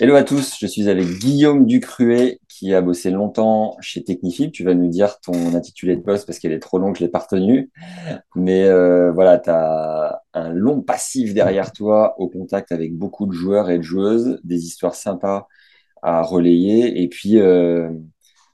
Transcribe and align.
Hello 0.00 0.14
à 0.14 0.22
tous, 0.22 0.54
je 0.60 0.66
suis 0.68 0.88
avec 0.88 1.06
Guillaume 1.18 1.66
Ducruet 1.66 2.38
qui 2.48 2.72
a 2.72 2.80
bossé 2.80 3.10
longtemps 3.10 3.76
chez 3.80 4.04
Technifib. 4.04 4.52
Tu 4.52 4.62
vas 4.62 4.74
nous 4.74 4.86
dire 4.86 5.18
ton 5.18 5.56
intitulé 5.56 5.96
de 5.96 6.02
poste 6.02 6.24
parce 6.24 6.38
qu'elle 6.38 6.52
est 6.52 6.60
trop 6.60 6.78
longue, 6.78 6.94
je 6.94 7.00
l'ai 7.00 7.08
pas 7.08 7.18
retenue. 7.18 7.72
Mais 8.36 8.62
euh, 8.62 9.10
voilà, 9.10 9.40
tu 9.40 9.50
as 9.50 10.22
un 10.34 10.50
long 10.50 10.82
passif 10.82 11.34
derrière 11.34 11.72
toi 11.72 12.14
au 12.20 12.28
contact 12.28 12.70
avec 12.70 12.94
beaucoup 12.94 13.26
de 13.26 13.32
joueurs 13.32 13.70
et 13.70 13.78
de 13.78 13.82
joueuses, 13.82 14.38
des 14.44 14.66
histoires 14.66 14.94
sympas 14.94 15.48
à 16.00 16.22
relayer. 16.22 17.02
Et 17.02 17.08
puis 17.08 17.40
euh, 17.40 17.90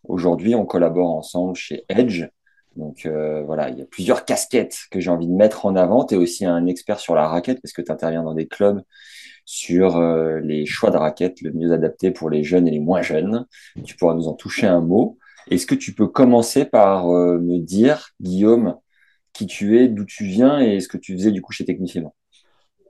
aujourd'hui, 0.04 0.54
on 0.54 0.64
collabore 0.64 1.14
ensemble 1.14 1.56
chez 1.56 1.84
Edge. 1.90 2.24
Donc 2.76 3.04
euh, 3.04 3.42
voilà, 3.44 3.68
il 3.68 3.78
y 3.78 3.82
a 3.82 3.86
plusieurs 3.86 4.24
casquettes 4.24 4.78
que 4.90 4.98
j'ai 4.98 5.10
envie 5.10 5.28
de 5.28 5.34
mettre 5.34 5.66
en 5.66 5.76
avant. 5.76 6.06
Tu 6.06 6.14
es 6.14 6.16
aussi 6.16 6.46
un 6.46 6.64
expert 6.66 7.00
sur 7.00 7.14
la 7.14 7.28
raquette 7.28 7.60
parce 7.60 7.74
que 7.74 7.82
tu 7.82 7.92
interviens 7.92 8.22
dans 8.22 8.34
des 8.34 8.48
clubs 8.48 8.82
sur 9.44 9.96
euh, 9.96 10.40
les 10.40 10.66
choix 10.66 10.90
de 10.90 10.96
raquettes 10.96 11.40
le 11.42 11.52
mieux 11.52 11.72
adapté 11.72 12.10
pour 12.10 12.30
les 12.30 12.42
jeunes 12.42 12.66
et 12.66 12.70
les 12.70 12.80
moins 12.80 13.02
jeunes. 13.02 13.46
Tu 13.84 13.96
pourras 13.96 14.14
nous 14.14 14.28
en 14.28 14.34
toucher 14.34 14.66
un 14.66 14.80
mot. 14.80 15.18
Est-ce 15.50 15.66
que 15.66 15.74
tu 15.74 15.92
peux 15.92 16.06
commencer 16.06 16.64
par 16.64 17.10
euh, 17.10 17.38
me 17.38 17.58
dire, 17.58 18.08
Guillaume, 18.20 18.76
qui 19.32 19.46
tu 19.46 19.78
es, 19.78 19.88
d'où 19.88 20.04
tu 20.04 20.24
viens 20.24 20.60
et 20.60 20.80
ce 20.80 20.88
que 20.88 20.96
tu 20.96 21.14
faisais 21.14 21.30
du 21.32 21.42
coup 21.42 21.52
chez 21.52 21.64
Technifim 21.64 22.10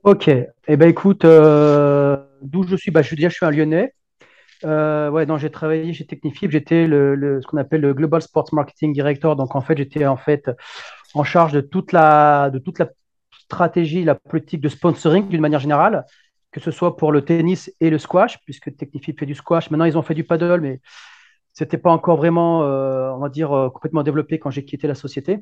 Ok. 0.05 0.29
Eh 0.29 0.77
ben 0.77 0.89
écoute, 0.89 1.25
euh, 1.25 2.17
d'où 2.43 2.63
je 2.67 2.77
suis? 2.77 2.91
Bah, 2.91 3.03
Je 3.03 3.15
dire, 3.17 3.31
je 3.31 3.37
suis 3.37 3.47
un 3.47 3.51
Lyonnais. 3.51 3.95
ouais, 4.63 5.27
j'ai 5.39 5.51
travaillé 5.51 5.93
chez 5.93 6.07
Technifib. 6.07 6.51
J'étais 6.51 6.87
le, 6.87 7.41
ce 7.43 7.47
qu'on 7.47 7.57
appelle 7.57 7.81
le 7.81 7.95
Global 7.95 8.23
Sports 8.23 8.51
Marketing 8.53 8.93
Director. 8.93 9.35
Donc 9.35 9.57
en 9.57 9.61
fait, 9.61 9.77
j'étais 9.77 10.07
en 10.07 10.17
fait 10.17 10.51
en 11.15 11.25
charge 11.25 11.53
de 11.53 11.61
toute 11.61 11.93
la 11.93 12.51
de 12.51 12.59
toute 12.59 12.79
la 12.79 12.91
stratégie, 13.45 14.05
la 14.05 14.15
politique 14.15 14.61
de 14.61 14.69
sponsoring 14.69 15.29
d'une 15.29 15.41
manière 15.41 15.61
générale 15.61 16.05
que 16.55 16.61
ce 16.61 16.71
soit 16.71 16.97
pour 16.97 17.11
le 17.11 17.23
tennis 17.23 17.75
et 17.81 17.91
le 17.91 17.99
squash, 17.99 18.39
puisque 18.45 18.77
Technifib 18.77 19.19
fait 19.19 19.27
du 19.27 19.35
squash. 19.35 19.71
Maintenant, 19.71 19.87
ils 19.87 19.99
ont 19.99 20.03
fait 20.03 20.15
du 20.15 20.23
paddle, 20.23 20.61
mais 20.61 20.81
ce 21.53 21.65
n'était 21.65 21.79
pas 21.79 21.91
encore 21.91 22.17
vraiment, 22.17 22.63
euh, 22.63 23.11
on 23.11 23.19
va 23.19 23.29
dire, 23.29 23.53
euh, 23.53 23.71
complètement 23.71 24.05
développé 24.05 24.39
quand 24.39 24.51
j'ai 24.51 24.65
quitté 24.65 24.87
la 24.87 24.95
société. 24.95 25.41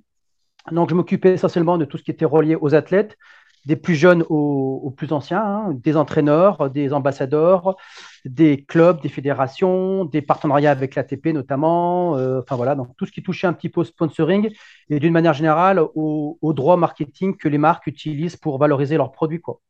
Donc, 0.71 0.89
je 0.89 0.95
m'occupais 0.95 1.35
essentiellement 1.35 1.77
de 1.77 1.85
tout 1.85 1.99
ce 1.99 2.03
qui 2.03 2.11
était 2.11 2.25
relié 2.25 2.57
aux 2.59 2.75
athlètes, 2.75 3.19
des 3.67 3.77
plus 3.77 3.95
jeunes 3.95 4.25
aux, 4.31 4.91
plus 4.97 5.13
anciens, 5.13 5.45
hein, 5.45 5.75
des 5.75 5.99
entraîneurs, 5.99 6.71
des 6.71 6.95
ambassadeurs, 6.95 7.77
des 8.25 8.65
clubs, 8.65 9.03
des 9.03 9.11
fédérations, 9.11 10.07
des 10.07 10.23
partenariats 10.23 10.71
avec 10.71 10.95
l'ATP 10.95 11.27
notamment. 11.27 12.17
Euh, 12.17 12.41
enfin 12.41 12.57
voilà, 12.57 12.75
donc 12.75 12.97
tout 12.97 13.05
ce 13.05 13.13
qui 13.13 13.23
touchait 13.23 13.47
un 13.47 13.53
petit 13.53 13.69
peu 13.69 13.83
au 13.83 13.85
sponsoring 13.85 14.51
et 14.89 14.99
d'une 14.99 15.13
manière 15.13 15.35
générale 15.35 15.79
au, 15.95 16.39
au 16.41 16.53
droit 16.55 16.79
marketing 16.79 17.37
que 17.37 17.49
les 17.49 17.59
marques 17.59 17.87
utilisent 17.87 18.37
pour 18.37 18.59
valoriser 18.59 18.97
leurs 18.97 19.13
produits. 19.13 19.41
Quoi. 19.41 19.61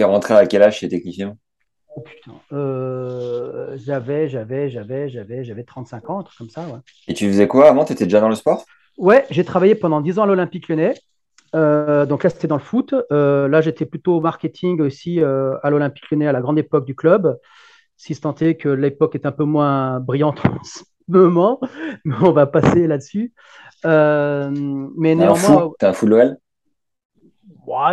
T'es 0.00 0.04
rentré 0.04 0.32
à 0.32 0.46
quel 0.46 0.62
âge 0.62 0.78
chez 0.78 0.88
Technicien? 0.88 1.36
Oh 1.94 2.00
putain. 2.00 2.32
Euh, 2.54 3.76
j'avais, 3.76 4.30
j'avais, 4.30 4.70
j'avais, 4.70 5.10
j'avais, 5.10 5.44
j'avais 5.44 5.62
35 5.62 6.08
ans, 6.08 6.20
un 6.20 6.22
truc 6.22 6.38
comme 6.38 6.48
ça. 6.48 6.62
Ouais. 6.62 6.78
Et 7.06 7.12
tu 7.12 7.28
faisais 7.28 7.46
quoi 7.46 7.68
avant? 7.68 7.84
Tu 7.84 7.92
étais 7.92 8.04
déjà 8.04 8.18
dans 8.18 8.30
le 8.30 8.34
sport? 8.34 8.64
Ouais, 8.96 9.26
j'ai 9.28 9.44
travaillé 9.44 9.74
pendant 9.74 10.00
10 10.00 10.18
ans 10.18 10.22
à 10.22 10.26
l'Olympique 10.26 10.70
lyonnais. 10.70 10.94
Euh, 11.54 12.06
donc 12.06 12.24
là, 12.24 12.30
c'était 12.30 12.48
dans 12.48 12.56
le 12.56 12.62
foot. 12.62 12.94
Euh, 13.12 13.46
là, 13.46 13.60
j'étais 13.60 13.84
plutôt 13.84 14.16
au 14.16 14.20
marketing 14.22 14.80
aussi 14.80 15.20
à 15.20 15.68
l'Olympique 15.68 16.10
lyonnais 16.10 16.28
à 16.28 16.32
la 16.32 16.40
grande 16.40 16.58
époque 16.58 16.86
du 16.86 16.94
club. 16.94 17.36
Si 17.98 18.14
ce 18.14 18.22
tentait 18.22 18.54
que 18.54 18.70
l'époque 18.70 19.14
est 19.16 19.26
un 19.26 19.32
peu 19.32 19.44
moins 19.44 20.00
brillante 20.00 20.40
en 20.46 20.64
ce 20.64 20.80
moment, 21.08 21.60
mais 22.06 22.14
on 22.22 22.32
va 22.32 22.46
passer 22.46 22.86
là-dessus. 22.86 23.34
mais 23.84 25.14
néanmoins. 25.14 25.72
T'es 25.78 25.84
un 25.84 25.92
fou 25.92 26.06
de 26.06 26.10
l'OL 26.12 26.38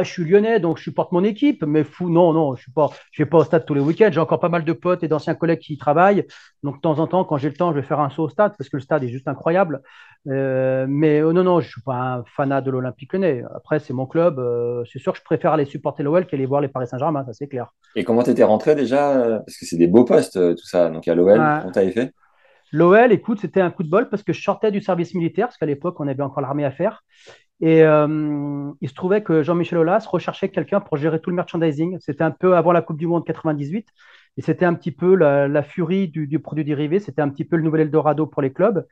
je 0.02 0.10
suis 0.10 0.24
lyonnais, 0.24 0.60
donc 0.60 0.78
je 0.78 0.84
supporte 0.84 1.12
mon 1.12 1.24
équipe, 1.24 1.64
mais 1.64 1.84
fou, 1.84 2.10
non, 2.10 2.34
non, 2.34 2.56
je 2.56 2.70
ne 2.70 2.84
vais 3.18 3.26
pas 3.26 3.38
au 3.38 3.44
stade 3.44 3.66
tous 3.66 3.74
les 3.74 3.82
week-ends. 3.82 4.10
J'ai 4.12 4.20
encore 4.20 4.40
pas 4.40 4.50
mal 4.50 4.64
de 4.64 4.74
potes 4.74 5.04
et 5.04 5.08
d'anciens 5.08 5.36
collègues 5.36 5.60
qui 5.60 5.74
y 5.74 5.78
travaillent. 5.78 6.26
Donc, 6.64 6.76
de 6.76 6.82
temps 6.82 7.00
en 7.00 7.08
temps, 7.08 7.24
quand 7.24 7.38
j'ai 7.38 7.50
le 7.50 7.56
temps, 7.56 7.72
je 7.72 7.80
vais 7.80 7.86
faire 7.86 8.00
un 8.00 8.10
saut 8.10 8.24
au 8.24 8.30
stade 8.30 8.54
parce 8.58 8.70
que 8.70 8.78
le 8.78 8.82
stade 8.82 9.04
est 9.04 9.10
juste 9.10 9.28
incroyable. 9.28 9.82
Euh, 10.28 10.86
mais 10.90 11.22
oh, 11.22 11.34
non, 11.34 11.44
non, 11.44 11.60
je 11.60 11.68
ne 11.68 11.72
suis 11.72 11.82
pas 11.82 11.96
un 11.96 12.24
fanat 12.26 12.62
de 12.62 12.72
l'Olympique 12.72 13.14
lyonnais. 13.14 13.44
Après, 13.56 13.80
c'est 13.80 13.94
mon 13.94 14.06
club. 14.06 14.40
Euh, 14.40 14.84
c'est 14.92 15.00
sûr 15.00 15.14
que 15.14 15.20
je 15.20 15.24
préfère 15.24 15.54
aller 15.54 15.66
supporter 15.66 16.04
l'OL 16.04 16.26
qu'aller 16.26 16.46
voir 16.46 16.62
les 16.62 16.68
Paris 16.68 16.88
Saint-Germain, 16.88 17.24
ça 17.26 17.34
c'est 17.34 17.48
clair. 17.48 17.74
Et 17.96 18.04
comment 18.04 18.24
tu 18.24 18.32
étais 18.32 18.44
rentré 18.44 18.76
déjà? 18.76 19.40
Parce 19.46 19.58
que 19.58 19.66
c'est 19.66 19.78
des 19.78 19.88
beaux 19.88 20.06
postes, 20.06 20.34
tout 20.34 20.68
ça. 20.68 20.90
Donc, 20.90 21.08
à 21.08 21.16
l'OL, 21.16 21.38
comment 21.38 21.72
tu 21.72 21.80
avais 21.80 21.92
fait 21.92 22.14
L'OL, 22.74 23.14
écoute, 23.14 23.40
c'était 23.40 23.62
un 23.62 23.72
coup 23.72 23.84
de 23.84 23.90
bol 23.90 24.10
parce 24.10 24.24
que 24.24 24.34
je 24.34 24.42
sortais 24.42 24.72
du 24.72 24.82
service 24.82 25.14
militaire, 25.14 25.48
parce 25.48 25.58
qu'à 25.58 25.66
l'époque, 25.66 26.00
on 26.00 26.08
avait 26.08 26.24
encore 26.24 26.42
l'armée 26.42 26.66
à 26.66 26.72
faire. 26.72 27.04
Et 27.60 27.84
euh, 27.84 28.72
il 28.82 28.90
se 28.90 28.94
trouvait 28.94 29.24
que 29.24 29.42
Jean-Michel 29.42 29.80
Aulas 29.80 30.06
recherchait 30.10 30.50
quelqu'un 30.50 30.80
pour 30.80 30.98
gérer 30.98 31.20
tout 31.20 31.32
le 31.32 31.36
merchandising. 31.36 31.98
C'était 32.00 32.24
un 32.24 32.32
peu 32.32 32.56
avant 32.56 32.72
la 32.72 32.82
Coupe 32.82 32.98
du 32.98 33.08
Monde 33.08 33.26
98. 33.26 33.88
Et 34.40 34.42
c'était 34.42 34.66
un 34.66 34.76
petit 34.76 34.92
peu 34.92 35.16
la, 35.16 35.64
furie 35.64 36.08
du, 36.08 36.40
produit 36.40 36.64
dérivé. 36.64 37.00
C'était 37.00 37.24
un 37.24 37.30
petit 37.30 37.44
peu 37.44 37.56
le 37.56 37.64
nouvel 37.64 37.82
Eldorado 37.82 38.28
pour 38.28 38.44
les 38.44 38.54
clubs. 38.54 38.86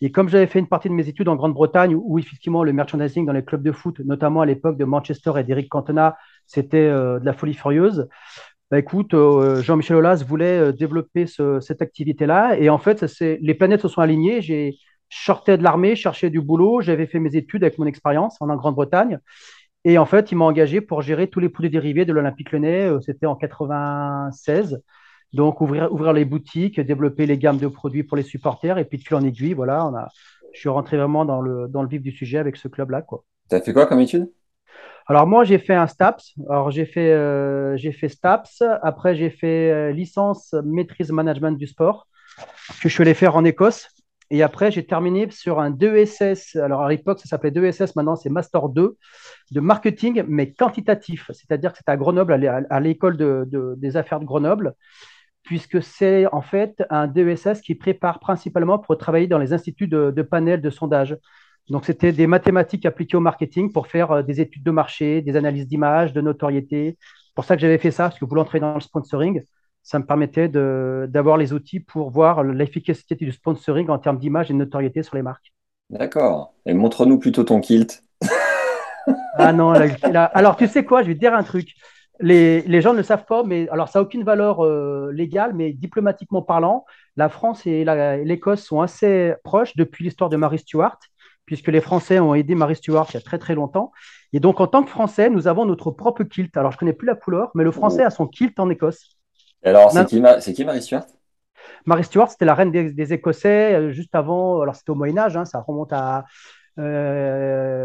Et 0.00 0.10
comme 0.10 0.28
j'avais 0.28 0.48
fait 0.48 0.58
une 0.58 0.66
partie 0.66 0.88
de 0.88 0.94
mes 0.94 1.08
études 1.08 1.28
en 1.28 1.36
Grande-Bretagne, 1.36 1.94
où, 1.94 2.18
effectivement 2.18 2.64
le 2.64 2.72
merchandising 2.72 3.24
dans 3.24 3.32
les 3.32 3.44
clubs 3.44 3.62
de 3.62 3.70
foot, 3.70 4.00
notamment 4.00 4.40
à 4.40 4.46
l'époque 4.46 4.76
de 4.76 4.84
Manchester 4.84 5.32
et 5.38 5.44
d'Eric 5.44 5.68
Cantona, 5.68 6.16
c'était 6.46 6.78
euh, 6.78 7.20
de 7.20 7.24
la 7.24 7.32
folie 7.32 7.54
furieuse. 7.54 8.08
Bah, 8.72 8.80
écoute, 8.80 9.14
euh, 9.14 9.62
Jean-Michel 9.62 9.96
Aulas 9.98 10.24
voulait 10.26 10.72
développer 10.72 11.26
cette 11.26 11.80
activité-là. 11.80 12.58
Et 12.58 12.68
en 12.68 12.78
fait, 12.78 13.06
les 13.20 13.54
planètes 13.54 13.82
se 13.82 13.88
sont 13.88 14.00
alignées. 14.00 14.42
J'ai 14.42 14.78
je 15.08 15.24
sortais 15.24 15.56
de 15.58 15.62
l'armée, 15.62 15.96
cherchais 15.96 16.30
du 16.30 16.40
boulot, 16.40 16.80
j'avais 16.80 17.06
fait 17.06 17.18
mes 17.18 17.34
études 17.36 17.64
avec 17.64 17.78
mon 17.78 17.86
expérience 17.86 18.36
en 18.40 18.54
Grande-Bretagne. 18.54 19.18
Et 19.84 19.96
en 19.96 20.06
fait, 20.06 20.32
il 20.32 20.36
m'a 20.36 20.44
engagé 20.44 20.80
pour 20.80 21.02
gérer 21.02 21.28
tous 21.28 21.40
les 21.40 21.48
produits 21.48 21.70
dérivés 21.70 22.04
de 22.04 22.12
l'Olympique 22.12 22.52
Lyonnais. 22.52 22.88
Euh, 22.88 23.00
c'était 23.00 23.26
en 23.26 23.36
96. 23.36 24.82
Donc, 25.32 25.60
ouvrir, 25.60 25.92
ouvrir 25.92 26.12
les 26.12 26.24
boutiques, 26.24 26.80
développer 26.80 27.26
les 27.26 27.38
gammes 27.38 27.58
de 27.58 27.68
produits 27.68 28.02
pour 28.02 28.16
les 28.16 28.22
supporters. 28.22 28.78
Et 28.78 28.84
puis, 28.84 28.98
de 28.98 29.02
fil 29.02 29.16
en 29.16 29.22
aiguille, 29.22 29.54
voilà, 29.54 29.86
on 29.86 29.94
a, 29.94 30.08
je 30.52 30.60
suis 30.60 30.68
rentré 30.68 30.96
vraiment 30.96 31.24
dans 31.24 31.40
le, 31.40 31.68
dans 31.68 31.82
le 31.82 31.88
vif 31.88 32.02
du 32.02 32.10
sujet 32.10 32.38
avec 32.38 32.56
ce 32.56 32.68
club-là. 32.68 33.02
Tu 33.48 33.54
as 33.54 33.60
fait 33.60 33.72
quoi 33.72 33.86
comme 33.86 34.00
étude? 34.00 34.30
Alors, 35.06 35.26
moi, 35.26 35.44
j'ai 35.44 35.58
fait 35.58 35.74
un 35.74 35.86
STAPS. 35.86 36.34
Alors, 36.50 36.70
j'ai 36.70 36.84
fait, 36.84 37.12
euh, 37.12 37.76
j'ai 37.76 37.92
fait 37.92 38.08
STAPS. 38.08 38.62
Après, 38.82 39.14
j'ai 39.14 39.30
fait 39.30 39.70
euh, 39.70 39.90
licence 39.90 40.54
maîtrise 40.64 41.12
management 41.12 41.52
du 41.52 41.66
sport 41.66 42.08
que 42.82 42.88
je 42.88 42.94
suis 42.94 43.02
allé 43.02 43.14
faire 43.14 43.36
en 43.36 43.44
Écosse. 43.44 43.88
Et 44.30 44.42
après, 44.42 44.70
j'ai 44.70 44.84
terminé 44.84 45.30
sur 45.30 45.58
un 45.58 45.70
2SS. 45.70 46.58
Alors, 46.58 46.82
à 46.82 46.88
l'époque, 46.90 47.18
ça 47.20 47.26
s'appelait 47.26 47.50
2SS. 47.50 47.92
Maintenant, 47.96 48.16
c'est 48.16 48.28
Master 48.28 48.68
2 48.68 48.96
de 49.52 49.60
marketing, 49.60 50.24
mais 50.28 50.52
quantitatif. 50.52 51.30
C'est-à-dire 51.32 51.72
que 51.72 51.78
c'est 51.78 51.90
à 51.90 51.96
Grenoble, 51.96 52.34
à 52.68 52.80
l'école 52.80 53.16
des 53.78 53.96
affaires 53.96 54.20
de 54.20 54.26
Grenoble, 54.26 54.74
puisque 55.44 55.82
c'est 55.82 56.26
en 56.26 56.42
fait 56.42 56.84
un 56.90 57.06
2SS 57.06 57.62
qui 57.62 57.74
prépare 57.74 58.20
principalement 58.20 58.78
pour 58.78 58.98
travailler 58.98 59.28
dans 59.28 59.38
les 59.38 59.54
instituts 59.54 59.88
de, 59.88 60.10
de 60.10 60.22
panel 60.22 60.60
de 60.60 60.70
sondage. 60.70 61.16
Donc, 61.70 61.84
c'était 61.84 62.12
des 62.12 62.26
mathématiques 62.26 62.86
appliquées 62.86 63.16
au 63.16 63.20
marketing 63.20 63.72
pour 63.72 63.86
faire 63.88 64.10
euh, 64.12 64.22
des 64.22 64.40
études 64.40 64.62
de 64.62 64.70
marché, 64.70 65.22
des 65.22 65.36
analyses 65.36 65.66
d'image, 65.66 66.12
de 66.12 66.20
notoriété. 66.20 66.96
C'est 67.00 67.34
pour 67.34 67.44
ça 67.44 67.56
que 67.56 67.60
j'avais 67.60 67.78
fait 67.78 67.90
ça, 67.90 68.04
parce 68.04 68.18
que 68.18 68.24
vous 68.24 68.34
l'entrez 68.34 68.60
dans 68.60 68.74
le 68.74 68.80
sponsoring 68.80 69.42
ça 69.88 69.98
me 69.98 70.04
permettait 70.04 70.48
d'avoir 70.48 71.38
les 71.38 71.54
outils 71.54 71.80
pour 71.80 72.10
voir 72.10 72.44
l'efficacité 72.44 73.14
du 73.14 73.32
sponsoring 73.32 73.88
en 73.88 73.98
termes 73.98 74.18
d'image 74.18 74.50
et 74.50 74.52
de 74.52 74.58
notoriété 74.58 75.02
sur 75.02 75.16
les 75.16 75.22
marques. 75.22 75.54
D'accord. 75.88 76.52
Et 76.66 76.74
montre-nous 76.74 77.18
plutôt 77.18 77.42
ton 77.42 77.60
kilt. 77.60 78.02
ah 79.38 79.54
non, 79.54 79.72
alors 79.72 80.56
tu 80.56 80.66
sais 80.66 80.84
quoi, 80.84 81.02
je 81.02 81.08
vais 81.08 81.14
te 81.14 81.20
dire 81.20 81.32
un 81.32 81.42
truc. 81.42 81.72
Les, 82.20 82.60
les 82.62 82.82
gens 82.82 82.92
ne 82.92 82.98
le 82.98 83.02
savent 83.02 83.24
pas, 83.24 83.44
mais 83.44 83.66
alors 83.70 83.88
ça 83.88 83.98
n'a 83.98 84.02
aucune 84.02 84.24
valeur 84.24 84.62
euh, 84.62 85.10
légale, 85.10 85.54
mais 85.54 85.72
diplomatiquement 85.72 86.42
parlant, 86.42 86.84
la 87.16 87.30
France 87.30 87.66
et 87.66 87.86
l'Écosse 88.26 88.62
sont 88.62 88.82
assez 88.82 89.36
proches 89.42 89.74
depuis 89.74 90.04
l'histoire 90.04 90.28
de 90.28 90.36
Marie 90.36 90.58
Stuart, 90.58 90.98
puisque 91.46 91.68
les 91.68 91.80
Français 91.80 92.18
ont 92.18 92.34
aidé 92.34 92.54
Marie 92.54 92.76
Stuart 92.76 93.06
il 93.08 93.14
y 93.14 93.16
a 93.16 93.22
très 93.22 93.38
très 93.38 93.54
longtemps. 93.54 93.92
Et 94.34 94.40
donc 94.40 94.60
en 94.60 94.66
tant 94.66 94.82
que 94.82 94.90
Français, 94.90 95.30
nous 95.30 95.48
avons 95.48 95.64
notre 95.64 95.90
propre 95.92 96.24
kilt. 96.24 96.54
Alors 96.58 96.72
je 96.72 96.76
ne 96.76 96.80
connais 96.80 96.92
plus 96.92 97.06
la 97.06 97.14
couleur, 97.14 97.50
mais 97.54 97.64
le 97.64 97.70
Français 97.70 98.04
a 98.04 98.10
son 98.10 98.26
kilt 98.26 98.60
en 98.60 98.68
Écosse 98.68 99.17
alors, 99.64 99.90
c'est 99.92 100.06
qui, 100.06 100.22
qui, 100.54 100.64
Marie 100.64 100.82
Stuart? 100.82 101.06
Marie 101.86 102.04
Stuart, 102.04 102.30
c'était 102.30 102.44
la 102.44 102.54
reine 102.54 102.70
des, 102.70 103.12
Écossais 103.12 103.74
euh, 103.74 103.90
juste 103.90 104.14
avant, 104.14 104.60
alors 104.60 104.74
c'était 104.74 104.90
au 104.90 104.94
Moyen-Âge, 104.94 105.36
hein, 105.36 105.44
ça 105.44 105.60
remonte 105.60 105.92
à 105.92 106.24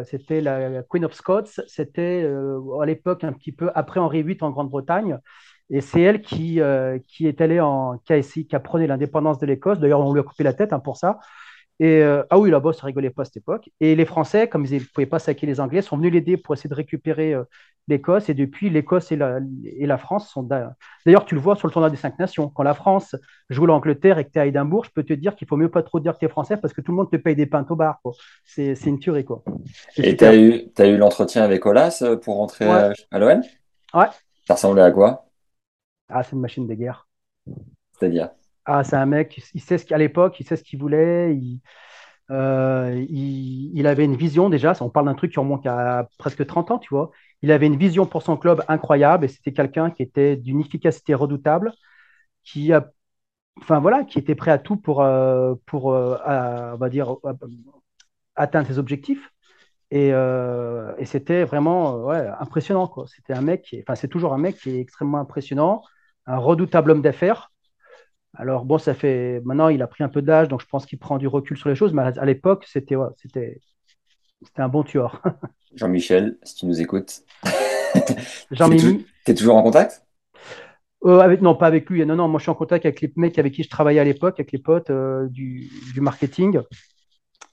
c'était 0.05 0.39
la 0.39 0.83
Queen 0.83 1.03
of 1.05 1.13
Scots. 1.13 1.63
C'était 1.65 2.29
à 2.79 2.85
l'époque 2.85 3.23
un 3.23 3.33
petit 3.33 3.51
peu 3.51 3.71
après 3.73 3.99
Henri 3.99 4.21
VIII 4.21 4.37
en 4.41 4.51
Grande-Bretagne. 4.51 5.17
Et 5.71 5.81
c'est 5.81 6.01
elle 6.01 6.21
qui, 6.21 6.61
qui 7.07 7.27
est 7.27 7.41
allée 7.41 7.59
en 7.59 7.97
KSI, 8.05 8.45
qui 8.45 8.55
a 8.55 8.59
prôné 8.59 8.85
l'indépendance 8.85 9.39
de 9.39 9.47
l'Écosse. 9.47 9.79
D'ailleurs, 9.79 10.01
on 10.01 10.13
lui 10.13 10.19
a 10.19 10.23
coupé 10.23 10.43
la 10.43 10.53
tête 10.53 10.73
hein, 10.73 10.79
pour 10.79 10.97
ça. 10.97 11.17
Et 11.79 12.01
euh, 12.01 12.23
ah 12.29 12.37
oui, 12.37 12.51
là-bas, 12.51 12.73
ça 12.73 12.85
rigolait 12.85 13.09
pas 13.09 13.23
à 13.23 13.25
cette 13.25 13.37
époque. 13.37 13.69
Et 13.79 13.95
les 13.95 14.05
Français, 14.05 14.47
comme 14.47 14.65
ils 14.65 14.75
ne 14.75 14.85
pouvaient 14.93 15.07
pas 15.07 15.19
saquer 15.19 15.47
les 15.47 15.59
Anglais, 15.59 15.81
sont 15.81 15.97
venus 15.97 16.13
l'aider 16.13 16.37
pour 16.37 16.53
essayer 16.53 16.69
de 16.69 16.75
récupérer 16.75 17.33
euh, 17.33 17.43
l'Écosse. 17.87 18.29
Et 18.29 18.33
depuis, 18.33 18.69
l'Écosse 18.69 19.11
et 19.11 19.15
la, 19.15 19.39
et 19.65 19.85
la 19.87 19.97
France 19.97 20.29
sont. 20.29 20.43
D'ailleurs, 20.43 21.25
tu 21.25 21.35
le 21.35 21.41
vois 21.41 21.55
sur 21.55 21.67
le 21.67 21.73
tournoi 21.73 21.89
des 21.89 21.97
cinq 21.97 22.19
nations. 22.19 22.47
Quand 22.49 22.63
la 22.63 22.75
France 22.75 23.15
joue 23.49 23.65
l'Angleterre 23.65 24.19
et 24.19 24.25
que 24.25 24.31
tu 24.31 24.37
es 24.37 24.41
à 24.41 24.45
Édimbourg, 24.45 24.85
je 24.85 24.91
peux 24.91 25.03
te 25.03 25.13
dire 25.13 25.35
qu'il 25.35 25.47
faut 25.47 25.57
mieux 25.57 25.69
pas 25.69 25.83
trop 25.83 25.99
dire 25.99 26.13
que 26.13 26.19
tu 26.19 26.25
es 26.25 26.29
français 26.29 26.57
parce 26.57 26.73
que 26.73 26.81
tout 26.81 26.91
le 26.91 26.97
monde 26.97 27.11
te 27.11 27.17
paye 27.17 27.35
des 27.35 27.47
pintes 27.47 27.71
au 27.71 27.75
bar. 27.75 27.99
C'est 28.45 28.75
une 28.85 28.99
tuerie. 28.99 29.25
Quoi. 29.25 29.43
Et 29.97 30.15
tu 30.15 30.25
as 30.25 30.35
eu, 30.35 30.71
eu 30.79 30.97
l'entretien 30.97 31.43
avec 31.43 31.65
Olas 31.65 32.03
euh, 32.03 32.17
pour 32.17 32.35
rentrer 32.35 32.69
à, 32.69 33.19
l'OL 33.19 33.41
Ouais. 33.93 34.07
Ça 34.47 34.55
ressemblait 34.55 34.81
à 34.81 34.91
quoi? 34.91 35.25
Ah, 36.09 36.23
c'est 36.23 36.33
une 36.33 36.41
machine 36.41 36.67
de 36.67 36.73
guerre. 36.73 37.07
C'est-à-dire? 37.97 38.31
Ah, 38.65 38.83
c'est 38.83 38.95
un 38.95 39.05
mec, 39.05 39.41
il 39.53 39.61
sait 39.61 39.77
ce 39.77 39.85
qu'à 39.85 39.97
l'époque, 39.97 40.39
il 40.39 40.45
sait 40.47 40.55
ce 40.55 40.63
qu'il 40.63 40.79
voulait. 40.79 41.37
Euh, 42.31 43.05
il, 43.09 43.85
avait 43.87 44.05
une 44.05 44.15
vision 44.15 44.49
déjà. 44.49 44.73
On 44.81 44.89
parle 44.89 45.07
d'un 45.07 45.15
truc 45.15 45.31
qui 45.33 45.39
remonte 45.39 45.65
à 45.67 46.07
presque 46.17 46.45
30 46.45 46.71
ans, 46.71 46.79
tu 46.79 46.89
vois. 46.93 47.11
Il 47.41 47.51
avait 47.51 47.67
une 47.67 47.77
vision 47.77 48.05
pour 48.05 48.23
son 48.23 48.37
club 48.37 48.63
incroyable 48.67 49.25
et 49.25 49.27
c'était 49.27 49.53
quelqu'un 49.53 49.91
qui 49.91 50.03
était 50.03 50.37
d'une 50.37 50.61
efficacité 50.61 51.13
redoutable, 51.13 51.73
qui 52.43 52.73
a, 52.73 52.89
enfin 53.61 53.79
voilà, 53.79 54.03
qui 54.05 54.19
était 54.19 54.35
prêt 54.35 54.51
à 54.51 54.59
tout 54.59 54.77
pour, 54.77 55.01
euh, 55.01 55.55
pour 55.65 55.93
euh, 55.93 56.17
on 56.73 56.77
va 56.77 56.89
dire, 56.89 57.15
atteindre 58.35 58.67
ses 58.67 58.79
objectifs. 58.79 59.29
Et, 59.91 60.09
et 60.09 61.05
c'était 61.05 61.43
vraiment 61.43 62.09
impressionnant. 62.09 62.91
C'était 63.07 63.33
un 63.33 63.41
mec, 63.41 63.75
enfin 63.81 63.95
c'est 63.95 64.07
toujours 64.07 64.33
un 64.33 64.37
mec 64.39 64.57
qui 64.57 64.71
est 64.71 64.79
extrêmement 64.79 65.19
impressionnant, 65.19 65.83
un 66.25 66.37
redoutable 66.37 66.91
homme 66.91 67.01
d'affaires 67.01 67.52
alors 68.35 68.65
bon, 68.65 68.77
ça 68.77 68.93
fait 68.93 69.41
maintenant 69.45 69.69
il 69.69 69.81
a 69.81 69.87
pris 69.87 70.03
un 70.03 70.09
peu 70.09 70.21
d'âge, 70.21 70.47
donc 70.47 70.61
je 70.61 70.65
pense 70.65 70.85
qu'il 70.85 70.97
prend 70.97 71.17
du 71.17 71.27
recul 71.27 71.57
sur 71.57 71.69
les 71.69 71.75
choses. 71.75 71.93
Mais 71.93 72.01
à 72.01 72.25
l'époque, 72.25 72.65
c'était 72.67 72.95
c'était 73.17 73.59
c'était 74.41 74.61
un 74.61 74.69
bon 74.69 74.83
tueur. 74.83 75.21
Jean-Michel, 75.75 76.37
si 76.43 76.55
tu 76.55 76.65
nous 76.65 76.81
écoutes. 76.81 77.21
Jean-Michel. 78.51 79.03
Tu 79.25 79.31
es 79.31 79.35
toujours 79.35 79.55
en 79.55 79.63
contact? 79.63 80.05
Euh, 81.05 81.19
avec, 81.19 81.41
Non, 81.41 81.55
pas 81.55 81.67
avec 81.67 81.89
lui. 81.89 82.05
Non, 82.05 82.15
non, 82.15 82.27
moi 82.27 82.39
je 82.39 82.43
suis 82.43 82.51
en 82.51 82.55
contact 82.55 82.85
avec 82.85 83.01
les 83.01 83.11
mecs 83.15 83.37
avec 83.37 83.53
qui 83.53 83.63
je 83.63 83.69
travaillais 83.69 83.99
à 83.99 84.03
l'époque, 84.03 84.39
avec 84.39 84.51
les 84.51 84.59
potes 84.59 84.89
euh, 84.89 85.27
du, 85.29 85.69
marketing. 85.97 86.59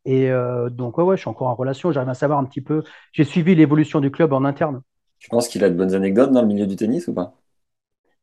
Et 0.04 0.30
euh, 0.30 0.70
donc, 0.70 0.98
ouais, 0.98 1.04
ouais, 1.04 1.16
je 1.16 1.22
suis 1.22 1.28
encore 1.28 1.48
en 1.48 1.54
relation. 1.54 1.92
J'arrive 1.92 2.08
à 2.08 2.14
savoir 2.14 2.38
un 2.38 2.44
petit 2.44 2.60
peu. 2.60 2.82
J'ai 3.12 3.24
suivi 3.24 3.54
l'évolution 3.54 4.00
du 4.00 4.10
club 4.10 4.32
en 4.32 4.44
interne. 4.44 4.82
Tu 5.18 5.28
penses 5.28 5.48
qu'il 5.48 5.62
a 5.64 5.68
de 5.68 5.74
bonnes 5.74 5.94
anecdotes 5.94 6.32
dans 6.32 6.40
le 6.40 6.48
milieu 6.48 6.66
du 6.66 6.76
tennis 6.76 7.08
ou 7.08 7.14
pas? 7.14 7.34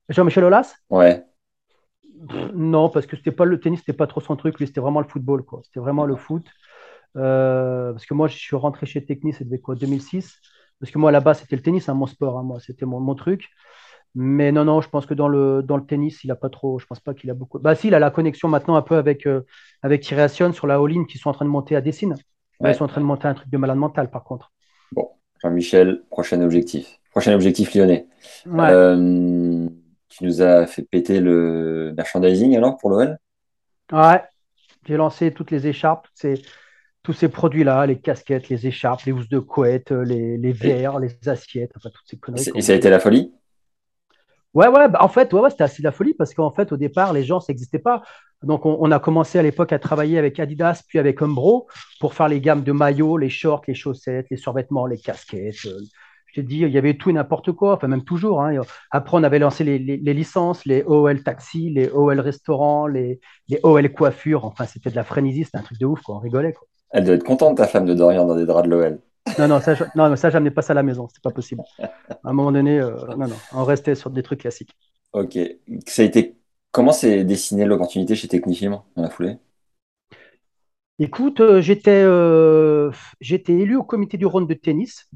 Jean-Michel 0.10 0.46
Aulas? 0.46 0.76
Ouais. 0.90 1.24
Non, 2.54 2.90
parce 2.90 3.06
que 3.06 3.16
c'était 3.16 3.32
pas 3.32 3.46
le 3.46 3.60
tennis, 3.60 3.80
c'était 3.80 3.94
pas 3.94 4.08
trop 4.08 4.22
son 4.22 4.36
truc. 4.36 4.60
Lui, 4.60 4.68
c'était 4.68 4.82
vraiment 4.82 5.02
le 5.02 5.08
football, 5.08 5.44
quoi. 5.44 5.62
C'était 5.64 5.80
vraiment 5.80 6.06
le 6.06 6.16
foot. 6.16 6.46
Euh, 7.16 7.92
parce 7.92 8.06
que 8.06 8.14
moi, 8.14 8.28
je 8.28 8.38
suis 8.38 8.56
rentré 8.56 8.86
chez 8.86 9.04
Technis, 9.04 9.34
c'était 9.34 9.60
quoi, 9.60 9.76
2006 9.76 10.40
Parce 10.80 10.92
que 10.92 10.98
moi, 10.98 11.12
là-bas, 11.12 11.34
c'était 11.34 11.56
le 11.56 11.62
tennis, 11.62 11.90
hein, 11.90 11.94
mon 11.94 12.06
sport, 12.06 12.38
hein, 12.38 12.44
moi, 12.44 12.60
c'était 12.60 12.86
mon, 12.86 13.16
truc. 13.16 13.50
Mais 14.16 14.52
non, 14.52 14.66
non, 14.66 14.82
je 14.82 14.90
pense 14.90 15.06
que 15.06 15.14
dans 15.14 15.28
le, 15.28 15.62
dans 15.64 15.78
le 15.78 15.86
tennis, 15.86 16.24
il 16.24 16.32
a 16.32 16.36
pas 16.36 16.50
trop. 16.50 16.80
Je 16.80 16.86
pense 16.86 17.00
pas 17.00 17.14
qu'il 17.14 17.30
a 17.30 17.34
beaucoup. 17.34 17.60
Bah, 17.60 17.76
si, 17.76 17.88
il 17.88 17.94
a 17.94 18.00
la 18.00 18.12
connexion 18.12 18.48
maintenant 18.48 18.76
un 18.76 18.82
peu 18.82 18.96
avec, 18.96 19.28
euh, 19.28 19.42
avec 19.84 20.02
Thierry 20.02 20.54
sur 20.54 20.68
la 20.68 20.76
all 20.76 21.06
qui 21.08 21.18
sont 21.18 21.30
en 21.30 21.34
train 21.34 21.46
de 21.46 21.50
monter 21.50 21.76
à 21.76 21.82
Dessine. 21.82 22.16
Ils 22.66 22.74
sont 22.74 22.86
en 22.86 22.88
train 22.88 23.02
de 23.02 23.06
monter 23.06 23.28
un 23.28 23.36
truc 23.36 23.50
de 23.50 23.58
malade 23.58 23.78
mental, 23.78 24.10
par 24.10 24.24
contre. 24.24 24.52
Bon, 24.92 25.10
Jean-Michel, 25.42 26.02
prochain 26.10 26.42
objectif. 26.42 27.00
Prochain 27.12 27.34
objectif 27.34 27.76
lyonnais. 27.76 28.08
Euh, 28.48 29.68
tu 30.10 30.24
nous 30.24 30.42
as 30.42 30.68
fait 30.68 30.84
péter 30.84 31.20
le 31.20 31.94
merchandising 31.96 32.56
alors 32.56 32.78
pour 32.78 32.90
l'OL 32.90 33.18
Ouais, 33.92 34.22
j'ai 34.86 34.98
lancé 34.98 35.32
toutes 35.32 35.52
les 35.52 35.68
écharpes, 35.68 36.08
tous 37.04 37.14
ces 37.14 37.30
produits-là, 37.30 37.86
les 37.86 38.00
casquettes, 38.00 38.50
les 38.50 38.68
écharpes, 38.68 39.04
les 39.04 39.14
housses 39.14 39.30
de 39.30 39.40
couette, 39.40 39.92
les, 39.92 40.38
les 40.38 40.52
verres, 40.52 41.00
les 41.00 41.16
assiettes, 41.28 41.72
enfin 41.78 41.90
toutes 41.94 42.08
ces 42.08 42.18
conneries. 42.18 42.52
Et 42.54 42.62
ça 42.62 42.74
a 42.74 42.76
été 42.76 42.90
la 42.90 43.00
folie? 43.00 43.34
Ouais, 44.54 44.68
ouais, 44.68 44.90
bah, 44.90 45.00
en 45.02 45.08
fait, 45.08 45.32
ouais, 45.34 45.50
c'était 45.50 45.64
assez 45.64 45.84
la 45.84 45.92
folie 45.92 46.14
parce 46.16 46.34
qu'en 46.34 46.52
fait, 46.52 46.72
au 46.72 46.78
départ, 46.78 47.14
les 47.14 47.24
gens, 47.24 47.40
ça 47.40 47.54
n'existait 47.54 47.80
pas. 47.80 48.02
Donc, 48.44 48.66
on, 48.66 48.92
a 48.92 49.00
commencé 49.00 49.40
à 49.40 49.42
l'époque 49.42 49.72
à 49.72 49.80
travailler 49.80 50.18
avec 50.18 50.40
Adidas, 50.40 50.84
puis 50.88 51.00
avec 51.00 51.22
Umbro 51.22 51.68
pour 52.00 52.14
faire 52.14 52.28
les 52.28 52.40
gammes 52.40 52.64
de 52.64 52.72
maillots, 52.72 53.18
les 53.18 53.30
shorts, 53.30 53.64
les 53.68 53.74
chaussettes, 53.74 54.28
les 54.30 54.38
survêtements, 54.38 54.86
les 54.86 54.98
casquettes, 54.98 55.68
je 56.34 56.42
dit, 56.42 56.60
il 56.60 56.70
y 56.70 56.78
avait 56.78 56.96
tout 56.96 57.10
et 57.10 57.14
n'importe 57.14 57.52
quoi, 57.52 57.74
enfin 57.74 57.88
même 57.88 58.04
toujours. 58.04 58.42
Hein. 58.42 58.62
Après, 58.92 59.18
on 59.18 59.24
avait 59.24 59.40
lancé 59.40 59.64
les, 59.64 59.80
licences, 60.14 60.66
les 60.66 60.84
OL 60.84 61.24
taxi, 61.24 61.70
les 61.70 61.90
OL 61.90 62.20
restaurants, 62.20 62.88
les, 62.88 63.20
OL 63.64 63.92
coiffure. 63.94 64.46
Enfin, 64.46 64.66
c'était 64.66 64.90
de 64.90 64.96
la 64.96 65.04
frénésie, 65.04 65.46
c'était 65.46 65.58
un 65.58 65.64
truc 65.64 65.80
de 65.80 65.86
ouf, 65.86 66.02
quoi. 66.02 66.16
on 66.16 66.20
rigolait. 66.20 66.54
Quoi. 66.54 66.68
Elle 66.92 67.06
doit 67.06 67.16
être 67.16 67.24
contente, 67.24 67.58
ta 67.58 67.68
femme, 67.68 67.86
de 67.86 67.94
Dorian 67.94 68.26
dans 68.26 68.36
des 68.36 68.46
draps 68.46 68.68
de 68.68 68.76
l'OL. 68.76 69.00
Non, 69.40 69.48
non, 69.48 69.60
ça, 69.60 69.74
je, 69.74 69.84
non, 69.96 70.16
ça, 70.16 70.30
j'amenais 70.30 70.52
pas 70.52 70.62
ça 70.62 70.72
à 70.72 70.76
la 70.76 70.84
maison, 70.84 71.08
c'était 71.08 71.22
pas 71.22 71.32
possible. 71.32 71.64
À 71.80 71.90
un 72.24 72.34
moment 72.34 72.52
donné, 72.52 72.80
euh, 72.80 72.96
non, 73.18 73.28
non, 73.28 73.36
on 73.54 73.64
restait 73.66 73.96
sur 73.96 74.10
des 74.10 74.24
trucs 74.24 74.42
classiques. 74.42 74.76
Ok. 75.14 75.38
Ça 75.86 76.02
a 76.02 76.06
été... 76.06 76.38
Comment 76.72 76.92
s'est 76.92 77.24
dessinée 77.24 77.66
l'opportunité 77.66 78.16
chez 78.16 78.28
Technifilm 78.28 78.80
dans 78.96 79.02
la 79.02 79.10
foulée? 79.10 79.38
Écoute, 81.00 81.42
euh, 81.42 81.62
j'étais, 81.62 82.02
euh, 82.04 82.92
j'étais 83.20 83.54
élu 83.54 83.76
au 83.76 83.84
comité 83.84 84.18
du 84.18 84.26
Rhône 84.26 84.48
de 84.48 84.54
tennis 84.54 85.08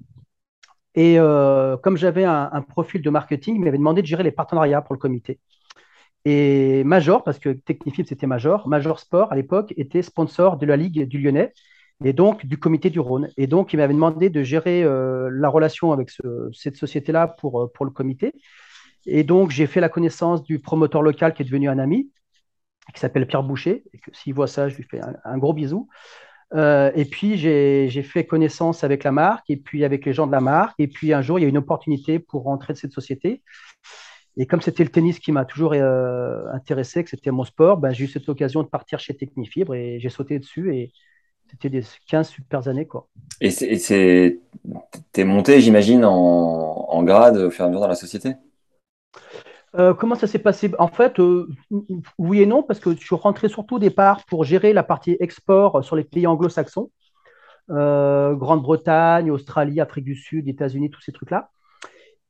et 0.96 1.18
euh, 1.20 1.78
comme 1.78 1.98
j'avais 1.98 2.26
un, 2.26 2.62
profil 2.62 3.02
de 3.02 3.10
marketing, 3.10 3.56
il 3.56 3.62
m'avait 3.62 3.78
demandé 3.78 4.02
de 4.02 4.08
gérer 4.08 4.24
les 4.24 4.32
partenariats 4.32 4.82
pour 4.82 4.94
le 4.94 5.00
comité. 5.00 5.40
Et 6.26 6.84
Major, 6.84 7.24
parce 7.24 7.40
que 7.40 7.50
Technifib 7.50 8.06
c'était 8.06 8.28
Major, 8.28 8.68
Major 8.68 9.00
Sport 9.00 9.32
à 9.32 9.36
l'époque 9.36 9.74
était 9.78 10.04
sponsor 10.04 10.58
de 10.58 10.66
la 10.66 10.78
Ligue 10.78 11.08
du 11.08 11.20
Lyonnais 11.20 11.52
et 12.04 12.14
donc 12.14 12.46
du 12.46 12.58
comité 12.60 12.90
du 12.90 13.00
Rhône. 13.00 13.30
Et 13.38 13.48
donc 13.48 13.74
il 13.74 13.78
m'avait 13.78 13.94
demandé 13.94 14.30
de 14.30 14.44
gérer 14.44 14.84
euh, 14.84 15.30
la 15.32 15.50
relation 15.50 15.92
avec 15.94 16.12
cette 16.54 16.76
société-là 16.76 17.28
pour, 17.28 17.62
euh, 17.62 17.72
pour 17.74 17.86
le 17.86 17.92
comité. 17.92 18.34
Et 19.06 19.24
donc 19.24 19.50
j'ai 19.52 19.66
fait 19.66 19.80
la 19.80 19.90
connaissance 19.90 20.44
du 20.44 20.60
promoteur 20.60 21.02
local 21.02 21.34
qui 21.34 21.42
est 21.42 21.46
devenu 21.46 21.70
un 21.70 21.80
ami, 21.80 22.12
qui 22.94 23.00
s'appelle 23.00 23.26
Pierre 23.26 23.44
Boucher. 23.44 23.84
Et 23.94 24.00
s'il 24.14 24.34
voit 24.34 24.48
ça, 24.48 24.70
je 24.70 24.76
lui 24.76 24.84
fais 24.84 25.00
un 25.24 25.38
gros 25.38 25.54
bisou. 25.54 25.88
Euh, 26.54 26.92
et 26.96 27.06
puis, 27.06 27.38
j'ai 27.38 28.04
fait 28.04 28.26
connaissance 28.26 28.84
avec 28.84 29.04
la 29.04 29.12
marque 29.12 29.50
et 29.50 29.58
puis 29.58 29.86
avec 29.86 30.06
les 30.06 30.14
gens 30.14 30.28
de 30.28 30.32
la 30.32 30.42
marque. 30.42 30.76
Et 30.80 30.88
puis, 30.88 31.14
un 31.14 31.22
jour, 31.22 31.40
il 31.40 31.44
y 31.44 31.46
a 31.46 31.48
eu 31.48 31.52
une 31.52 31.58
opportunité 31.58 32.20
pour 32.20 32.44
rentrer 32.44 32.74
de 32.74 32.78
cette 32.78 32.94
société. 32.94 33.42
Et 34.38 34.46
comme 34.46 34.62
c'était 34.62 34.84
le 34.84 34.90
tennis 34.90 35.20
qui 35.20 35.32
m'a 35.32 35.46
toujours 35.46 35.74
euh, 35.74 36.46
intéressé, 36.54 37.04
que 37.04 37.10
c'était 37.10 37.32
mon 37.32 37.44
sport, 37.44 37.78
ben, 37.78 37.92
j'ai 37.92 38.06
eu 38.06 38.08
cette 38.08 38.30
occasion 38.30 38.64
de 38.64 38.68
partir 38.68 39.00
chez 39.00 39.16
Technifibre 39.16 39.76
et 39.76 40.00
j'ai 40.00 40.10
sauté 40.10 40.40
dessus. 40.40 40.76
Et 40.76 40.92
c'était 41.50 41.70
des 41.70 41.84
15 42.08 42.30
super 42.30 42.68
années. 42.68 42.88
Quoi. 42.88 43.08
Et 43.42 43.52
tu 43.52 43.94
es 43.94 45.24
monté, 45.24 45.60
j'imagine, 45.60 46.06
en, 46.06 46.12
en 46.90 47.04
grade 47.04 47.38
au 47.38 47.52
fur 47.52 47.64
et 47.64 47.68
à 47.68 47.70
mesure 47.70 47.82
dans 47.82 47.88
la 47.88 47.96
société? 47.96 48.36
Euh, 49.76 49.94
comment 49.94 50.16
ça 50.16 50.28
s'est 50.28 50.40
passé? 50.40 50.72
En 50.80 50.88
fait, 50.88 51.20
euh, 51.20 51.48
oui 52.18 52.42
et 52.42 52.46
non, 52.46 52.64
parce 52.64 52.80
que 52.80 52.92
je 52.92 52.98
suis 52.98 53.16
rentré 53.16 53.48
surtout 53.48 53.76
au 53.76 53.80
départ 53.80 54.26
pour 54.26 54.44
gérer 54.44 54.74
la 54.74 54.84
partie 54.84 55.16
export 55.20 55.84
sur 55.84 55.96
les 55.96 56.04
pays 56.04 56.28
anglo-saxons, 56.28 56.92
euh, 57.70 58.34
Grande-Bretagne, 58.36 59.32
Australie, 59.32 59.80
Afrique 59.80 60.06
du 60.06 60.16
Sud, 60.16 60.48
États-Unis, 60.48 60.90
tous 60.90 61.02
ces 61.02 61.14
trucs-là. 61.14 61.50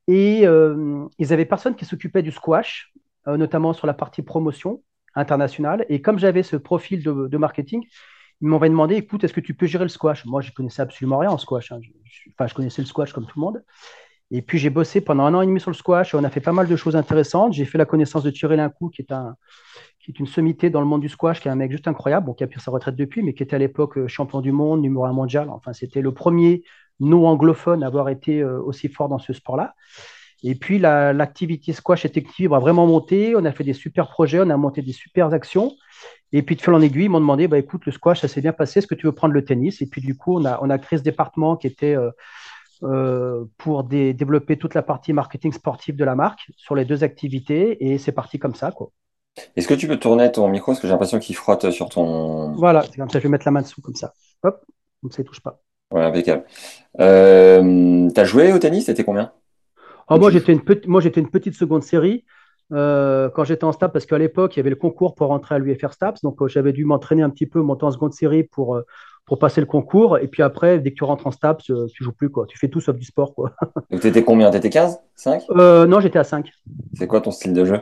Et 0.07 0.41
ils 0.41 1.27
n'avaient 1.29 1.45
personne 1.45 1.75
qui 1.75 1.85
s'occupait 1.85 2.21
du 2.21 2.31
squash, 2.31 2.93
notamment 3.27 3.71
sur 3.71 3.87
la 3.87 3.93
partie 3.93 4.23
promotion 4.23 4.83
internationale. 5.15 5.85
Et 5.89 6.01
comme 6.01 6.19
j'avais 6.19 6.43
ce 6.43 6.57
profil 6.57 7.01
de, 7.01 7.37
marketing, 7.37 7.85
ils 8.41 8.47
m'ont 8.47 8.59
demandé, 8.59 8.95
écoute, 8.95 9.23
est-ce 9.23 9.33
que 9.33 9.39
tu 9.39 9.53
peux 9.53 9.67
gérer 9.67 9.85
le 9.85 9.89
squash? 9.89 10.25
Moi, 10.25 10.41
je 10.41 10.51
connaissais 10.51 10.81
absolument 10.81 11.19
rien 11.19 11.29
en 11.29 11.37
squash. 11.37 11.71
Hein. 11.71 11.79
enfin, 12.33 12.47
je 12.47 12.53
connaissais 12.53 12.81
le 12.81 12.87
squash 12.87 13.13
comme 13.13 13.25
tout 13.25 13.39
le 13.39 13.41
monde. 13.41 13.63
Et 14.31 14.41
puis 14.41 14.57
j'ai 14.57 14.69
bossé 14.69 15.01
pendant 15.01 15.25
un 15.25 15.33
an 15.33 15.41
et 15.41 15.45
demi 15.45 15.59
sur 15.59 15.71
le 15.71 15.75
squash. 15.75 16.15
On 16.15 16.23
a 16.23 16.29
fait 16.29 16.39
pas 16.39 16.53
mal 16.53 16.67
de 16.67 16.75
choses 16.77 16.95
intéressantes. 16.95 17.53
J'ai 17.53 17.65
fait 17.65 17.77
la 17.77 17.85
connaissance 17.85 18.23
de 18.23 18.31
Thierry 18.31 18.55
Lincou, 18.55 18.89
qui 18.89 19.01
est, 19.01 19.11
un, 19.11 19.35
qui 19.99 20.11
est 20.11 20.19
une 20.19 20.25
sommité 20.25 20.69
dans 20.69 20.79
le 20.79 20.87
monde 20.87 21.01
du 21.01 21.09
squash, 21.09 21.41
qui 21.41 21.49
est 21.49 21.51
un 21.51 21.55
mec 21.55 21.71
juste 21.71 21.87
incroyable, 21.87 22.27
bon, 22.27 22.33
qui 22.33 22.43
a 22.43 22.47
pris 22.47 22.61
sa 22.61 22.71
retraite 22.71 22.95
depuis, 22.95 23.23
mais 23.23 23.33
qui 23.33 23.43
était 23.43 23.57
à 23.57 23.59
l'époque 23.59 23.97
euh, 23.97 24.07
champion 24.07 24.39
du 24.39 24.53
monde, 24.53 24.81
numéro 24.81 25.05
un 25.05 25.11
mondial. 25.11 25.49
Enfin, 25.49 25.73
c'était 25.73 26.01
le 26.01 26.13
premier 26.13 26.63
non 27.01 27.27
anglophone 27.27 27.83
à 27.83 27.87
avoir 27.87 28.07
été 28.07 28.41
euh, 28.41 28.61
aussi 28.61 28.87
fort 28.87 29.09
dans 29.09 29.19
ce 29.19 29.33
sport-là. 29.33 29.75
Et 30.43 30.55
puis 30.55 30.79
l'activité 30.79 31.71
squash 31.71 32.05
et 32.05 32.09
technique 32.09 32.51
a 32.51 32.59
vraiment 32.59 32.87
monté. 32.87 33.35
On 33.35 33.45
a 33.45 33.51
fait 33.51 33.63
des 33.63 33.73
super 33.73 34.07
projets, 34.07 34.39
on 34.39 34.49
a 34.49 34.57
monté 34.57 34.81
des 34.81 34.93
super 34.93 35.33
actions. 35.33 35.73
Et 36.31 36.41
puis 36.41 36.55
de 36.55 36.61
fil 36.61 36.73
en 36.73 36.81
aiguille, 36.81 37.05
ils 37.05 37.09
m'ont 37.09 37.19
demandé, 37.19 37.47
bah, 37.47 37.59
écoute, 37.59 37.85
le 37.85 37.91
squash, 37.91 38.21
ça 38.21 38.27
s'est 38.27 38.41
bien 38.41 38.53
passé, 38.53 38.79
est-ce 38.79 38.87
que 38.87 38.95
tu 38.95 39.05
veux 39.05 39.11
prendre 39.11 39.33
le 39.33 39.43
tennis? 39.43 39.81
Et 39.81 39.85
puis 39.87 40.01
du 40.01 40.15
coup, 40.15 40.39
on 40.39 40.45
a, 40.45 40.59
on 40.61 40.69
a 40.69 40.79
créé 40.79 40.97
ce 40.97 41.03
département 41.03 41.57
qui 41.57 41.67
était 41.67 41.95
euh, 41.95 42.09
euh, 42.83 43.45
pour 43.57 43.83
développer 43.83 44.57
toute 44.57 44.73
la 44.73 44.81
partie 44.81 45.13
marketing 45.13 45.51
sportif 45.51 45.95
de 45.95 46.03
la 46.03 46.15
marque 46.15 46.51
sur 46.55 46.75
les 46.75 46.85
deux 46.85 47.03
activités 47.03 47.91
et 47.91 47.97
c'est 47.97 48.11
parti 48.11 48.39
comme 48.39 48.55
ça. 48.55 48.71
Est-ce 49.55 49.67
que 49.67 49.73
tu 49.73 49.87
peux 49.87 49.97
tourner 49.97 50.31
ton 50.31 50.47
micro? 50.49 50.71
Parce 50.71 50.79
que 50.79 50.87
j'ai 50.87 50.91
l'impression 50.91 51.19
qu'il 51.19 51.35
frotte 51.35 51.69
sur 51.71 51.89
ton. 51.89 52.53
Voilà, 52.53 52.83
c'est 52.83 52.97
comme 52.97 53.09
ça, 53.09 53.19
je 53.19 53.23
vais 53.23 53.29
mettre 53.29 53.45
la 53.45 53.51
main 53.51 53.61
dessous 53.61 53.81
comme 53.81 53.95
ça. 53.95 54.13
Hop, 54.43 54.65
comme 55.01 55.11
ça, 55.11 55.21
il 55.21 55.25
ne 55.25 55.27
touche 55.27 55.41
pas. 55.41 55.61
Ouais, 55.91 56.01
impeccable. 56.01 56.45
Euh, 56.99 58.09
t'as 58.15 58.23
joué 58.23 58.51
au 58.51 58.59
tennis, 58.59 58.85
c'était 58.85 59.03
combien? 59.03 59.31
Oh, 60.09 60.17
Moi, 60.17 60.31
j'étais 60.31 60.53
une, 60.53 60.61
moi, 60.87 61.01
une 61.03 61.29
petite 61.29 61.53
seconde 61.53 61.83
série. 61.83 62.25
Euh, 62.73 63.29
quand 63.29 63.43
j'étais 63.43 63.65
en 63.65 63.73
STAPS, 63.73 63.91
parce 63.91 64.05
qu'à 64.05 64.17
l'époque, 64.17 64.55
il 64.55 64.59
y 64.59 64.61
avait 64.61 64.69
le 64.69 64.77
concours 64.77 65.15
pour 65.15 65.27
rentrer 65.27 65.55
à 65.55 65.59
l'UFR 65.59 65.93
STAPS. 65.93 66.21
Donc, 66.23 66.41
euh, 66.41 66.47
j'avais 66.47 66.71
dû 66.71 66.85
m'entraîner 66.85 67.21
un 67.21 67.29
petit 67.29 67.45
peu, 67.45 67.61
monter 67.61 67.85
en 67.85 67.91
seconde 67.91 68.13
série 68.13 68.43
pour, 68.43 68.81
pour 69.25 69.39
passer 69.39 69.61
le 69.61 69.67
concours. 69.67 70.17
Et 70.17 70.27
puis 70.27 70.43
après, 70.43 70.79
dès 70.79 70.91
que 70.91 70.95
tu 70.95 71.03
rentres 71.03 71.27
en 71.27 71.31
STAPS, 71.31 71.71
tu 71.93 72.03
joues 72.03 72.11
plus. 72.11 72.29
Quoi. 72.29 72.45
Tu 72.47 72.57
fais 72.57 72.67
tout 72.67 72.81
sauf 72.81 72.95
du 72.95 73.05
sport. 73.05 73.33
Quoi. 73.33 73.53
Donc, 73.91 74.01
tu 74.01 74.07
étais 74.07 74.23
combien? 74.23 74.51
Tu 74.51 74.57
étais 74.57 74.69
15 74.69 74.99
5 75.15 75.43
Non, 75.49 75.99
j'étais 75.99 76.19
à 76.19 76.23
5. 76.23 76.51
C'est 76.93 77.07
quoi 77.07 77.21
ton 77.21 77.31
style 77.31 77.53
de 77.53 77.65
jeu? 77.65 77.79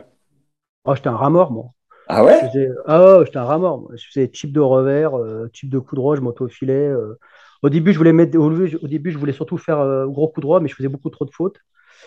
Oh, 0.84 0.94
J'étais 0.94 1.08
un 1.08 1.16
rameur, 1.16 1.50
moi. 1.50 1.66
Ah 2.08 2.24
ouais? 2.24 2.40
Ah, 2.86 3.20
j'étais 3.24 3.38
un 3.38 3.44
rameur. 3.44 3.82
Je 3.94 4.04
faisais 4.06 4.30
chip 4.32 4.52
de 4.52 4.60
revers, 4.60 5.12
chip 5.52 5.70
de 5.70 5.78
coup 5.78 5.94
de 5.94 6.00
droit, 6.00 6.16
je 6.16 6.20
m'auto 6.20 6.48
filet. 6.48 6.90
Au 7.62 7.68
début, 7.68 7.92
je 7.92 7.98
voulais 7.98 8.12
mettre, 8.12 8.38
au, 8.38 8.88
début, 8.88 9.10
je 9.10 9.18
voulais 9.18 9.32
surtout 9.32 9.58
faire 9.58 10.06
gros 10.08 10.28
coup 10.28 10.40
droit, 10.40 10.60
mais 10.60 10.68
je 10.68 10.74
faisais 10.74 10.88
beaucoup 10.88 11.10
trop 11.10 11.24
de 11.24 11.30
fautes. 11.30 11.58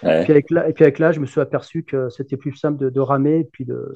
Et, 0.01 0.23
puis 0.23 0.31
avec 0.31 0.49
là, 0.49 0.67
et 0.67 0.73
puis 0.73 0.83
avec 0.83 0.99
là, 0.99 1.11
je 1.11 1.19
me 1.19 1.25
suis 1.25 1.39
aperçu 1.39 1.83
que 1.83 2.09
c'était 2.09 2.37
plus 2.37 2.55
simple 2.55 2.91
de, 2.91 2.99
ramer. 2.99 3.39
Et 3.39 3.43
puis 3.43 3.65
de... 3.65 3.93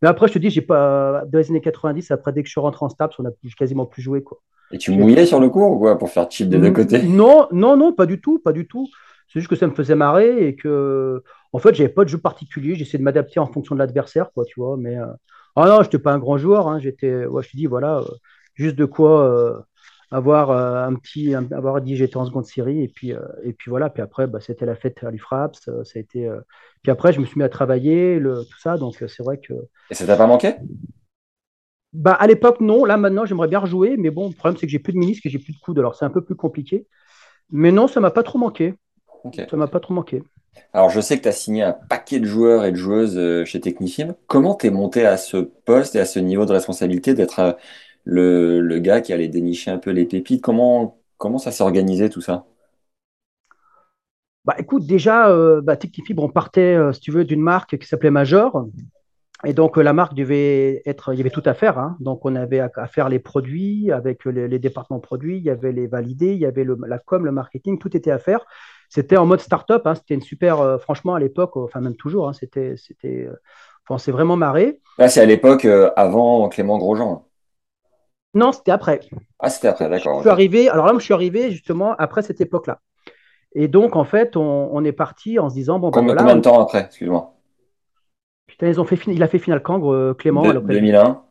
Mais 0.00 0.08
après, 0.08 0.28
je 0.28 0.34
te 0.34 0.38
dis, 0.38 0.50
j'ai 0.50 0.62
pas, 0.62 1.24
dans 1.26 1.38
les 1.38 1.50
années 1.50 1.60
90, 1.60 2.10
après, 2.10 2.32
dès 2.32 2.42
que 2.42 2.48
je 2.48 2.52
suis 2.52 2.60
rentré 2.60 2.84
en 2.84 2.88
STAPS, 2.88 3.18
on 3.18 3.26
a 3.26 3.30
quasiment 3.56 3.86
plus 3.86 4.02
joué. 4.02 4.22
Quoi. 4.22 4.40
Et 4.72 4.78
tu 4.78 4.92
mouillais 4.92 5.26
sur 5.26 5.40
le 5.40 5.48
cours 5.50 5.72
ou 5.72 5.78
quoi 5.78 5.98
pour 5.98 6.10
faire 6.10 6.30
chip 6.30 6.48
des 6.48 6.58
deux 6.58 6.72
côtés? 6.72 7.02
Non, 7.02 7.46
non, 7.52 7.76
non, 7.76 7.92
pas 7.92 8.06
du 8.06 8.20
tout, 8.20 8.38
pas 8.38 8.52
du 8.52 8.66
tout. 8.66 8.88
C'est 9.28 9.40
juste 9.40 9.50
que 9.50 9.56
ça 9.56 9.66
me 9.66 9.74
faisait 9.74 9.94
marrer 9.94 10.46
et 10.46 10.54
que, 10.56 11.22
en 11.52 11.58
fait, 11.58 11.74
j'avais 11.74 11.88
pas 11.88 12.04
de 12.04 12.08
jeu 12.08 12.18
particulier. 12.18 12.74
J'essayais 12.74 12.98
de 12.98 13.04
m'adapter 13.04 13.40
en 13.40 13.46
fonction 13.46 13.74
de 13.74 13.80
l'adversaire, 13.80 14.30
quoi, 14.32 14.44
tu 14.44 14.60
vois. 14.60 14.76
Mais, 14.76 14.98
euh... 14.98 15.06
ah 15.56 15.68
non, 15.68 15.82
j'étais 15.82 15.98
pas 15.98 16.12
un 16.12 16.18
grand 16.18 16.38
joueur. 16.38 16.68
Hein. 16.68 16.78
J'étais, 16.78 17.26
ouais, 17.26 17.42
je 17.42 17.50
te 17.50 17.56
dis, 17.56 17.66
voilà, 17.66 17.98
euh, 17.98 18.04
juste 18.54 18.76
de 18.76 18.84
quoi 18.84 19.24
euh, 19.24 19.58
avoir 20.10 20.50
euh, 20.50 20.86
un 20.86 20.94
petit, 20.94 21.34
avoir 21.34 21.80
dit 21.80 21.96
j'étais 21.96 22.16
en 22.16 22.26
seconde 22.26 22.46
série 22.46 22.82
et 22.82 22.88
puis, 22.88 23.12
et 23.42 23.52
puis 23.52 23.70
voilà. 23.70 23.90
Puis 23.90 24.02
après, 24.02 24.26
bah, 24.26 24.40
c'était 24.40 24.66
la 24.66 24.76
fête 24.76 25.02
à 25.02 25.10
l'UFRAPS. 25.10 25.68
Euh, 25.68 25.84
ça 25.84 25.98
a 25.98 26.00
été, 26.00 26.30
puis 26.82 26.92
après, 26.92 27.12
je 27.12 27.20
me 27.20 27.26
suis 27.26 27.38
mis 27.38 27.44
à 27.44 27.48
travailler, 27.48 28.18
le, 28.18 28.44
tout 28.44 28.58
ça. 28.60 28.76
Donc 28.76 28.96
c'est 28.98 29.22
vrai 29.22 29.38
que. 29.38 29.54
Et 29.90 29.94
ça 29.94 30.06
t'a 30.06 30.16
pas 30.16 30.26
manqué? 30.26 30.54
Bah, 31.94 32.12
à 32.12 32.26
l'époque, 32.26 32.60
non. 32.60 32.84
Là, 32.84 32.96
maintenant, 32.96 33.24
j'aimerais 33.24 33.48
bien 33.48 33.60
rejouer. 33.60 33.96
Mais 33.96 34.10
bon, 34.10 34.28
le 34.28 34.34
problème, 34.34 34.58
c'est 34.58 34.66
que 34.66 34.72
j'ai 34.72 34.78
plus 34.78 34.92
de 34.92 34.98
ministre 34.98 35.26
et 35.26 35.30
j'ai 35.30 35.38
plus 35.38 35.52
de 35.52 35.58
coude. 35.58 35.78
Alors, 35.78 35.94
c'est 35.94 36.04
un 36.04 36.10
peu 36.10 36.22
plus 36.22 36.34
compliqué. 36.34 36.86
Mais 37.50 37.72
non, 37.72 37.88
ça 37.88 38.00
m'a 38.00 38.10
pas 38.10 38.22
trop 38.22 38.38
manqué. 38.38 38.74
Ça 39.48 39.56
m'a 39.56 39.68
pas 39.68 39.80
trop 39.80 39.94
manqué. 39.94 40.22
Alors, 40.72 40.90
je 40.90 41.00
sais 41.00 41.16
que 41.16 41.22
tu 41.22 41.28
as 41.28 41.32
signé 41.32 41.62
un 41.62 41.72
paquet 41.72 42.20
de 42.20 42.26
joueurs 42.26 42.64
et 42.64 42.72
de 42.72 42.76
joueuses 42.76 43.44
chez 43.44 43.60
Technifim. 43.60 44.14
Comment 44.26 44.54
tu 44.54 44.66
es 44.66 44.70
monté 44.70 45.06
à 45.06 45.16
ce 45.16 45.38
poste 45.38 45.94
et 45.94 46.00
à 46.00 46.04
ce 46.04 46.18
niveau 46.18 46.44
de 46.44 46.52
responsabilité 46.52 47.14
d'être 47.14 47.56
le, 48.04 48.60
le, 48.60 48.78
gars 48.80 49.00
qui 49.00 49.12
allait 49.12 49.28
dénicher 49.28 49.70
un 49.70 49.78
peu 49.78 49.90
les 49.90 50.04
pépites? 50.04 50.42
Comment, 50.42 51.00
comment 51.16 51.38
ça 51.38 51.52
s'est 51.52 51.62
organisé 51.62 52.10
tout 52.10 52.20
ça? 52.20 52.44
Bah, 54.44 54.54
écoute, 54.58 54.86
déjà, 54.86 55.30
euh, 55.30 55.62
bah, 55.62 55.76
Technifibre, 55.76 56.22
on 56.22 56.28
partait, 56.28 56.74
euh, 56.74 56.92
si 56.92 57.00
tu 57.00 57.10
veux, 57.10 57.24
d'une 57.24 57.40
marque 57.40 57.78
qui 57.78 57.86
s'appelait 57.86 58.10
Major. 58.10 58.66
Et 59.44 59.52
donc, 59.52 59.78
euh, 59.78 59.82
la 59.82 59.92
marque 59.92 60.14
devait 60.14 60.82
être, 60.86 61.12
il 61.12 61.18
y 61.18 61.20
avait 61.20 61.30
tout 61.30 61.42
à 61.44 61.54
faire. 61.54 61.78
Hein. 61.78 61.96
Donc, 62.00 62.24
on 62.24 62.34
avait 62.34 62.60
à, 62.60 62.86
faire 62.86 63.08
les 63.08 63.18
produits 63.18 63.90
avec 63.90 64.24
les, 64.24 64.58
départements 64.58 65.00
produits, 65.00 65.38
il 65.38 65.42
y 65.42 65.50
avait 65.50 65.72
les 65.72 65.86
validés, 65.86 66.32
il 66.32 66.38
y 66.38 66.46
avait 66.46 66.64
le, 66.64 66.76
la 66.86 66.98
com, 66.98 67.24
le 67.24 67.32
marketing, 67.32 67.78
tout 67.78 67.96
était 67.96 68.10
à 68.10 68.18
faire. 68.18 68.44
C'était 68.88 69.16
en 69.16 69.26
mode 69.26 69.40
start-up. 69.40 69.86
Hein. 69.86 69.94
C'était 69.94 70.14
une 70.14 70.22
super, 70.22 70.60
euh, 70.60 70.78
franchement, 70.78 71.14
à 71.14 71.20
l'époque, 71.20 71.56
enfin, 71.56 71.80
même 71.80 71.96
toujours, 71.96 72.28
hein, 72.28 72.32
c'était, 72.32 72.74
c'était, 72.76 73.28
on 73.90 73.98
s'est 73.98 74.12
vraiment 74.12 74.36
marré. 74.36 74.80
Là, 74.98 75.08
c'est 75.08 75.20
à 75.20 75.26
l'époque 75.26 75.66
avant 75.96 76.48
Clément 76.48 76.78
Grosjean. 76.78 77.26
Non, 78.34 78.50
c'était 78.52 78.72
après. 78.72 79.00
Ah, 79.38 79.48
c'était 79.48 79.68
après, 79.68 79.88
d'accord. 79.88 80.16
Je 80.18 80.22
suis 80.22 80.30
arrivé, 80.30 80.68
alors 80.68 80.86
là, 80.86 80.92
je 80.96 81.04
suis 81.04 81.14
arrivé 81.14 81.50
justement 81.50 81.94
après 81.98 82.22
cette 82.22 82.40
époque-là. 82.40 82.80
Et 83.54 83.68
donc, 83.68 83.94
en 83.94 84.04
fait, 84.04 84.36
on, 84.36 84.84
est 84.84 84.92
parti 84.92 85.38
en 85.38 85.48
se 85.48 85.54
disant 85.54 85.78
bon, 85.78 85.90
ben 85.90 86.00
combien, 86.00 86.16
combien 86.16 86.36
de 86.36 86.40
temps 86.40 86.60
après 86.60 86.80
Excuse-moi? 86.80 87.33
Putain, 88.54 88.68
ils 88.68 88.80
ont 88.80 88.84
fait, 88.84 88.98
il 89.06 89.22
a 89.22 89.28
fait 89.28 89.38
final 89.38 89.62
quand, 89.62 89.92
euh, 89.92 90.14
Clément 90.14 90.42
de, 90.42 90.58
2001. 90.60 91.22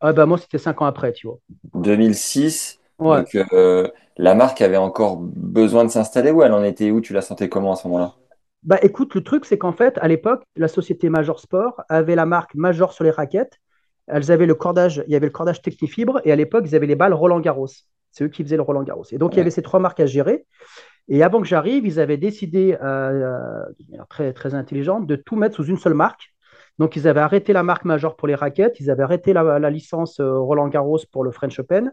Ah, 0.00 0.12
bah, 0.12 0.26
moi, 0.26 0.38
c'était 0.38 0.58
cinq 0.58 0.82
ans 0.82 0.86
après, 0.86 1.12
tu 1.12 1.26
vois. 1.26 1.38
2006. 1.74 2.78
Donc, 2.98 3.34
euh, 3.52 3.88
la 4.16 4.34
marque 4.34 4.60
avait 4.60 4.76
encore 4.76 5.18
besoin 5.18 5.84
de 5.84 5.90
s'installer 5.90 6.30
ou 6.30 6.42
elle 6.42 6.52
en 6.52 6.62
était 6.62 6.90
où? 6.90 7.00
Tu 7.00 7.12
la 7.12 7.22
sentais 7.22 7.48
comment 7.48 7.72
à 7.72 7.76
ce 7.76 7.88
moment-là? 7.88 8.14
Bah 8.62 8.78
écoute, 8.82 9.14
le 9.14 9.22
truc, 9.22 9.44
c'est 9.44 9.58
qu'en 9.58 9.72
fait, 9.72 9.96
à 9.98 10.08
l'époque, 10.08 10.42
la 10.56 10.66
société 10.66 11.08
Major 11.08 11.38
Sport 11.38 11.82
avait 11.88 12.16
la 12.16 12.26
marque 12.26 12.54
Major 12.54 12.92
sur 12.92 13.04
les 13.04 13.10
raquettes 13.10 13.60
elles 14.06 14.30
avaient 14.30 14.46
le 14.46 14.54
cordage, 14.54 15.02
il 15.06 15.12
y 15.12 15.16
avait 15.16 15.26
le 15.26 15.32
cordage 15.32 15.62
Technifibre 15.62 16.20
et 16.24 16.32
à 16.32 16.36
l'époque, 16.36 16.64
ils 16.66 16.74
avaient 16.74 16.86
les 16.86 16.94
balles 16.94 17.12
Roland 17.12 17.40
Garros. 17.40 17.68
C'est 18.12 18.24
eux 18.24 18.28
qui 18.28 18.42
faisaient 18.42 18.56
le 18.56 18.62
Roland 18.62 18.82
Garros. 18.82 19.04
Et 19.10 19.18
donc, 19.18 19.34
il 19.34 19.38
y 19.38 19.40
avait 19.40 19.50
ces 19.50 19.62
trois 19.62 19.80
marques 19.80 20.00
à 20.00 20.06
gérer. 20.06 20.46
Et 21.08 21.22
avant 21.22 21.40
que 21.40 21.46
j'arrive, 21.46 21.86
ils 21.86 22.00
avaient 22.00 22.16
décidé, 22.16 22.76
euh, 22.82 23.62
très, 24.08 24.32
très 24.32 24.54
intelligente, 24.54 25.06
de 25.06 25.16
tout 25.16 25.36
mettre 25.36 25.56
sous 25.56 25.66
une 25.66 25.76
seule 25.76 25.94
marque. 25.94 26.34
Donc, 26.78 26.96
ils 26.96 27.08
avaient 27.08 27.20
arrêté 27.20 27.52
la 27.52 27.62
marque 27.62 27.84
Major 27.84 28.16
pour 28.16 28.28
les 28.28 28.34
raquettes, 28.34 28.80
ils 28.80 28.90
avaient 28.90 29.02
arrêté 29.02 29.32
la, 29.32 29.70
licence 29.70 30.20
euh, 30.20 30.38
Roland 30.38 30.68
Garros 30.68 31.00
pour 31.10 31.24
le 31.24 31.30
French 31.30 31.58
Open, 31.58 31.92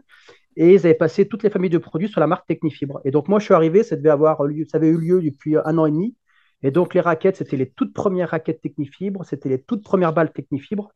et 0.56 0.74
ils 0.74 0.86
avaient 0.86 0.94
passé 0.94 1.26
toutes 1.26 1.42
les 1.42 1.50
familles 1.50 1.70
de 1.70 1.78
produits 1.78 2.08
sur 2.08 2.20
la 2.20 2.26
marque 2.26 2.46
Technifibre. 2.46 3.00
Et 3.04 3.10
donc, 3.10 3.28
moi, 3.28 3.38
je 3.38 3.44
suis 3.44 3.54
arrivé, 3.54 3.82
ça 3.82 3.96
devait 3.96 4.10
avoir 4.10 4.44
lieu, 4.44 4.64
ça 4.70 4.76
avait 4.76 4.88
eu 4.88 4.98
lieu 4.98 5.22
depuis 5.22 5.56
un 5.56 5.78
an 5.78 5.86
et 5.86 5.90
demi. 5.90 6.14
Et 6.62 6.70
donc, 6.70 6.94
les 6.94 7.00
raquettes, 7.00 7.36
c'était 7.36 7.56
les 7.56 7.70
toutes 7.70 7.94
premières 7.94 8.30
raquettes 8.30 8.60
Technifibre, 8.60 9.24
c'était 9.24 9.48
les 9.48 9.60
toutes 9.60 9.84
premières 9.84 10.12
balles 10.12 10.32
Technifibre. 10.32 10.90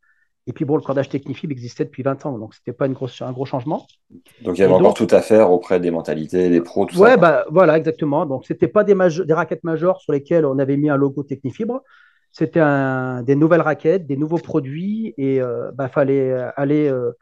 Et 0.48 0.52
puis 0.54 0.64
bon, 0.64 0.76
le 0.76 0.80
cordage 0.80 1.10
Technifib 1.10 1.52
existait 1.52 1.84
depuis 1.84 2.02
20 2.02 2.24
ans, 2.24 2.38
donc 2.38 2.54
ce 2.54 2.60
n'était 2.60 2.72
pas 2.72 2.86
une 2.86 2.94
grosse, 2.94 3.20
un 3.20 3.32
gros 3.32 3.44
changement. 3.44 3.86
Donc 4.42 4.56
il 4.56 4.62
y 4.62 4.64
avait 4.64 4.72
encore 4.72 4.94
tout 4.94 5.06
à 5.10 5.20
faire 5.20 5.52
auprès 5.52 5.78
des 5.78 5.90
mentalités, 5.90 6.48
des 6.48 6.62
pros, 6.62 6.86
tout 6.86 6.98
ouais, 6.98 7.10
ça. 7.10 7.16
Bah, 7.18 7.44
voilà, 7.50 7.76
exactement. 7.76 8.24
Donc 8.24 8.46
ce 8.46 8.54
n'était 8.54 8.66
pas 8.66 8.82
des, 8.82 8.94
des, 8.94 9.34
raquettes 9.34 9.62
majeures 9.62 10.00
sur 10.00 10.10
lesquelles 10.10 10.46
on 10.46 10.58
avait 10.58 10.78
mis 10.78 10.88
un 10.88 10.96
logo 10.96 11.22
Technifibre. 11.22 11.82
C'était 12.32 12.60
des 13.24 13.36
nouvelles 13.36 13.62
raquettes, 13.62 14.06
des 14.06 14.16
nouveaux 14.16 14.38
produits, 14.38 15.14
et 15.18 15.36
il 15.36 15.40
euh, 15.40 15.70
bah, 15.74 15.88
fallait 15.88 16.32
aller 16.56 16.88
euh, 16.88 17.12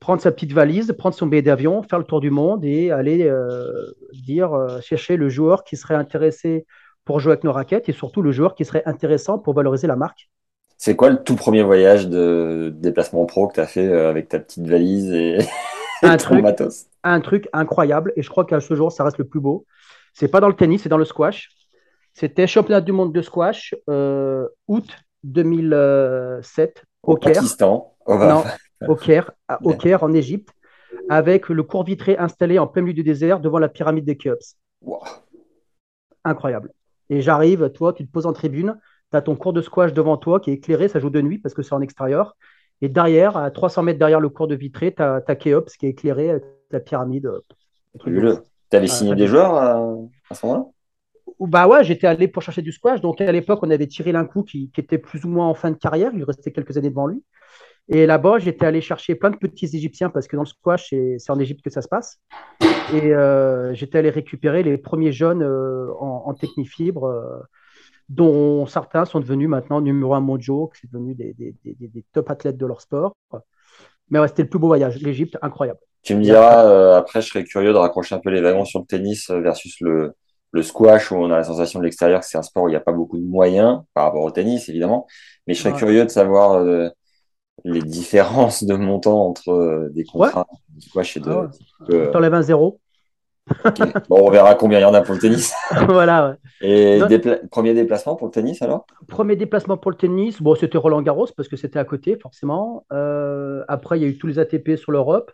prendre 0.00 0.20
sa 0.20 0.32
petite 0.32 0.52
valise, 0.52 0.92
prendre 0.96 1.14
son 1.14 1.26
billet 1.26 1.42
d'avion, 1.42 1.82
faire 1.82 1.98
le 1.98 2.04
tour 2.04 2.20
du 2.20 2.30
monde 2.30 2.64
et 2.64 2.90
aller 2.90 3.22
euh, 3.24 3.70
dire, 4.12 4.52
chercher 4.80 5.16
le 5.16 5.28
joueur 5.28 5.64
qui 5.64 5.76
serait 5.76 5.94
intéressé 5.94 6.66
pour 7.04 7.20
jouer 7.20 7.32
avec 7.32 7.44
nos 7.44 7.52
raquettes 7.52 7.88
et 7.88 7.92
surtout 7.92 8.22
le 8.22 8.32
joueur 8.32 8.54
qui 8.54 8.64
serait 8.64 8.82
intéressant 8.86 9.38
pour 9.38 9.54
valoriser 9.54 9.86
la 9.86 9.96
marque. 9.96 10.30
C'est 10.78 10.96
quoi 10.96 11.10
le 11.10 11.22
tout 11.22 11.36
premier 11.36 11.62
voyage 11.62 12.08
de 12.08 12.72
déplacement 12.74 13.26
pro 13.26 13.48
que 13.48 13.54
tu 13.54 13.60
as 13.60 13.66
fait 13.66 13.86
euh, 13.86 14.08
avec 14.08 14.28
ta 14.28 14.38
petite 14.38 14.66
valise 14.66 15.12
et, 15.12 15.38
un 16.02 16.16
truc, 16.16 16.42
matos? 16.42 16.86
Un 17.04 17.20
truc 17.20 17.48
incroyable, 17.52 18.14
et 18.16 18.22
je 18.22 18.30
crois 18.30 18.46
qu'à 18.46 18.60
ce 18.60 18.74
jour, 18.74 18.90
ça 18.90 19.04
reste 19.04 19.18
le 19.18 19.26
plus 19.26 19.40
beau. 19.40 19.66
C'est 20.14 20.28
pas 20.28 20.40
dans 20.40 20.48
le 20.48 20.54
tennis, 20.54 20.82
c'est 20.82 20.88
dans 20.88 20.96
le 20.96 21.04
squash. 21.04 21.50
C'était 22.12 22.46
championnat 22.46 22.80
du 22.80 22.92
monde 22.92 23.12
de 23.12 23.22
squash, 23.22 23.74
euh, 23.88 24.46
août 24.68 24.88
2007, 25.24 26.84
au, 27.02 27.16
Caire. 27.16 27.34
Pakistan. 27.34 27.94
non, 28.08 28.44
au 28.86 28.96
Caire, 28.96 29.30
au 29.62 29.74
Caire, 29.74 30.02
en 30.02 30.12
Égypte, 30.12 30.50
avec 31.08 31.48
le 31.48 31.62
cours 31.62 31.84
vitré 31.84 32.16
installé 32.18 32.58
en 32.58 32.66
plein 32.66 32.82
milieu 32.82 32.94
du 32.94 33.02
désert 33.02 33.40
devant 33.40 33.58
la 33.58 33.68
pyramide 33.68 34.04
des 34.04 34.16
Khéops. 34.16 34.56
Incroyable. 36.24 36.72
Et 37.08 37.20
j'arrive, 37.20 37.70
toi, 37.70 37.92
tu 37.92 38.06
te 38.06 38.10
poses 38.10 38.26
en 38.26 38.32
tribune, 38.32 38.78
tu 39.10 39.16
as 39.16 39.22
ton 39.22 39.36
cours 39.36 39.52
de 39.52 39.62
squash 39.62 39.92
devant 39.92 40.16
toi 40.16 40.40
qui 40.40 40.50
est 40.50 40.54
éclairé, 40.54 40.88
ça 40.88 41.00
joue 41.00 41.10
de 41.10 41.20
nuit 41.20 41.38
parce 41.38 41.54
que 41.54 41.62
c'est 41.62 41.74
en 41.74 41.80
extérieur. 41.80 42.36
Et 42.82 42.88
derrière, 42.88 43.36
à 43.36 43.50
300 43.50 43.82
mètres 43.82 43.98
derrière 43.98 44.20
le 44.20 44.28
cours 44.28 44.46
de 44.46 44.54
vitré, 44.54 44.94
tu 44.94 45.02
as, 45.02 45.20
Keops 45.20 45.76
qui 45.76 45.86
est 45.86 45.90
éclairé 45.90 46.30
avec 46.30 46.44
la 46.70 46.80
pyramide. 46.80 47.26
Euh, 47.26 47.40
tu 48.70 48.76
avais 48.76 48.86
signé 48.86 49.14
des 49.14 49.26
joueurs 49.26 49.54
à, 49.54 50.34
ce 50.34 50.46
moment-là? 50.46 50.66
Bah 51.46 51.66
ouais, 51.66 51.84
j'étais 51.84 52.06
allé 52.06 52.28
pour 52.28 52.42
chercher 52.42 52.62
du 52.62 52.72
squash. 52.72 53.00
Donc 53.00 53.20
à 53.20 53.32
l'époque, 53.32 53.60
on 53.62 53.70
avait 53.70 53.86
tiré 53.86 54.12
l'un 54.12 54.26
qui, 54.26 54.70
qui 54.70 54.80
était 54.80 54.98
plus 54.98 55.24
ou 55.24 55.28
moins 55.28 55.48
en 55.48 55.54
fin 55.54 55.70
de 55.70 55.76
carrière. 55.76 56.12
Il 56.14 56.24
restait 56.24 56.52
quelques 56.52 56.76
années 56.76 56.90
devant 56.90 57.06
lui. 57.06 57.22
Et 57.88 58.06
là-bas, 58.06 58.38
j'étais 58.38 58.66
allé 58.66 58.80
chercher 58.80 59.14
plein 59.14 59.30
de 59.30 59.36
petits 59.36 59.66
Égyptiens 59.66 60.10
parce 60.10 60.28
que 60.28 60.36
dans 60.36 60.42
le 60.42 60.48
squash, 60.48 60.90
c'est 60.90 61.30
en 61.30 61.38
Égypte 61.38 61.62
que 61.62 61.70
ça 61.70 61.82
se 61.82 61.88
passe. 61.88 62.20
Et 62.92 63.14
euh, 63.14 63.74
j'étais 63.74 63.98
allé 63.98 64.10
récupérer 64.10 64.62
les 64.62 64.78
premiers 64.78 65.12
jeunes 65.12 65.42
euh, 65.42 65.88
en, 65.98 66.24
en, 66.26 66.34
technifibre 66.34 67.42
dont 68.10 68.66
certains 68.66 69.04
sont 69.04 69.20
devenus 69.20 69.48
maintenant 69.48 69.80
numéro 69.80 70.14
un 70.14 70.20
mondiaux, 70.20 70.70
qui 70.74 70.82
sont 70.82 70.88
devenus 70.92 71.16
des, 71.16 72.04
top 72.12 72.30
athlètes 72.30 72.56
de 72.56 72.66
leur 72.66 72.80
sport. 72.80 73.14
Mais 74.10 74.18
ouais, 74.18 74.28
c'était 74.28 74.42
le 74.42 74.48
plus 74.48 74.58
beau 74.58 74.66
voyage, 74.66 75.00
l'Égypte, 75.00 75.38
incroyable. 75.40 75.78
Tu 76.02 76.16
me 76.16 76.22
diras, 76.22 76.66
euh, 76.66 76.96
après, 76.96 77.22
je 77.22 77.28
serais 77.28 77.44
curieux 77.44 77.72
de 77.72 77.78
raccrocher 77.78 78.14
un 78.14 78.18
peu 78.18 78.30
les 78.30 78.40
wagons 78.40 78.64
sur 78.64 78.80
le 78.80 78.86
tennis 78.86 79.30
versus 79.30 79.80
le, 79.80 80.14
le 80.52 80.62
squash, 80.62 81.12
où 81.12 81.16
on 81.16 81.30
a 81.30 81.36
la 81.36 81.44
sensation 81.44 81.78
de 81.78 81.84
l'extérieur 81.84 82.20
que 82.20 82.26
c'est 82.26 82.38
un 82.38 82.42
sport 82.42 82.64
où 82.64 82.68
il 82.68 82.72
n'y 82.72 82.76
a 82.76 82.80
pas 82.80 82.92
beaucoup 82.92 83.18
de 83.18 83.24
moyens 83.24 83.82
par 83.94 84.04
rapport 84.04 84.22
au 84.22 84.30
tennis, 84.30 84.68
évidemment. 84.68 85.06
Mais 85.46 85.54
je 85.54 85.62
serais 85.62 85.72
curieux 85.72 86.04
de 86.04 86.10
savoir 86.10 86.54
euh, 86.54 86.88
les 87.64 87.82
différences 87.82 88.64
de 88.64 88.74
montant 88.74 89.26
entre 89.26 89.50
euh, 89.50 89.88
des 89.90 90.04
contrats 90.04 90.46
de 90.76 90.82
squash 90.82 91.16
et 91.16 91.20
de. 91.20 91.30
Ah 91.30 92.06
T'enlèves 92.12 92.34
un 92.34 92.42
zéro. 92.42 92.80
Bon, 94.08 94.26
on 94.26 94.30
verra 94.30 94.54
combien 94.54 94.78
il 94.78 94.82
y 94.82 94.84
en 94.84 94.94
a 94.94 95.02
pour 95.02 95.14
le 95.14 95.20
tennis. 95.20 95.52
voilà. 95.88 96.36
Et 96.60 97.00
premier 97.50 97.74
déplacement 97.74 98.14
pour 98.14 98.28
le 98.28 98.32
tennis 98.32 98.62
alors? 98.62 98.86
Premier 99.08 99.36
déplacement 99.36 99.76
pour 99.76 99.90
le 99.90 99.96
tennis, 99.96 100.40
bon, 100.40 100.54
c'était 100.54 100.78
Roland 100.78 101.02
Garros 101.02 101.28
parce 101.36 101.48
que 101.48 101.56
c'était 101.56 101.78
à 101.78 101.84
côté, 101.84 102.16
forcément. 102.20 102.86
Euh, 102.92 103.64
après, 103.68 103.98
il 103.98 104.02
y 104.02 104.04
a 104.04 104.08
eu 104.08 104.18
tous 104.18 104.26
les 104.26 104.38
ATP 104.38 104.76
sur 104.76 104.92
l'Europe. 104.92 105.32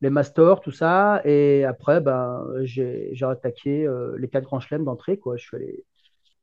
Les 0.00 0.10
Masters, 0.10 0.60
tout 0.60 0.72
ça. 0.72 1.20
Et 1.24 1.64
après, 1.64 2.00
ben, 2.00 2.44
j'ai 2.62 3.14
attaqué 3.22 3.88
les 4.18 4.28
quatre 4.28 4.44
grands 4.44 4.60
chelems 4.60 4.84
d'entrée. 4.84 5.18
Quoi. 5.18 5.36
Je, 5.36 5.44
suis 5.44 5.56
allé, 5.56 5.84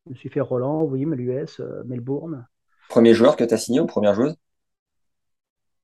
je 0.05 0.11
me 0.11 0.15
suis 0.15 0.29
fait 0.29 0.41
Roland, 0.41 0.83
Wim, 0.83 1.13
l'US, 1.13 1.61
Melbourne. 1.85 2.47
Premier 2.89 3.13
joueur 3.13 3.35
que 3.35 3.43
tu 3.43 3.53
as 3.53 3.57
signé 3.57 3.79
ou 3.79 3.85
première 3.85 4.13
joueuse? 4.13 4.35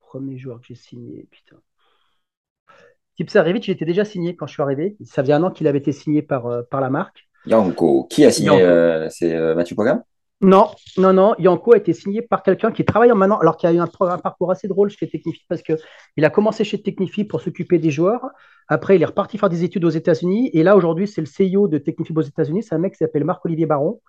Premier 0.00 0.38
joueur 0.38 0.60
que 0.60 0.66
j'ai 0.66 0.74
signé, 0.74 1.26
putain. 1.30 1.56
Tipsarevic, 3.16 3.68
il 3.68 3.72
était 3.72 3.84
déjà 3.84 4.04
signé 4.04 4.34
quand 4.34 4.46
je 4.46 4.52
suis 4.54 4.62
arrivé. 4.62 4.96
Ça 5.04 5.22
faisait 5.22 5.32
un 5.32 5.42
an 5.42 5.50
qu'il 5.50 5.66
avait 5.66 5.78
été 5.78 5.92
signé 5.92 6.22
par, 6.22 6.66
par 6.68 6.80
la 6.80 6.90
marque. 6.90 7.28
Yanko. 7.46 8.04
Qui 8.10 8.24
a 8.24 8.30
signé 8.30 8.50
C'est 9.10 9.54
Mathieu 9.54 9.76
Pogam? 9.76 10.02
Non, 10.42 10.70
non, 10.96 11.12
non. 11.12 11.34
Yanko 11.38 11.74
a 11.74 11.76
été 11.76 11.92
signé 11.92 12.22
par 12.22 12.42
quelqu'un 12.42 12.72
qui 12.72 12.84
travaille 12.84 13.12
en 13.12 13.16
maintenant, 13.16 13.38
alors 13.38 13.58
qu'il 13.58 13.68
a 13.68 13.72
eu 13.72 13.78
un, 13.78 13.86
parcours 13.86 14.50
assez 14.50 14.68
drôle 14.68 14.88
chez 14.88 15.06
Technifi 15.06 15.44
parce 15.48 15.60
qu'il 15.62 16.24
a 16.24 16.30
commencé 16.30 16.64
chez 16.64 16.80
Technifi 16.80 17.24
pour 17.24 17.42
s'occuper 17.42 17.78
des 17.78 17.90
joueurs. 17.90 18.26
Après, 18.68 18.96
il 18.96 19.02
est 19.02 19.06
reparti 19.06 19.36
faire 19.36 19.50
des 19.50 19.64
études 19.64 19.84
aux 19.84 19.90
États-Unis. 19.90 20.50
Et 20.54 20.62
là, 20.62 20.76
aujourd'hui, 20.76 21.06
c'est 21.06 21.20
le 21.20 21.26
CEO 21.26 21.68
de 21.68 21.76
Technifi 21.76 22.12
aux 22.16 22.22
États-Unis. 22.22 22.62
C'est 22.62 22.74
un 22.74 22.78
mec 22.78 22.92
qui 22.92 22.98
s'appelle 22.98 23.24
Marc-Olivier 23.24 23.66
Baron, 23.66 24.00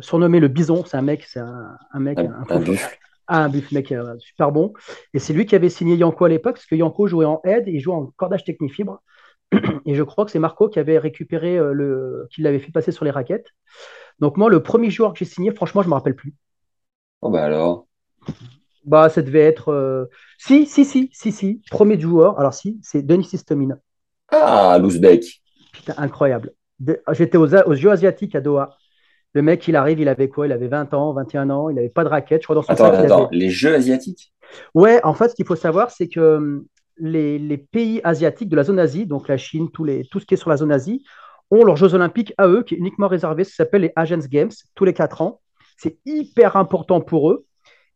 surnommé 0.00 0.40
le 0.40 0.48
Bison. 0.48 0.82
C'est 0.86 0.96
un 0.96 1.02
mec, 1.02 1.24
c'est 1.24 1.40
un, 1.40 1.76
mec, 1.94 2.18
un, 2.18 2.32
un, 2.48 2.56
un 2.56 2.60
buff. 2.60 2.98
Ah, 3.26 3.44
un 3.44 3.48
buff, 3.50 3.70
mec, 3.70 3.92
euh, 3.92 4.16
super 4.18 4.52
bon. 4.52 4.72
Et 5.12 5.18
c'est 5.18 5.34
lui 5.34 5.44
qui 5.44 5.54
avait 5.54 5.68
signé 5.68 5.94
Yanko 5.94 6.24
à 6.24 6.28
l'époque 6.30 6.54
parce 6.54 6.66
que 6.66 6.74
Yanko 6.74 7.06
jouait 7.06 7.26
en 7.26 7.40
aide 7.44 7.68
et 7.68 7.72
il 7.72 7.80
jouait 7.80 7.94
en 7.94 8.06
cordage 8.16 8.44
Technifibre. 8.44 9.02
Et 9.86 9.94
je 9.94 10.02
crois 10.02 10.24
que 10.24 10.30
c'est 10.30 10.38
Marco 10.38 10.68
qui 10.68 10.78
avait 10.78 10.98
récupéré 10.98 11.56
euh, 11.56 11.72
le, 11.72 12.28
qui 12.30 12.42
l'avait 12.42 12.58
fait 12.58 12.72
passer 12.72 12.92
sur 12.92 13.04
les 13.04 13.10
raquettes. 13.10 13.48
Donc 14.18 14.36
moi, 14.36 14.50
le 14.50 14.62
premier 14.62 14.90
joueur 14.90 15.12
que 15.12 15.18
j'ai 15.18 15.24
signé, 15.24 15.52
franchement, 15.52 15.82
je 15.82 15.86
ne 15.86 15.90
me 15.90 15.94
rappelle 15.94 16.14
plus. 16.14 16.34
Oh 17.22 17.30
bah 17.30 17.44
alors? 17.44 17.86
Bah 18.84 19.08
ça 19.08 19.22
devait 19.22 19.40
être... 19.40 19.68
Euh, 19.72 20.06
si, 20.38 20.66
si, 20.66 20.84
si, 20.84 21.10
si, 21.12 21.32
si. 21.32 21.62
Premier 21.70 21.98
joueur, 21.98 22.38
alors 22.38 22.54
si, 22.54 22.78
c'est 22.82 23.02
Denis 23.02 23.24
Sistomine. 23.24 23.78
Ah, 24.28 24.78
l'Ouzbek. 24.80 25.42
Putain, 25.72 25.94
incroyable. 25.98 26.52
J'étais 27.12 27.36
aux, 27.36 27.54
aux 27.54 27.74
Jeux 27.74 27.90
asiatiques 27.90 28.34
à 28.34 28.40
Doha. 28.40 28.76
Le 29.32 29.42
mec, 29.42 29.66
il 29.68 29.76
arrive, 29.76 30.00
il 30.00 30.08
avait 30.08 30.28
quoi? 30.28 30.46
Il 30.46 30.52
avait 30.52 30.68
20 30.68 30.92
ans, 30.94 31.12
21 31.12 31.50
ans, 31.50 31.68
il 31.68 31.76
n'avait 31.76 31.88
pas 31.88 32.04
de 32.04 32.08
raquette. 32.08 32.42
Je 32.42 32.46
crois 32.46 32.56
dans 32.56 32.62
son 32.62 32.72
attends, 32.72 32.92
attends, 32.92 33.28
les 33.30 33.50
Jeux 33.50 33.74
asiatiques? 33.74 34.32
Ouais, 34.74 35.00
en 35.04 35.14
fait, 35.14 35.28
ce 35.28 35.34
qu'il 35.34 35.46
faut 35.46 35.56
savoir, 35.56 35.90
c'est 35.90 36.08
que 36.08 36.20
hum, 36.20 36.64
les, 37.00 37.38
les, 37.38 37.58
pays 37.58 38.00
asiatiques 38.04 38.48
de 38.48 38.56
la 38.56 38.64
zone 38.64 38.78
Asie, 38.78 39.06
donc 39.06 39.28
la 39.28 39.36
Chine, 39.36 39.70
tous 39.70 39.84
les, 39.84 40.04
tout 40.04 40.20
ce 40.20 40.26
qui 40.26 40.34
est 40.34 40.36
sur 40.36 40.50
la 40.50 40.56
zone 40.56 40.72
Asie, 40.72 41.04
ont 41.50 41.64
leurs 41.64 41.76
Jeux 41.76 41.94
olympiques 41.94 42.32
à 42.38 42.46
eux, 42.46 42.62
qui 42.62 42.74
est 42.74 42.78
uniquement 42.78 43.08
réservé, 43.08 43.44
ça 43.44 43.52
s'appelle 43.52 43.82
les 43.82 43.92
Agents 43.96 44.26
Games, 44.30 44.50
tous 44.74 44.84
les 44.84 44.94
quatre 44.94 45.22
ans. 45.22 45.40
C'est 45.76 45.98
hyper 46.04 46.56
important 46.56 47.00
pour 47.00 47.30
eux. 47.30 47.46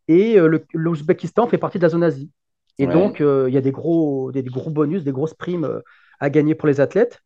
Et 0.09 0.39
euh, 0.39 0.59
l'Ouzbékistan 0.73 1.47
fait 1.47 1.59
partie 1.59 1.79
de 1.79 1.83
la 1.83 1.89
zone 1.89 2.03
Asie. 2.03 2.31
Et 2.79 2.87
donc, 2.87 3.21
euh, 3.21 3.45
il 3.49 3.55
y 3.55 3.59
a 3.59 3.61
des 3.61 3.71
gros, 3.71 4.33
des, 4.33 4.43
gros 4.43 4.71
bonus, 4.71 5.05
des 5.05 5.13
grosses 5.13 5.35
primes 5.35 5.65
euh, 5.65 5.81
à 6.19 6.29
gagner 6.29 6.55
pour 6.55 6.67
les 6.67 6.81
athlètes. 6.81 7.21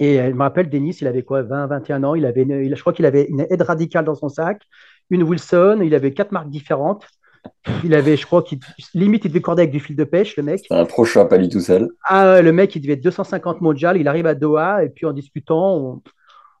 Et 0.00 0.14
elle 0.14 0.34
me 0.34 0.42
rappelle, 0.42 0.68
Denis, 0.68 0.96
il 1.00 1.06
avait 1.06 1.22
quoi, 1.22 1.42
20, 1.42 1.68
21 1.68 2.02
ans. 2.02 2.14
Il 2.16 2.26
avait 2.26 2.42
il, 2.42 2.74
je 2.74 2.80
crois 2.80 2.92
qu'il 2.92 3.06
avait 3.06 3.26
une 3.26 3.46
aide 3.48 3.62
radicale 3.62 4.04
dans 4.04 4.16
son 4.16 4.28
sac, 4.28 4.62
une 5.10 5.22
Wilson. 5.22 5.80
Il 5.82 5.94
avait 5.94 6.12
quatre 6.12 6.32
marques 6.32 6.50
différentes. 6.50 7.06
Il 7.82 7.94
avait, 7.94 8.16
je 8.16 8.26
crois, 8.26 8.42
qu'il 8.42 8.58
limite, 8.94 9.24
il 9.24 9.28
devait 9.28 9.40
corder 9.40 9.62
avec 9.62 9.72
du 9.72 9.80
fil 9.80 9.96
de 9.96 10.04
pêche, 10.04 10.36
le 10.36 10.42
mec. 10.42 10.64
C'est 10.68 10.74
un 10.74 10.84
pro 10.84 11.04
shop 11.04 11.28
à 11.30 11.36
lui 11.36 11.48
tout 11.48 11.60
seul. 11.60 11.88
Ah, 12.04 12.42
le 12.42 12.52
mec, 12.52 12.74
il 12.76 12.80
devait 12.80 12.94
être 12.94 13.04
250 13.04 13.60
mondial. 13.60 13.96
Il 13.96 14.08
arrive 14.08 14.26
à 14.26 14.34
Doha, 14.34 14.84
et 14.84 14.90
puis 14.90 15.06
en 15.06 15.12
discutant, 15.12 16.02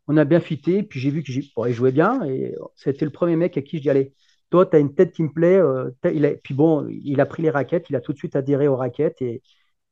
on, 0.08 0.16
a 0.16 0.24
bien 0.24 0.40
fité. 0.40 0.82
Puis 0.82 1.00
j'ai 1.00 1.10
vu 1.10 1.22
qu'il 1.22 1.44
jouait 1.72 1.92
bien. 1.92 2.24
Et 2.24 2.54
c'était 2.74 3.04
le 3.04 3.10
premier 3.10 3.36
mec 3.36 3.56
à 3.56 3.62
qui 3.62 3.78
je 3.78 3.82
dis 3.82 3.90
Allez, 3.90 4.12
toi, 4.50 4.66
tu 4.66 4.76
as 4.76 4.78
une 4.78 4.94
tête 4.94 5.12
qui 5.12 5.22
me 5.22 5.32
plaît. 5.32 5.58
Euh, 5.58 5.90
il 6.12 6.24
a, 6.24 6.30
puis 6.30 6.54
bon, 6.54 6.86
il 6.88 7.20
a 7.20 7.26
pris 7.26 7.42
les 7.42 7.50
raquettes, 7.50 7.86
il 7.90 7.96
a 7.96 8.00
tout 8.00 8.12
de 8.12 8.18
suite 8.18 8.36
adhéré 8.36 8.68
aux 8.68 8.76
raquettes. 8.76 9.20
Et, 9.20 9.42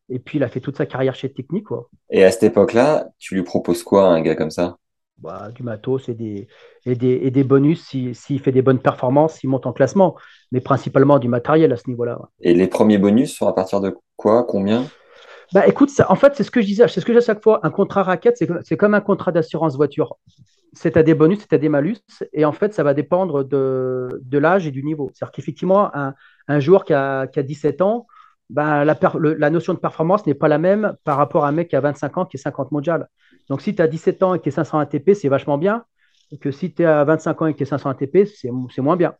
et 0.08 0.18
puis, 0.18 0.38
il 0.38 0.44
a 0.44 0.48
fait 0.48 0.60
toute 0.60 0.76
sa 0.76 0.86
carrière 0.86 1.14
chez 1.14 1.32
Technique. 1.32 1.64
Quoi. 1.64 1.88
Et 2.10 2.24
à 2.24 2.30
cette 2.30 2.44
époque-là, 2.44 3.08
tu 3.18 3.34
lui 3.34 3.42
proposes 3.42 3.82
quoi 3.82 4.06
à 4.06 4.10
un 4.10 4.20
gars 4.20 4.34
comme 4.34 4.50
ça? 4.50 4.76
Bah, 5.18 5.50
Du 5.54 5.62
matos 5.62 6.08
et 6.08 6.14
des, 6.14 6.48
et 6.86 6.94
des, 6.94 7.20
et 7.22 7.30
des 7.30 7.44
bonus 7.44 7.82
s'il 7.84 8.40
fait 8.40 8.52
des 8.52 8.62
bonnes 8.62 8.80
performances, 8.80 9.34
s'il 9.34 9.50
monte 9.50 9.66
en 9.66 9.72
classement 9.72 10.16
mais 10.52 10.60
principalement 10.60 11.18
du 11.18 11.28
matériel 11.28 11.72
à 11.72 11.76
ce 11.76 11.88
niveau-là. 11.88 12.20
Et 12.40 12.54
les 12.54 12.68
premiers 12.68 12.98
bonus 12.98 13.34
sont 13.34 13.48
à 13.48 13.52
partir 13.54 13.80
de 13.80 13.96
quoi 14.16 14.44
Combien? 14.44 14.84
Bah 15.52 15.66
écoute, 15.66 15.90
ça, 15.90 16.10
en 16.10 16.14
fait, 16.14 16.34
c'est 16.36 16.44
ce 16.44 16.50
que 16.50 16.60
je 16.60 16.66
disais, 16.66 16.86
c'est 16.88 17.00
ce 17.00 17.06
que 17.06 17.12
j'ai 17.12 17.18
à 17.18 17.22
chaque 17.22 17.42
fois. 17.42 17.60
Un 17.62 17.70
contrat 17.70 18.02
raquette, 18.02 18.38
c'est 18.62 18.76
comme 18.76 18.94
un 18.94 19.00
contrat 19.00 19.32
d'assurance 19.32 19.76
voiture. 19.76 20.16
C'est 20.74 20.96
à 20.96 21.02
des 21.02 21.14
bonus, 21.14 21.40
c'est 21.40 21.54
à 21.54 21.58
des 21.58 21.68
malus, 21.68 21.98
et 22.32 22.46
en 22.46 22.52
fait, 22.52 22.72
ça 22.72 22.82
va 22.82 22.94
dépendre 22.94 23.44
de, 23.44 24.08
de 24.22 24.38
l'âge 24.38 24.66
et 24.66 24.70
du 24.70 24.82
niveau. 24.82 25.10
C'est-à-dire 25.12 25.32
qu'effectivement, 25.32 25.94
un, 25.94 26.14
un, 26.48 26.60
joueur 26.60 26.84
qui 26.84 26.94
a, 26.94 27.26
qui 27.26 27.38
a 27.38 27.42
17 27.42 27.82
ans, 27.82 28.06
bah, 28.48 28.84
la, 28.84 28.98
la, 29.38 29.50
notion 29.50 29.74
de 29.74 29.78
performance 29.78 30.26
n'est 30.26 30.34
pas 30.34 30.48
la 30.48 30.58
même 30.58 30.94
par 31.04 31.18
rapport 31.18 31.44
à 31.44 31.48
un 31.48 31.52
mec 31.52 31.68
qui 31.68 31.76
a 31.76 31.80
25 31.80 32.18
ans, 32.18 32.24
qui 32.24 32.38
est 32.38 32.40
50 32.40 32.72
mondial. 32.72 33.08
Donc, 33.48 33.60
si 33.62 33.74
tu 33.74 33.82
as 33.82 33.88
17 33.88 34.22
ans 34.22 34.34
et 34.34 34.40
qui 34.40 34.48
est 34.48 34.52
500 34.52 34.78
ATP, 34.78 35.14
c'est 35.14 35.28
vachement 35.28 35.58
bien. 35.58 35.84
Que 36.40 36.50
si 36.50 36.72
tu 36.72 36.82
es 36.82 36.86
à 36.86 37.04
25 37.04 37.42
ans 37.42 37.46
et 37.46 37.54
qui 37.54 37.62
est 37.62 37.66
500 37.66 37.90
ATP, 37.90 38.26
c'est 38.26 38.80
moins 38.80 38.96
bien. 38.96 39.14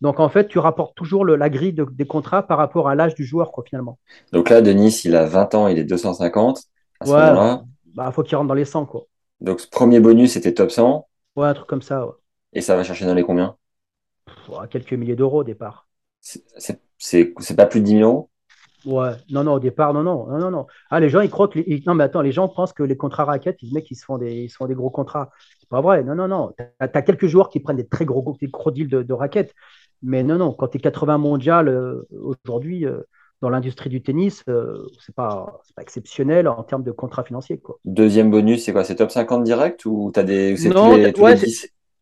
Donc, 0.00 0.20
en 0.20 0.28
fait, 0.28 0.48
tu 0.48 0.58
rapportes 0.58 0.94
toujours 0.94 1.24
la 1.24 1.48
grille 1.48 1.74
des 1.74 2.06
contrats 2.06 2.42
par 2.42 2.58
rapport 2.58 2.88
à 2.88 2.94
l'âge 2.94 3.14
du 3.14 3.24
joueur, 3.24 3.50
quoi, 3.52 3.64
finalement. 3.66 3.98
Donc 4.32 4.50
là, 4.50 4.60
Denis, 4.60 5.00
il 5.04 5.16
a 5.16 5.24
20 5.24 5.54
ans, 5.54 5.68
il 5.68 5.78
est 5.78 5.84
250. 5.84 6.62
À 7.00 7.06
ce 7.06 7.10
ouais, 7.10 7.62
bah, 7.94 8.12
faut 8.12 8.22
qu'il 8.22 8.36
rentre 8.36 8.48
dans 8.48 8.54
les 8.54 8.64
100, 8.64 8.86
quoi. 8.86 9.06
Donc, 9.40 9.60
ce 9.60 9.68
premier 9.68 9.98
bonus, 9.98 10.32
c'était 10.32 10.52
top 10.54 10.70
100. 10.70 11.08
Ouais, 11.36 11.46
un 11.48 11.54
truc 11.54 11.68
comme 11.68 11.82
ça, 11.82 12.06
ouais. 12.06 12.12
Et 12.52 12.60
ça 12.60 12.76
va 12.76 12.84
chercher 12.84 13.06
dans 13.06 13.14
les 13.14 13.22
combien? 13.24 13.56
Quelques 14.70 14.92
milliers 14.92 15.16
d'euros 15.16 15.40
au 15.40 15.44
départ. 15.44 15.88
C'est 16.20 17.56
pas 17.56 17.66
plus 17.66 17.80
de 17.80 17.84
10 17.84 17.98
000 17.98 18.02
euros? 18.02 18.30
Ouais, 18.84 19.10
non, 19.30 19.44
non, 19.44 19.54
au 19.54 19.60
départ, 19.60 19.92
non, 19.92 20.02
non, 20.02 20.26
non, 20.38 20.50
non. 20.50 20.66
Ah, 20.90 21.00
les 21.00 21.08
gens, 21.08 21.20
ils 21.20 21.30
croient 21.30 21.48
que. 21.48 21.58
Non, 21.86 21.94
mais 21.94 22.04
attends, 22.04 22.22
les 22.22 22.32
gens 22.32 22.48
pensent 22.48 22.72
que 22.72 22.82
les 22.82 22.96
contrats 22.96 23.24
raquettes, 23.24 23.60
les 23.62 23.72
mecs, 23.72 23.90
ils 23.90 23.96
se 23.96 24.04
font 24.04 24.18
des, 24.18 24.44
ils 24.44 24.48
se 24.48 24.56
font 24.56 24.66
des 24.66 24.74
gros 24.74 24.90
contrats. 24.90 25.30
C'est 25.58 25.68
pas 25.68 25.80
vrai. 25.80 26.04
Non, 26.04 26.14
non, 26.14 26.28
non. 26.28 26.52
Tu 26.56 26.64
as, 26.78 27.02
quelques 27.02 27.26
joueurs 27.26 27.48
qui 27.48 27.60
prennent 27.60 27.76
des 27.76 27.86
très 27.86 28.04
gros, 28.04 28.36
des 28.40 28.46
gros 28.46 28.70
deals 28.70 28.88
de, 28.88 29.02
de 29.02 29.12
raquettes. 29.12 29.54
Mais 30.02 30.22
non, 30.22 30.36
non, 30.36 30.52
quand 30.52 30.68
tu 30.68 30.78
es 30.78 30.80
80 30.80 31.18
mondial 31.18 31.68
euh, 31.68 32.06
aujourd'hui, 32.12 32.86
euh, 32.86 33.00
dans 33.42 33.50
l'industrie 33.50 33.90
du 33.90 34.00
tennis, 34.00 34.44
euh, 34.48 34.86
c'est 35.00 35.14
pas, 35.14 35.60
pas 35.74 35.82
exceptionnel 35.82 36.48
en 36.48 36.62
termes 36.62 36.84
de 36.84 36.92
contrat 36.92 37.24
financier. 37.24 37.58
Quoi. 37.58 37.78
Deuxième 37.84 38.30
bonus, 38.30 38.64
c'est 38.64 38.72
quoi? 38.72 38.84
C'est 38.84 38.96
top 38.96 39.10
50 39.10 39.42
direct 39.44 39.84
ou 39.86 40.10
tu 40.14 40.20
as 40.20 40.22
des. 40.22 40.54
Non, 40.68 40.96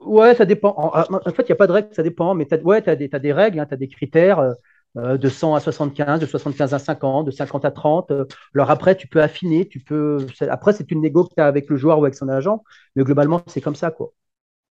ouais, 0.00 0.34
ça 0.34 0.44
dépend. 0.44 0.74
En, 0.76 1.30
fait, 1.30 1.42
il 1.42 1.46
n'y 1.46 1.52
a 1.52 1.56
pas 1.56 1.66
de 1.66 1.72
règle, 1.72 1.88
ça 1.92 2.02
dépend. 2.02 2.34
Mais 2.34 2.46
ouais, 2.62 2.82
tu 2.82 2.90
as, 2.90 2.92
as, 2.92 3.18
des 3.18 3.32
règles, 3.32 3.60
hein, 3.60 3.66
tu 3.66 3.74
as 3.74 3.78
des 3.78 3.88
critères. 3.88 4.54
De 4.96 5.28
100 5.28 5.54
à 5.54 5.60
75, 5.60 6.20
de 6.20 6.26
75 6.26 6.74
à 6.74 6.78
50, 6.78 7.26
de 7.26 7.30
50 7.30 7.64
à 7.64 7.70
30. 7.70 8.12
Alors 8.54 8.70
après, 8.70 8.96
tu 8.96 9.06
peux 9.08 9.22
affiner, 9.22 9.68
tu 9.68 9.80
peux. 9.80 10.26
Après, 10.48 10.72
c'est 10.72 10.90
une 10.90 11.02
négo 11.02 11.24
que 11.24 11.34
tu 11.34 11.40
as 11.40 11.46
avec 11.46 11.68
le 11.68 11.76
joueur 11.76 11.98
ou 11.98 12.04
avec 12.04 12.14
son 12.14 12.28
agent, 12.28 12.62
mais 12.94 13.04
globalement, 13.04 13.42
c'est 13.46 13.60
comme 13.60 13.76
ça, 13.76 13.90
quoi. 13.90 14.12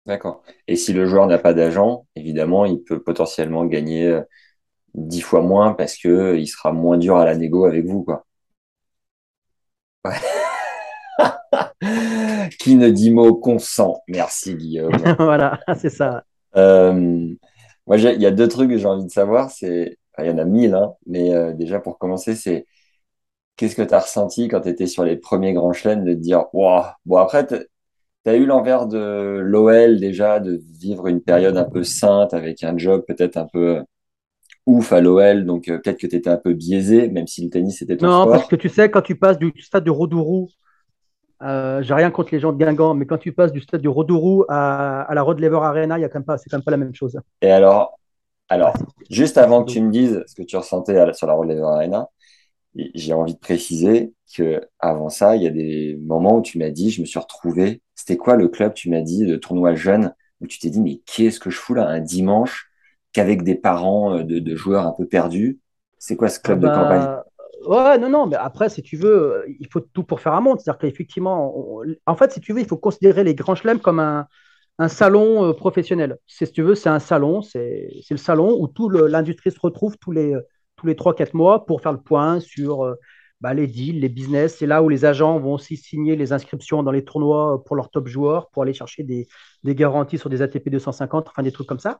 D'accord. 0.10 0.42
Et 0.68 0.76
si 0.76 0.92
le 0.92 1.06
joueur 1.06 1.28
n'a 1.28 1.38
pas 1.38 1.54
d'agent, 1.54 2.08
évidemment, 2.16 2.66
il 2.66 2.82
peut 2.84 3.00
potentiellement 3.00 3.66
gagner 3.66 4.08
euh, 4.08 4.22
dix 4.96 5.22
fois 5.22 5.42
moins 5.42 5.74
parce 5.74 5.96
que 5.98 6.08
euh, 6.08 6.36
il 6.40 6.48
sera 6.48 6.72
moins 6.72 6.98
dur 6.98 7.18
à 7.18 7.26
la 7.26 7.36
négo 7.36 7.66
avec 7.66 7.86
vous, 7.86 8.04
quoi. 8.04 8.26
Qui 12.60 12.76
ne 12.76 12.90
dit 12.90 13.12
mot 13.12 13.36
consent. 13.36 14.02
Merci 14.08 14.56
Guillaume. 14.56 14.98
voilà, 15.20 15.60
c'est 15.78 15.92
ça. 15.92 16.24
Euh, 16.56 17.28
moi, 17.86 17.98
il 17.98 18.22
y 18.22 18.26
a 18.26 18.32
deux 18.32 18.48
trucs 18.48 18.72
que 18.72 18.78
j'ai 18.78 18.88
envie 18.88 19.06
de 19.06 19.12
savoir. 19.12 19.52
C'est, 19.52 19.99
il 20.22 20.28
y 20.28 20.32
en 20.32 20.38
a 20.38 20.46
mille, 20.46 20.74
hein, 20.74 20.94
mais 21.06 21.54
déjà 21.54 21.80
pour 21.80 21.98
commencer, 21.98 22.36
c'est 22.36 22.66
qu'est-ce 23.60 23.76
que 23.76 23.82
tu 23.82 23.94
as 23.94 24.00
ressenti 24.00 24.48
quand 24.48 24.62
tu 24.62 24.70
étais 24.70 24.88
sur 24.88 25.04
les 25.04 25.18
premiers 25.18 25.52
grands 25.52 25.74
chelems 25.74 26.06
de 26.06 26.14
te 26.14 26.20
dire, 26.20 26.46
wow. 26.54 26.84
bon 27.06 27.18
après, 27.18 27.46
tu 27.46 27.58
as 28.26 28.36
eu 28.36 28.46
l'envers 28.46 28.88
de 28.88 29.42
l'OL 29.44 30.00
déjà, 30.00 30.40
de 30.40 30.62
vivre 30.80 31.08
une 31.08 31.20
période 31.20 31.58
un 31.58 31.66
peu 31.66 31.84
sainte 31.84 32.34
avec 32.34 32.64
un 32.64 32.78
job 32.78 33.04
peut-être 33.06 33.36
un 33.36 33.48
peu 33.52 33.78
euh, 33.78 33.84
ouf 34.66 34.94
à 34.94 35.02
l'OL, 35.02 35.44
donc 35.46 35.68
euh, 35.68 35.78
peut-être 35.78 36.00
que 36.00 36.08
tu 36.08 36.16
étais 36.16 36.30
un 36.30 36.38
peu 36.38 36.54
biaisé, 36.54 37.10
même 37.10 37.28
si 37.28 37.44
le 37.44 37.50
tennis 37.50 37.82
était 37.82 37.98
ton 37.98 38.08
non, 38.08 38.14
sport. 38.14 38.26
Non, 38.28 38.32
parce 38.32 38.48
que 38.48 38.56
tu 38.56 38.70
sais, 38.70 38.90
quand 38.90 39.02
tu 39.02 39.18
passes 39.18 39.38
du 39.38 39.52
stade 39.60 39.84
de 39.84 39.92
Rodourou, 39.92 40.48
euh, 41.42 41.82
j'ai 41.82 41.94
rien 41.94 42.12
contre 42.12 42.34
les 42.34 42.40
gens 42.40 42.54
de 42.54 42.58
Guingamp, 42.58 42.94
mais 42.94 43.06
quand 43.06 43.18
tu 43.18 43.34
passes 43.34 43.52
du 43.52 43.60
stade 43.60 43.82
du 43.82 43.90
Rodourou 43.90 44.46
à, 44.48 45.02
à 45.02 45.14
la 45.14 45.22
Rod 45.22 45.38
Lever 45.38 45.60
Arena, 45.62 45.98
il 45.98 46.02
y 46.02 46.06
a 46.06 46.08
quand 46.08 46.20
même 46.20 46.26
pas, 46.26 46.38
c'est 46.38 46.50
quand 46.50 46.58
même 46.58 46.64
pas 46.64 46.72
la 46.72 46.78
même 46.78 46.96
chose. 46.96 47.20
Et 47.42 47.52
alors, 47.52 47.99
alors, 48.50 48.74
juste 49.10 49.38
avant 49.38 49.64
que 49.64 49.72
tu 49.72 49.82
me 49.82 49.92
dises 49.92 50.24
ce 50.28 50.36
que 50.36 50.42
tu 50.42 50.58
ressentais 50.58 51.14
sur 51.14 51.28
la 51.28 51.34
Rod 51.34 51.48
Lever 51.48 51.62
Arena, 51.62 52.10
j'ai 52.76 53.14
envie 53.14 53.34
de 53.34 53.40
préciser 53.40 54.14
que 54.36 54.62
avant 54.80 55.10
ça, 55.10 55.36
il 55.36 55.44
y 55.44 55.48
a 55.48 55.52
des 55.52 55.98
moments 56.02 56.38
où 56.38 56.42
tu 56.42 56.58
m'as 56.58 56.70
dit, 56.70 56.92
je 56.92 57.02
me 57.02 57.06
suis 57.06 57.20
retrouvé. 57.20 57.82
C'était 57.96 58.18
quoi 58.18 58.36
le 58.36 58.48
club 58.48 58.74
Tu 58.74 58.90
m'as 58.90 59.02
dit 59.02 59.26
de 59.26 59.36
tournoi 59.36 59.76
jeune 59.76 60.14
où 60.42 60.48
tu 60.48 60.60
t'es 60.60 60.70
dit, 60.70 60.82
mais 60.82 61.02
qu'est-ce 61.06 61.40
que 61.40 61.50
je 61.50 61.58
fous 61.58 61.74
là 61.74 61.88
un 61.88 62.00
dimanche 62.00 62.70
qu'avec 63.12 63.44
des 63.44 63.56
parents 63.56 64.18
euh, 64.18 64.24
de, 64.24 64.56
joueurs 64.56 64.86
un 64.86 64.94
peu 64.94 65.06
perdus 65.06 65.60
C'est 65.98 66.16
quoi 66.16 66.30
ce 66.30 66.40
club 66.40 66.60
de 66.60 66.68
ah 66.68 66.70
bah, 66.70 66.84
campagne? 66.84 67.24
Ouais, 67.68 67.98
non, 67.98 68.10
non, 68.10 68.26
mais 68.26 68.38
après, 68.38 68.70
si 68.70 68.82
tu 68.82 68.96
veux, 68.96 69.44
il 69.60 69.68
faut 69.68 69.82
tout 69.82 70.04
pour 70.04 70.22
faire 70.22 70.34
un 70.34 70.42
monde. 70.42 70.60
C'est-à-dire 70.60 70.80
qu'effectivement, 70.80 71.82
en 72.06 72.16
fait, 72.16 72.32
si 72.32 72.40
tu 72.40 72.54
veux, 72.54 72.62
il 72.62 72.68
faut 72.68 72.78
considérer 72.78 73.24
les 73.24 73.36
grands 73.36 73.56
chelems 73.56 73.80
comme 73.80 74.00
un, 74.00 74.28
un 74.80 74.88
salon 74.88 75.46
euh, 75.46 75.54
professionnel. 75.54 76.18
Si 76.26 76.52
tu 76.52 76.64
veux, 76.64 76.74
c'est 76.74 76.90
un 76.90 77.00
salon, 77.00 77.42
c'est 77.42 77.90
le 78.10 78.18
salon 78.18 78.58
où 78.60 78.68
toute 78.68 78.94
l'industrie 78.94 79.52
se 79.52 79.60
retrouve 79.60 79.98
tous 79.98 80.12
les 80.12 80.36
tous 80.80 80.88
les 80.88 80.96
3-4 80.96 81.32
mois 81.34 81.66
pour 81.66 81.82
faire 81.82 81.92
le 81.92 82.02
point 82.02 82.40
sur 82.40 82.86
euh, 82.86 82.96
bah, 83.42 83.54
les 83.54 83.68
deals, 83.68 84.00
les 84.00 84.10
business. 84.10 84.58
C'est 84.58 84.66
là 84.66 84.82
où 84.82 84.90
les 84.90 85.06
agents 85.06 85.40
vont 85.40 85.54
aussi 85.54 85.78
signer 85.78 86.16
les 86.16 86.34
inscriptions 86.34 86.84
dans 86.84 86.92
les 86.92 87.04
tournois 87.04 87.64
pour 87.66 87.76
leurs 87.76 87.90
top 87.90 88.08
joueurs, 88.08 88.50
pour 88.50 88.64
aller 88.64 88.74
chercher 88.74 89.04
des, 89.04 89.28
garanties 89.66 90.18
sur 90.18 90.30
des 90.30 90.42
ATP 90.42 90.70
250, 90.70 91.28
enfin 91.30 91.44
des 91.44 91.52
trucs 91.52 91.68
comme 91.68 91.80
ça. 91.80 92.00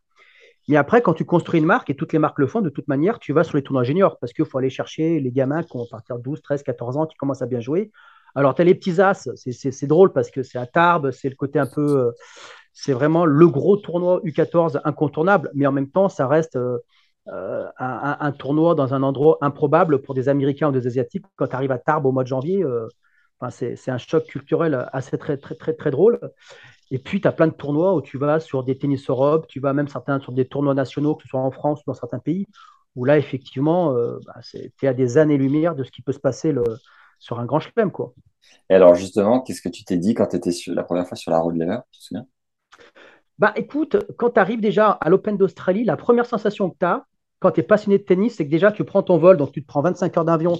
Mais 0.68 0.78
après, 0.78 1.02
quand 1.02 1.14
tu 1.14 1.26
construis 1.26 1.60
une 1.60 1.66
marque, 1.66 1.90
et 1.90 1.96
toutes 1.96 2.14
les 2.14 2.20
marques 2.20 2.40
le 2.40 2.48
font 2.48 2.62
de 2.62 2.70
toute 2.70 2.88
manière, 2.88 3.20
tu 3.20 3.34
vas 3.34 3.44
sur 3.44 3.58
les 3.58 3.64
tournois 3.64 3.84
juniors 3.84 4.20
parce 4.20 4.34
qu'il 4.34 4.46
faut 4.46 4.58
aller 4.58 4.70
chercher 4.70 5.20
les 5.20 5.32
gamins 5.32 5.64
qui 5.64 5.76
ont 5.76 5.84
à 5.84 5.88
partir 5.90 6.18
de 6.18 6.22
12, 6.22 6.42
13, 6.42 6.64
14 6.64 6.98
ans, 6.98 7.06
qui 7.06 7.18
commencent 7.18 7.42
à 7.42 7.48
bien 7.48 7.60
jouer. 7.60 7.92
Alors, 8.36 8.54
tu 8.54 8.62
as 8.62 8.66
les 8.66 8.76
petits 8.76 9.02
as, 9.02 9.28
c'est 9.36 9.88
drôle 9.88 10.14
parce 10.14 10.30
que 10.30 10.44
c'est 10.44 10.60
à 10.60 10.68
Tarbes, 10.68 11.12
c'est 11.12 11.30
le 11.30 11.36
côté 11.36 11.58
un 11.58 11.66
peu. 11.66 12.12
C'est 12.82 12.94
vraiment 12.94 13.26
le 13.26 13.48
gros 13.50 13.76
tournoi 13.76 14.22
U14 14.24 14.80
incontournable, 14.86 15.52
mais 15.54 15.68
en 15.68 15.74
même 15.74 15.90
temps, 15.90 16.08
ça 16.08 16.28
reste. 16.28 16.56
Euh, 16.56 16.78
euh, 17.28 17.68
un, 17.78 18.32
tournoi 18.32 18.74
dans 18.74 18.96
un 18.96 19.04
endroit 19.04 19.38
improbable 19.42 20.02
pour 20.02 20.16
des 20.16 20.30
Américains 20.30 20.70
ou 20.70 20.72
des 20.72 20.88
Asiatiques. 20.88 21.26
Quand 21.36 21.48
tu 21.48 21.56
arrives 21.56 21.74
à 21.74 21.78
Tarbes 21.78 22.08
au 22.08 22.12
mois 22.12 22.24
de 22.24 22.30
janvier, 22.30 22.64
euh, 22.64 22.88
c'est 23.52 23.92
un 23.92 24.00
choc 24.00 24.26
culturel 24.26 24.88
assez 24.94 25.18
très, 25.18 25.38
très, 25.38 25.74
très, 25.74 25.92
drôle. 25.92 26.20
Et 26.90 26.98
puis, 26.98 27.22
tu 27.22 27.28
as 27.28 27.32
plein 27.34 27.48
de 27.48 27.54
tournois 27.54 27.94
où 27.94 28.02
tu 28.02 28.18
vas 28.18 28.40
sur 28.40 28.64
des 28.64 28.78
tennis 28.78 29.08
Europe, 29.10 29.46
tu 29.48 29.60
vas 29.60 29.74
même 29.74 29.90
certains 29.90 30.20
sur 30.22 30.32
des 30.32 30.46
tournois 30.46 30.74
nationaux, 30.74 31.16
que 31.16 31.24
ce 31.24 31.30
soit 31.30 31.42
en 31.42 31.52
France 31.52 31.82
ou 31.82 31.84
dans 31.88 31.94
certains 31.94 32.20
pays, 32.20 32.48
où 32.96 33.06
là, 33.06 33.18
effectivement, 33.18 33.94
bah, 34.26 34.40
tu 34.42 34.86
es 34.86 34.88
à 34.88 34.94
des 34.94 35.18
années-lumière 35.20 35.76
de 35.76 35.84
ce 35.84 35.92
qui 35.92 36.02
peut 36.02 36.14
se 36.14 36.20
passer 36.20 36.56
sur 37.20 37.40
un 37.40 37.46
grand 37.46 37.60
chelem. 37.60 37.92
Et 38.70 38.74
alors, 38.74 38.96
justement, 38.96 39.42
qu'est-ce 39.42 39.62
que 39.62 39.70
tu 39.70 39.84
t'es 39.84 39.98
dit 39.98 40.16
quand 40.16 40.28
tu 40.28 40.38
étais 40.38 40.52
la 40.68 40.84
première 40.84 41.08
fois 41.08 41.18
sur 41.18 41.32
la 41.32 41.40
road 41.40 41.58
lever 41.58 41.78
Tu 41.92 42.00
te 42.00 42.06
souviens? 42.06 42.26
Bah, 43.38 43.54
écoute, 43.56 43.98
quand 44.18 44.32
tu 44.32 44.40
arrives 44.40 44.62
déjà 44.62 44.90
à 44.92 45.10
l'Open 45.10 45.38
d'Australie, 45.38 45.84
la 45.84 45.98
première 45.98 46.26
sensation 46.26 46.70
que 46.70 46.78
tu 46.80 46.86
as, 46.86 47.06
quand 47.40 47.52
tu 47.52 47.62
es 47.62 47.64
passionné 47.64 47.98
de 47.98 48.04
tennis, 48.04 48.36
c'est 48.36 48.46
que 48.46 48.52
déjà, 48.52 48.72
tu 48.72 48.84
prends 48.84 49.04
ton 49.04 49.18
vol, 49.18 49.38
donc 49.38 49.52
tu 49.52 49.62
te 49.62 49.68
prends 49.68 49.82
25 49.82 50.18
heures 50.18 50.26
d'avion, 50.26 50.60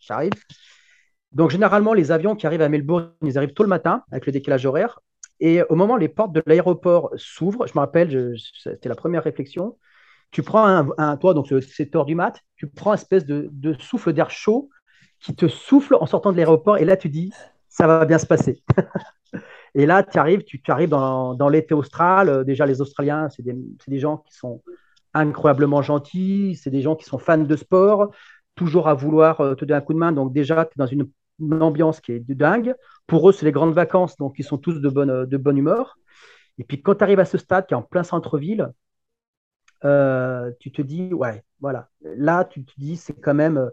ça 0.00 0.14
arrive. 0.16 0.32
Donc, 1.32 1.50
généralement, 1.50 1.94
les 1.94 2.12
avions 2.12 2.36
qui 2.36 2.46
arrivent 2.46 2.60
à 2.60 2.68
Melbourne, 2.68 3.12
ils 3.22 3.38
arrivent 3.38 3.54
tôt 3.54 3.62
le 3.62 3.68
matin, 3.68 4.02
avec 4.10 4.26
le 4.26 4.32
décalage 4.32 4.66
horaire. 4.66 5.00
Et 5.38 5.62
au 5.62 5.74
moment 5.76 5.94
où 5.94 5.98
les 5.98 6.08
portes 6.08 6.32
de 6.32 6.42
l'aéroport 6.44 7.10
s'ouvrent, 7.16 7.66
je 7.66 7.72
me 7.74 7.78
rappelle, 7.78 8.34
c'était 8.62 8.90
la 8.90 8.94
première 8.94 9.24
réflexion, 9.24 9.78
tu 10.30 10.42
prends 10.42 10.66
un, 10.98 11.16
toit, 11.16 11.32
donc 11.32 11.52
c'est 11.62 11.96
heures 11.96 12.04
du 12.04 12.14
mat, 12.14 12.40
tu 12.56 12.68
prends 12.68 12.90
une 12.90 12.98
espèce 12.98 13.24
de 13.24 13.72
souffle 13.78 14.12
d'air 14.12 14.30
chaud 14.30 14.68
qui 15.20 15.34
te 15.34 15.48
souffle 15.48 15.94
en 15.94 16.06
sortant 16.06 16.32
de 16.32 16.36
l'aéroport, 16.36 16.78
et 16.78 16.84
là, 16.84 16.96
tu 16.96 17.08
dis, 17.08 17.32
ça 17.68 17.86
va 17.86 18.04
bien 18.04 18.18
se 18.18 18.26
passer. 18.26 18.62
et 19.74 19.86
là, 19.86 20.02
tu 20.02 20.18
arrives, 20.18 20.42
tu, 20.44 20.60
arrives 20.68 20.88
dans, 20.88 21.34
dans 21.34 21.48
l'été 21.48 21.74
austral. 21.74 22.44
Déjà, 22.44 22.66
les 22.66 22.80
Australiens, 22.80 23.28
c'est 23.30 23.42
des, 23.42 23.98
gens 23.98 24.18
qui 24.18 24.34
sont 24.34 24.62
incroyablement 25.14 25.82
gentils, 25.82 26.56
c'est 26.60 26.70
des 26.70 26.82
gens 26.82 26.96
qui 26.96 27.04
sont 27.04 27.18
fans 27.18 27.38
de 27.38 27.56
sport, 27.56 28.10
toujours 28.54 28.88
à 28.88 28.94
vouloir 28.94 29.40
euh, 29.40 29.54
te 29.54 29.64
donner 29.64 29.78
un 29.78 29.80
coup 29.80 29.94
de 29.94 29.98
main. 29.98 30.12
Donc 30.12 30.32
déjà, 30.32 30.64
tu 30.64 30.72
es 30.72 30.78
dans 30.78 30.86
une, 30.86 31.08
ambiance 31.62 32.00
qui 32.00 32.12
est 32.12 32.20
dingue. 32.20 32.74
Pour 33.06 33.28
eux, 33.28 33.32
c'est 33.32 33.46
les 33.46 33.52
grandes 33.52 33.74
vacances, 33.74 34.16
donc 34.16 34.34
ils 34.38 34.44
sont 34.44 34.58
tous 34.58 34.80
de 34.80 34.88
bonne, 34.90 35.24
de 35.24 35.36
bonne 35.38 35.56
humeur. 35.56 35.98
Et 36.58 36.64
puis 36.64 36.82
quand 36.82 36.96
tu 36.96 37.04
arrives 37.04 37.20
à 37.20 37.24
ce 37.24 37.38
stade 37.38 37.66
qui 37.66 37.72
est 37.72 37.76
en 37.76 37.82
plein 37.82 38.02
centre-ville, 38.02 38.70
euh, 39.84 40.50
tu 40.60 40.70
te 40.70 40.82
dis, 40.82 41.14
ouais, 41.14 41.42
voilà. 41.60 41.88
Là, 42.02 42.44
tu 42.44 42.64
te 42.64 42.72
dis, 42.76 42.96
c'est 42.96 43.14
quand 43.14 43.34
même. 43.34 43.70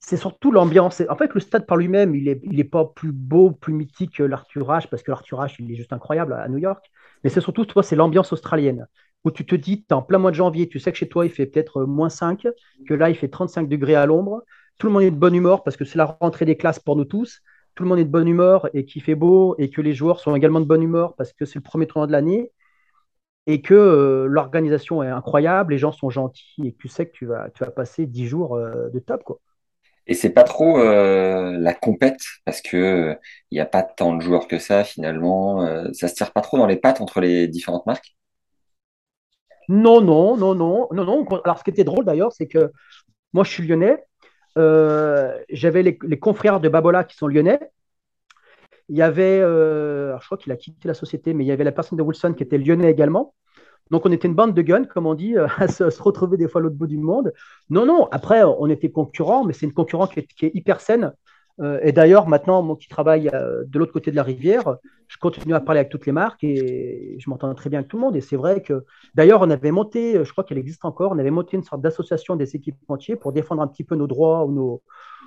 C'est 0.00 0.16
surtout 0.16 0.50
l'ambiance. 0.52 1.02
En 1.08 1.16
fait, 1.16 1.34
le 1.34 1.40
stade 1.40 1.66
par 1.66 1.76
lui-même, 1.76 2.14
il 2.14 2.24
n'est 2.24 2.40
il 2.44 2.60
est 2.60 2.64
pas 2.64 2.84
plus 2.86 3.12
beau, 3.12 3.50
plus 3.50 3.72
mythique 3.72 4.16
que 4.16 4.22
l'Arthur 4.22 4.70
Ashe, 4.70 4.88
parce 4.88 5.02
que 5.02 5.10
l'Arthur 5.10 5.40
Ashe, 5.40 5.58
il 5.58 5.70
est 5.70 5.74
juste 5.74 5.92
incroyable 5.92 6.32
à 6.34 6.48
New 6.48 6.58
York. 6.58 6.84
Mais 7.24 7.30
c'est 7.30 7.40
surtout, 7.40 7.64
toi, 7.66 7.82
c'est 7.82 7.96
l'ambiance 7.96 8.32
australienne 8.32 8.86
où 9.24 9.30
tu 9.32 9.44
te 9.44 9.56
dis, 9.56 9.80
tu 9.82 9.86
es 9.90 9.92
en 9.94 10.02
plein 10.02 10.18
mois 10.18 10.30
de 10.30 10.36
janvier, 10.36 10.68
tu 10.68 10.78
sais 10.78 10.92
que 10.92 10.98
chez 10.98 11.08
toi, 11.08 11.26
il 11.26 11.30
fait 11.32 11.46
peut-être 11.46 11.78
euh, 11.82 11.86
moins 11.86 12.08
5, 12.08 12.46
que 12.86 12.94
là, 12.94 13.10
il 13.10 13.16
fait 13.16 13.28
35 13.28 13.68
degrés 13.68 13.96
à 13.96 14.06
l'ombre. 14.06 14.42
Tout 14.78 14.86
le 14.86 14.92
monde 14.92 15.02
est 15.02 15.10
de 15.10 15.16
bonne 15.16 15.34
humeur 15.34 15.64
parce 15.64 15.76
que 15.76 15.84
c'est 15.84 15.98
la 15.98 16.16
rentrée 16.20 16.44
des 16.44 16.56
classes 16.56 16.78
pour 16.78 16.94
nous 16.96 17.04
tous. 17.04 17.40
Tout 17.74 17.82
le 17.82 17.88
monde 17.88 17.98
est 17.98 18.04
de 18.04 18.10
bonne 18.10 18.28
humeur 18.28 18.68
et 18.74 18.84
qu'il 18.84 19.02
fait 19.02 19.16
beau 19.16 19.56
et 19.58 19.70
que 19.70 19.80
les 19.80 19.92
joueurs 19.92 20.20
sont 20.20 20.34
également 20.36 20.60
de 20.60 20.66
bonne 20.66 20.82
humeur 20.82 21.14
parce 21.16 21.32
que 21.32 21.44
c'est 21.44 21.56
le 21.58 21.62
premier 21.62 21.86
tournoi 21.86 22.06
de 22.06 22.12
l'année 22.12 22.52
et 23.46 23.62
que 23.62 23.74
euh, 23.74 24.26
l'organisation 24.28 25.02
est 25.02 25.08
incroyable, 25.08 25.72
les 25.72 25.78
gens 25.78 25.92
sont 25.92 26.10
gentils 26.10 26.66
et 26.66 26.74
tu 26.74 26.88
sais 26.88 27.06
que 27.06 27.12
tu 27.12 27.26
vas, 27.26 27.50
tu 27.50 27.64
vas 27.64 27.70
passer 27.70 28.06
10 28.06 28.26
jours 28.26 28.56
euh, 28.56 28.88
de 28.90 28.98
top. 29.00 29.24
Quoi. 29.24 29.40
Et 30.08 30.14
c'est 30.14 30.30
pas 30.30 30.44
trop 30.44 30.78
la 30.78 31.74
compète 31.74 32.20
parce 32.44 32.60
que 32.62 33.16
il 33.50 33.54
n'y 33.56 33.60
a 33.60 33.66
pas 33.66 33.82
tant 33.82 34.14
de 34.14 34.22
joueurs 34.22 34.48
que 34.48 34.58
ça 34.58 34.82
finalement. 34.84 35.92
ça 35.92 36.08
se 36.08 36.14
tire 36.14 36.32
pas 36.32 36.40
trop 36.40 36.58
dans 36.58 36.66
les 36.66 36.76
pattes 36.76 37.00
entre 37.00 37.20
les 37.20 37.46
différentes 37.46 37.86
marques. 37.86 38.16
Non, 39.68 40.00
non, 40.00 40.36
non, 40.36 40.54
non, 40.54 40.88
non, 40.92 41.04
non. 41.04 41.26
Alors, 41.44 41.58
ce 41.58 41.64
qui 41.64 41.70
était 41.70 41.84
drôle 41.84 42.04
d'ailleurs, 42.04 42.32
c'est 42.32 42.46
que 42.48 42.72
moi, 43.32 43.44
je 43.44 43.50
suis 43.50 43.66
lyonnais. 43.66 44.02
Euh, 44.56 45.38
j'avais 45.50 45.82
les, 45.82 45.98
confrères 46.18 46.60
de 46.60 46.68
Babola 46.68 47.04
qui 47.04 47.16
sont 47.16 47.28
lyonnais. 47.28 47.60
Il 48.88 48.96
y 48.96 49.02
avait, 49.02 49.40
euh, 49.40 50.18
je 50.18 50.24
crois 50.26 50.38
qu'il 50.38 50.50
a 50.52 50.56
quitté 50.56 50.88
la 50.88 50.94
société, 50.94 51.34
mais 51.34 51.44
il 51.44 51.46
y 51.48 51.52
avait 51.52 51.64
la 51.64 51.72
personne 51.72 51.98
de 51.98 52.02
Wilson 52.02 52.32
qui 52.34 52.42
était 52.42 52.58
lyonnais 52.58 52.90
également. 52.90 53.34
Donc, 53.90 54.06
on 54.06 54.12
était 54.12 54.28
une 54.28 54.34
bande 54.34 54.54
de 54.54 54.62
guns, 54.62 54.84
comme 54.84 55.06
on 55.06 55.14
dit, 55.14 55.36
à 55.58 55.68
se, 55.68 55.84
retrouver 56.02 56.36
des 56.36 56.48
fois 56.48 56.60
à 56.60 56.64
l'autre 56.64 56.76
bout 56.76 56.86
du 56.86 56.98
monde. 56.98 57.32
Non, 57.70 57.86
non, 57.86 58.08
après, 58.10 58.42
on 58.44 58.68
était 58.68 58.90
concurrents, 58.90 59.44
mais 59.44 59.52
c'est 59.52 59.66
une 59.66 59.72
concurrence 59.72 60.10
qui 60.10 60.46
est 60.46 60.54
hyper 60.54 60.80
saine. 60.80 61.12
Euh, 61.60 61.80
et 61.82 61.92
d'ailleurs, 61.92 62.28
maintenant, 62.28 62.62
moi 62.62 62.76
qui 62.76 62.88
travaille 62.88 63.28
euh, 63.34 63.64
de 63.66 63.78
l'autre 63.78 63.92
côté 63.92 64.10
de 64.10 64.16
la 64.16 64.22
rivière, 64.22 64.76
je 65.08 65.16
continue 65.18 65.54
à 65.54 65.60
parler 65.60 65.80
avec 65.80 65.90
toutes 65.90 66.06
les 66.06 66.12
marques 66.12 66.44
et 66.44 67.16
je 67.18 67.30
m'entends 67.30 67.52
très 67.54 67.68
bien 67.70 67.80
avec 67.80 67.90
tout 67.90 67.96
le 67.96 68.02
monde. 68.02 68.16
Et 68.16 68.20
c'est 68.20 68.36
vrai 68.36 68.62
que, 68.62 68.84
d'ailleurs, 69.14 69.40
on 69.40 69.50
avait 69.50 69.72
monté, 69.72 70.24
je 70.24 70.30
crois 70.30 70.44
qu'elle 70.44 70.58
existe 70.58 70.84
encore, 70.84 71.12
on 71.12 71.18
avait 71.18 71.30
monté 71.30 71.56
une 71.56 71.64
sorte 71.64 71.82
d'association 71.82 72.36
des 72.36 72.54
équipementiers 72.54 73.16
pour 73.16 73.32
défendre 73.32 73.62
un 73.62 73.66
petit 73.66 73.84
peu 73.84 73.96
nos 73.96 74.06
droits 74.06 74.44
ou 74.44 74.52
nos, 74.52 74.82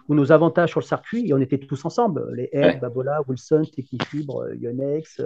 ou 0.08 0.16
nos 0.16 0.32
avantages 0.32 0.70
sur 0.70 0.80
le 0.80 0.86
circuit. 0.86 1.28
Et 1.28 1.34
on 1.34 1.40
était 1.40 1.58
tous 1.58 1.84
ensemble, 1.84 2.32
les 2.34 2.50
Air, 2.54 2.80
Babola, 2.80 3.22
Wilson, 3.28 3.64
Technifibre, 3.76 4.54
Yonex, 4.54 5.22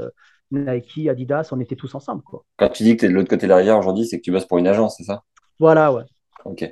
Nike, 0.51 1.07
Adidas, 1.07 1.49
on 1.51 1.59
était 1.59 1.75
tous 1.75 1.93
ensemble. 1.95 2.21
Quoi. 2.23 2.45
Quand 2.57 2.69
tu 2.69 2.83
dis 2.83 2.95
que 2.95 3.01
tu 3.01 3.05
es 3.05 3.09
de 3.09 3.13
l'autre 3.13 3.29
côté 3.29 3.45
de 3.45 3.49
la 3.49 3.57
rivière 3.57 3.77
aujourd'hui, 3.77 4.05
c'est 4.05 4.17
que 4.17 4.23
tu 4.23 4.31
bosses 4.31 4.45
pour 4.45 4.57
une 4.57 4.67
agence, 4.67 4.95
c'est 4.97 5.03
ça? 5.03 5.23
Voilà, 5.59 5.93
ouais. 5.93 6.03
Ok. 6.45 6.63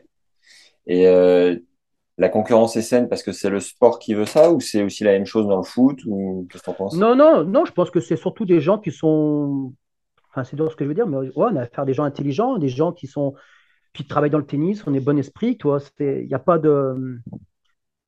Et 0.86 1.08
euh, 1.08 1.58
la 2.18 2.30
concurrence 2.30 2.76
est 2.76 2.82
saine 2.82 3.10
parce 3.10 3.24
que 3.24 3.32
c'est 3.32 3.50
le 3.50 3.60
sport 3.60 4.00
qui 4.00 4.14
veut 4.14 4.26
ça 4.26 4.52
ou 4.52 4.60
c'est 4.60 4.84
aussi 4.84 5.04
la 5.04 5.12
même 5.14 5.26
chose 5.26 5.48
dans 5.48 5.58
le 5.58 5.64
foot 5.64 6.00
ou 6.06 6.48
qu'est-ce 6.52 6.64
que 6.64 6.72
tu 6.72 6.78
penses? 6.78 6.96
Non, 6.96 7.16
non, 7.16 7.44
non, 7.44 7.66
je 7.66 7.72
pense 7.72 7.90
que 7.90 8.00
c'est 8.00 8.18
surtout 8.18 8.46
des 8.46 8.60
gens 8.60 8.78
qui 8.78 8.92
sont. 8.92 9.74
Enfin, 10.30 10.44
c'est 10.44 10.56
dur 10.56 10.72
ce 10.72 10.76
que 10.76 10.84
je 10.84 10.90
veux 10.90 10.96
dire, 10.96 11.08
mais 11.08 11.18
ouais, 11.18 11.32
on 11.36 11.56
a 11.56 11.62
affaire 11.62 11.82
à 11.82 11.86
des 11.86 11.94
gens 11.94 12.04
intelligents, 12.04 12.58
des 12.58 12.70
gens 12.70 12.92
qui 12.92 13.08
sont 13.08 13.36
qui 13.94 14.06
travaillent 14.06 14.32
dans 14.32 14.40
le 14.40 14.46
tennis, 14.46 14.84
on 14.88 14.94
est 14.94 15.00
bon 15.00 15.18
esprit, 15.18 15.58
toi. 15.58 15.80
Il 16.00 16.28
n'y 16.28 16.34
a 16.34 16.40
pas 16.40 16.58
de. 16.58 17.20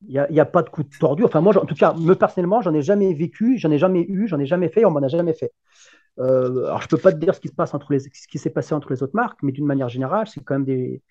Il 0.08 0.26
n'y 0.30 0.38
a, 0.38 0.42
a, 0.42 0.46
pas 0.46 0.62
de 0.62 0.68
coup 0.68 0.82
de 0.82 0.88
tordu. 0.98 1.24
Enfin, 1.24 1.40
moi, 1.40 1.56
en 1.56 1.66
tout 1.66 1.74
cas, 1.74 1.94
me 1.94 2.14
personnellement, 2.14 2.62
j'en 2.62 2.74
ai 2.74 2.82
jamais 2.82 3.12
vécu, 3.12 3.58
j'en 3.58 3.70
ai 3.70 3.78
jamais 3.78 4.04
eu, 4.08 4.28
j'en 4.28 4.38
ai 4.38 4.46
jamais 4.46 4.68
fait, 4.68 4.84
on 4.84 4.90
m'en 4.90 5.02
a 5.02 5.08
jamais 5.08 5.34
fait. 5.34 5.52
Euh, 6.18 6.66
alors, 6.66 6.82
je 6.82 6.88
peux 6.88 6.96
pas 6.96 7.12
te 7.12 7.18
dire 7.18 7.34
ce 7.34 7.40
qui 7.40 7.48
se 7.48 7.54
passe 7.54 7.74
entre 7.74 7.92
les, 7.92 7.98
ce 8.00 8.28
qui 8.28 8.38
s'est 8.38 8.50
passé 8.50 8.74
entre 8.74 8.92
les 8.92 9.02
autres 9.02 9.16
marques, 9.16 9.38
mais 9.42 9.52
d'une 9.52 9.66
manière 9.66 9.88
générale, 9.88 10.26
c'est 10.28 10.42
quand 10.42 10.54
même 10.54 10.64
des, 10.64 11.02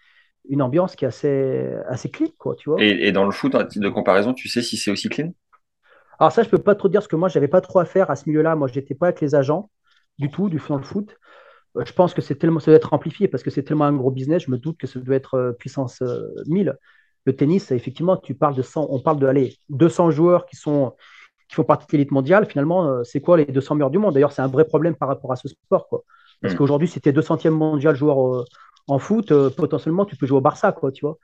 une 0.49 0.61
ambiance 0.61 0.95
qui 0.95 1.05
est 1.05 1.07
assez, 1.07 1.73
assez 1.87 2.09
clean, 2.09 2.29
quoi, 2.37 2.55
tu 2.55 2.69
vois. 2.69 2.81
Et, 2.81 3.11
dans 3.11 3.25
le 3.25 3.31
foot, 3.31 3.55
en 3.55 3.65
titre 3.65 3.83
de 3.83 3.89
comparaison, 3.89 4.33
tu 4.33 4.47
sais 4.47 4.61
si 4.61 4.77
c'est 4.77 4.91
aussi 4.91 5.09
clean? 5.09 5.33
Alors 6.19 6.31
ça, 6.31 6.43
je 6.43 6.49
peux 6.49 6.57
pas 6.57 6.75
trop 6.75 6.87
dire, 6.87 6.99
parce 6.99 7.07
que 7.07 7.15
moi, 7.15 7.27
j'avais 7.27 7.47
pas 7.47 7.61
trop 7.61 7.79
à 7.79 7.85
faire 7.85 8.09
à 8.09 8.15
ce 8.15 8.29
milieu-là. 8.29 8.55
Moi, 8.55 8.67
j'étais 8.67 8.95
pas 8.95 9.07
avec 9.07 9.21
les 9.21 9.35
agents 9.35 9.69
du 10.17 10.29
tout, 10.29 10.49
du 10.49 10.61
dans 10.69 10.77
le 10.77 10.83
foot. 10.83 11.17
Euh, 11.75 11.83
je 11.85 11.91
pense 11.91 12.13
que 12.13 12.21
c'est 12.21 12.35
tellement, 12.35 12.59
ça 12.59 12.71
doit 12.71 12.77
être 12.77 12.93
amplifié 12.93 13.27
parce 13.27 13.43
que 13.43 13.49
c'est 13.49 13.63
tellement 13.63 13.85
un 13.85 13.93
gros 13.93 14.11
business. 14.11 14.43
Je 14.43 14.51
me 14.51 14.57
doute 14.57 14.77
que 14.77 14.87
ça 14.87 14.99
doit 14.99 15.15
être 15.15 15.35
euh, 15.35 15.51
puissance 15.51 16.01
1000. 16.47 16.77
Euh, 17.27 17.31
le 17.31 17.35
tennis, 17.35 17.71
effectivement, 17.71 18.17
tu 18.17 18.35
parles 18.35 18.55
de 18.55 18.61
100, 18.61 18.87
on 18.89 18.99
parle 18.99 19.19
de 19.19 19.27
allez, 19.27 19.57
200 19.69 20.11
joueurs 20.11 20.45
qui 20.45 20.55
sont 20.55 20.93
qui 21.47 21.55
font 21.55 21.63
partie 21.63 21.85
de 21.85 21.91
l'élite 21.91 22.11
mondiale. 22.11 22.47
Finalement, 22.47 23.03
c'est 23.03 23.21
quoi 23.21 23.37
les 23.37 23.45
200 23.45 23.75
meilleurs 23.75 23.91
du 23.91 23.99
monde? 23.99 24.15
D'ailleurs, 24.15 24.31
c'est 24.31 24.41
un 24.41 24.47
vrai 24.47 24.65
problème 24.65 24.95
par 24.95 25.07
rapport 25.07 25.31
à 25.31 25.35
ce 25.35 25.47
sport, 25.47 25.87
quoi. 25.87 26.03
Parce 26.41 26.53
hmm. 26.53 26.57
qu'aujourd'hui, 26.57 26.87
si 26.87 26.99
tu 26.99 27.07
es 27.07 27.11
200e 27.11 27.51
mondial 27.51 27.95
joueur 27.95 28.45
en 28.87 28.99
foot, 28.99 29.31
euh, 29.31 29.49
potentiellement, 29.49 30.05
tu 30.05 30.15
peux 30.15 30.25
jouer 30.25 30.37
au 30.37 30.41
Barça, 30.41 30.71
quoi, 30.71 30.91
tu 30.91 31.05
vois. 31.05 31.17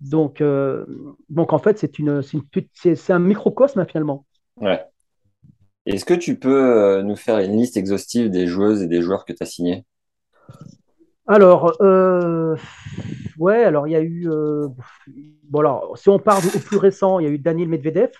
Donc, 0.00 0.40
euh, 0.40 0.86
donc 1.28 1.52
en 1.52 1.58
fait, 1.58 1.78
c'est 1.78 1.98
une, 1.98 2.22
c'est 2.22 3.12
un 3.12 3.18
microcosme 3.18 3.84
finalement. 3.86 4.24
Ouais. 4.56 4.84
Est-ce 5.86 6.04
que 6.04 6.14
tu 6.14 6.38
peux 6.38 6.76
euh, 6.76 7.02
nous 7.02 7.16
faire 7.16 7.38
une 7.38 7.56
liste 7.56 7.76
exhaustive 7.76 8.30
des 8.30 8.46
joueuses 8.46 8.82
et 8.82 8.86
des 8.86 9.02
joueurs 9.02 9.24
que 9.24 9.32
tu 9.32 9.42
as 9.42 9.46
signés? 9.46 9.84
Alors, 11.30 11.76
ouais, 13.38 13.64
alors 13.64 13.86
il 13.86 13.92
y 13.92 13.96
a 13.96 14.02
eu. 14.02 14.28
bon, 15.44 15.60
alors, 15.60 15.96
si 15.96 16.08
on 16.08 16.18
part 16.18 16.38
au 16.38 16.58
plus 16.58 16.76
récent, 16.76 17.20
il 17.20 17.26
y 17.26 17.28
a 17.28 17.32
eu 17.32 17.38
Daniel 17.38 17.68
Medvedev. 17.68 18.10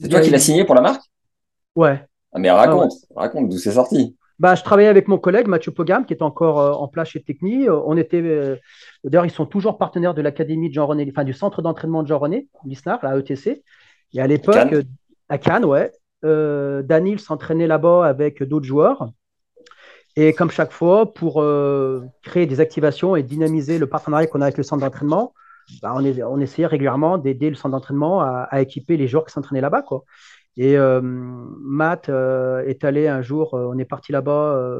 C'est 0.00 0.08
toi 0.08 0.20
qui 0.20 0.30
l'as 0.30 0.38
signé 0.38 0.64
pour 0.64 0.74
la 0.74 0.80
marque? 0.80 1.02
Ouais. 1.76 2.04
Ah, 2.32 2.38
mais 2.38 2.50
raconte, 2.50 2.92
raconte 3.14 3.48
d'où 3.48 3.58
c'est 3.58 3.72
sorti. 3.72 4.16
Bah, 4.40 4.56
je 4.56 4.64
travaillais 4.64 4.88
avec 4.88 5.06
mon 5.06 5.18
collègue 5.18 5.46
Mathieu 5.46 5.70
Pogam, 5.70 6.04
qui 6.04 6.12
est 6.12 6.22
encore 6.22 6.60
euh, 6.60 6.72
en 6.72 6.88
place 6.88 7.10
chez 7.10 7.22
Techni. 7.22 7.68
Euh, 7.68 7.80
on 7.86 7.96
était, 7.96 8.20
euh, 8.20 8.56
d'ailleurs, 9.04 9.26
ils 9.26 9.30
sont 9.30 9.46
toujours 9.46 9.78
partenaires 9.78 10.14
de 10.14 10.22
l'académie 10.22 10.68
de 10.68 10.74
Jean 10.74 10.86
René, 10.86 11.06
enfin 11.08 11.24
du 11.24 11.32
centre 11.32 11.62
d'entraînement 11.62 12.02
de 12.02 12.08
Jean 12.08 12.18
René, 12.18 12.48
l'ISNAR, 12.64 12.98
la 13.02 13.16
ETC. 13.16 13.62
Et 14.12 14.20
à 14.20 14.26
l'époque, 14.26 14.74
à 15.28 15.38
Cannes, 15.38 15.64
ouais, 15.64 15.92
Daniel 16.22 17.20
s'entraînait 17.20 17.66
là-bas 17.66 18.06
avec 18.06 18.42
d'autres 18.42 18.66
joueurs. 18.66 19.08
Et 20.16 20.32
comme 20.32 20.50
chaque 20.50 20.72
fois, 20.72 21.12
pour 21.12 21.44
créer 22.22 22.46
des 22.46 22.60
activations 22.60 23.16
et 23.16 23.22
dynamiser 23.22 23.78
le 23.78 23.86
partenariat 23.86 24.26
qu'on 24.26 24.40
a 24.40 24.44
avec 24.44 24.56
le 24.56 24.62
centre 24.62 24.80
d'entraînement, 24.82 25.34
bah, 25.82 25.94
on, 25.96 26.40
essayait 26.40 26.66
régulièrement 26.66 27.18
d'aider 27.18 27.48
le 27.48 27.56
centre 27.56 27.72
d'entraînement 27.72 28.20
à, 28.20 28.60
équiper 28.60 28.96
les 28.96 29.08
joueurs 29.08 29.24
qui 29.24 29.32
s'entraînaient 29.32 29.60
là-bas. 29.60 29.82
Quoi. 29.82 30.04
Et 30.56 30.76
euh, 30.76 31.00
Matt 31.02 32.08
euh, 32.08 32.64
est 32.64 32.84
allé 32.84 33.08
un 33.08 33.22
jour, 33.22 33.54
on 33.54 33.78
est 33.78 33.84
parti 33.84 34.12
là-bas 34.12 34.70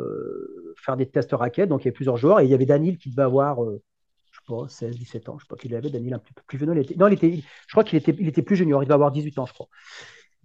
faire 0.77 0.97
des 0.97 1.07
tests 1.07 1.33
raquettes, 1.33 1.69
donc 1.69 1.83
il 1.83 1.87
y 1.87 1.89
avait 1.89 1.95
plusieurs 1.95 2.17
joueurs, 2.17 2.41
et 2.41 2.45
il 2.45 2.51
y 2.51 2.55
avait 2.55 2.67
Daniel 2.67 2.99
qui 2.99 3.11
devait 3.11 3.23
avoir, 3.23 3.59
je 3.65 4.39
sais 4.39 4.45
pas, 4.47 4.69
16, 4.69 4.99
17 4.99 5.29
ans, 5.31 5.39
je 5.39 5.45
sais 5.45 5.49
pas 5.49 5.57
qu'il 5.57 5.75
avait, 5.75 5.91
Daniel 5.91 6.15
un 6.15 6.19
peu 6.19 6.31
plus 6.47 6.59
vieux. 6.59 6.67
non, 6.67 7.09
il 7.09 7.15
était, 7.15 7.41
je 7.67 7.73
crois 7.73 7.85
qu'il 7.85 7.99
était, 7.99 8.15
il 8.19 8.29
était 8.29 8.43
plus 8.43 8.57
junior, 8.57 8.83
il 8.83 8.87
devait 8.87 8.95
avoir 8.95 9.11
18 9.11 9.39
ans, 9.39 9.47
je 9.47 9.53
crois. 9.53 9.69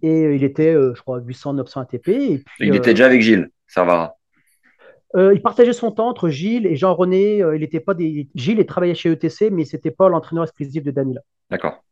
Et 0.02 0.34
il 0.34 0.44
était, 0.44 0.72
je 0.72 1.00
crois, 1.02 1.18
800, 1.18 1.54
900 1.54 1.80
ATP. 1.82 2.08
Et 2.08 2.38
puis, 2.38 2.68
il 2.68 2.74
était 2.74 2.94
déjà 2.94 3.06
avec 3.06 3.20
Gilles 3.20 3.50
Servara. 3.66 4.16
Euh, 5.16 5.34
il 5.34 5.42
partageait 5.42 5.72
son 5.72 5.90
temps 5.90 6.08
entre 6.08 6.28
Gilles 6.28 6.66
et 6.66 6.76
Jean-René. 6.76 7.42
Euh, 7.42 7.56
il 7.56 7.62
était 7.62 7.80
pas 7.80 7.94
des... 7.94 8.28
Gilles 8.34 8.58
il 8.58 8.66
travaillait 8.66 8.94
chez 8.94 9.10
ETC, 9.10 9.50
mais 9.50 9.64
c'était 9.64 9.90
pas 9.90 10.08
l'entraîneur 10.08 10.44
exclusif 10.44 10.82
de 10.84 10.90
Daniel. 10.90 11.20
D'accord. 11.50 11.82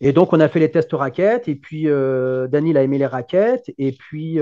Et 0.00 0.12
donc, 0.12 0.32
on 0.32 0.40
a 0.40 0.48
fait 0.48 0.60
les 0.60 0.70
tests 0.70 0.92
raquettes, 0.92 1.48
et 1.48 1.54
puis 1.54 1.88
euh, 1.88 2.48
Daniel 2.48 2.76
a 2.76 2.82
aimé 2.82 2.98
les 2.98 3.06
raquettes, 3.06 3.70
et 3.78 3.92
puis 3.92 4.40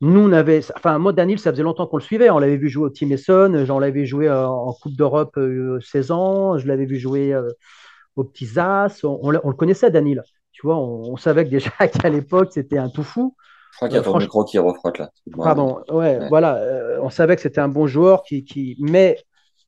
nous, 0.00 0.20
on 0.20 0.32
avait. 0.32 0.60
Enfin, 0.76 0.98
moi, 0.98 1.12
Daniel, 1.12 1.38
ça 1.38 1.50
faisait 1.50 1.62
longtemps 1.62 1.86
qu'on 1.86 1.96
le 1.96 2.02
suivait. 2.02 2.30
On 2.30 2.38
l'avait 2.38 2.56
vu 2.56 2.68
jouer 2.68 2.84
au 2.86 2.90
Team 2.90 3.10
Essonne, 3.12 3.64
j'en 3.64 3.78
l'avais 3.78 4.06
joué 4.06 4.30
en 4.30 4.72
Coupe 4.72 4.96
d'Europe 4.96 5.38
16 5.80 6.10
ans, 6.10 6.58
je 6.58 6.68
l'avais 6.68 6.84
vu 6.84 6.98
jouer 6.98 7.36
au 8.16 8.24
Petits 8.24 8.58
As. 8.58 9.02
On, 9.04 9.30
le 9.30 9.40
connaissait, 9.54 9.90
Daniel. 9.90 10.22
Tu 10.52 10.66
vois, 10.66 10.76
on, 10.76 11.12
on 11.12 11.16
savait 11.16 11.44
que 11.44 11.50
déjà 11.50 11.70
qu'à 11.88 12.08
l'époque, 12.08 12.50
c'était 12.52 12.78
un 12.78 12.90
tout 12.90 13.02
fou. 13.02 13.34
Je 13.74 13.78
crois 13.78 13.88
qu'il 13.88 13.96
y 13.96 14.00
a 14.00 14.04
ton 14.04 14.18
micro 14.18 14.44
qui 14.44 14.56
refrotte 14.56 14.98
là. 14.98 15.10
Pardon, 15.36 15.82
ouais, 15.88 16.28
voilà. 16.28 16.58
Euh, 16.58 17.00
on 17.02 17.10
savait 17.10 17.34
que 17.34 17.42
c'était 17.42 17.60
un 17.60 17.66
bon 17.66 17.88
joueur 17.88 18.22
qui, 18.22 18.44
qui... 18.44 18.76
mais 18.78 19.18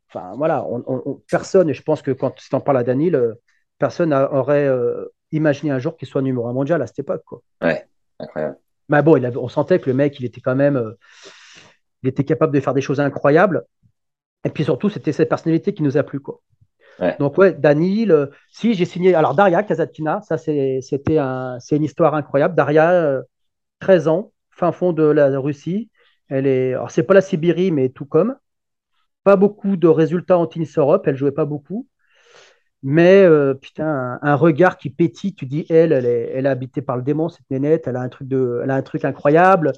enfin 0.09 0.33
voilà, 0.37 0.65
on, 0.65 1.21
personne, 1.29 1.69
et 1.69 1.75
je 1.75 1.83
pense 1.83 2.03
que 2.03 2.13
quand 2.13 2.31
tu 2.37 2.55
en 2.55 2.61
parles 2.61 2.79
à 2.79 2.85
Daniel, 2.85 3.17
euh, 3.17 3.35
personne 3.81 4.11
n'aurait 4.11 4.69
euh, 4.69 5.13
imaginé 5.33 5.73
un 5.73 5.81
jour 5.81 5.97
qu'il 5.97 6.07
soit 6.07 6.23
numéro 6.23 6.47
un 6.47 6.53
mondial 6.53 6.81
à 6.83 6.87
cette 6.87 7.01
époque. 7.01 7.25
Quoi. 7.27 7.43
Ouais, 7.61 7.85
incroyable. 8.21 8.57
Mais 8.89 9.03
bon, 9.03 9.17
il 9.17 9.27
on 9.37 9.49
sentait 9.49 9.81
que 9.81 9.91
le 9.91 9.97
mec, 9.97 10.21
il 10.21 10.25
était 10.25 10.41
quand 10.41 10.55
même, 10.55 10.95
il 12.05 12.09
était 12.09 12.23
capable 12.23 12.55
de 12.55 12.61
faire 12.61 12.75
des 12.75 12.83
choses 12.83 13.01
incroyables. 13.01 13.65
Et 14.45 14.51
puis 14.51 14.63
surtout, 14.63 14.89
c'était 14.89 15.11
cette 15.11 15.29
personnalité 15.29 15.75
qui 15.75 15.83
nous 15.83 15.97
a 15.97 16.05
plu, 16.05 16.21
quoi. 16.21 16.41
Donc 17.19 17.37
ouais, 17.39 17.55
Daniel, 17.55 18.31
si 18.53 18.75
j'ai 18.75 18.85
signé, 18.85 19.17
alors 19.17 19.35
Daria 19.35 19.65
Kazatkina, 19.65 20.21
ça 20.23 20.39
c'était 20.39 21.19
un, 21.19 21.59
c'est 21.59 21.75
une 21.75 21.83
histoire 21.83 22.15
incroyable. 22.15 22.55
Daria, 22.55 23.21
13 23.81 24.09
ans, 24.09 24.33
fin 24.51 24.73
fond 24.73 24.93
de 24.93 25.05
la 25.05 25.39
Russie. 25.39 25.91
Elle 26.29 26.47
est, 26.47 26.75
c'est 26.89 27.05
pas 27.05 27.15
la 27.15 27.21
Sibérie, 27.21 27.71
mais 27.71 27.89
tout 27.91 28.07
comme. 28.07 28.37
Pas 29.25 29.37
beaucoup 29.37 29.77
de 29.77 29.89
résultats 29.89 30.39
en 30.39 30.47
tennis 30.47 30.79
Europe, 30.79 31.07
elle 31.07 31.17
jouait 31.17 31.33
pas 31.33 31.45
beaucoup. 31.45 31.89
Mais 32.83 33.25
euh, 33.25 33.55
putain, 33.55 34.19
un, 34.23 34.35
regard 34.37 34.79
qui 34.79 34.91
pétille, 34.91 35.35
tu 35.35 35.47
dis, 35.47 35.67
elle, 35.71 35.93
elle 35.93 36.07
est, 36.07 36.47
habitée 36.47 36.83
par 36.83 36.97
le 36.97 37.03
démon, 37.03 37.29
cette 37.29 37.51
nénette, 37.51 37.89
elle 37.89 37.97
a 37.97 38.01
un 38.01 38.09
truc, 38.09 38.29
de, 38.29 38.63
elle 38.63 38.85
truc 38.85 39.05
incroyable, 39.05 39.73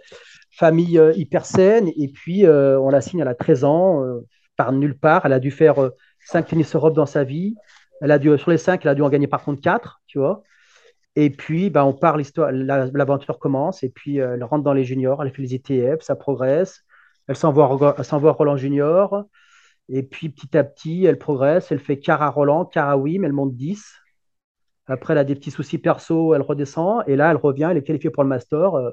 famille 0.51 0.99
euh, 0.99 1.13
hyper 1.17 1.47
saine, 1.47 1.89
et 1.97 2.09
puis 2.09 2.45
euh, 2.45 2.79
on 2.79 2.91
la 2.91 3.01
signe, 3.01 3.21
elle 3.21 3.29
a 3.29 3.35
13 3.35 3.65
ans, 3.65 4.05
par 4.57 4.73
nulle 4.73 4.99
part, 4.99 5.25
elle 5.25 5.33
a 5.33 5.41
dû 5.41 5.51
faire 5.51 5.77
5 6.27 6.49
tennis 6.49 6.75
Europe 6.75 6.95
dans 6.95 7.07
sa 7.07 7.25
vie, 7.25 7.55
elle 8.03 8.11
a 8.11 8.19
dû, 8.19 8.37
sur 8.37 8.51
les 8.51 8.59
5, 8.59 8.85
elle 8.85 8.91
a 8.91 8.95
dû 8.95 9.03
en 9.03 9.09
gagner 9.09 9.29
par 9.29 9.43
contre 9.43 9.63
4, 9.63 10.03
tu 10.07 10.19
vois. 10.19 10.43
Et 11.21 11.31
puis, 11.31 11.69
bah, 11.69 11.85
on 11.85 11.95
part, 11.95 12.17
l'histoire, 12.17 12.53
l'aventure 12.53 13.41
commence, 13.41 13.83
et 13.83 13.89
puis 13.89 14.21
euh, 14.21 14.35
elle 14.35 14.45
rentre 14.45 14.63
dans 14.63 14.73
les 14.73 14.85
juniors, 14.85 15.21
elle 15.21 15.33
fait 15.33 15.43
les 15.43 15.57
ETF, 15.57 16.01
ça 16.01 16.15
progresse, 16.15 16.85
elle 17.27 17.35
s'envoie, 17.35 17.67
Roland 17.67 18.57
Junior, 18.57 19.25
et 19.89 20.05
puis 20.05 20.29
petit 20.29 20.57
à 20.57 20.63
petit, 20.63 21.07
elle 21.07 21.19
progresse, 21.19 21.73
elle 21.73 21.81
fait 21.81 22.01
à 22.09 22.31
Roland, 22.31 22.71
à 22.77 22.97
Wim, 22.97 23.25
elle 23.25 23.33
monte 23.33 23.57
10. 23.57 23.85
Après, 24.87 25.13
elle 25.13 25.19
a 25.19 25.25
des 25.25 25.35
petits 25.35 25.51
soucis 25.51 25.79
perso, 25.79 26.37
elle 26.37 26.43
redescend, 26.43 27.03
et 27.09 27.17
là, 27.17 27.33
elle 27.33 27.37
revient, 27.37 27.67
elle 27.69 27.79
est 27.79 27.83
qualifiée 27.83 28.11
pour 28.11 28.23
le 28.23 28.29
Master. 28.29 28.77
Euh, 28.77 28.91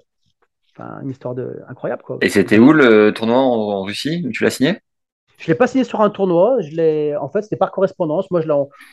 une 1.04 1.12
histoire 1.12 1.36
de... 1.36 1.62
incroyable. 1.70 2.02
Quoi. 2.02 2.18
Et 2.22 2.30
c'était 2.30 2.58
où 2.58 2.74
le 2.74 3.12
tournoi 3.12 3.38
en 3.38 3.84
Russie? 3.84 4.24
Où 4.26 4.32
tu 4.32 4.44
l'as 4.44 4.50
signé? 4.50 4.80
Je 5.38 5.48
l'ai 5.48 5.56
pas 5.56 5.68
signé 5.68 5.84
sur 5.84 6.02
un 6.02 6.10
tournoi. 6.10 6.58
Je 6.62 7.18
en 7.18 7.30
fait, 7.30 7.42
c'était 7.42 7.56
par 7.58 7.72
correspondance. 7.72 8.30
Moi, 8.32 8.42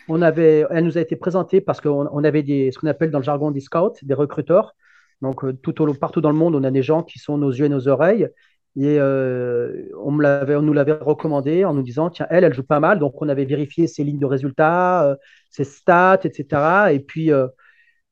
on 0.09 0.23
avait, 0.23 0.67
elle 0.71 0.85
nous 0.85 0.99
a 0.99 1.01
été 1.01 1.17
présentée 1.17 1.61
parce 1.61 1.81
qu'on 1.81 2.09
on 2.11 2.25
avait 2.25 2.43
des, 2.43 2.71
ce 2.73 2.79
qu'on 2.79 2.89
appelle 2.89 3.11
dans 3.11 3.19
le 3.19 3.25
jargon 3.25 3.51
des 3.51 3.61
scouts, 3.61 3.93
des 4.03 4.15
recruteurs. 4.15 4.75
Donc, 5.21 5.45
euh, 5.45 5.57
partout 6.01 6.21
dans 6.21 6.31
le 6.31 6.37
monde, 6.37 6.55
on 6.55 6.65
a 6.65 6.71
des 6.71 6.83
gens 6.83 7.03
qui 7.03 7.19
sont 7.19 7.39
nos 7.39 7.51
yeux 7.51 7.67
et 7.67 7.69
nos 7.69 7.89
oreilles. 7.89 8.29
Et 8.75 8.99
euh, 8.99 9.89
on, 10.03 10.11
me 10.11 10.57
on 10.57 10.63
nous 10.63 10.73
l'avait 10.73 10.93
recommandé 10.93 11.65
en 11.65 11.75
nous 11.75 11.83
disant, 11.83 12.11
tiens, 12.11 12.27
elle, 12.31 12.45
elle 12.45 12.55
joue 12.55 12.65
pas 12.65 12.81
mal. 12.81 12.99
Donc, 12.99 13.21
on 13.23 13.29
avait 13.29 13.45
vérifié 13.45 13.87
ses 13.87 14.03
lignes 14.03 14.19
de 14.19 14.27
résultats, 14.27 15.05
euh, 15.05 15.17
ses 15.51 15.65
stats, 15.65 16.21
etc. 16.25 16.93
Et 16.93 17.01
puis, 17.01 17.31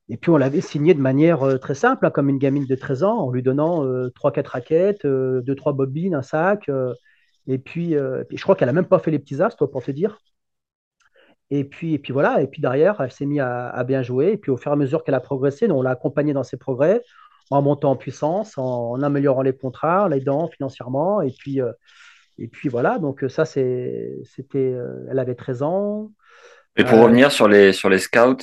et 0.09 0.17
puis 0.17 0.29
on 0.29 0.37
l'avait 0.37 0.61
signé 0.61 0.93
de 0.93 0.99
manière 0.99 1.59
très 1.59 1.75
simple, 1.75 2.05
hein, 2.05 2.11
comme 2.11 2.29
une 2.29 2.37
gamine 2.37 2.65
de 2.65 2.75
13 2.75 3.03
ans, 3.03 3.17
en 3.19 3.31
lui 3.31 3.43
donnant 3.43 3.83
3-4 4.13 4.47
raquettes, 4.47 5.05
2-3 5.05 5.73
bobines, 5.73 6.15
un 6.15 6.21
sac. 6.21 6.69
Et 7.47 7.57
puis, 7.57 7.95
euh, 7.95 8.23
je 8.31 8.41
crois 8.41 8.55
qu'elle 8.55 8.67
n'a 8.67 8.73
même 8.73 8.85
pas 8.85 8.99
fait 8.99 9.11
les 9.11 9.19
petits 9.19 9.41
as, 9.41 9.49
toi, 9.49 9.69
pour 9.69 9.83
te 9.83 9.91
dire. 9.91 10.19
Et 11.49 11.65
puis, 11.65 11.93
et 11.93 11.99
puis 11.99 12.13
voilà, 12.13 12.41
et 12.41 12.47
puis 12.47 12.61
derrière, 12.61 13.01
elle 13.01 13.11
s'est 13.11 13.25
mise 13.25 13.41
à, 13.41 13.83
bien 13.83 14.03
jouer. 14.03 14.31
Et 14.31 14.37
puis 14.37 14.51
au 14.51 14.57
fur 14.57 14.71
et 14.71 14.73
à 14.73 14.77
mesure 14.77 15.03
qu'elle 15.03 15.15
a 15.15 15.19
progressé, 15.19 15.69
on 15.69 15.81
l'a 15.81 15.91
accompagnée 15.91 16.33
dans 16.33 16.43
ses 16.43 16.55
progrès, 16.55 17.01
en 17.49 17.61
montant 17.61 17.91
en 17.91 17.95
puissance, 17.97 18.57
en, 18.57 19.01
améliorant 19.01 19.41
les 19.41 19.55
contrats, 19.55 20.05
en 20.05 20.07
l'aidant 20.07 20.47
financièrement. 20.47 21.21
Et 21.21 21.33
puis, 21.37 21.61
euh, 21.61 21.73
et 22.37 22.47
puis 22.47 22.69
voilà, 22.69 22.99
donc 22.99 23.25
ça, 23.27 23.43
c'était, 23.43 24.23
euh, 24.55 25.05
elle 25.09 25.19
avait 25.19 25.35
13 25.35 25.63
ans. 25.63 26.11
Et 26.77 26.85
pour 26.85 26.99
revenir 26.99 27.33
sur 27.33 27.49
les, 27.49 27.73
sur 27.73 27.89
les 27.89 27.99
scouts, 27.99 28.37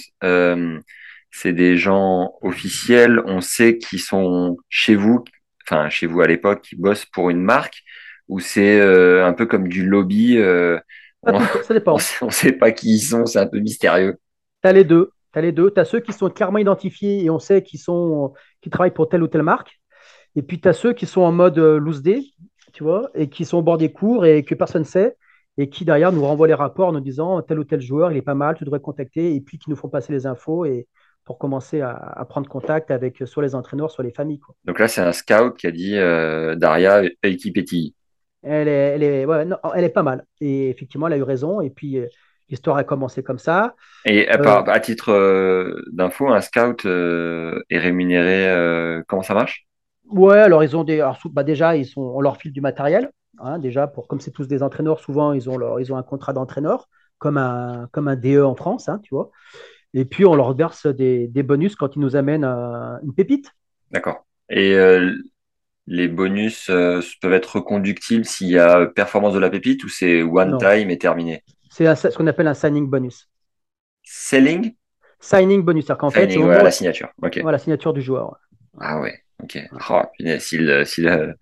c'est 1.31 1.53
des 1.53 1.79
gens 1.79 2.35
officiels, 2.43 3.23
on 3.25 3.41
sait 3.41 3.79
qu'ils 3.79 4.01
sont 4.01 4.59
chez 4.69 4.97
vous, 4.97 5.25
enfin 5.65 5.89
chez 5.89 6.07
vous 6.07 6.21
à 6.21 6.27
l'époque, 6.27 6.63
qui 6.63 6.77
bossent 6.77 7.07
pour 7.07 7.31
une 7.31 7.43
marque 7.43 7.83
ou 8.29 8.41
c'est 8.41 8.81
euh, 8.81 9.27
un 9.27 9.33
peu 9.33 9.47
comme 9.47 9.69
du 9.69 9.87
lobby 9.87 10.39
euh, 10.39 10.79
ça, 11.27 11.75
dépend. 11.75 11.97
On 12.23 12.27
ne 12.27 12.31
sait 12.31 12.53
pas 12.53 12.73
qui 12.73 12.95
ils 12.95 13.01
sont, 13.01 13.27
c'est 13.27 13.39
un 13.39 13.47
peu 13.47 13.59
mystérieux. 13.59 14.19
Tu 14.63 14.69
as 14.69 14.73
les 14.73 14.85
deux. 14.85 15.13
Tu 15.33 15.39
as 15.39 15.43
les 15.43 15.53
deux. 15.53 15.71
Tu 15.71 15.81
as 15.81 15.85
ceux 15.85 16.01
qui 16.01 16.13
sont 16.13 16.31
clairement 16.31 16.59
identifiés 16.59 17.25
et 17.25 17.31
on 17.31 17.39
sait 17.39 17.63
qu'ils 17.63 17.81
sont 17.81 18.35
qui 18.61 18.71
travaillent 18.71 18.93
pour 18.93 19.09
telle 19.09 19.23
ou 19.23 19.29
telle 19.29 19.43
marque. 19.43 19.81
Et 20.37 20.43
puis 20.43 20.61
tu 20.61 20.69
as 20.69 20.73
ceux 20.73 20.93
qui 20.93 21.07
sont 21.07 21.23
en 21.23 21.33
mode 21.33 21.59
euh, 21.59 21.79
loose 21.79 22.03
day, 22.03 22.23
tu 22.73 22.85
vois, 22.85 23.11
et 23.15 23.29
qui 23.29 23.45
sont 23.45 23.59
au 23.59 23.63
bord 23.63 23.79
des 23.79 23.93
cours 23.93 24.25
et 24.27 24.45
que 24.45 24.55
personne 24.55 24.83
ne 24.83 24.87
sait 24.87 25.17
et 25.61 25.69
qui 25.69 25.85
derrière 25.85 26.13
nous 26.13 26.23
renvoient 26.23 26.47
les 26.47 26.55
rapports 26.55 26.89
en 26.89 26.93
nous 26.93 27.01
disant 27.01 27.43
tel 27.43 27.59
ou 27.59 27.65
tel 27.65 27.81
joueur, 27.81 28.13
il 28.13 28.17
est 28.17 28.23
pas 28.23 28.35
mal, 28.37 28.55
tu 28.55 28.65
devrais 28.65 28.79
contacter, 28.79 29.35
et 29.35 29.41
puis 29.41 29.59
qui 29.59 29.69
nous 29.71 29.75
font 29.75 29.89
passer 29.89 30.13
les 30.13 30.25
infos 30.25 30.65
et 30.65 30.87
pour 31.25 31.37
commencer 31.37 31.81
à, 31.81 32.25
prendre 32.29 32.49
contact 32.49 32.93
avec 32.93 33.25
soit 33.27 33.43
les 33.43 33.57
entraîneurs, 33.57 33.91
soit 33.91 34.05
les 34.05 34.13
familles. 34.13 34.39
Quoi. 34.39 34.55
Donc 34.65 34.79
là, 34.79 34.87
c'est 34.87 35.01
un 35.01 35.11
scout 35.11 35.57
qui 35.59 35.67
a 35.67 35.73
dit 35.73 35.95
Daria, 36.59 37.03
équipe. 37.25 37.59
Elle 38.49 38.69
est, 38.69 38.95
elle, 38.95 39.03
est, 39.03 39.27
elle 39.75 39.85
est 39.85 39.91
pas 39.91 40.03
mal. 40.03 40.25
Et 40.41 40.71
effectivement, 40.71 41.07
elle 41.07 41.13
a 41.13 41.17
eu 41.19 41.23
raison. 41.23 41.61
Et 41.61 41.69
puis, 41.69 41.99
euh, 41.99 42.07
l'histoire 42.49 42.79
a 42.79 42.85
commencé 42.85 43.23
comme 43.23 43.39
ça. 43.39 43.75
Et 44.07 44.27
à, 44.29 44.41
euh, 44.41 44.63
à 44.67 44.81
titre 44.81 45.13
euh, 45.13 45.83
d'info, 45.93 46.29
un 46.29 46.41
scout 46.41 46.87
est 46.87 47.79
rémunéré, 47.79 49.03
comment 49.07 49.23
ça 49.23 49.35
marche? 49.35 49.67
Ouais, 50.09 50.39
alors 50.39 50.65
ils 50.65 50.75
ont 50.75 50.85
des. 50.85 51.07
bah 51.31 51.45
déjà, 51.45 51.77
ils 51.77 51.85
sont, 51.85 52.01
on 52.01 52.21
leur 52.23 52.39
file 52.39 52.53
du 52.53 52.63
matériel. 52.63 53.11
Hein, 53.41 53.59
déjà, 53.59 53.87
pour, 53.87 54.09
comme 54.09 54.21
c'est 54.21 54.31
tous 54.31 54.49
des 54.49 54.63
entraîneurs, 54.63 54.99
souvent, 54.99 55.33
ils 55.33 55.51
ont, 55.51 55.59
leur, 55.59 55.79
ils 55.79 55.93
ont 55.93 55.97
un 55.97 56.03
contrat 56.03 56.33
d'entraîneur, 56.33 56.89
comme 57.19 57.37
un, 57.37 57.89
comme 57.93 58.09
un 58.09 58.17
DE 58.17 58.43
en 58.43 58.55
France, 58.55 58.89
hein, 58.89 58.99
tu 59.03 59.15
vois. 59.15 59.31
Et 59.93 60.07
puis, 60.07 60.25
on 60.25 60.35
leur 60.35 60.55
verse 60.57 60.87
des, 60.87 61.29
des 61.29 61.43
bonus 61.43 61.77
quand 61.77 61.95
ils 61.97 62.01
nous 62.01 62.17
amènent 62.17 62.45
une 62.45 63.15
pépite. 63.15 63.53
D'accord. 63.91 64.25
Et 64.49 64.75
les 65.89 66.07
bonus 66.07 66.69
euh, 66.69 67.01
peuvent 67.23 67.33
être 67.33 67.57
reconductibles 67.57 68.25
s'il 68.25 68.49
y 68.49 68.59
a 68.59 68.87
performance 68.87 69.33
de 69.33 69.39
la 69.39 69.49
pépite 69.49 69.83
ou 69.85 69.89
c'est 69.89 70.23
one 70.23 70.59
time 70.59 70.91
et 70.91 70.99
terminé? 70.99 71.43
C'est 71.71 71.95
ce 71.95 72.17
qu'on 72.17 72.27
appelle 72.27 72.47
un 72.47 72.55
signing 72.55 72.89
bonus. 72.89 73.29
Selling? 74.03 74.75
Signing 75.19 75.63
bonus, 75.63 75.87
c'est-à-dire 75.87 75.99
qu'en 75.99 76.11
fait, 76.11 76.31
c'est 76.31 76.39
la 76.39 76.71
signature. 76.71 77.09
la 77.21 77.59
signature 77.59 77.93
du 77.93 78.03
joueur. 78.03 78.39
Ah 78.81 79.01
ouais, 79.01 79.23
ok. 79.43 79.59
Oh, 79.91 80.03
s'il, 80.39 81.37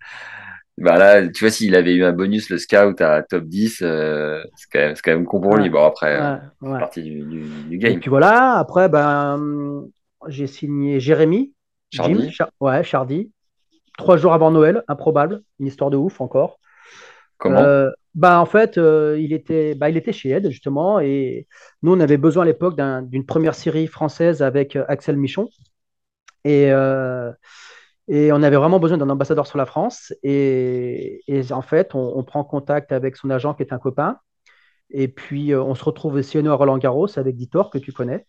bah 0.77 0.97
là, 0.97 1.27
tu 1.27 1.43
vois, 1.43 1.51
s'il 1.51 1.75
avait 1.75 1.93
eu 1.93 2.03
un 2.03 2.13
bonus, 2.13 2.49
le 2.49 2.57
scout 2.57 3.01
à 3.01 3.23
top 3.23 3.43
10, 3.43 3.81
euh, 3.81 4.43
c'est 4.55 4.71
quand 4.71 4.79
même, 4.79 4.95
c'est 4.95 5.01
quand 5.01 5.11
même 5.11 5.25
con 5.25 5.41
pour 5.41 5.57
lui. 5.57 5.69
Bon, 5.69 5.85
après, 5.85 6.39
c'est 6.61 6.69
partie 6.69 7.03
du, 7.03 7.77
game. 7.77 7.93
Et 7.93 7.99
puis 7.99 8.09
voilà, 8.09 8.53
après, 8.53 8.87
ben, 8.87 9.85
j'ai 10.27 10.47
signé 10.47 10.99
Jérémy. 10.99 11.53
Chardy. 11.89 12.35
ouais, 12.59 12.83
Chardy 12.83 13.31
trois 13.97 14.15
jours 14.15 14.33
avant 14.33 14.51
Noël, 14.51 14.83
improbable, 14.87 15.41
une 15.59 15.67
histoire 15.67 15.89
de 15.89 15.97
ouf 15.97 16.21
encore. 16.21 16.59
Comment? 17.37 17.59
Euh, 17.59 17.91
bah, 18.15 18.39
En 18.39 18.45
fait, 18.45 18.77
euh, 18.77 19.17
il, 19.19 19.33
était, 19.33 19.75
bah, 19.75 19.89
il 19.89 19.97
était 19.97 20.13
chez 20.13 20.29
Ed, 20.29 20.49
justement, 20.49 20.99
et 20.99 21.47
nous, 21.81 21.93
on 21.93 21.99
avait 21.99 22.17
besoin 22.17 22.43
à 22.43 22.45
l'époque 22.45 22.79
d'une 23.03 23.25
première 23.25 23.55
série 23.55 23.87
française 23.87 24.41
avec 24.41 24.75
euh, 24.75 24.85
Axel 24.87 25.17
Michon. 25.17 25.49
Et, 26.45 26.67
et 28.07 28.31
on 28.31 28.41
avait 28.41 28.55
vraiment 28.55 28.79
besoin 28.79 28.97
d'un 28.97 29.09
ambassadeur 29.09 29.45
sur 29.45 29.57
la 29.57 29.65
France. 29.65 30.13
Et, 30.23 31.21
en 31.51 31.61
fait, 31.61 31.93
on, 31.93 32.23
prend 32.23 32.45
contact 32.45 32.93
avec 32.93 33.17
son 33.17 33.29
agent 33.29 33.53
qui 33.53 33.63
est 33.63 33.73
un 33.73 33.79
copain. 33.79 34.17
Et 34.89 35.09
puis, 35.09 35.53
on 35.53 35.75
se 35.75 35.83
retrouve 35.83 36.13
aussi 36.13 36.37
à 36.37 36.53
Roland 36.53 36.77
Garros 36.77 37.19
avec 37.19 37.35
Ditor, 37.35 37.69
que 37.69 37.79
tu 37.79 37.91
connais. 37.91 38.25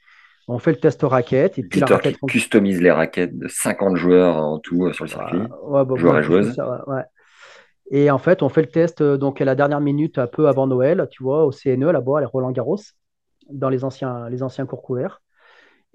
On 0.49 0.59
fait 0.59 0.73
le 0.73 0.79
test 0.79 1.03
raquette. 1.03 1.59
Et 1.59 1.63
puis 1.63 1.81
Ditor 1.81 2.01
qui 2.01 2.17
customise 2.27 2.81
les 2.81 2.91
raquettes 2.91 3.37
de 3.39 3.49
50 3.49 3.97
joueurs 3.97 4.37
en 4.37 4.59
tout 4.59 4.93
sur 4.93 5.05
le 5.05 5.11
circuit. 5.11 5.41
Ouais, 5.63 5.83
joueurs 5.97 6.19
et 6.19 6.23
joueuses. 6.23 6.57
Et 7.91 8.11
en 8.11 8.19
fait, 8.19 8.43
on 8.43 8.49
fait 8.49 8.63
le 8.63 8.69
test 8.69 9.03
donc 9.03 9.41
à 9.41 9.45
la 9.45 9.55
dernière 9.55 9.81
minute, 9.81 10.19
un 10.19 10.27
peu 10.27 10.49
avant 10.49 10.67
Noël, 10.67 11.07
tu 11.11 11.23
vois, 11.23 11.45
au 11.45 11.53
CNE 11.53 11.91
là-bas, 11.91 12.21
à 12.21 12.27
Roland 12.27 12.51
Garros, 12.51 12.81
dans 13.51 13.71
les 13.71 13.85
anciens, 13.85 14.29
les 14.29 14.43
anciens 14.43 14.67
cours 14.67 14.83
couverts. 14.83 15.23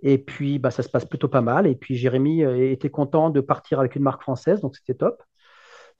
Et 0.03 0.17
puis, 0.17 0.59
bah, 0.59 0.69
ça 0.69 0.83
se 0.83 0.89
passe 0.89 1.05
plutôt 1.05 1.29
pas 1.29 1.41
mal. 1.41 1.65
Et 1.65 1.75
puis, 1.75 1.95
Jérémy 1.95 2.43
euh, 2.43 2.71
était 2.71 2.89
content 2.89 3.29
de 3.29 3.39
partir 3.39 3.79
avec 3.79 3.95
une 3.95 4.03
marque 4.03 4.21
française, 4.21 4.59
donc 4.59 4.75
c'était 4.75 4.95
top. 4.95 5.23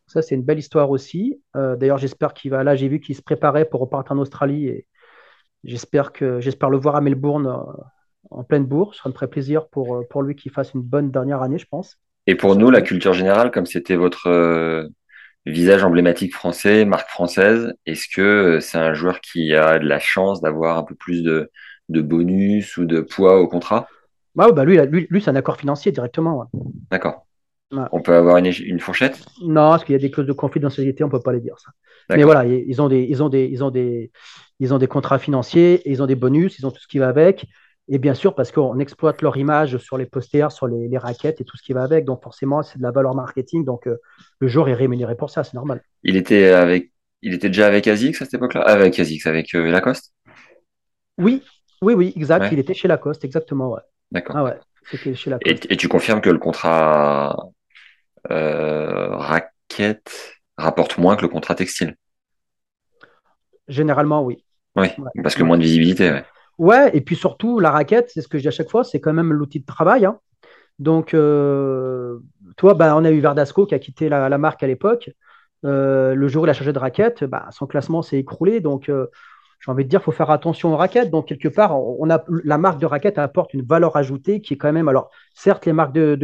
Ça, 0.07 0.21
c'est 0.21 0.35
une 0.35 0.43
belle 0.43 0.59
histoire 0.59 0.89
aussi. 0.89 1.41
Euh, 1.55 1.77
d'ailleurs, 1.77 1.97
j'espère 1.97 2.33
qu'il 2.33 2.51
va. 2.51 2.63
Là, 2.65 2.75
j'ai 2.75 2.89
vu 2.89 2.99
qu'il 2.99 3.15
se 3.15 3.21
préparait 3.21 3.63
pour 3.63 3.79
repartir 3.79 4.11
en 4.11 4.19
Australie 4.19 4.67
et 4.67 4.87
j'espère 5.63 6.11
que 6.11 6.41
j'espère 6.41 6.69
le 6.69 6.77
voir 6.77 6.97
à 6.97 7.01
Melbourne 7.01 7.47
euh, 7.47 7.83
en 8.29 8.43
pleine 8.43 8.65
bourse. 8.65 8.99
Ça 9.01 9.09
me 9.09 9.13
ferait 9.13 9.29
plaisir 9.29 9.67
pour, 9.67 10.07
pour 10.09 10.23
lui 10.23 10.35
qu'il 10.35 10.51
fasse 10.51 10.73
une 10.73 10.81
bonne 10.81 11.11
dernière 11.11 11.41
année, 11.41 11.57
je 11.57 11.67
pense. 11.67 11.99
Et 12.27 12.35
pour 12.35 12.55
nous, 12.55 12.71
la 12.71 12.81
culture 12.81 13.13
générale, 13.13 13.51
comme 13.51 13.65
c'était 13.65 13.95
votre 13.95 14.89
visage 15.45 15.83
emblématique 15.83 16.33
français, 16.33 16.85
marque 16.85 17.09
française, 17.09 17.73
est-ce 17.85 18.07
que 18.07 18.59
c'est 18.61 18.77
un 18.77 18.93
joueur 18.93 19.19
qui 19.19 19.53
a 19.53 19.77
de 19.77 19.85
la 19.85 19.99
chance 19.99 20.41
d'avoir 20.41 20.77
un 20.77 20.83
peu 20.83 20.95
plus 20.95 21.21
de, 21.21 21.51
de 21.89 22.01
bonus 22.01 22.77
ou 22.77 22.85
de 22.85 23.01
poids 23.01 23.41
au 23.41 23.47
contrat? 23.47 23.87
Bah, 24.35 24.51
bah 24.51 24.63
lui, 24.63 24.77
lui, 24.87 25.05
lui 25.09 25.21
c'est 25.21 25.29
un 25.29 25.35
accord 25.35 25.57
financier 25.57 25.91
directement. 25.91 26.49
D'accord. 26.89 27.25
On 27.91 28.01
peut 28.01 28.13
avoir 28.13 28.37
une, 28.37 28.45
une 28.45 28.79
fourchette? 28.79 29.25
Non, 29.41 29.71
parce 29.71 29.83
qu'il 29.83 29.93
y 29.93 29.95
a 29.95 29.99
des 29.99 30.11
clauses 30.11 30.27
de 30.27 30.31
confidentialité, 30.33 31.03
on 31.03 31.07
ne 31.07 31.11
peut 31.11 31.19
pas 31.19 31.33
les 31.33 31.41
dire 31.41 31.57
ça. 31.57 31.71
Mais 32.15 32.23
voilà, 32.23 32.45
ils 32.45 32.81
ont 32.81 32.87
des, 32.87 33.03
ils 33.03 33.23
ont 33.23 33.29
des, 33.29 33.45
ils 33.45 33.63
ont 33.63 33.71
des, 33.71 34.11
ils 34.59 34.73
ont 34.73 34.77
des 34.77 34.87
contrats 34.87 35.19
financiers, 35.19 35.81
ils 35.89 36.01
ont 36.01 36.05
des 36.05 36.15
bonus, 36.15 36.59
ils 36.59 36.65
ont 36.65 36.71
tout 36.71 36.79
ce 36.79 36.87
qui 36.87 36.99
va 36.99 37.09
avec. 37.09 37.47
Et 37.89 37.97
bien 37.97 38.13
sûr, 38.13 38.33
parce 38.33 38.51
qu'on 38.51 38.79
exploite 38.79 39.21
leur 39.21 39.35
image 39.35 39.77
sur 39.77 39.97
les 39.97 40.05
posters, 40.05 40.51
sur 40.51 40.67
les, 40.67 40.87
les, 40.87 40.97
raquettes 40.97 41.41
et 41.41 41.43
tout 41.43 41.57
ce 41.57 41.63
qui 41.63 41.73
va 41.73 41.83
avec. 41.83 42.05
Donc 42.05 42.23
forcément, 42.23 42.63
c'est 42.63 42.77
de 42.77 42.83
la 42.83 42.91
valeur 42.91 43.13
marketing. 43.13 43.65
Donc 43.65 43.87
euh, 43.87 43.97
le 44.39 44.47
joueur 44.47 44.69
est 44.69 44.73
rémunéré 44.73 45.15
pour 45.15 45.29
ça, 45.29 45.43
c'est 45.43 45.53
normal. 45.53 45.83
Il 46.03 46.15
était 46.15 46.49
avec, 46.49 46.93
il 47.21 47.33
était 47.33 47.49
déjà 47.49 47.67
avec 47.67 47.87
ASICS 47.87 48.21
à 48.21 48.25
cette 48.25 48.35
époque-là? 48.35 48.61
Avec 48.61 48.97
ASICS, 48.97 49.27
avec 49.27 49.53
euh, 49.53 49.69
Lacoste? 49.69 50.13
Oui, 51.17 51.43
oui, 51.81 51.93
oui, 51.93 52.13
exact. 52.15 52.49
Il 52.51 52.59
était 52.59 52.73
chez 52.73 52.87
Lacoste, 52.87 53.25
exactement. 53.25 53.73
Ouais. 53.73 53.81
D'accord. 54.11 54.37
Ah 54.37 54.43
ouais, 54.45 54.59
c'était 54.89 55.13
chez 55.13 55.29
Lacoste. 55.29 55.67
Et, 55.69 55.75
tu 55.75 55.89
confirmes 55.89 56.21
que 56.21 56.29
le 56.29 56.39
contrat 56.39 57.35
euh, 58.31 59.15
raquette 59.17 60.39
rapporte 60.57 60.97
moins 60.97 61.17
que 61.17 61.23
le 61.23 61.27
contrat 61.27 61.55
textile? 61.55 61.95
Généralement, 63.67 64.23
oui. 64.23 64.43
Oui, 64.75 64.87
parce 65.21 65.35
que 65.35 65.43
moins 65.43 65.57
de 65.57 65.63
visibilité. 65.63 66.11
Ouais. 66.11 66.23
Ouais, 66.57 66.95
et 66.95 67.01
puis 67.01 67.15
surtout, 67.15 67.59
la 67.59 67.71
raquette, 67.71 68.09
c'est 68.13 68.21
ce 68.21 68.27
que 68.27 68.37
je 68.37 68.43
dis 68.43 68.47
à 68.47 68.51
chaque 68.51 68.69
fois, 68.69 68.83
c'est 68.83 68.99
quand 68.99 69.13
même 69.13 69.33
l'outil 69.33 69.59
de 69.59 69.65
travail. 69.65 70.05
Hein. 70.05 70.19
Donc, 70.79 71.13
euh, 71.13 72.19
toi, 72.57 72.73
bah, 72.73 72.95
on 72.97 73.05
a 73.05 73.11
eu 73.11 73.19
Verdasco 73.19 73.65
qui 73.65 73.75
a 73.75 73.79
quitté 73.79 74.09
la, 74.09 74.37
marque 74.37 74.63
à 74.63 74.67
l'époque. 74.67 75.11
Euh, 75.65 76.15
le 76.15 76.27
jour 76.27 76.43
où 76.43 76.45
il 76.45 76.49
a 76.49 76.53
changé 76.53 76.73
de 76.73 76.79
raquette, 76.79 77.23
bah, 77.23 77.47
son 77.51 77.67
classement 77.67 78.01
s'est 78.01 78.17
écroulé. 78.17 78.59
Donc, 78.59 78.89
j'ai 79.63 79.71
envie 79.71 79.85
de 79.85 79.89
dire, 79.89 80.01
il 80.01 80.03
faut 80.03 80.11
faire 80.11 80.29
attention 80.29 80.73
aux 80.73 80.77
raquettes. 80.77 81.09
Donc, 81.09 81.27
quelque 81.27 81.47
part, 81.47 81.79
on 81.79 82.09
a, 82.09 82.21
la 82.43 82.57
marque 82.57 82.81
de 82.81 82.85
raquette 82.85 83.17
apporte 83.17 83.53
une 83.53 83.63
valeur 83.63 83.95
ajoutée 83.95 84.41
qui 84.41 84.55
est 84.55 84.57
quand 84.57 84.73
même. 84.73 84.89
Alors, 84.89 85.09
certes, 85.33 85.65
les 85.65 85.71
marques 85.71 85.93
de, 85.93 86.17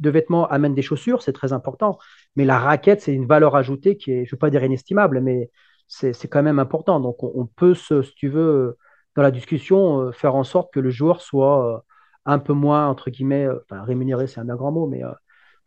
vêtements 0.00 0.46
amènent 0.46 0.74
des 0.74 0.82
chaussures, 0.82 1.20
c'est 1.20 1.32
très 1.32 1.52
important, 1.52 1.98
mais 2.36 2.44
la 2.44 2.58
raquette, 2.58 3.00
c'est 3.00 3.12
une 3.12 3.26
valeur 3.26 3.56
ajoutée 3.56 3.96
qui 3.96 4.12
est, 4.12 4.24
je 4.24 4.28
ne 4.28 4.30
veux 4.32 4.38
pas 4.38 4.50
dire 4.50 4.62
inestimable, 4.62 5.20
mais 5.20 5.50
c'est 5.88 6.28
quand 6.28 6.42
même 6.44 6.60
important. 6.60 7.00
Donc, 7.00 7.16
on, 7.24 7.46
peut, 7.46 7.74
si 7.74 8.14
tu 8.14 8.28
veux, 8.28 8.76
dans 9.14 9.22
la 9.22 9.30
discussion, 9.30 10.00
euh, 10.00 10.12
faire 10.12 10.34
en 10.34 10.44
sorte 10.44 10.72
que 10.72 10.80
le 10.80 10.90
joueur 10.90 11.20
soit 11.20 11.74
euh, 11.74 11.78
un 12.24 12.38
peu 12.38 12.52
moins, 12.52 12.88
entre 12.88 13.10
guillemets, 13.10 13.46
euh, 13.46 13.58
enfin, 13.64 13.82
rémunéré, 13.82 14.26
c'est 14.26 14.40
un 14.40 14.44
bien 14.44 14.56
grand 14.56 14.72
mot, 14.72 14.86
mais 14.86 15.02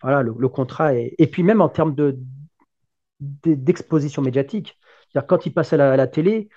voilà, 0.02 0.22
le, 0.22 0.50
contrat 0.50 0.96
est. 0.96 1.16
Et 1.18 1.28
puis, 1.28 1.44
même 1.44 1.62
en 1.62 1.70
termes 1.70 1.96
d'exposition 3.20 4.22
médiatique, 4.22 4.78
c'est-à-dire 5.10 5.28
quand 5.28 5.46
il 5.46 5.54
passe 5.54 5.74
à 5.74 5.78
la 5.78 6.08
télé, 6.08 6.50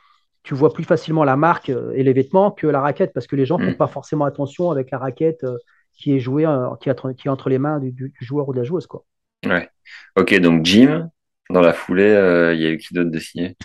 tu 0.42 0.54
vois 0.54 0.72
plus 0.72 0.84
facilement 0.84 1.24
la 1.24 1.36
marque 1.36 1.68
et 1.68 2.02
les 2.02 2.12
vêtements 2.12 2.50
que 2.50 2.66
la 2.66 2.80
raquette 2.80 3.12
parce 3.12 3.26
que 3.26 3.36
les 3.36 3.44
gens 3.44 3.58
ne 3.58 3.66
font 3.66 3.70
mm. 3.72 3.76
pas 3.76 3.86
forcément 3.86 4.24
attention 4.24 4.70
avec 4.70 4.90
la 4.90 4.98
raquette 4.98 5.44
qui 5.92 6.14
est 6.14 6.18
jouée, 6.18 6.46
qui, 6.80 6.88
est 6.88 7.28
entre 7.28 7.48
les 7.50 7.58
mains 7.58 7.78
du, 7.78 8.12
joueur 8.20 8.48
ou 8.48 8.52
de 8.52 8.58
la 8.58 8.64
joueuse. 8.64 8.86
Quoi. 8.86 9.04
Ouais. 9.46 9.68
Ok, 10.16 10.34
donc 10.40 10.64
Jim, 10.64 11.10
dans 11.50 11.60
la 11.60 11.72
foulée, 11.72 12.52
il 12.54 12.60
y 12.60 12.66
a 12.66 12.70
eu 12.70 12.78
qui 12.78 12.92
d'autre 12.92 13.10
de 13.10 13.18
signé? 13.18 13.56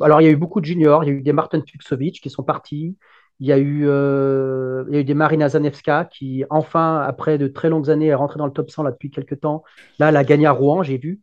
Alors, 0.00 0.20
il 0.20 0.24
y 0.24 0.28
a 0.28 0.30
eu 0.30 0.36
beaucoup 0.36 0.60
de 0.60 0.66
juniors. 0.66 1.04
Il 1.04 1.06
y 1.08 1.10
a 1.10 1.14
eu 1.14 1.22
des 1.22 1.32
Martin 1.32 1.60
Fuxovic 1.60 2.20
qui 2.20 2.30
sont 2.30 2.42
partis. 2.42 2.96
Il 3.40 3.46
y 3.46 3.52
a 3.52 3.58
eu, 3.58 3.80
il 3.80 4.94
y 4.94 4.96
a 4.96 5.00
eu 5.00 5.04
des 5.04 5.14
Marina 5.14 5.48
Zanevska 5.48 6.04
qui, 6.04 6.44
enfin, 6.50 7.00
après 7.00 7.38
de 7.38 7.48
très 7.48 7.68
longues 7.68 7.90
années, 7.90 8.06
est 8.06 8.14
rentrée 8.14 8.38
dans 8.38 8.46
le 8.46 8.52
top 8.52 8.70
100 8.70 8.84
là, 8.84 8.90
depuis 8.92 9.10
quelques 9.10 9.40
temps. 9.40 9.64
Là, 9.98 10.10
elle 10.10 10.16
a 10.16 10.24
gagné 10.24 10.46
à 10.46 10.52
Rouen, 10.52 10.82
j'ai 10.82 10.98
vu. 10.98 11.20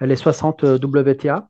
Elle 0.00 0.10
est 0.10 0.16
60 0.16 0.64
WTA. 0.64 1.48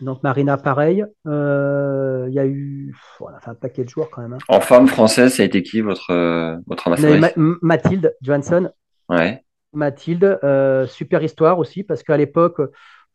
Donc 0.00 0.22
Marina, 0.22 0.56
pareil. 0.56 1.04
Euh, 1.26 2.26
il 2.28 2.34
y 2.34 2.38
a 2.38 2.46
eu 2.46 2.94
voilà, 3.18 3.38
un 3.46 3.54
paquet 3.54 3.84
de 3.84 3.88
joueurs 3.88 4.10
quand 4.10 4.22
même. 4.22 4.34
Hein. 4.34 4.38
En 4.48 4.60
femme 4.60 4.86
française, 4.86 5.34
ça 5.34 5.42
a 5.42 5.46
été 5.46 5.62
qui 5.62 5.80
votre, 5.80 6.10
euh, 6.10 6.56
votre 6.66 6.88
ambassadrice 6.88 7.32
Mathilde 7.36 8.16
Johansson. 8.22 8.70
Ouais. 9.08 9.44
Mathilde, 9.72 10.38
euh, 10.42 10.86
super 10.86 11.22
histoire 11.22 11.58
aussi, 11.58 11.84
parce 11.84 12.02
qu'à 12.02 12.16
l'époque, 12.16 12.60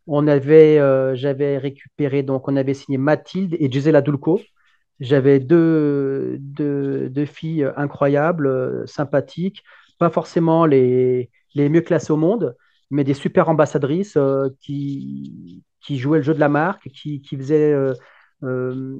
on 0.07 0.27
avait, 0.27 0.77
j'avais 1.15 1.57
récupéré, 1.57 2.23
donc 2.23 2.47
on 2.47 2.55
avait 2.55 2.73
signé 2.73 2.97
Mathilde 2.97 3.55
et 3.59 3.71
Gisela 3.71 4.01
Dulco. 4.01 4.39
J'avais 4.99 5.39
deux, 5.39 6.37
deux, 6.39 7.25
filles 7.25 7.69
incroyables, 7.75 8.87
sympathiques, 8.87 9.63
pas 9.99 10.09
forcément 10.09 10.65
les, 10.65 11.29
les 11.55 11.69
mieux 11.69 11.81
classées 11.81 12.13
au 12.13 12.17
monde, 12.17 12.55
mais 12.91 13.03
des 13.03 13.13
super 13.13 13.49
ambassadrices 13.49 14.17
qui, 14.61 15.63
qui 15.85 15.99
jouait 15.99 16.17
le 16.17 16.23
jeu 16.23 16.33
de 16.33 16.39
la 16.39 16.49
marque, 16.49 16.89
qui, 16.89 17.21
qui 17.21 17.37
faisait 17.37 17.71
euh, 17.71 17.93
euh, 18.43 18.97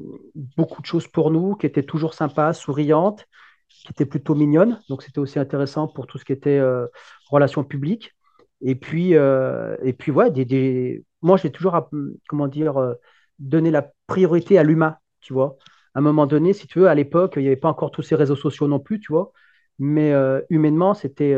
beaucoup 0.56 0.82
de 0.82 0.86
choses 0.86 1.08
pour 1.08 1.32
nous, 1.32 1.56
qui 1.56 1.66
était 1.66 1.84
toujours 1.84 2.14
sympa, 2.14 2.54
souriante, 2.54 3.26
qui 3.70 3.88
était 3.92 4.06
plutôt 4.06 4.36
mignonne. 4.36 4.82
Donc 4.88 5.02
c'était 5.02 5.20
aussi 5.20 5.40
intéressant 5.40 5.88
pour 5.88 6.06
tout 6.06 6.20
ce 6.20 6.26
qui 6.26 6.32
était 6.32 6.60
euh, 6.60 6.86
relations 7.30 7.64
publiques. 7.64 8.14
Et 8.62 8.76
puis, 8.76 9.12
et 9.14 9.94
puis 9.98 10.12
ouais, 10.12 10.32
des, 10.32 11.04
moi 11.22 11.38
j'ai 11.38 11.52
toujours, 11.52 11.90
comment 12.28 12.48
dire, 12.48 12.96
donné 13.40 13.72
la 13.72 13.92
priorité 14.08 14.58
à 14.58 14.64
l'humain, 14.64 14.98
tu 15.22 15.34
vois. 15.34 15.58
À 15.94 16.00
un 16.00 16.02
moment 16.02 16.26
donné, 16.26 16.54
si 16.54 16.68
tu 16.68 16.80
veux, 16.80 16.88
à 16.88 16.96
l'époque, 16.96 17.34
il 17.38 17.42
n'y 17.42 17.48
avait 17.48 17.56
pas 17.56 17.70
encore 17.70 17.92
tous 17.92 18.02
ces 18.02 18.16
réseaux 18.16 18.36
sociaux 18.36 18.68
non 18.68 18.80
plus, 18.80 19.00
tu 19.00 19.12
vois. 19.12 19.32
Mais 19.78 20.14
humainement, 20.50 20.94
c'était, 20.94 21.38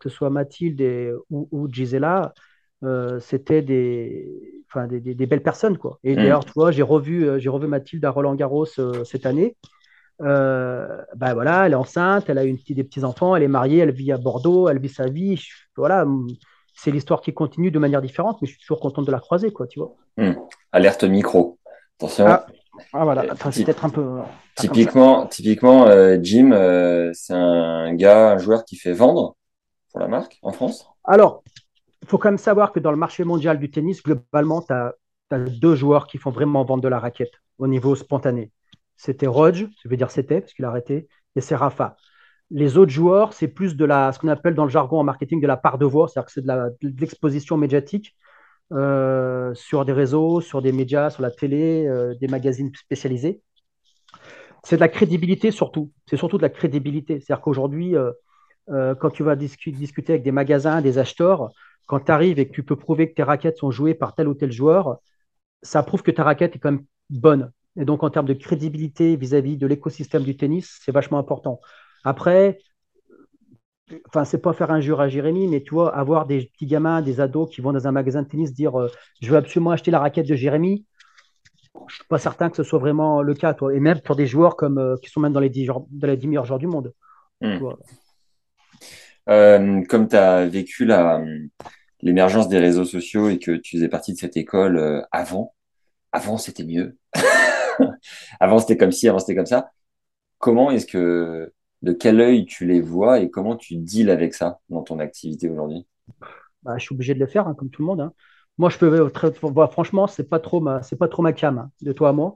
que 0.00 0.08
ce 0.08 0.14
soit 0.14 0.30
Mathilde 0.30 0.82
ou, 1.30 1.48
ou 1.50 1.68
Gisela, 1.72 2.34
c'était 3.20 3.62
des, 3.62 4.58
enfin, 4.70 4.86
des, 4.86 5.00
des, 5.00 5.26
belles 5.26 5.42
personnes. 5.42 5.78
Quoi. 5.78 5.98
Et 6.04 6.12
mm. 6.12 6.16
d'ailleurs, 6.16 6.44
tu 6.44 6.52
vois, 6.54 6.70
j'ai 6.70 6.82
revu, 6.82 7.26
euh, 7.26 7.38
j'ai 7.38 7.48
revu 7.48 7.66
Mathilde 7.66 8.04
à 8.04 8.10
Roland 8.10 8.34
Garros 8.34 8.66
euh, 8.78 9.04
cette 9.04 9.26
année. 9.26 9.56
Euh, 10.20 11.00
ben 11.16 11.32
voilà, 11.34 11.66
elle 11.66 11.72
est 11.72 11.76
enceinte, 11.76 12.28
elle 12.28 12.38
a 12.38 12.44
une, 12.44 12.56
des 12.68 12.84
petits-enfants, 12.84 13.36
elle 13.36 13.44
est 13.44 13.48
mariée, 13.48 13.78
elle 13.78 13.92
vit 13.92 14.10
à 14.12 14.18
Bordeaux, 14.18 14.68
elle 14.68 14.80
vit 14.80 14.88
sa 14.88 15.06
vie. 15.06 15.40
voilà, 15.76 16.06
c'est 16.78 16.90
l'histoire 16.92 17.20
qui 17.20 17.34
continue 17.34 17.70
de 17.70 17.78
manière 17.78 18.00
différente, 18.00 18.38
mais 18.40 18.46
je 18.46 18.52
suis 18.52 18.60
toujours 18.60 18.80
contente 18.80 19.04
de 19.04 19.10
la 19.10 19.18
croiser, 19.18 19.52
quoi, 19.52 19.66
tu 19.66 19.80
vois. 19.80 19.94
Mm. 20.16 20.34
Alerte 20.72 21.04
micro. 21.04 21.58
Attention. 21.98 22.26
Ah, 22.26 22.46
ah 22.92 23.04
voilà, 23.04 23.24
c'est 23.50 23.64
peut-être 23.64 23.84
un 23.84 23.90
peu. 23.90 24.20
Typiquement, 24.54 25.26
typiquement 25.26 25.86
Jim, 26.22 26.50
c'est 27.12 27.34
un 27.34 27.92
gars, 27.94 28.32
un 28.32 28.38
joueur 28.38 28.64
qui 28.64 28.76
fait 28.76 28.92
vendre 28.92 29.34
pour 29.90 30.00
la 30.00 30.06
marque 30.06 30.38
en 30.42 30.52
France 30.52 30.88
Alors, 31.04 31.42
il 32.02 32.08
faut 32.08 32.18
quand 32.18 32.28
même 32.28 32.38
savoir 32.38 32.72
que 32.72 32.80
dans 32.80 32.90
le 32.90 32.96
marché 32.96 33.24
mondial 33.24 33.58
du 33.58 33.70
tennis, 33.70 34.02
globalement, 34.02 34.62
tu 34.62 34.72
as, 34.72 34.94
deux 35.30 35.74
joueurs 35.74 36.06
qui 36.06 36.16
font 36.16 36.30
vraiment 36.30 36.64
vendre 36.64 36.82
de 36.82 36.88
la 36.88 36.98
raquette 36.98 37.32
au 37.58 37.66
niveau 37.66 37.94
spontané. 37.94 38.50
C'était 38.96 39.26
Rodge, 39.26 39.66
je 39.82 39.88
veux 39.88 39.96
dire 39.96 40.10
c'était, 40.10 40.40
parce 40.40 40.54
qu'il 40.54 40.64
a 40.64 40.68
arrêté, 40.68 41.06
et 41.36 41.40
c'est 41.40 41.54
Rafa. 41.54 41.96
Les 42.50 42.78
autres 42.78 42.90
joueurs, 42.90 43.32
c'est 43.34 43.48
plus 43.48 43.76
de 43.76 43.84
la, 43.84 44.12
ce 44.12 44.18
qu'on 44.18 44.28
appelle 44.28 44.54
dans 44.54 44.64
le 44.64 44.70
jargon 44.70 44.98
en 44.98 45.04
marketing 45.04 45.40
de 45.40 45.46
la 45.46 45.56
part 45.56 45.78
de 45.78 45.84
voix, 45.84 46.08
c'est-à-dire 46.08 46.26
que 46.26 46.32
c'est 46.32 46.46
de 46.46 47.00
l'exposition 47.00 47.56
médiatique 47.56 48.16
euh, 48.72 49.54
sur 49.54 49.84
des 49.84 49.92
réseaux, 49.92 50.40
sur 50.40 50.62
des 50.62 50.72
médias, 50.72 51.10
sur 51.10 51.22
la 51.22 51.30
télé, 51.30 51.86
euh, 51.86 52.14
des 52.14 52.28
magazines 52.28 52.70
spécialisés. 52.74 53.42
C'est 54.62 54.76
de 54.76 54.80
la 54.80 54.88
crédibilité 54.88 55.50
surtout. 55.50 55.92
C'est 56.06 56.16
surtout 56.16 56.38
de 56.38 56.42
la 56.42 56.48
crédibilité. 56.48 57.20
C'est-à-dire 57.20 57.42
qu'aujourd'hui, 57.42 57.94
euh, 57.96 58.94
quand 58.94 59.10
tu 59.10 59.22
vas 59.22 59.36
discuter 59.36 60.12
avec 60.12 60.22
des 60.22 60.32
magasins, 60.32 60.82
des 60.82 60.98
acheteurs, 60.98 61.50
quand 61.86 62.00
tu 62.00 62.12
arrives 62.12 62.38
et 62.38 62.46
que 62.48 62.52
tu 62.52 62.62
peux 62.62 62.76
prouver 62.76 63.08
que 63.08 63.14
tes 63.14 63.22
raquettes 63.22 63.58
sont 63.58 63.70
jouées 63.70 63.94
par 63.94 64.14
tel 64.14 64.28
ou 64.28 64.34
tel 64.34 64.52
joueur, 64.52 64.98
ça 65.62 65.82
prouve 65.82 66.02
que 66.02 66.10
ta 66.10 66.24
raquette 66.24 66.56
est 66.56 66.58
quand 66.58 66.72
même 66.72 66.84
bonne. 67.10 67.50
Et 67.76 67.84
donc, 67.84 68.02
en 68.02 68.10
termes 68.10 68.26
de 68.26 68.34
crédibilité 68.34 69.16
vis-à-vis 69.16 69.56
de 69.56 69.66
l'écosystème 69.66 70.24
du 70.24 70.36
tennis, 70.36 70.78
c'est 70.82 70.92
vachement 70.92 71.18
important. 71.18 71.60
Après, 72.04 72.58
enfin, 74.08 74.24
c'est 74.24 74.38
pas 74.38 74.52
faire 74.52 74.70
injure 74.70 75.00
à 75.00 75.08
Jérémy, 75.08 75.48
mais 75.48 75.62
tu 75.62 75.74
vois, 75.74 75.94
avoir 75.94 76.26
des 76.26 76.46
petits 76.46 76.66
gamins, 76.66 77.02
des 77.02 77.20
ados 77.20 77.48
qui 77.50 77.60
vont 77.60 77.72
dans 77.72 77.86
un 77.86 77.92
magasin 77.92 78.22
de 78.22 78.28
tennis 78.28 78.52
dire 78.52 78.78
euh, 78.78 78.88
Je 79.20 79.30
veux 79.30 79.36
absolument 79.36 79.70
acheter 79.70 79.90
la 79.90 80.00
raquette 80.00 80.26
de 80.26 80.34
Jérémy. 80.34 80.84
je 81.88 81.94
suis 81.94 82.04
pas 82.08 82.18
certain 82.18 82.50
que 82.50 82.56
ce 82.56 82.62
soit 82.62 82.78
vraiment 82.78 83.22
le 83.22 83.34
cas, 83.34 83.54
toi. 83.54 83.74
Et 83.74 83.80
même 83.80 84.00
pour 84.00 84.16
des 84.16 84.26
joueurs 84.26 84.56
comme, 84.56 84.78
euh, 84.78 84.96
qui 85.02 85.10
sont 85.10 85.20
même 85.20 85.32
dans 85.32 85.40
les 85.40 85.50
10, 85.50 85.66
dans 85.66 86.06
les 86.06 86.16
10 86.16 86.28
meilleurs 86.28 86.44
joueurs 86.44 86.58
du 86.58 86.66
monde. 86.66 86.92
Hmm. 87.40 87.58
Euh, 89.28 89.82
comme 89.88 90.08
tu 90.08 90.16
as 90.16 90.46
vécu 90.46 90.88
l'émergence 92.00 92.48
des 92.48 92.58
réseaux 92.58 92.84
sociaux 92.84 93.28
et 93.28 93.38
que 93.38 93.52
tu 93.52 93.76
faisais 93.76 93.88
partie 93.88 94.12
de 94.12 94.18
cette 94.18 94.36
école 94.36 95.06
avant, 95.12 95.54
avant 96.12 96.38
c'était 96.38 96.64
mieux. 96.64 96.96
avant 98.40 98.58
c'était 98.58 98.76
comme 98.76 98.90
ci, 98.90 99.08
avant 99.08 99.18
c'était 99.18 99.36
comme 99.36 99.46
ça. 99.46 99.70
Comment 100.38 100.70
est-ce 100.70 100.86
que, 100.86 101.52
de 101.82 101.92
quel 101.92 102.20
œil 102.20 102.46
tu 102.46 102.66
les 102.66 102.80
vois 102.80 103.20
et 103.20 103.30
comment 103.30 103.56
tu 103.56 103.76
deals 103.76 104.10
avec 104.10 104.34
ça 104.34 104.60
dans 104.68 104.82
ton 104.82 104.98
activité 104.98 105.48
aujourd'hui? 105.48 105.86
Bah, 106.62 106.76
Je 106.78 106.84
suis 106.84 106.94
obligé 106.94 107.14
de 107.14 107.20
le 107.20 107.26
faire, 107.26 107.46
hein, 107.46 107.54
comme 107.54 107.70
tout 107.70 107.82
le 107.82 107.86
monde. 107.86 108.00
Hein. 108.00 108.12
Moi, 108.58 108.70
je 108.70 108.78
peux 108.78 109.10
très, 109.10 109.30
bah, 109.52 109.68
franchement, 109.70 110.08
c'est 110.08 110.28
pas 110.28 110.40
trop 110.40 110.60
ma, 110.60 110.82
c'est 110.82 110.96
pas 110.96 111.06
trop 111.06 111.22
ma 111.22 111.32
cam 111.32 111.58
hein, 111.58 111.70
de 111.80 111.92
toi 111.92 112.08
à 112.08 112.12
moi. 112.12 112.34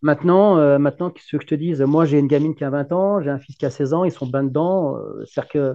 Maintenant, 0.00 0.56
euh, 0.56 0.78
maintenant, 0.78 1.12
ce 1.14 1.36
que 1.36 1.42
je 1.42 1.46
te 1.46 1.54
dise, 1.54 1.82
moi, 1.82 2.06
j'ai 2.06 2.18
une 2.18 2.26
gamine 2.26 2.54
qui 2.54 2.64
a 2.64 2.70
20 2.70 2.90
ans, 2.92 3.20
j'ai 3.20 3.28
un 3.28 3.38
fils 3.38 3.56
qui 3.56 3.66
a 3.66 3.70
16 3.70 3.92
ans, 3.92 4.04
ils 4.04 4.12
sont 4.12 4.26
bien 4.26 4.44
dedans. 4.44 4.96
Euh, 4.96 5.24
c'est-à-dire 5.26 5.50
que 5.50 5.74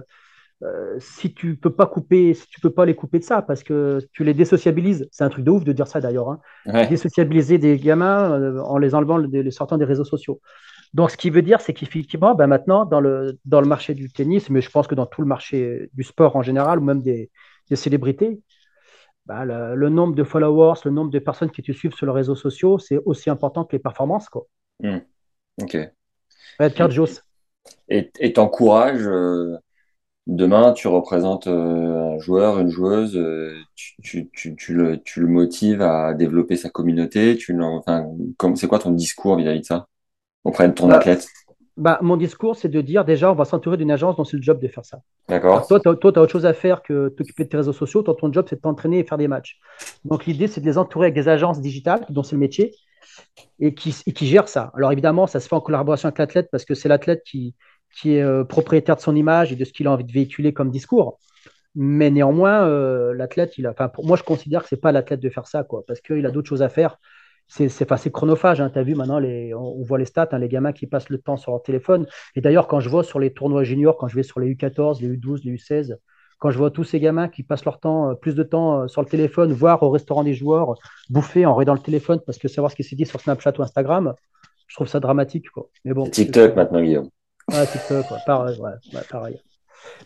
euh, 0.64 0.96
si 0.98 1.32
tu 1.32 1.54
peux 1.54 1.72
pas 1.72 1.86
couper, 1.86 2.34
si 2.34 2.48
tu 2.48 2.60
peux 2.60 2.70
pas 2.70 2.84
les 2.86 2.96
couper 2.96 3.20
de 3.20 3.24
ça, 3.24 3.40
parce 3.40 3.62
que 3.62 4.00
tu 4.12 4.24
les 4.24 4.34
désociabilises, 4.34 5.08
c'est 5.12 5.22
un 5.22 5.28
truc 5.28 5.44
de 5.44 5.50
ouf 5.52 5.62
de 5.62 5.70
dire 5.70 5.86
ça 5.86 6.00
d'ailleurs. 6.00 6.28
Hein. 6.66 6.86
Désociabiliser 6.88 7.58
des 7.58 7.78
gamins 7.78 8.58
en 8.60 8.78
les 8.78 8.96
enlevant, 8.96 9.16
les 9.18 9.50
sortant 9.52 9.78
des 9.78 9.84
réseaux 9.84 10.04
sociaux. 10.04 10.40
Donc, 10.94 11.10
ce 11.10 11.16
qui 11.16 11.30
veut 11.30 11.42
dire, 11.42 11.60
c'est 11.60 11.74
qu'effectivement, 11.74 12.34
ben 12.34 12.46
maintenant, 12.46 12.84
dans 12.84 13.00
le, 13.00 13.38
dans 13.44 13.60
le 13.60 13.68
marché 13.68 13.94
du 13.94 14.10
tennis, 14.10 14.50
mais 14.50 14.60
je 14.60 14.70
pense 14.70 14.86
que 14.86 14.94
dans 14.94 15.06
tout 15.06 15.20
le 15.20 15.26
marché 15.26 15.90
du 15.94 16.02
sport 16.02 16.36
en 16.36 16.42
général, 16.42 16.78
ou 16.78 16.84
même 16.84 17.02
des, 17.02 17.30
des 17.68 17.76
célébrités, 17.76 18.40
bah, 19.26 19.44
le, 19.44 19.88
nombre 19.90 20.14
de 20.14 20.24
followers, 20.24 20.80
le 20.86 20.90
nombre 20.90 21.10
de 21.10 21.18
personnes 21.18 21.50
qui 21.50 21.62
te 21.62 21.72
suivent 21.72 21.94
sur 21.94 22.06
les 22.06 22.12
réseaux 22.12 22.34
sociaux, 22.34 22.78
c'est 22.78 22.98
aussi 23.04 23.28
important 23.28 23.64
que 23.64 23.76
les 23.76 23.78
performances. 23.78 24.28
Quoi. 24.30 24.46
Hmm. 24.80 25.00
Ok. 25.60 25.76
Et 27.88 28.32
t'encourages, 28.32 29.06
euh, 29.06 29.56
demain, 30.26 30.72
tu 30.72 30.88
représentes 30.88 31.46
euh, 31.46 32.14
un 32.14 32.18
joueur, 32.18 32.58
une 32.58 32.70
joueuse, 32.70 33.16
euh, 33.16 33.54
tu, 33.74 34.30
tu, 34.32 34.56
tu, 34.56 34.74
le, 34.74 35.02
tu, 35.02 35.20
le, 35.20 35.26
motives 35.26 35.82
à 35.82 36.14
développer 36.14 36.56
sa 36.56 36.70
communauté. 36.70 37.36
Tu, 37.36 37.60
enfin, 37.62 38.06
c'est 38.54 38.66
quoi 38.66 38.78
ton 38.78 38.92
discours 38.92 39.36
vis-à-vis 39.36 39.60
de 39.60 39.66
ça? 39.66 39.88
Auprès 40.48 40.68
de 40.68 40.74
ton 40.74 40.88
bah, 40.88 40.96
athlète 40.96 41.28
bah, 41.78 42.00
mon 42.02 42.16
discours, 42.16 42.56
c'est 42.56 42.68
de 42.68 42.80
dire 42.80 43.04
déjà, 43.04 43.30
on 43.30 43.36
va 43.36 43.44
s'entourer 43.44 43.76
d'une 43.76 43.92
agence 43.92 44.16
dont 44.16 44.24
c'est 44.24 44.36
le 44.36 44.42
job 44.42 44.60
de 44.60 44.66
faire 44.66 44.84
ça. 44.84 44.98
D'accord. 45.28 45.66
Toi, 45.68 45.78
tu 45.78 45.88
as, 45.88 45.92
autre 45.92 46.26
chose 46.26 46.44
à 46.44 46.52
faire 46.52 46.82
que 46.82 47.08
t'occuper 47.08 47.44
de 47.44 47.48
tes 47.48 47.56
réseaux 47.56 47.72
sociaux. 47.72 48.02
Toi, 48.02 48.16
ton 48.18 48.32
job, 48.32 48.46
c'est 48.50 48.56
de 48.56 48.60
t'entraîner 48.60 48.98
et 48.98 49.04
faire 49.04 49.16
des 49.16 49.28
matchs. 49.28 49.60
Donc, 50.04 50.26
l'idée, 50.26 50.48
c'est 50.48 50.60
de 50.60 50.66
les 50.66 50.76
entourer 50.76 51.06
avec 51.06 51.14
des 51.14 51.28
agences 51.28 51.60
digitales, 51.60 52.04
dont 52.10 52.24
c'est 52.24 52.34
le 52.34 52.40
métier, 52.40 52.74
et 53.60 53.74
qui, 53.74 53.92
qui 53.92 54.26
gèrent 54.26 54.48
ça. 54.48 54.72
Alors, 54.74 54.90
évidemment, 54.90 55.28
ça 55.28 55.38
se 55.38 55.46
fait 55.46 55.54
en 55.54 55.60
collaboration 55.60 56.08
avec 56.08 56.18
l'athlète 56.18 56.48
parce 56.50 56.64
que 56.64 56.74
c'est 56.74 56.88
l'athlète 56.88 57.22
qui, 57.24 57.54
qui 57.94 58.16
est 58.16 58.22
euh, 58.22 58.42
propriétaire 58.42 58.96
de 58.96 59.00
son 59.00 59.14
image 59.14 59.52
et 59.52 59.56
de 59.56 59.64
ce 59.64 59.72
qu'il 59.72 59.86
a 59.86 59.92
envie 59.92 60.04
de 60.04 60.12
véhiculer 60.12 60.52
comme 60.52 60.70
discours. 60.70 61.20
Mais 61.76 62.10
néanmoins, 62.10 62.66
euh, 62.66 63.14
l'athlète, 63.14 63.56
il 63.56 63.66
a, 63.68 63.70
enfin, 63.70 63.88
pour 63.88 64.04
moi, 64.04 64.16
je 64.16 64.24
considère 64.24 64.62
que 64.62 64.68
c'est 64.68 64.80
pas 64.80 64.90
l'athlète 64.90 65.20
de 65.20 65.30
faire 65.30 65.46
ça, 65.46 65.62
quoi, 65.62 65.84
parce 65.86 66.00
qu'il 66.00 66.26
a 66.26 66.32
d'autres 66.32 66.48
choses 66.48 66.62
à 66.62 66.68
faire 66.68 66.98
c'est 67.48 68.12
chronophage. 68.12 68.60
Hein. 68.60 68.70
Tu 68.70 68.78
as 68.78 68.82
vu 68.82 68.94
maintenant, 68.94 69.18
les, 69.18 69.54
on, 69.54 69.82
voit 69.82 69.98
les 69.98 70.04
stats, 70.04 70.28
hein, 70.32 70.38
les 70.38 70.48
gamins 70.48 70.72
qui 70.72 70.86
passent 70.86 71.08
le 71.08 71.18
temps 71.18 71.36
sur 71.36 71.52
leur 71.52 71.62
téléphone. 71.62 72.06
Et 72.36 72.40
d'ailleurs, 72.40 72.68
quand 72.68 72.80
je 72.80 72.88
vois 72.88 73.04
sur 73.04 73.18
les 73.18 73.32
tournois 73.32 73.64
juniors, 73.64 73.96
quand 73.96 74.08
je 74.08 74.16
vais 74.16 74.22
sur 74.22 74.40
les 74.40 74.54
U14, 74.54 75.00
les 75.00 75.08
U12, 75.08 75.44
les 75.44 75.56
U16, 75.56 75.96
quand 76.38 76.50
je 76.50 76.58
vois 76.58 76.70
tous 76.70 76.84
ces 76.84 77.00
gamins 77.00 77.28
qui 77.28 77.42
passent 77.42 77.64
leur 77.64 77.80
temps, 77.80 78.10
euh, 78.10 78.14
plus 78.14 78.34
de 78.34 78.42
temps 78.42 78.82
euh, 78.82 78.88
sur 78.88 79.02
le 79.02 79.08
téléphone, 79.08 79.52
voire 79.52 79.82
au 79.82 79.90
restaurant 79.90 80.24
des 80.24 80.34
joueurs, 80.34 80.74
bouffer 81.10 81.46
en 81.46 81.54
regardant 81.54 81.80
le 81.80 81.84
téléphone 81.84 82.20
parce 82.24 82.38
que 82.38 82.48
savoir 82.48 82.70
ce 82.70 82.76
qui 82.76 82.84
s'est 82.84 82.96
dit 82.96 83.06
sur 83.06 83.20
Snapchat 83.20 83.52
ou 83.58 83.62
Instagram, 83.62 84.14
je 84.66 84.76
trouve 84.76 84.86
ça 84.86 85.00
dramatique. 85.00 85.50
Quoi. 85.50 85.68
Mais 85.84 85.94
bon, 85.94 86.08
TikTok 86.08 86.54
maintenant, 86.54 86.80
Guillaume. 86.80 87.08
Ah, 87.50 87.66
TikTok, 87.66 88.04
pareil, 88.26 88.60
pareil. 89.10 89.40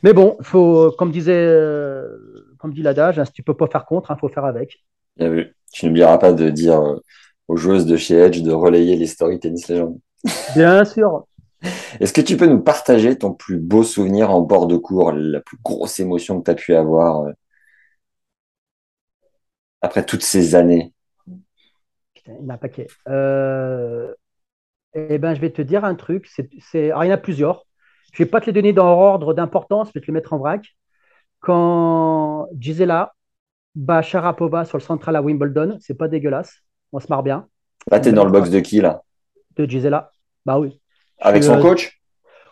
Mais 0.03 0.13
bon, 0.13 0.37
faut, 0.43 0.93
comme 0.93 1.11
disait, 1.11 1.35
euh, 1.35 2.17
comme 2.59 2.73
dit 2.73 2.83
l'adage, 2.83 3.19
hein, 3.19 3.25
si 3.25 3.33
tu 3.33 3.43
peux 3.43 3.57
pas 3.57 3.67
faire 3.67 3.85
contre, 3.85 4.13
il 4.15 4.19
faut 4.19 4.29
faire 4.29 4.45
avec. 4.45 4.85
Bien 5.17 5.29
vu. 5.29 5.55
Tu 5.73 5.87
n'oublieras 5.87 6.19
pas 6.19 6.33
de 6.33 6.51
dire 6.51 6.81
aux 7.53 7.57
joueuses 7.57 7.85
de 7.85 7.99
chez 7.99 8.17
Edge 8.17 8.41
de 8.41 8.51
relayer 8.51 8.97
les 8.97 9.07
stories 9.07 9.39
Tennis 9.39 9.69
Legend. 9.69 9.99
Bien 10.57 10.87
sûr. 10.87 11.27
Est-ce 12.01 12.15
que 12.15 12.23
tu 12.23 12.39
peux 12.39 12.47
nous 12.47 12.63
partager 12.63 13.19
ton 13.19 13.35
plus 13.35 13.59
beau 13.59 13.83
souvenir 13.83 14.31
en 14.31 14.41
bord 14.41 14.67
de 14.67 14.79
cours, 14.79 15.13
la 15.13 15.43
plus 15.43 15.59
grosse 15.63 16.01
émotion 16.01 16.41
que 16.41 16.45
tu 16.47 16.51
as 16.51 16.55
pu 16.55 16.75
avoir 16.75 17.25
euh, 17.25 17.33
après 19.83 20.07
toutes 20.07 20.23
ces 20.23 20.55
années? 20.55 20.95
Putain, 22.15 22.33
il 22.41 22.43
y 22.43 22.47
en 22.47 22.49
a 22.49 22.55
un 22.55 22.57
paquet. 22.57 22.87
Euh, 23.07 24.15
eh 24.95 25.19
ben, 25.19 25.35
je 25.35 25.41
vais 25.43 25.51
te 25.51 25.61
dire 25.61 25.85
un 25.85 25.95
truc. 25.95 26.29
C'est, 26.29 26.49
il 26.73 26.89
y 26.89 26.93
en 26.95 27.11
a 27.11 27.19
plusieurs. 27.19 27.67
Je 28.15 28.23
ne 28.23 28.25
vais 28.25 28.31
pas 28.31 28.41
te 28.41 28.47
les 28.47 28.53
donner 28.53 28.73
dans 28.73 28.99
ordre 28.99 29.35
d'importance, 29.35 29.89
je 29.89 29.93
vais 29.99 30.01
te 30.01 30.07
les 30.07 30.15
mettre 30.15 30.33
en 30.33 30.39
vrac. 30.39 30.75
Quand 31.41 32.49
Gisela 32.59 33.13
bat 33.75 34.01
Sharapova 34.01 34.65
sur 34.65 34.79
le 34.79 34.83
central 34.83 35.17
à 35.17 35.23
Wimbledon, 35.23 35.77
c'est 35.81 35.95
pas 35.95 36.09
dégueulasse 36.09 36.63
on 36.93 37.01
se 37.01 37.07
marre 37.09 37.23
bien. 37.23 37.47
Là, 37.91 38.01
tu 38.01 38.11
es 38.11 38.13
dans 38.13 38.25
le 38.25 38.31
box 38.31 38.51
de 38.51 38.61
qui, 38.61 38.81
là? 38.81 39.03
De 39.57 39.65
Gisela. 39.65 40.11
Bah 40.47 40.59
oui. 40.59 40.81
Avec 41.21 41.43
son 41.43 41.59
euh, 41.59 41.63
coach? 41.63 42.01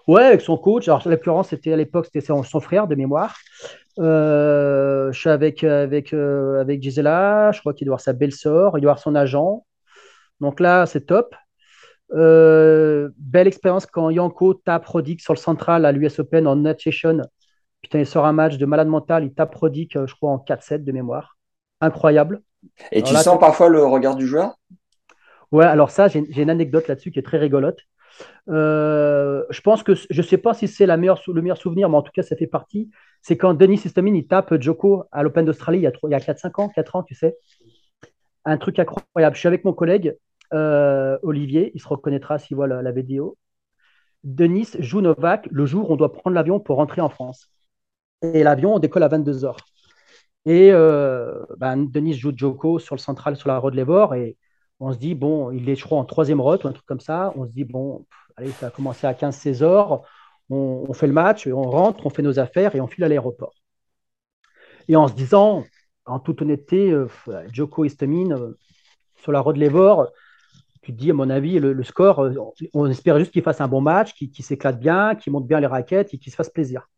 Ouais, 0.09 0.25
avec 0.25 0.41
son 0.41 0.57
coach. 0.57 0.89
Alors, 0.89 1.07
l'occurrence, 1.07 1.49
c'était 1.49 1.73
à 1.73 1.77
l'époque, 1.77 2.07
c'était 2.07 2.21
son, 2.21 2.43
frère 2.61 2.89
de 2.89 2.95
mémoire. 2.95 3.37
Euh, 3.99 5.13
je 5.13 5.19
suis 5.19 5.31
avec, 5.31 5.63
avec, 5.63 6.13
euh, 6.13 6.61
avec 6.61 6.83
Gisela. 6.83 7.53
Je 7.53 7.61
crois 7.61 7.75
qu'il 7.75 7.87
doit 7.87 7.95
avoir 7.95 8.01
sa 8.01 8.13
belle-sœur. 8.13 8.77
Il 8.77 8.81
doit 8.81 8.93
avoir 8.93 8.99
son 8.99 9.15
agent. 9.15 9.65
Donc 10.41 10.59
là, 10.59 10.87
c'est 10.87 11.07
top. 11.07 11.35
belle 12.11 13.47
expérience 13.47 13.87
quand 13.87 14.11
Yanko 14.11 14.55
tape 14.55 14.87
Rodic 14.87 15.21
sur 15.21 15.35
le 15.35 15.39
central 15.39 15.85
à 15.85 15.93
l'US 15.93 16.19
Open 16.19 16.47
en 16.47 16.79
session. 16.79 17.21
Putain, 17.83 18.01
il 18.01 18.07
sort 18.07 18.27
un 18.27 18.33
match 18.33 18.57
de 18.59 18.67
malade 18.67 18.89
mental. 18.89 19.25
Il 19.25 19.33
tape 19.33 19.55
Rodic, 19.55 19.93
je 20.07 20.15
crois, 20.15 20.31
en 20.31 20.39
4-7 20.39 20.85
de 20.85 20.93
mémoire. 20.93 21.37
Incroyable. 21.81 22.43
Et 22.93 23.03
tu 23.03 23.15
sens 23.15 23.39
parfois 23.39 23.69
le 23.69 23.85
regard 23.85 24.17
du 24.17 24.27
joueur? 24.27 24.59
Ouais, 25.53 25.65
alors 25.65 25.91
ça, 25.91 26.09
j'ai 26.09 26.43
une 26.43 26.51
anecdote 26.51 26.87
là-dessus 26.89 27.11
qui 27.11 27.19
est 27.19 27.23
très 27.23 27.39
rigolote. 27.39 27.81
Euh, 28.49 29.45
je 29.51 29.61
pense 29.61 29.83
que 29.83 29.95
je 29.95 30.21
ne 30.21 30.27
sais 30.27 30.39
pas 30.39 30.55
si 30.55 30.69
c'est 30.69 30.87
le 30.87 30.97
meilleur 30.97 31.19
souvenir, 31.59 31.89
mais 31.89 31.97
en 31.97 32.03
tout 32.03 32.13
cas, 32.13 32.23
ça 32.23 32.37
fait 32.37 32.47
partie. 32.47 32.91
C'est 33.23 33.37
quand 33.37 33.55
Denis 33.55 33.81
Istomin 33.85 34.15
il 34.15 34.27
tape 34.27 34.61
Joko 34.61 35.05
à 35.13 35.23
l'Open 35.23 35.45
d'Australie 35.45 35.79
il 35.79 35.83
y 35.83 35.87
a, 35.87 35.91
a 36.17 36.21
4-5 36.21 36.61
ans, 36.61 36.69
4 36.69 36.97
ans, 36.97 37.03
tu 37.03 37.15
sais. 37.15 37.37
Un 38.45 38.57
truc 38.57 38.79
incroyable. 38.79 39.35
Je 39.35 39.41
suis 39.41 39.49
avec 39.49 39.65
mon 39.65 39.73
collègue 39.73 40.17
euh, 40.53 41.19
Olivier, 41.23 41.71
il 41.75 41.81
se 41.81 41.89
reconnaîtra 41.89 42.39
s'il 42.39 42.57
voit 42.57 42.67
la, 42.67 42.93
vidéo. 42.93 43.37
Denis 44.25 44.69
joue 44.79 45.01
Novak 45.01 45.49
le 45.51 45.65
jour 45.67 45.91
où 45.91 45.95
on 45.95 45.97
doit 45.97 46.13
prendre 46.13 46.35
l'avion 46.35 46.61
pour 46.61 46.77
rentrer 46.77 47.01
en 47.01 47.09
France. 47.09 47.51
Et 48.23 48.43
l'avion, 48.43 48.75
on 48.75 48.79
décolle 48.79 49.03
à 49.03 49.09
22 49.09 49.45
h 49.45 49.57
et 50.47 50.71
euh, 50.73 51.45
ben, 51.59 51.77
Denis 51.85 52.15
joue 52.15 52.33
Joko 52.35 52.79
sur 52.79 52.95
le 52.95 53.01
central, 53.01 53.37
sur 53.37 53.49
la 53.49 53.59
road 53.59 53.75
Levor, 53.75 54.15
et 54.15 54.37
on 54.81 54.93
se 54.93 54.99
dit, 54.99 55.15
bon, 55.15 55.51
il 55.51 55.69
est, 55.69 55.77
je 55.77 55.87
en 55.89 56.05
troisième 56.05 56.41
route 56.41 56.65
ou 56.65 56.69
un 56.69 56.73
truc 56.73 56.87
comme 56.87 57.01
ça. 57.01 57.33
On 57.37 57.47
se 57.47 57.53
dit, 57.53 57.65
bon, 57.65 58.07
allez, 58.37 58.51
ça 58.51 58.69
a 58.69 58.71
commencé 58.71 59.07
à 59.07 59.13
15-16 59.13 59.63
heures. 59.63 60.03
On, 60.49 60.93
fait 60.95 61.07
le 61.07 61.13
match, 61.13 61.47
on 61.47 61.63
rentre, 61.63 62.07
on 62.07 62.11
fait 62.11 62.23
nos 62.23 62.39
affaires 62.41 62.75
et 62.75 62.81
on 62.81 62.89
file 62.89 63.05
à 63.05 63.09
l'aéroport. 63.09 63.55
Et 64.89 64.97
en 64.97 65.07
se 65.07 65.15
disant, 65.15 65.65
en 66.07 66.19
toute 66.19 66.43
honnêteté, 66.43 66.91
euh, 66.91 67.07
Joko 67.53 67.85
Istomin, 67.85 68.33
euh, 68.33 68.59
sur 69.17 69.33
la 69.33 69.41
road 69.41 69.57
Levor, 69.57 70.09
tu 70.83 70.93
te 70.93 70.99
dis, 70.99 71.11
à 71.11 71.15
mon 71.15 71.31
avis, 71.31 71.59
le, 71.61 71.83
score, 71.85 72.27
on, 72.75 72.87
espère 72.87 73.19
juste 73.19 73.33
qu'il 73.33 73.43
fasse 73.43 73.61
un 73.61 73.69
bon 73.69 73.83
match, 73.83 74.15
qu'il 74.15 74.45
s'éclate 74.45 74.81
bien, 74.81 75.15
qu'il 75.15 75.33
monte 75.33 75.47
bien 75.47 75.61
les 75.61 75.67
raquettes 75.67 76.15
et 76.15 76.19
qu'il 76.19 76.33
se 76.33 76.37
fasse 76.37 76.49
plaisir. 76.49 76.89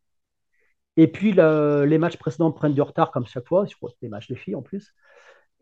Et 0.97 1.07
puis, 1.07 1.31
les 1.33 1.97
matchs 1.97 2.17
précédents 2.17 2.51
prennent 2.51 2.73
du 2.73 2.81
retard, 2.81 3.11
comme 3.11 3.25
chaque 3.25 3.47
fois. 3.47 3.65
Je 3.65 3.75
crois 3.75 3.89
que 3.89 3.95
des 4.01 4.09
matchs 4.09 4.27
de 4.27 4.35
filles 4.35 4.55
en 4.55 4.61
plus. 4.61 4.93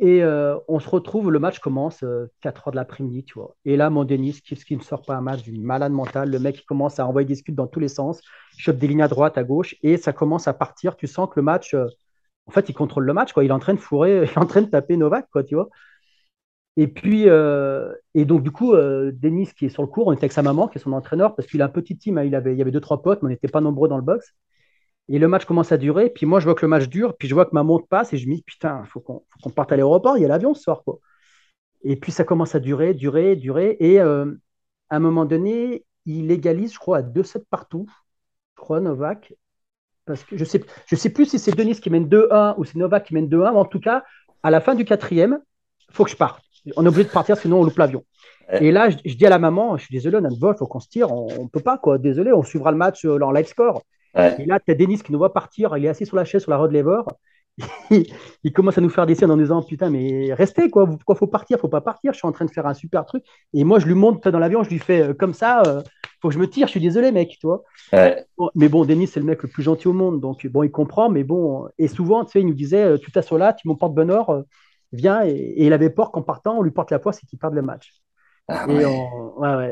Et 0.02 0.24
euh, 0.24 0.58
on 0.68 0.80
se 0.80 0.90
retrouve, 0.90 1.30
le 1.32 1.38
match 1.38 1.60
commence 1.60 2.00
4 2.00 2.06
euh, 2.06 2.28
heures 2.46 2.72
de 2.72 2.76
l'après-midi, 2.76 3.24
tu 3.24 3.36
vois. 3.36 3.56
Et 3.66 3.78
là, 3.78 3.92
mon 3.92 4.04
Denis, 4.04 4.42
qui, 4.44 4.56
qui 4.56 4.76
ne 4.76 4.82
sort 4.82 5.04
pas 5.04 5.16
un 5.16 5.22
match 5.22 5.44
d'une 5.44 5.62
malade 5.62 5.92
mentale, 5.92 6.32
le 6.32 6.40
mec 6.40 6.60
il 6.60 6.66
commence 6.66 7.00
à 7.00 7.06
envoyer 7.06 7.28
des 7.28 7.36
scuds 7.36 7.52
dans 7.52 7.68
tous 7.68 7.80
les 7.80 7.88
sens, 7.88 8.20
il 8.58 8.62
chope 8.62 8.78
des 8.78 8.88
lignes 8.88 9.04
à 9.04 9.08
droite, 9.08 9.38
à 9.38 9.44
gauche, 9.44 9.76
et 9.84 9.98
ça 9.98 10.12
commence 10.12 10.48
à 10.48 10.54
partir. 10.54 10.96
Tu 10.96 11.06
sens 11.06 11.30
que 11.30 11.34
le 11.36 11.44
match, 11.44 11.76
euh, 11.76 11.86
en 12.48 12.52
fait, 12.52 12.68
il 12.68 12.74
contrôle 12.74 13.06
le 13.06 13.14
match, 13.14 13.32
quoi. 13.32 13.44
Il 13.44 13.50
est 13.50 13.54
en 13.54 13.60
train 13.60 13.76
de 13.76 13.80
fourrer, 13.80 14.18
il 14.24 14.30
est 14.32 14.38
en 14.40 14.48
train 14.48 14.64
de 14.64 14.70
taper 14.72 14.98
Novak, 14.98 15.28
quoi, 15.32 15.44
tu 15.44 15.54
vois. 15.54 15.70
Et 16.78 16.88
puis, 16.88 17.26
et 17.28 18.26
donc, 18.26 18.44
du 18.44 18.52
coup, 18.52 18.74
Denis, 18.74 19.50
qui 19.58 19.66
est 19.66 19.70
sur 19.70 19.84
le 19.84 19.88
cours, 19.90 20.08
on 20.08 20.14
était 20.14 20.24
avec 20.24 20.32
sa 20.32 20.42
maman, 20.42 20.68
qui 20.68 20.78
est 20.78 20.82
son 20.82 20.94
entraîneur, 20.94 21.36
parce 21.36 21.48
qu'il 21.48 21.62
a 21.62 21.66
un 21.66 21.70
petit 21.70 21.98
team, 21.98 22.18
hein. 22.18 22.24
il, 22.24 22.34
avait, 22.34 22.54
il 22.54 22.58
y 22.58 22.62
avait 22.62 22.72
deux, 22.72 22.80
trois 22.80 23.02
potes, 23.02 23.22
mais 23.22 23.28
on 23.28 23.30
n'était 23.30 23.50
pas 23.50 23.62
nombreux 23.62 23.90
dans 23.90 23.98
le 23.98 24.04
box. 24.04 24.34
Et 25.10 25.20
le 25.20 25.28
match 25.28 25.46
commence 25.46 25.72
à 25.72 25.78
durer. 25.78 26.10
Puis 26.10 26.26
moi, 26.26 26.40
je 26.40 26.46
vois 26.46 26.56
que 26.56 26.62
le 26.62 26.70
match 26.70 26.88
dure. 26.88 27.16
Puis 27.18 27.28
je 27.28 27.34
vois 27.34 27.46
que 27.46 27.54
ma 27.54 27.64
montre 27.64 27.88
passe. 27.88 28.14
Et 28.14 28.18
je 28.18 28.28
me 28.28 28.36
dis, 28.36 28.44
putain, 28.44 28.82
il 28.84 28.90
faut 28.90 29.00
qu'on 29.02 29.50
parte 29.50 29.72
à 29.72 29.76
l'aéroport. 29.76 30.18
Il 30.18 30.22
y 30.22 30.26
a 30.26 30.28
l'avion 30.28 30.54
ce 30.54 30.64
soir. 30.64 30.84
Quoi. 30.84 31.00
Et 31.84 31.96
puis 31.96 32.12
ça 32.12 32.24
commence 32.24 32.56
à 32.56 32.60
durer, 32.60 32.94
durer, 32.94 33.36
durer. 33.36 33.78
Et 33.80 34.00
euh, 34.00 34.26
à 34.90 34.98
un 34.98 35.00
moment 35.00 35.26
donné, 35.26 35.86
il 36.06 36.32
égalise, 36.32 36.74
je 36.74 36.80
crois, 36.80 37.00
à 37.00 37.02
2-7 37.02 37.44
partout. 37.50 37.88
Je 38.56 38.62
crois, 38.62 38.80
Novak. 38.80 39.34
Parce 40.06 40.24
que 40.24 40.36
je 40.36 40.44
ne 40.44 40.48
sais, 40.48 40.64
je 40.88 40.96
sais 40.96 41.10
plus 41.10 41.26
si 41.26 41.40
c'est 41.40 41.56
Denis 41.56 41.80
qui 41.80 41.90
mène 41.90 42.08
2-1 42.08 42.56
ou 42.58 42.64
c'est 42.64 42.76
Novak 42.76 43.06
qui 43.06 43.14
mène 43.14 43.28
2-1. 43.28 43.52
Mais 43.52 43.60
en 43.60 43.66
tout 43.66 43.80
cas, 43.80 44.04
à 44.44 44.52
la 44.52 44.62
fin 44.62 44.76
du 44.76 44.86
quatrième, 44.86 45.40
il 45.90 45.96
faut 45.96 46.04
que 46.04 46.12
je 46.12 46.16
parte. 46.16 46.42
On 46.76 46.86
est 46.86 46.88
obligé 46.88 47.06
de 47.06 47.10
partir, 47.10 47.38
sinon 47.38 47.62
on 47.62 47.64
loupe 47.64 47.78
l'avion. 47.78 48.04
Et 48.60 48.72
là, 48.72 48.90
je, 48.90 49.16
dis 49.16 49.26
à 49.26 49.30
la 49.30 49.40
maman, 49.40 49.78
je 49.78 49.86
suis 49.86 49.94
désolé, 49.94 50.18
on 50.18 50.26
a 50.26 50.30
il 50.30 50.58
faut 50.58 50.68
qu'on 50.68 50.80
se 50.80 50.90
tire, 50.90 51.12
on 51.12 51.44
ne 51.44 51.48
peut 51.48 51.62
pas, 51.62 51.78
quoi. 51.78 51.98
Désolé, 51.98 52.34
on 52.34 52.44
suivra 52.44 52.72
le 52.72 52.78
match 52.78 53.06
euh, 53.06 53.20
en 53.22 53.32
live 53.32 53.48
score. 53.48 53.82
Et 54.18 54.46
là, 54.46 54.60
tu 54.60 54.72
as 54.72 54.76
Denis 54.76 55.02
qui 55.02 55.12
nous 55.12 55.18
voit 55.18 55.34
partir, 55.34 55.78
il 55.78 55.86
est 55.86 55.90
assis 55.90 56.06
sur 56.06 56.18
la 56.18 56.26
chaise 56.26 56.42
sur 56.42 56.52
la 56.52 56.58
road 56.58 56.72
lever. 56.72 57.02
il 58.44 58.54
commence 58.54 58.78
à 58.78 58.82
nous 58.82 58.90
faire 58.90 59.06
des 59.06 59.16
scènes 59.16 59.32
en 59.32 59.36
nous 59.36 59.44
disant 59.44 59.62
Putain, 59.62 59.90
mais 59.90 60.34
restez, 60.34 60.70
quoi, 60.70 60.88
pourquoi 60.88 61.16
faut 61.16 61.28
partir 61.28 61.60
Faut 61.60 61.68
pas 61.68 61.82
partir, 61.82 62.14
je 62.14 62.18
suis 62.18 62.28
en 62.28 62.32
train 62.32 62.46
de 62.46 62.52
faire 62.52 62.66
un 62.66 62.74
super 62.74 63.06
truc. 63.06 63.24
Et 63.54 63.64
moi, 63.64 63.80
je 63.80 63.88
lui 63.88 63.94
monte 63.94 64.28
dans 64.28 64.40
l'avion, 64.40 64.64
je 64.64 64.70
lui 64.70 64.80
fais 64.80 65.02
euh, 65.02 65.14
comme 65.14 65.34
ça, 65.34 65.64
euh, 65.68 65.82
faut 66.22 66.30
que 66.30 66.34
je 66.34 66.40
me 66.40 66.48
tire, 66.48 66.68
je 66.68 66.72
suis 66.72 66.80
désolé, 66.80 67.12
mec, 67.12 67.38
tu 67.40 67.48
vois. 67.48 67.64
mais 68.56 68.70
bon, 68.70 68.86
Denis, 68.86 69.08
c'est 69.08 69.20
le 69.20 69.26
mec 69.26 69.44
le 69.44 69.50
plus 69.50 69.64
gentil 69.64 69.88
au 69.88 69.94
monde, 69.94 70.22
donc 70.22 70.46
bon, 70.48 70.64
il 70.64 70.72
comprend, 70.72 71.10
mais 71.10 71.24
bon, 71.24 71.68
et 71.78 71.88
souvent, 71.88 72.24
tu 72.26 72.32
sais, 72.32 72.42
il 72.42 72.48
nous 72.48 72.54
disait 72.54 72.98
Tu 73.00 73.12
t'assois 73.12 73.40
là, 73.40 73.54
tu 73.54 73.68
m'emportes 73.68 73.94
bonheur, 73.94 74.44
viens, 74.92 75.26
et, 75.26 75.54
il 75.58 75.74
avait 75.74 75.90
peur 75.90 76.12
qu'en 76.12 76.22
partant, 76.22 76.58
on 76.58 76.62
lui 76.62 76.72
porte 76.72 76.92
la 76.92 77.00
poisse 77.00 77.22
et 77.24 77.26
qu'il 77.26 77.40
perde 77.40 77.54
le 77.54 77.62
match. 77.62 77.94
Ah 78.48 78.68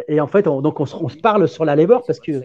et, 0.07 0.21
en 0.21 0.27
fait, 0.27 0.47
on, 0.47 0.61
donc 0.61 0.79
on, 0.79 0.85
se 0.85 1.17
parle 1.17 1.47
sur 1.47 1.65
la 1.65 1.75
lever 1.75 1.97
parce 2.05 2.19
que 2.19 2.43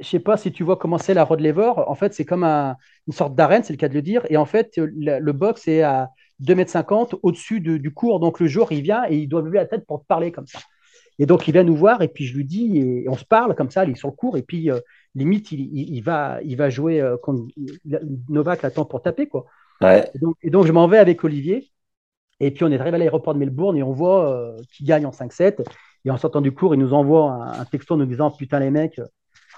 je 0.00 0.06
sais 0.08 0.20
pas 0.20 0.36
si 0.36 0.52
tu 0.52 0.62
vois 0.64 0.76
comment 0.76 0.98
c'est 0.98 1.14
la 1.14 1.24
road 1.24 1.40
lever. 1.40 1.72
En 1.76 1.94
fait, 1.94 2.14
c'est 2.14 2.24
comme 2.24 2.44
une 2.44 3.12
sorte 3.12 3.34
d'arène, 3.34 3.64
c'est 3.64 3.72
le 3.72 3.78
cas 3.78 3.88
de 3.88 3.94
le 3.94 4.02
dire. 4.02 4.22
Et 4.30 4.36
en 4.36 4.44
fait, 4.44 4.72
le, 4.76 5.32
box 5.32 5.68
est 5.68 5.82
à 5.82 6.10
2,50 6.42 7.14
m 7.14 7.18
au-dessus 7.22 7.60
du 7.60 7.92
cours. 7.92 8.20
Donc 8.20 8.40
le 8.40 8.46
jour, 8.46 8.72
il 8.72 8.82
vient 8.82 9.04
et 9.08 9.16
il 9.16 9.28
doit 9.28 9.42
lever 9.42 9.58
la 9.58 9.66
tête 9.66 9.86
pour 9.86 10.00
te 10.00 10.06
parler 10.06 10.32
comme 10.32 10.46
ça. 10.46 10.60
Et 11.18 11.26
donc 11.26 11.48
il 11.48 11.52
vient 11.52 11.64
nous 11.64 11.74
voir 11.74 12.00
et 12.02 12.08
puis 12.08 12.26
je 12.26 12.36
lui 12.36 12.44
dis, 12.44 12.78
et 12.78 13.08
on 13.08 13.16
se 13.16 13.24
parle 13.24 13.54
comme 13.56 13.70
ça, 13.70 13.84
il 13.84 13.90
est 13.90 13.96
sur 13.96 14.08
le 14.08 14.14
cours. 14.14 14.36
Et 14.36 14.42
puis 14.42 14.70
euh, 14.70 14.78
limite, 15.14 15.50
il, 15.50 16.00
va, 16.00 16.38
il 16.44 16.56
va 16.56 16.70
jouer 16.70 17.00
euh, 17.00 17.16
quand 17.22 17.36
Novak 18.28 18.62
l'attend 18.62 18.84
pour 18.84 19.02
taper. 19.02 19.26
quoi. 19.26 19.46
Et, 19.82 20.50
donc, 20.50 20.66
je 20.66 20.72
m'en 20.72 20.86
vais 20.88 20.98
avec 20.98 21.22
Olivier. 21.24 21.70
Et 22.40 22.52
puis 22.52 22.62
on 22.62 22.70
est 22.70 22.78
arrivé 22.78 22.94
à 22.94 22.98
l'aéroport 22.98 23.34
de 23.34 23.40
Melbourne 23.40 23.76
et 23.76 23.82
on 23.82 23.92
voit 23.92 24.32
euh, 24.32 24.56
qu'il 24.72 24.86
gagne 24.86 25.06
en 25.06 25.10
5-7. 25.10 25.64
Et 26.04 26.10
en 26.10 26.16
sortant 26.16 26.40
du 26.40 26.52
cours, 26.52 26.72
il 26.74 26.78
nous 26.78 26.94
envoie 26.94 27.32
un, 27.32 27.60
un 27.60 27.64
texto 27.64 27.96
nous 27.96 28.06
disant 28.06 28.30
Putain, 28.30 28.60
les 28.60 28.70
mecs, 28.70 29.00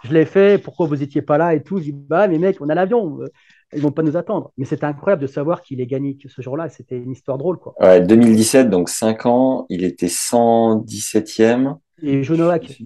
je 0.04 0.12
l'ai 0.12 0.24
fait, 0.24 0.62
pourquoi 0.62 0.86
vous 0.86 0.96
n'étiez 0.96 1.22
pas 1.22 1.38
là 1.38 1.54
et 1.54 1.62
tout. 1.62 1.78
Je 1.78 1.84
dis, 1.84 1.92
bah, 1.92 2.28
mais 2.28 2.38
mec, 2.38 2.56
on 2.60 2.68
a 2.68 2.74
l'avion, 2.74 3.20
euh, 3.20 3.26
ils 3.74 3.82
vont 3.82 3.92
pas 3.92 4.02
nous 4.02 4.16
attendre. 4.16 4.52
Mais 4.56 4.64
c'était 4.64 4.84
incroyable 4.84 5.22
de 5.22 5.26
savoir 5.26 5.62
qu'il 5.62 5.80
ait 5.80 5.86
gagné 5.86 6.16
ce 6.26 6.42
jour-là. 6.42 6.68
C'était 6.68 6.96
une 6.96 7.12
histoire 7.12 7.38
drôle. 7.38 7.58
Quoi. 7.58 7.74
Ouais, 7.80 8.00
2017, 8.00 8.70
donc 8.70 8.88
5 8.88 9.26
ans, 9.26 9.66
il 9.68 9.84
était 9.84 10.08
117e. 10.08 11.76
Et 12.02 12.22
Jonovac. 12.22 12.80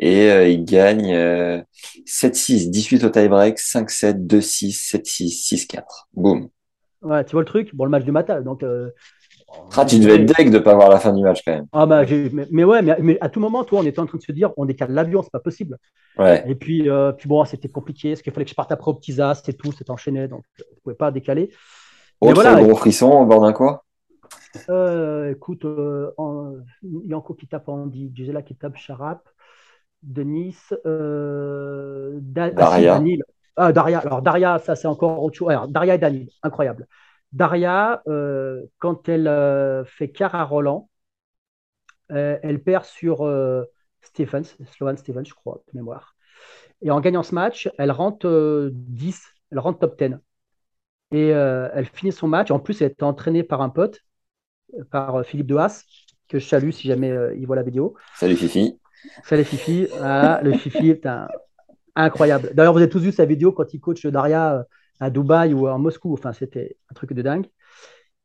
Et 0.00 0.30
euh, 0.30 0.48
il 0.48 0.64
gagne 0.64 1.14
7-6, 2.04 2.66
euh, 2.66 2.70
18 2.70 3.04
au 3.04 3.10
tie-break, 3.10 3.58
5-7, 3.58 4.26
2-6, 4.26 4.96
7-6, 4.96 5.66
6-4. 5.68 5.82
Boum. 6.12 6.48
Ouais, 7.00 7.24
tu 7.24 7.32
vois 7.32 7.42
le 7.42 7.46
truc? 7.46 7.74
Bon, 7.74 7.84
le 7.84 7.90
match 7.90 8.04
du 8.04 8.12
matin. 8.12 8.40
Donc, 8.40 8.64
ah, 9.76 9.84
tu 9.84 9.98
devais 9.98 10.16
être 10.16 10.36
deg 10.36 10.50
de 10.50 10.58
ne 10.58 10.62
pas 10.62 10.74
voir 10.74 10.88
la 10.88 10.98
fin 10.98 11.12
du 11.12 11.22
match 11.22 11.42
quand 11.44 11.52
même. 11.52 11.66
Ah 11.72 11.86
bah, 11.86 12.02
mais, 12.50 12.64
ouais, 12.64 12.82
mais, 12.82 13.18
à 13.20 13.28
tout 13.28 13.40
moment, 13.40 13.64
toi, 13.64 13.80
on 13.80 13.86
était 13.86 13.98
en 13.98 14.06
train 14.06 14.18
de 14.18 14.22
se 14.22 14.32
dire, 14.32 14.52
on 14.56 14.64
décale 14.64 14.92
l'avion, 14.92 15.22
c'est 15.22 15.32
pas 15.32 15.40
possible. 15.40 15.78
Ouais. 16.18 16.44
Et 16.48 16.54
puis, 16.54 16.88
euh, 16.88 17.12
puis 17.12 17.28
bon, 17.28 17.44
c'était 17.44 17.68
compliqué, 17.68 18.10
parce 18.10 18.22
qu'il 18.22 18.32
fallait 18.32 18.44
que 18.44 18.50
je 18.50 18.54
parte 18.54 18.72
après 18.72 18.90
au 18.90 18.94
petit 18.94 19.20
as, 19.20 19.42
c'est 19.44 19.54
tout, 19.54 19.72
c'était 19.72 19.90
enchaîné, 19.90 20.28
donc 20.28 20.44
je 20.54 20.62
ne 20.62 20.80
pouvais 20.82 20.94
pas 20.94 21.10
décaler. 21.10 21.50
Autre 22.20 22.34
voilà, 22.34 22.62
gros 22.62 22.76
frisson 22.76 23.10
au 23.10 23.26
bord 23.26 23.40
d'un 23.40 23.52
quoi? 23.52 23.84
Euh, 24.68 25.32
Écoute, 25.32 25.64
euh, 25.64 26.12
en, 26.16 26.54
Yanko 26.82 27.34
qui 27.34 27.46
tape 27.46 27.68
Andy, 27.68 28.12
Gisela 28.14 28.42
qui 28.42 28.54
tape 28.54 28.76
Charap, 28.76 29.28
Denis, 30.02 30.56
euh, 30.86 32.18
Daria. 32.20 33.02
Ah, 33.56 33.72
Daria. 33.72 34.00
Alors, 34.00 34.22
Daria, 34.22 34.58
ça, 34.58 34.74
c'est 34.74 34.88
encore 34.88 35.22
autre 35.22 35.36
chose. 35.36 35.50
Alors, 35.50 35.68
Daria 35.68 35.94
et 35.94 35.98
Daniel, 35.98 36.28
incroyable. 36.42 36.88
Daria, 37.34 38.00
euh, 38.06 38.62
quand 38.78 39.08
elle 39.08 39.26
euh, 39.26 39.84
fait 39.84 40.08
quart 40.08 40.36
à 40.36 40.44
Roland, 40.44 40.88
euh, 42.12 42.38
elle 42.44 42.62
perd 42.62 42.84
sur 42.84 43.28
Stephens, 44.02 44.56
Sloan 44.70 44.96
Stephens, 44.96 45.24
je 45.24 45.34
crois, 45.34 45.60
de 45.72 45.76
mémoire. 45.76 46.14
Et 46.80 46.90
en 46.92 47.00
gagnant 47.00 47.24
ce 47.24 47.34
match, 47.34 47.68
elle 47.76 47.90
rentre 47.90 48.70
10, 48.72 49.20
elle 49.50 49.58
rentre 49.58 49.80
top 49.80 49.98
10. 49.98 50.16
Et 51.10 51.28
elle 51.28 51.86
finit 51.86 52.12
son 52.12 52.28
match. 52.28 52.50
En 52.50 52.58
plus, 52.58 52.82
elle 52.82 52.90
est 52.90 53.02
entraînée 53.02 53.42
par 53.42 53.62
un 53.62 53.68
pote, 53.68 54.00
par 54.90 55.24
Philippe 55.24 55.46
Dehaas, 55.46 55.84
que 56.28 56.38
je 56.38 56.46
salue 56.46 56.70
si 56.70 56.88
jamais 56.88 57.12
il 57.36 57.46
voit 57.46 57.56
la 57.56 57.62
vidéo. 57.62 57.94
Salut 58.16 58.36
Fifi. 58.36 58.78
Salut 59.24 59.44
Fifi. 59.44 59.88
Ah, 60.00 60.40
le 60.42 60.52
Fifi 60.52 60.90
est 60.90 61.08
incroyable. 61.96 62.50
D'ailleurs, 62.54 62.72
vous 62.72 62.80
avez 62.80 62.88
tous 62.88 63.00
vu 63.00 63.12
sa 63.12 63.24
vidéo 63.24 63.52
quand 63.52 63.72
il 63.72 63.80
coach 63.80 64.04
Daria 64.06 64.64
à 65.00 65.10
Dubaï 65.10 65.54
ou 65.54 65.66
à 65.66 65.78
Moscou. 65.78 66.12
Enfin, 66.12 66.32
c'était 66.32 66.76
un 66.90 66.94
truc 66.94 67.12
de 67.12 67.22
dingue. 67.22 67.46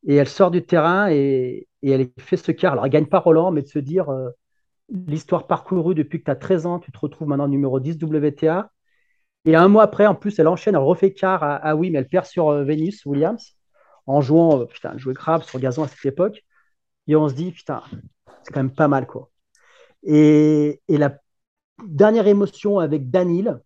Et 0.08 0.16
elle 0.16 0.30
sort 0.30 0.52
du 0.52 0.66
terrain 0.66 1.10
et, 1.12 1.68
elle 1.84 2.10
fait 2.18 2.38
ce 2.38 2.52
quart. 2.52 2.74
Alors, 2.74 2.86
elle 2.86 2.92
gagne 2.92 3.06
pas 3.08 3.20
Roland, 3.20 3.52
mais 3.52 3.62
de 3.62 3.68
se 3.68 3.80
dire 3.80 4.10
euh, 4.10 4.30
l'histoire 4.90 5.48
parcourue 5.48 5.96
depuis 5.96 6.20
que 6.20 6.26
tu 6.26 6.32
as 6.32 6.36
13 6.36 6.66
ans, 6.66 6.80
tu 6.80 6.92
te 6.92 7.00
retrouves 7.00 7.28
maintenant 7.28 7.48
numéro 7.48 7.80
10 7.80 7.98
WTA. 8.02 8.72
Et 9.46 9.56
un 9.56 9.68
mois 9.68 9.84
après, 9.84 10.06
en 10.06 10.16
plus, 10.16 10.40
elle 10.40 10.48
enchaîne, 10.48 10.76
elle 10.76 10.82
refait 10.82 11.14
quart 11.14 11.44
à, 11.44 11.76
oui, 11.76 11.92
mais 11.92 12.00
elle 12.00 12.08
perd 12.08 12.26
sur 12.26 12.50
euh, 12.50 12.64
Venus 12.64 13.06
Williams 13.06 13.56
en 14.06 14.22
jouant, 14.22 14.62
euh, 14.62 14.66
putain, 14.66 14.92
elle 14.94 15.00
jouait 15.00 15.14
grave 15.14 15.44
sur 15.44 15.60
gazon 15.60 15.84
à 15.84 15.88
cette 15.88 16.06
époque. 16.06 16.44
Et 17.08 17.16
on 17.16 17.30
se 17.30 17.34
dit, 17.34 17.52
putain, 17.52 17.84
c'est 18.44 18.54
quand 18.54 18.62
même 18.62 18.74
pas 18.74 18.88
mal, 18.88 19.08
quoi. 19.08 19.30
Et, 20.04 20.82
et 20.88 20.98
la 20.98 21.18
dernière 21.86 22.28
émotion 22.28 22.80
avec 22.80 23.10
Danil, 23.10 23.60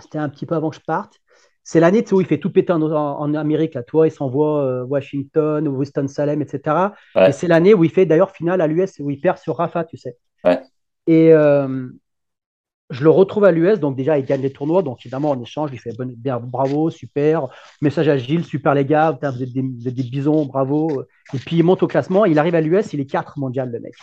c'était 0.00 0.18
un 0.18 0.28
petit 0.28 0.46
peu 0.46 0.54
avant 0.54 0.70
que 0.70 0.76
je 0.76 0.80
parte, 0.80 1.19
c'est 1.70 1.78
l'année 1.78 2.04
où 2.10 2.20
il 2.20 2.26
fait 2.26 2.38
tout 2.38 2.50
péter 2.50 2.72
en, 2.72 3.34
Amérique. 3.34 3.74
Là, 3.74 3.84
toi, 3.84 4.08
il 4.08 4.10
s'envoie 4.10 4.64
euh, 4.64 4.84
Washington, 4.84 5.68
Winston-Salem, 5.68 6.42
etc. 6.42 6.76
Et 7.28 7.30
c'est 7.30 7.46
l'année 7.46 7.74
où 7.74 7.84
il 7.84 7.90
fait 7.90 8.06
d'ailleurs 8.06 8.32
finale 8.32 8.60
à 8.60 8.66
l'US, 8.66 8.98
où 8.98 9.08
il 9.08 9.20
perd 9.20 9.38
sur 9.38 9.58
Rafa, 9.58 9.84
tu 9.84 9.96
sais. 9.96 10.16
Et 11.06 11.32
euh, 11.32 11.88
je 12.90 13.04
le 13.04 13.10
retrouve 13.10 13.44
à 13.44 13.52
l'US, 13.52 13.78
donc 13.78 13.94
déjà, 13.94 14.18
il 14.18 14.24
gagne 14.24 14.40
les 14.40 14.52
tournois. 14.52 14.82
Donc 14.82 14.98
évidemment, 15.06 15.30
en 15.30 15.40
échange, 15.40 15.70
il 15.72 15.78
fait 15.78 15.92
bien, 16.16 16.40
bravo, 16.40 16.90
super. 16.90 17.46
Message 17.80 18.08
à 18.08 18.16
Gilles, 18.18 18.44
super 18.44 18.74
les 18.74 18.84
gars, 18.84 19.16
vous, 19.22 19.40
êtes 19.40 19.52
des, 19.52 20.02
bisons, 20.02 20.46
bravo. 20.46 21.04
Et 21.34 21.38
puis 21.38 21.58
il 21.58 21.62
monte 21.62 21.84
au 21.84 21.86
classement, 21.86 22.24
il 22.24 22.40
arrive 22.40 22.56
à 22.56 22.60
l'US, 22.60 22.92
il 22.94 22.98
est 22.98 23.06
4 23.06 23.38
mondial, 23.38 23.70
le 23.70 23.78
mec. 23.78 23.94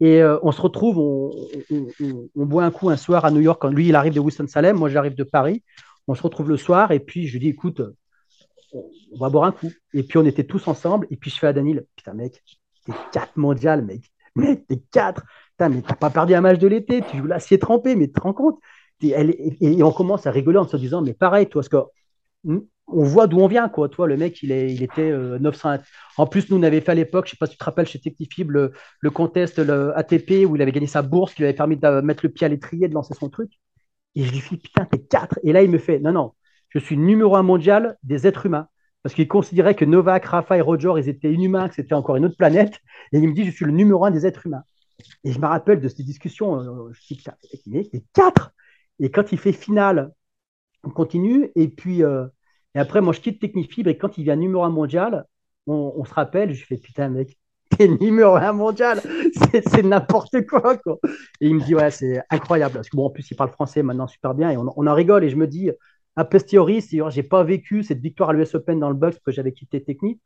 Et 0.00 0.20
euh, 0.20 0.38
on 0.42 0.50
se 0.50 0.60
retrouve, 0.60 0.98
on, 0.98 1.30
on, 2.34 2.46
boit 2.46 2.64
un 2.64 2.72
coup 2.72 2.88
un 2.90 2.96
soir 2.96 3.24
à 3.24 3.30
New 3.30 3.40
York 3.40 3.64
lui, 3.66 3.88
il 3.88 3.94
arrive 3.94 4.14
de 4.14 4.20
Winston-Salem, 4.20 4.76
moi 4.76 4.88
j'arrive 4.88 5.14
de 5.14 5.24
Paris. 5.24 5.62
On 6.08 6.14
se 6.14 6.22
retrouve 6.22 6.48
le 6.48 6.56
soir 6.56 6.90
et 6.90 7.00
puis 7.00 7.26
je 7.26 7.34
lui 7.34 7.40
dis 7.40 7.48
écoute, 7.48 7.80
on 8.72 9.18
va 9.18 9.28
boire 9.30 9.44
un 9.44 9.52
coup. 9.52 9.70
Et 9.94 10.02
puis 10.02 10.18
on 10.18 10.24
était 10.24 10.44
tous 10.44 10.66
ensemble. 10.68 11.06
Et 11.10 11.16
puis 11.16 11.30
je 11.30 11.38
fais 11.38 11.46
à 11.46 11.52
Daniel 11.52 11.84
putain, 11.96 12.14
mec, 12.14 12.42
t'es 12.86 12.92
4 13.12 13.36
mondial, 13.36 13.84
mec. 13.84 14.10
Mec, 14.34 14.66
t'es 14.66 14.82
4. 14.92 15.22
Putain, 15.50 15.68
mais 15.68 15.82
t'as 15.82 15.94
pas 15.94 16.10
perdu 16.10 16.34
un 16.34 16.40
match 16.40 16.58
de 16.58 16.68
l'été. 16.68 17.02
Tu 17.02 17.18
joues 17.18 17.26
l'acier 17.26 17.58
trempé, 17.58 17.96
mais 17.96 18.08
te 18.08 18.20
rends 18.20 18.34
compte 18.34 18.58
et, 19.00 19.82
on 19.82 19.92
commence 19.92 20.26
à 20.26 20.30
rigoler 20.30 20.58
en 20.58 20.66
se 20.66 20.76
disant 20.76 21.02
mais 21.02 21.14
pareil, 21.14 21.46
toi, 21.46 21.62
parce 21.62 21.68
que 21.68 21.76
on 22.90 23.02
voit 23.02 23.26
d'où 23.26 23.38
on 23.38 23.48
vient, 23.48 23.68
quoi. 23.68 23.88
Toi, 23.88 24.06
le 24.06 24.16
mec, 24.16 24.42
il, 24.42 24.50
est, 24.50 24.72
il 24.72 24.82
était 24.82 25.10
900. 25.12 25.70
Euh, 25.70 25.78
en 26.16 26.26
plus, 26.26 26.48
nous, 26.50 26.56
on 26.56 26.62
avait 26.62 26.80
fait 26.80 26.92
à 26.92 26.94
l'époque, 26.94 27.26
je 27.26 27.32
sais 27.32 27.36
pas 27.38 27.46
si 27.46 27.52
tu 27.52 27.58
te 27.58 27.64
rappelles, 27.64 27.86
chez 27.86 28.00
Technifib, 28.00 28.50
le, 28.50 28.72
le 29.00 29.10
contest 29.10 29.58
le 29.58 29.96
ATP 29.96 30.46
où 30.46 30.56
il 30.56 30.62
avait 30.62 30.72
gagné 30.72 30.86
sa 30.86 31.02
bourse, 31.02 31.34
qui 31.34 31.42
lui 31.42 31.48
avait 31.48 31.56
permis 31.56 31.76
de 31.76 32.00
mettre 32.00 32.24
le 32.24 32.30
pied 32.30 32.46
à 32.46 32.48
l'étrier, 32.48 32.88
de 32.88 32.94
lancer 32.94 33.12
son 33.14 33.28
truc. 33.28 33.52
Et 34.14 34.24
je 34.24 34.32
lui 34.32 34.40
dis, 34.40 34.56
putain, 34.56 34.84
t'es 34.84 35.00
4. 35.00 35.38
Et 35.42 35.52
là, 35.52 35.62
il 35.62 35.70
me 35.70 35.78
fait, 35.78 35.98
non, 36.00 36.12
non, 36.12 36.34
je 36.70 36.78
suis 36.78 36.96
numéro 36.96 37.36
un 37.36 37.42
mondial 37.42 37.96
des 38.02 38.26
êtres 38.26 38.46
humains. 38.46 38.68
Parce 39.02 39.14
qu'il 39.14 39.28
considérait 39.28 39.74
que 39.74 39.84
Novak, 39.84 40.24
Rafa 40.24 40.56
et 40.56 40.60
Roger, 40.60 40.92
ils 40.98 41.08
étaient 41.08 41.32
inhumains, 41.32 41.68
que 41.68 41.74
c'était 41.76 41.94
encore 41.94 42.16
une 42.16 42.24
autre 42.24 42.36
planète. 42.36 42.80
Et 43.12 43.18
il 43.18 43.28
me 43.28 43.34
dit, 43.34 43.44
je 43.44 43.50
suis 43.50 43.64
le 43.64 43.72
numéro 43.72 44.04
un 44.04 44.10
des 44.10 44.26
êtres 44.26 44.46
humains. 44.46 44.64
Et 45.24 45.32
je 45.32 45.38
me 45.38 45.46
rappelle 45.46 45.80
de 45.80 45.88
ces 45.88 46.02
discussions. 46.02 46.60
Euh, 46.60 46.92
je 46.92 47.06
dis, 47.06 47.16
putain, 47.16 47.34
t'es 47.42 48.04
4. 48.12 48.52
Et 48.98 49.10
quand 49.10 49.32
il 49.32 49.38
fait 49.38 49.52
finale, 49.52 50.12
on 50.84 50.90
continue. 50.90 51.50
Et 51.54 51.68
puis, 51.68 52.02
euh, 52.02 52.26
et 52.74 52.78
après, 52.80 53.00
moi, 53.00 53.12
je 53.12 53.20
quitte 53.20 53.40
Technifibre. 53.40 53.90
Et 53.90 53.98
quand 53.98 54.18
il 54.18 54.24
vient 54.24 54.36
numéro 54.36 54.64
un 54.64 54.70
mondial, 54.70 55.26
on, 55.66 55.92
on 55.96 56.04
se 56.04 56.14
rappelle, 56.14 56.52
je 56.52 56.64
fais, 56.64 56.76
putain, 56.76 57.08
mec, 57.08 57.38
t'es 57.68 57.88
numéro 57.88 58.36
un 58.36 58.52
mondial, 58.52 59.00
c'est 59.66 59.82
n'importe 59.82 60.46
quoi, 60.46 60.76
quoi. 60.78 60.98
Et 61.40 61.48
il 61.48 61.54
me 61.54 61.62
dit, 61.62 61.74
ouais, 61.74 61.90
c'est 61.90 62.20
incroyable. 62.30 62.74
Parce 62.74 62.88
que 62.88 62.96
bon, 62.96 63.06
en 63.06 63.10
plus, 63.10 63.30
il 63.30 63.36
parle 63.36 63.50
français 63.50 63.82
maintenant 63.82 64.06
super 64.06 64.34
bien 64.34 64.50
et 64.50 64.56
on, 64.56 64.68
en 64.68 64.94
rigole. 64.94 65.24
Et 65.24 65.30
je 65.30 65.36
me 65.36 65.46
dis, 65.46 65.70
a 66.16 66.24
posteriori, 66.24 66.84
j'ai 67.08 67.22
pas 67.22 67.44
vécu 67.44 67.82
cette 67.82 68.00
victoire 68.00 68.30
à 68.30 68.32
l'US 68.32 68.54
Open 68.54 68.80
dans 68.80 68.88
le 68.88 68.94
box 68.94 69.16
parce 69.16 69.24
que 69.24 69.32
j'avais 69.32 69.52
quitté 69.52 69.82
Technique. 69.82 70.20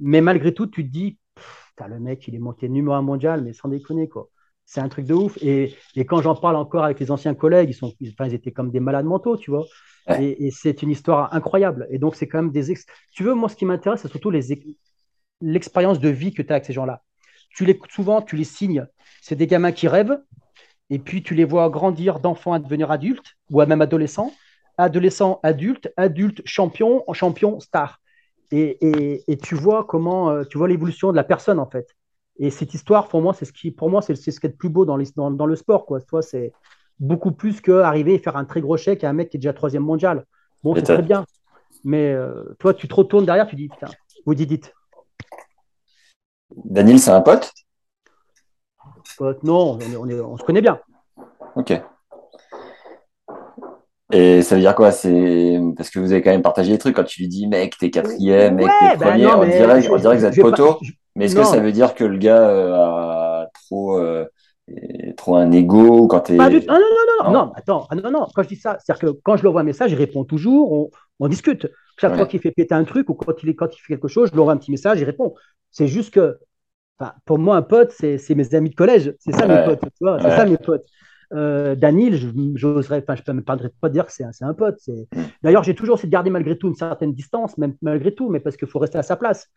Mais 0.00 0.20
malgré 0.20 0.52
tout, 0.52 0.66
tu 0.66 0.84
te 0.84 0.92
dis, 0.92 1.18
le 1.88 2.00
mec, 2.00 2.26
il 2.28 2.34
est 2.34 2.38
monté 2.38 2.68
numéro 2.68 2.94
un 2.94 3.02
mondial, 3.02 3.42
mais 3.42 3.52
sans 3.52 3.68
déconner, 3.68 4.08
quoi. 4.08 4.28
C'est 4.64 4.80
un 4.80 4.88
truc 4.88 5.06
de 5.06 5.14
ouf. 5.14 5.38
Et, 5.42 5.76
et 5.94 6.04
quand 6.04 6.22
j'en 6.22 6.34
parle 6.34 6.56
encore 6.56 6.84
avec 6.84 6.98
les 6.98 7.10
anciens 7.12 7.34
collègues, 7.34 7.70
ils, 7.70 7.74
sont, 7.74 7.92
ils, 8.00 8.14
ils 8.18 8.34
étaient 8.34 8.50
comme 8.50 8.70
des 8.70 8.80
malades 8.80 9.06
mentaux, 9.06 9.36
tu 9.36 9.50
vois. 9.50 9.64
Et, 10.18 10.46
et 10.46 10.50
c'est 10.50 10.82
une 10.82 10.90
histoire 10.90 11.32
incroyable. 11.34 11.86
Et 11.90 11.98
donc, 11.98 12.16
c'est 12.16 12.26
quand 12.26 12.42
même 12.42 12.50
des. 12.50 12.74
Tu 13.12 13.22
veux, 13.22 13.34
moi, 13.34 13.48
ce 13.48 13.56
qui 13.56 13.64
m'intéresse, 13.64 14.02
c'est 14.02 14.08
surtout 14.08 14.30
les, 14.30 14.52
l'expérience 15.40 16.00
de 16.00 16.08
vie 16.08 16.32
que 16.32 16.42
tu 16.42 16.50
as 16.50 16.56
avec 16.56 16.64
ces 16.64 16.72
gens-là. 16.72 17.02
Tu 17.50 17.64
les, 17.64 17.78
souvent, 17.88 18.22
tu 18.22 18.36
les 18.36 18.44
signes. 18.44 18.86
C'est 19.22 19.36
des 19.36 19.46
gamins 19.46 19.72
qui 19.72 19.88
rêvent, 19.88 20.18
et 20.90 20.98
puis 20.98 21.22
tu 21.22 21.34
les 21.34 21.44
vois 21.44 21.68
grandir 21.70 22.20
d'enfants 22.20 22.52
à 22.52 22.58
devenir 22.58 22.90
adultes, 22.90 23.36
ou 23.50 23.60
à 23.60 23.66
même 23.66 23.80
adolescents, 23.80 24.32
adolescents, 24.78 25.40
adultes, 25.42 25.92
adultes, 25.96 26.42
champions, 26.44 27.04
champions, 27.12 27.60
stars. 27.60 28.00
et, 28.52 29.24
et, 29.26 29.36
tu 29.38 29.54
vois 29.54 29.84
comment 29.84 30.30
euh, 30.30 30.44
tu 30.44 30.58
vois 30.58 30.68
l'évolution 30.68 31.10
de 31.10 31.16
la 31.16 31.24
personne 31.24 31.58
en 31.58 31.68
fait. 31.68 31.96
Et 32.38 32.50
cette 32.50 32.74
histoire, 32.74 33.08
pour 33.08 33.22
moi, 33.22 33.34
c'est 33.34 33.44
ce 33.44 33.52
qui, 33.52 33.70
pour 33.70 33.88
moi, 33.90 34.02
c'est 34.02 34.14
ce 34.14 34.38
qui 34.38 34.46
est 34.46 34.50
le 34.50 34.54
plus 34.54 34.68
beau 34.68 34.84
dans, 34.84 34.98
dans, 35.16 35.30
dans 35.30 35.46
le 35.46 35.56
sport, 35.56 35.86
quoi. 35.86 36.00
Toi, 36.00 36.22
c'est 36.22 36.52
beaucoup 36.98 37.32
plus 37.32 37.60
qu'arriver 37.60 38.14
et 38.14 38.18
faire 38.18 38.36
un 38.36 38.44
très 38.44 38.60
gros 38.60 38.76
chèque 38.76 39.04
à 39.04 39.10
un 39.10 39.12
mec 39.12 39.30
qui 39.30 39.36
est 39.36 39.40
déjà 39.40 39.52
troisième 39.52 39.82
mondial. 39.82 40.24
Bon, 40.62 40.74
c'est 40.74 40.82
très 40.82 41.02
bien. 41.02 41.24
Mais 41.84 42.12
euh, 42.12 42.44
toi, 42.58 42.74
tu 42.74 42.88
te 42.88 42.94
retournes 42.94 43.24
derrière, 43.24 43.46
tu 43.46 43.56
dis, 43.56 43.68
putain, 43.68 43.88
vous 44.24 44.34
dites. 44.34 44.74
Daniel, 46.54 46.98
c'est 46.98 47.10
un 47.10 47.20
pote? 47.20 47.52
Pote, 49.18 49.42
non, 49.42 49.78
on, 49.98 50.10
on 50.10 50.36
se 50.36 50.44
connaît 50.44 50.60
bien. 50.60 50.78
Ok. 51.54 51.72
Et 54.12 54.42
ça 54.42 54.54
veut 54.54 54.60
dire 54.60 54.74
quoi? 54.74 54.92
C'est 54.92 55.58
parce 55.76 55.90
que 55.90 55.98
vous 55.98 56.12
avez 56.12 56.22
quand 56.22 56.30
même 56.30 56.42
partagé 56.42 56.70
des 56.72 56.78
trucs. 56.78 56.94
Quand 56.94 57.04
tu 57.04 57.22
lui 57.22 57.28
dis, 57.28 57.48
mec, 57.48 57.76
t'es 57.76 57.90
quatrième, 57.90 58.54
mec, 58.54 58.68
t'es 58.80 58.96
bah 58.96 59.10
premier, 59.10 59.26
on, 59.26 59.44
dirait, 59.44 59.82
que 59.82 60.16
vous 60.16 60.24
êtes 60.24 60.40
poteau. 60.40 60.78
Mais 61.16 61.24
est-ce 61.24 61.34
que 61.34 61.44
ça 61.44 61.58
veut 61.58 61.72
dire 61.72 61.94
que 61.94 62.04
le 62.04 62.18
gars 62.18 62.48
euh, 62.48 62.74
a 62.74 63.48
trop, 63.52 63.98
euh, 63.98 64.26
trop 65.16 65.36
un 65.36 65.50
ego 65.50 66.06
quand 66.06 66.20
t'es. 66.20 66.36
Pas 66.36 66.50
du... 66.50 66.58
non, 66.58 66.74
non, 66.74 66.80
non, 66.80 67.24
non, 67.24 67.32
non, 67.32 67.52
attends, 67.56 67.86
ah, 67.90 67.96
non, 67.96 68.10
non. 68.10 68.26
Quand 68.32 68.42
je 68.44 68.48
dis 68.48 68.56
ça, 68.56 68.76
c'est-à-dire 68.78 69.00
que 69.00 69.20
quand 69.24 69.36
je 69.36 69.42
lui 69.42 69.48
envoie 69.48 69.62
un 69.62 69.64
message, 69.64 69.90
il 69.90 69.96
répond 69.96 70.24
toujours, 70.24 70.72
on, 70.72 70.90
on 71.18 71.28
discute. 71.28 71.66
Chaque 71.98 72.16
fois 72.16 72.26
qu'il 72.26 72.40
fait 72.40 72.50
péter 72.50 72.74
un 72.74 72.84
truc 72.84 73.08
ou 73.08 73.14
quand 73.14 73.42
il, 73.42 73.54
quand 73.56 73.74
il 73.74 73.78
fait 73.80 73.94
quelque 73.94 74.08
chose, 74.08 74.28
je 74.28 74.34
lui 74.34 74.40
envoie 74.40 74.52
un 74.52 74.58
petit 74.58 74.70
message, 74.70 75.00
il 75.00 75.04
répond. 75.04 75.34
C'est 75.70 75.86
juste 75.86 76.12
que, 76.12 76.38
pour 77.24 77.38
moi, 77.38 77.56
un 77.56 77.62
pote, 77.62 77.92
c'est 77.92 78.34
mes 78.34 78.54
amis 78.54 78.70
de 78.70 78.74
collège. 78.74 79.14
C'est 79.18 79.32
ça, 79.32 79.46
mes 79.46 79.64
potes. 79.64 79.80
Tu 79.80 79.88
vois, 80.00 80.20
c'est 80.20 80.30
ça, 80.30 80.44
mes 80.44 80.58
potes. 80.58 80.86
Euh, 81.32 81.74
Danil, 81.74 82.16
j'oserais, 82.54 83.02
enfin, 83.02 83.16
je 83.16 83.32
ne 83.32 83.40
pas 83.40 83.56
de 83.56 83.92
dire 83.92 84.06
que 84.06 84.12
c'est 84.12 84.24
un, 84.24 84.30
un, 84.42 84.54
pote. 84.54 84.78
D'ailleurs, 85.42 85.64
j'ai 85.64 85.74
toujours 85.74 85.96
essayé 85.96 86.08
de 86.08 86.12
garder 86.12 86.30
malgré 86.30 86.56
tout 86.56 86.68
une 86.68 86.74
certaine 86.74 87.12
distance, 87.12 87.58
même 87.58 87.74
malgré 87.82 88.14
tout, 88.14 88.28
mais 88.28 88.40
parce 88.40 88.56
qu'il 88.56 88.68
faut 88.68 88.78
rester 88.78 88.98
à 88.98 89.02
sa 89.02 89.16
place. 89.16 89.50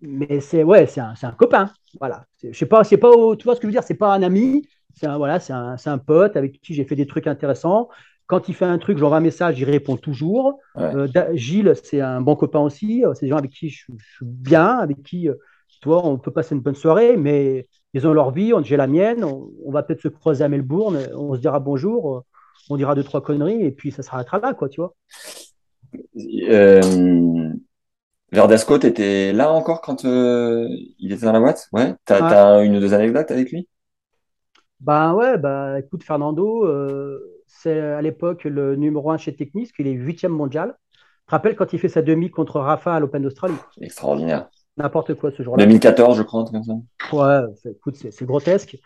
Mais 0.00 0.40
c'est 0.40 0.62
ouais, 0.62 0.86
c'est 0.86 1.00
un, 1.00 1.14
un, 1.20 1.32
copain. 1.32 1.70
Voilà. 2.00 2.24
Je 2.42 2.56
sais 2.56 2.66
pas, 2.66 2.84
c'est 2.84 2.96
pas, 2.96 3.10
tu 3.36 3.44
vois 3.44 3.54
ce 3.54 3.60
que 3.60 3.64
je 3.64 3.68
veux 3.68 3.72
dire, 3.72 3.82
c'est 3.82 3.94
pas 3.94 4.14
un 4.14 4.22
ami, 4.22 4.66
c'est 4.94 5.06
un 5.06 5.18
voilà, 5.18 5.40
c'est 5.40 5.52
un, 5.52 5.76
un, 5.84 5.98
pote 5.98 6.36
avec 6.36 6.60
qui 6.60 6.74
j'ai 6.74 6.84
fait 6.84 6.96
des 6.96 7.06
trucs 7.06 7.26
intéressants. 7.26 7.88
Quand 8.28 8.48
il 8.48 8.54
fait 8.54 8.66
un 8.66 8.78
truc, 8.78 8.98
j'envoie 8.98 9.16
un 9.16 9.20
message, 9.20 9.58
il 9.58 9.64
répond 9.64 9.96
toujours. 9.96 10.60
Euh, 10.76 11.08
Gilles, 11.32 11.72
c'est 11.82 12.00
un 12.00 12.20
bon 12.20 12.36
copain 12.36 12.60
aussi. 12.60 13.02
C'est 13.14 13.22
des 13.26 13.28
gens 13.30 13.38
avec 13.38 13.50
qui 13.50 13.70
je, 13.70 13.84
suis 13.86 13.96
bien, 14.22 14.76
avec 14.78 15.02
qui, 15.02 15.28
euh, 15.28 15.34
tu 15.80 15.88
vois, 15.88 16.06
on 16.06 16.18
peut 16.18 16.30
passer 16.30 16.54
une 16.54 16.60
bonne 16.60 16.74
soirée, 16.74 17.16
mais 17.16 17.66
ils 17.94 18.06
ont 18.06 18.12
leur 18.12 18.30
vie, 18.30 18.52
j'ai 18.62 18.76
la 18.76 18.86
mienne, 18.86 19.24
on, 19.24 19.72
va 19.72 19.82
peut-être 19.82 20.02
se 20.02 20.08
croiser 20.08 20.44
à 20.44 20.48
Melbourne, 20.48 20.98
on 21.14 21.34
se 21.34 21.40
dira 21.40 21.58
bonjour, 21.58 22.24
on 22.68 22.76
dira 22.76 22.94
deux, 22.94 23.02
trois 23.02 23.22
conneries, 23.22 23.64
et 23.64 23.70
puis 23.70 23.90
ça 23.90 24.02
s'arrêtera 24.02 24.38
là, 24.38 24.52
quoi, 24.52 24.68
tu 24.68 24.80
vois. 24.82 24.94
Euh, 26.50 27.50
Verdasco, 28.30 28.78
tu 28.78 28.86
étais 28.88 29.32
là 29.32 29.50
encore 29.50 29.80
quand 29.80 30.04
euh, 30.04 30.68
il 30.98 31.12
était 31.12 31.24
dans 31.24 31.32
la 31.32 31.40
boîte? 31.40 31.68
Ouais 31.72 31.94
Tu 32.06 32.12
as, 32.12 32.62
une 32.62 32.76
ou 32.76 32.80
deux 32.80 32.92
anecdotes 32.92 33.30
avec 33.30 33.50
lui? 33.50 33.68
Ben 34.80 35.14
ouais, 35.14 35.38
bah 35.38 35.80
écoute, 35.80 36.04
Fernando, 36.04 36.64
euh, 36.66 37.37
c'est 37.48 37.78
à 37.78 38.02
l'époque 38.02 38.44
le 38.44 38.76
numéro 38.76 39.10
un 39.10 39.18
chez 39.18 39.34
Technis, 39.34 39.70
il 39.78 39.86
est 39.86 39.92
huitième 39.92 40.32
mondial. 40.32 40.76
Tu 40.92 41.26
te 41.26 41.30
rappelles 41.32 41.56
quand 41.56 41.72
il 41.72 41.78
fait 41.78 41.88
sa 41.88 42.02
demi 42.02 42.30
contre 42.30 42.60
Rafa 42.60 42.94
à 42.94 43.00
l'Open 43.00 43.22
d'Australie? 43.22 43.56
Extraordinaire 43.80 44.48
n'importe 44.78 45.14
quoi 45.14 45.30
ce 45.30 45.42
jour-là. 45.42 45.64
2014, 45.64 46.16
je 46.16 46.22
crois, 46.22 46.44
comme 46.44 46.62
ça. 46.62 46.72
Ouais, 47.12 47.70
écoute, 47.70 47.96
c'est 47.96 48.24
grotesque. 48.24 48.78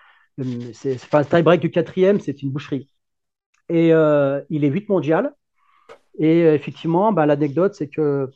C'est, 0.72 0.94
enfin, 0.94 1.20
le 1.20 1.26
tie-break 1.26 1.60
du 1.60 1.70
quatrième, 1.70 2.18
c'est 2.18 2.42
une 2.42 2.50
boucherie. 2.50 2.88
Et 3.68 3.92
euh, 3.92 4.40
il 4.50 4.64
est 4.64 4.68
8 4.68 4.88
mondial. 4.88 5.32
Et 6.18 6.42
euh, 6.42 6.54
effectivement, 6.54 7.12
bah, 7.12 7.26
l'anecdote, 7.26 7.74
c'est 7.74 7.88
que 7.88 8.28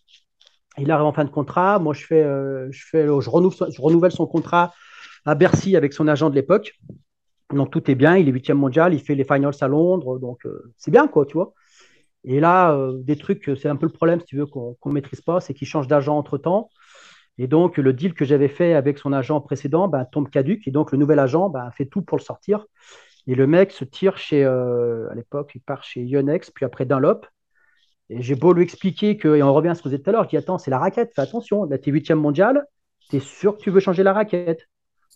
il 0.79 0.91
arrive 0.91 1.07
en 1.07 1.13
fin 1.13 1.25
de 1.25 1.31
contrat. 1.31 1.79
Moi, 1.79 1.95
je 1.95 2.05
fais, 2.05 2.23
euh, 2.23 2.69
je 2.71 2.85
fais, 2.87 3.07
je 3.07 3.31
renouvelle, 3.31 3.73
je 3.73 3.81
renouvelle 3.81 4.13
son 4.13 4.27
contrat 4.27 4.75
à 5.25 5.35
Bercy 5.35 5.75
avec 5.75 5.95
son 5.95 6.07
agent 6.07 6.29
de 6.31 6.35
l'époque. 6.35 6.75
Donc 7.53 7.71
tout 7.71 7.91
est 7.91 7.95
bien. 7.95 8.17
Il 8.17 8.29
est 8.29 8.33
huitième 8.33 8.59
mondial. 8.59 8.95
Il 8.95 9.01
fait 9.01 9.15
les 9.15 9.25
finals 9.25 9.55
à 9.61 9.69
Londres. 9.69 10.19
Donc 10.19 10.47
c'est 10.77 10.91
bien, 10.91 11.07
quoi, 11.09 11.27
tu 11.27 11.35
vois. 11.35 11.53
Et 12.25 12.41
là, 12.41 12.77
des 12.99 13.17
trucs, 13.17 13.51
c'est 13.61 13.69
un 13.69 13.77
peu 13.77 13.87
le 13.87 13.93
problème, 13.93 14.19
si 14.19 14.27
tu 14.27 14.37
veux, 14.37 14.47
qu'on 14.47 14.77
ne 14.87 14.93
maîtrise 14.93 15.21
pas, 15.21 15.41
c'est 15.41 15.55
qu'il 15.55 15.69
change 15.69 15.87
d'agent 15.87 16.17
entre 16.17 16.39
temps. 16.39 16.71
Et 17.39 17.47
donc, 17.47 17.77
le 17.77 17.93
deal 17.93 18.15
que 18.15 18.25
j'avais 18.25 18.49
fait 18.49 18.75
avec 18.75 18.99
son 18.99 19.13
agent 19.13 19.41
précédent 19.41 19.89
ben, 19.89 20.05
tombe 20.07 20.31
caduque. 20.31 20.67
Et 20.67 20.71
donc, 20.71 20.93
le 20.93 20.99
nouvel 20.99 21.19
agent 21.19 21.51
ben, 21.51 21.71
fait 21.71 21.87
tout 21.87 22.03
pour 22.03 22.19
le 22.19 22.23
sortir. 22.23 22.67
Et 23.27 23.35
le 23.35 23.47
mec 23.47 23.73
se 23.73 23.85
tire 23.85 24.17
chez, 24.19 24.45
euh, 24.45 25.11
à 25.11 25.15
l'époque, 25.15 25.53
il 25.55 25.61
part 25.61 25.83
chez 25.83 26.03
Yonex, 26.03 26.51
puis 26.51 26.65
après 26.65 26.87
Dunlop. 26.87 27.27
Et 28.09 28.23
j'ai 28.23 28.37
beau 28.37 28.53
lui 28.53 28.63
expliquer 28.63 29.17
que, 29.17 29.37
et 29.37 29.43
on 29.43 29.53
revient 29.53 29.71
à 29.71 29.75
ce 29.75 29.83
que 29.83 29.89
vous 29.89 29.99
tout 29.99 30.09
à 30.11 30.13
l'heure, 30.13 30.25
je 30.25 30.29
dis 30.29 30.37
Attends, 30.37 30.59
c'est 30.59 30.71
la 30.71 30.79
raquette, 30.79 31.13
fais 31.15 31.23
attention, 31.23 31.65
là, 31.65 31.77
tu 31.79 31.91
es 31.91 31.93
huitième 31.93 32.21
mondial, 32.21 32.65
tu 33.11 33.17
es 33.17 33.21
sûr 33.21 33.57
que 33.57 33.63
tu 33.63 33.71
veux 33.71 33.81
changer 33.81 34.05
la 34.05 34.13
raquette? 34.13 34.69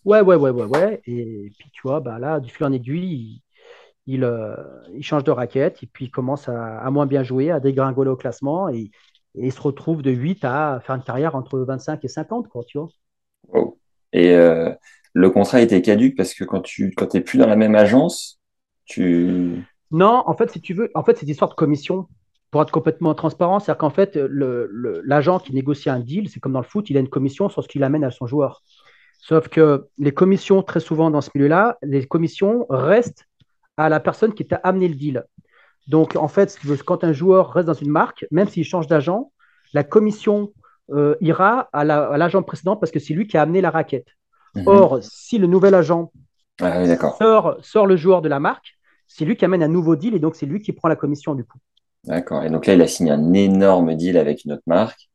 Ouais, 0.05 0.21
ouais, 0.21 0.35
ouais, 0.35 0.49
ouais, 0.49 0.65
ouais. 0.65 1.01
Et 1.05 1.51
puis, 1.57 1.69
tu 1.71 1.81
vois, 1.83 1.99
ben, 1.99 2.19
là, 2.19 2.39
du 2.39 2.51
fil 2.51 2.65
en 2.65 2.71
aiguille, 2.71 3.41
il, 4.07 4.23
euh, 4.23 4.55
il, 4.93 5.03
change 5.03 5.23
de 5.23 5.31
raquette, 5.31 5.83
et 5.83 5.87
puis 5.87 6.05
il 6.05 6.11
commence 6.11 6.49
à, 6.49 6.79
à, 6.79 6.89
moins 6.91 7.05
bien 7.05 7.23
jouer, 7.23 7.51
à 7.51 7.59
dégringoler 7.59 8.09
au 8.09 8.15
classement. 8.15 8.69
Et 8.69 8.91
et 9.35 9.47
il 9.47 9.51
se 9.51 9.61
retrouve 9.61 10.01
de 10.01 10.11
8 10.11 10.43
à 10.43 10.81
faire 10.85 10.95
une 10.95 11.03
carrière 11.03 11.35
entre 11.35 11.59
25 11.59 12.03
et 12.03 12.07
50, 12.07 12.47
quoi, 12.49 12.63
tu 12.65 12.77
vois. 12.77 12.89
Et 14.13 14.31
euh, 14.31 14.71
le 15.13 15.29
contrat 15.29 15.61
était 15.61 15.81
caduque 15.81 16.17
parce 16.17 16.33
que 16.33 16.43
quand 16.43 16.61
tu 16.61 16.91
quand 16.91 17.15
es 17.15 17.21
plus 17.21 17.37
dans 17.37 17.47
la 17.47 17.55
même 17.55 17.75
agence, 17.75 18.39
tu. 18.85 19.63
Non, 19.91 20.23
en 20.25 20.35
fait, 20.35 20.51
si 20.51 20.61
tu 20.61 20.73
veux, 20.73 20.91
en 20.95 21.03
fait, 21.03 21.17
c'est 21.17 21.23
une 21.23 21.31
histoire 21.31 21.49
de 21.49 21.55
commission. 21.55 22.07
Pour 22.49 22.61
être 22.61 22.71
complètement 22.71 23.15
transparent, 23.15 23.61
c'est-à-dire 23.61 23.77
qu'en 23.77 23.91
fait, 23.91 24.17
l'agent 24.17 25.39
qui 25.39 25.53
négocie 25.53 25.89
un 25.89 26.01
deal, 26.01 26.27
c'est 26.27 26.41
comme 26.41 26.51
dans 26.51 26.59
le 26.59 26.65
foot, 26.65 26.89
il 26.89 26.97
a 26.97 26.99
une 26.99 27.07
commission 27.07 27.47
sur 27.47 27.63
ce 27.63 27.69
qu'il 27.69 27.81
amène 27.81 28.03
à 28.03 28.11
son 28.11 28.27
joueur. 28.27 28.61
Sauf 29.21 29.49
que 29.49 29.87
les 29.99 30.11
commissions, 30.11 30.63
très 30.63 30.79
souvent 30.79 31.11
dans 31.11 31.21
ce 31.21 31.29
milieu-là, 31.35 31.77
les 31.83 32.07
commissions 32.07 32.65
restent 32.69 33.27
à 33.77 33.87
la 33.87 33.99
personne 33.99 34.33
qui 34.33 34.47
t'a 34.47 34.55
amené 34.57 34.87
le 34.87 34.95
deal. 34.95 35.23
Donc, 35.87 36.15
en 36.15 36.27
fait, 36.27 36.59
quand 36.85 37.03
un 37.03 37.13
joueur 37.13 37.53
reste 37.53 37.67
dans 37.67 37.73
une 37.73 37.91
marque, 37.91 38.25
même 38.31 38.47
s'il 38.47 38.65
change 38.65 38.87
d'agent, 38.87 39.31
la 39.73 39.83
commission 39.83 40.51
euh, 40.89 41.15
ira 41.21 41.69
à 41.71 41.85
l'agent 41.85 42.41
précédent 42.41 42.75
parce 42.75 42.91
que 42.91 42.99
c'est 42.99 43.13
lui 43.13 43.27
qui 43.27 43.37
a 43.37 43.43
amené 43.43 43.61
la 43.61 43.69
raquette. 43.69 44.07
Mhm. 44.55 44.63
Or, 44.65 44.99
si 45.01 45.37
le 45.37 45.47
nouvel 45.47 45.75
agent 45.75 46.11
ah 46.59 46.83
sort, 47.61 47.87
le 47.87 47.95
joueur 47.95 48.23
de 48.23 48.27
la 48.27 48.39
marque, 48.39 48.73
c'est 49.07 49.23
lui 49.23 49.35
qui 49.35 49.45
amène 49.45 49.61
un 49.61 49.67
nouveau 49.67 49.95
deal 49.95 50.15
et 50.15 50.19
donc 50.19 50.35
c'est 50.35 50.45
lui 50.47 50.61
qui 50.61 50.73
prend 50.73 50.87
la 50.87 50.95
commission 50.95 51.35
du 51.35 51.43
coup. 51.43 51.59
D'accord. 52.05 52.43
Et 52.43 52.49
donc 52.49 52.65
là, 52.65 52.73
il 52.73 52.81
a 52.81 52.87
signé 52.87 53.11
un 53.11 53.33
énorme 53.33 53.95
deal 53.95 54.17
avec 54.17 54.45
une 54.45 54.53
autre 54.53 54.63
marque. 54.65 55.10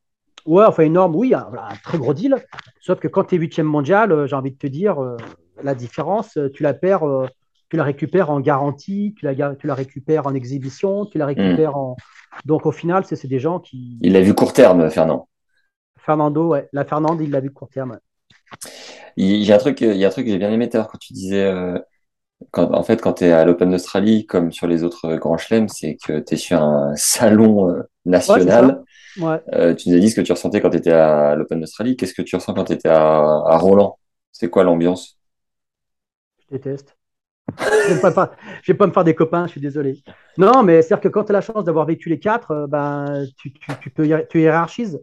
Ouais, 0.47 0.65
enfin 0.65 0.85
énorme, 0.85 1.15
oui, 1.17 1.35
un, 1.35 1.51
très 1.83 1.99
gros 1.99 2.15
deal. 2.15 2.37
Sauf 2.81 3.01
que 3.01 3.09
quand 3.09 3.25
tu 3.25 3.35
es 3.35 3.39
huitième 3.39 3.67
mondial, 3.67 4.13
euh, 4.13 4.27
j'ai 4.27 4.37
envie 4.37 4.53
de 4.53 4.59
te 4.59 4.67
dire, 4.67 5.03
euh, 5.03 5.17
la 5.63 5.75
différence, 5.75 6.39
tu 6.55 6.63
la 6.63 6.75
perds 6.75 7.29
tu 7.69 7.77
la 7.77 7.85
récupères 7.85 8.31
en 8.31 8.41
garantie, 8.41 9.15
tu 9.19 9.25
la, 9.25 9.55
tu 9.55 9.67
la 9.67 9.75
récupères 9.75 10.27
en 10.27 10.35
exhibition, 10.35 11.07
tu 11.07 11.19
la 11.19 11.27
récupères 11.27 11.73
hmm. 11.73 11.77
en. 11.77 11.97
Donc 12.45 12.67
au 12.67 12.73
final, 12.73 13.05
c'est 13.07 13.27
des 13.27 13.39
gens 13.39 13.61
qui. 13.61 13.99
Il 14.03 14.13
l'a 14.13 14.21
vu 14.21 14.35
court 14.35 14.53
terme, 14.53 14.89
Fernand. 14.91 15.29
Fernando, 15.99 16.49
ouais. 16.49 16.69
La 16.73 16.85
Fernande, 16.85 17.21
il 17.21 17.31
l'a 17.31 17.41
vu 17.41 17.51
court 17.51 17.69
terme. 17.69 17.99
Il 19.17 19.43
y 19.43 19.53
a 19.53 19.57
un 19.57 19.59
truc, 19.59 19.81
il 19.81 19.97
y 19.97 20.05
a 20.05 20.09
un 20.09 20.11
truc 20.11 20.27
que 20.27 20.31
j'ai 20.31 20.39
bien 20.39 20.53
aimé 20.53 20.69
quand 20.73 20.99
tu 21.01 21.13
disais. 21.13 21.45
Euh, 21.45 21.79
quand, 22.51 22.73
en 22.73 22.83
fait, 22.83 23.01
quand 23.01 23.15
tu 23.15 23.25
es 23.25 23.33
à 23.33 23.45
l'Open 23.45 23.71
d'Australie, 23.71 24.27
comme 24.27 24.53
sur 24.53 24.67
les 24.67 24.85
autres 24.85 25.17
grands 25.17 25.39
chelems, 25.39 25.69
c'est 25.69 25.97
que 25.97 26.21
tu 26.21 26.35
es 26.35 26.37
sur 26.37 26.63
un 26.63 26.95
salon 26.95 27.71
euh, 27.71 27.83
national. 28.05 28.67
Ouais, 28.67 28.75
euh, 29.23 29.75
tu 29.75 29.89
nous 29.89 29.97
as 29.97 30.01
dit 30.01 30.11
ce 30.11 30.17
que 30.17 30.21
tu 30.21 30.33
ressentais 30.33 30.61
quand 30.61 30.71
tu 30.71 30.77
étais 30.77 30.93
à 30.93 31.35
l'Open 31.35 31.61
d'Australie. 31.61 31.97
Qu'est-ce 31.97 32.15
que 32.15 32.23
tu 32.23 32.37
ressens 32.37 32.55
quand 32.55 32.65
tu 32.65 32.73
étais 32.73 32.89
à, 32.89 33.09
à 33.09 33.57
Roland? 33.59 33.99
C'est 34.33 34.51
quoi 34.51 34.65
l'ambiance? 34.65 35.19
Je 36.39 36.57
déteste. 36.57 36.97
je 37.59 37.91
ne 37.91 38.67
vais, 38.67 38.75
pas 38.75 38.87
me 38.87 38.93
faire 38.93 39.05
des 39.05 39.15
copains, 39.15 39.47
je 39.47 39.53
suis 39.53 39.61
désolé. 39.61 40.03
Non, 40.37 40.63
mais 40.63 40.83
c'est-à-dire 40.83 41.03
que 41.03 41.09
quand 41.09 41.25
tu 41.25 41.31
as 41.31 41.35
la 41.35 41.41
chance 41.41 41.65
d'avoir 41.65 41.87
vécu 41.87 42.09
les 42.09 42.19
quatre, 42.19 42.51
euh, 42.51 42.67
ben, 42.67 43.25
tu, 43.39 43.53
tu, 43.81 43.91
peux, 43.91 44.09
tu 44.29 44.41
hiérarchises. 44.41 45.01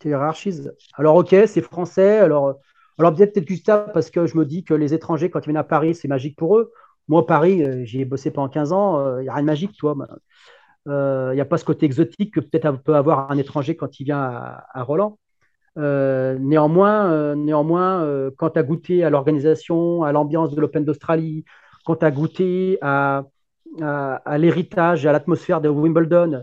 Tu 0.00 0.08
hiérarchises. 0.08 0.72
Alors, 0.94 1.16
ok, 1.16 1.34
c'est 1.46 1.60
français. 1.60 2.18
Alors, 2.18 2.54
alors 2.98 3.14
peut-être 3.14 3.44
que 3.44 3.56
ça 3.56 3.78
parce 3.78 4.10
que 4.10 4.26
je 4.26 4.36
me 4.36 4.44
dis 4.44 4.64
que 4.64 4.74
les 4.74 4.94
étrangers, 4.94 5.28
quand 5.28 5.40
ils 5.40 5.46
viennent 5.46 5.56
à 5.56 5.64
Paris, 5.64 5.94
c'est 5.94 6.08
magique 6.08 6.36
pour 6.36 6.58
eux. 6.58 6.72
Moi, 7.08 7.26
Paris, 7.26 7.62
euh, 7.62 7.84
j'y 7.84 8.00
ai 8.00 8.04
bossé 8.04 8.30
pendant 8.30 8.48
15 8.48 8.72
ans, 8.72 9.00
il 9.00 9.06
euh, 9.06 9.22
n'y 9.22 9.28
a 9.28 9.34
rien 9.34 9.42
de 9.42 9.46
magique, 9.46 9.76
toi. 9.76 9.94
Il 10.86 11.34
n'y 11.34 11.40
a 11.40 11.46
pas 11.46 11.58
ce 11.58 11.64
côté 11.64 11.86
exotique 11.86 12.34
que 12.34 12.40
peut-être 12.40 12.82
peut 12.82 12.94
avoir 12.94 13.30
un 13.30 13.38
étranger 13.38 13.76
quand 13.76 13.98
il 14.00 14.04
vient 14.04 14.20
à, 14.20 14.66
à 14.72 14.82
Roland. 14.82 15.18
Euh, 15.76 16.38
néanmoins, 16.38 17.10
euh, 17.10 17.34
néanmoins 17.34 18.02
euh, 18.04 18.30
quand 18.36 18.50
tu 18.50 18.58
as 18.58 18.62
goûté 18.62 19.02
à 19.02 19.10
l'organisation, 19.10 20.04
à 20.04 20.12
l'ambiance 20.12 20.54
de 20.54 20.60
l'Open 20.60 20.84
d'Australie, 20.84 21.44
quand 21.84 21.96
tu 21.96 22.04
as 22.04 22.10
goûté 22.10 22.78
à, 22.80 23.24
à, 23.82 24.38
l'héritage, 24.38 25.04
à 25.06 25.12
l'atmosphère 25.12 25.60
de 25.60 25.68
Wimbledon, 25.68 26.42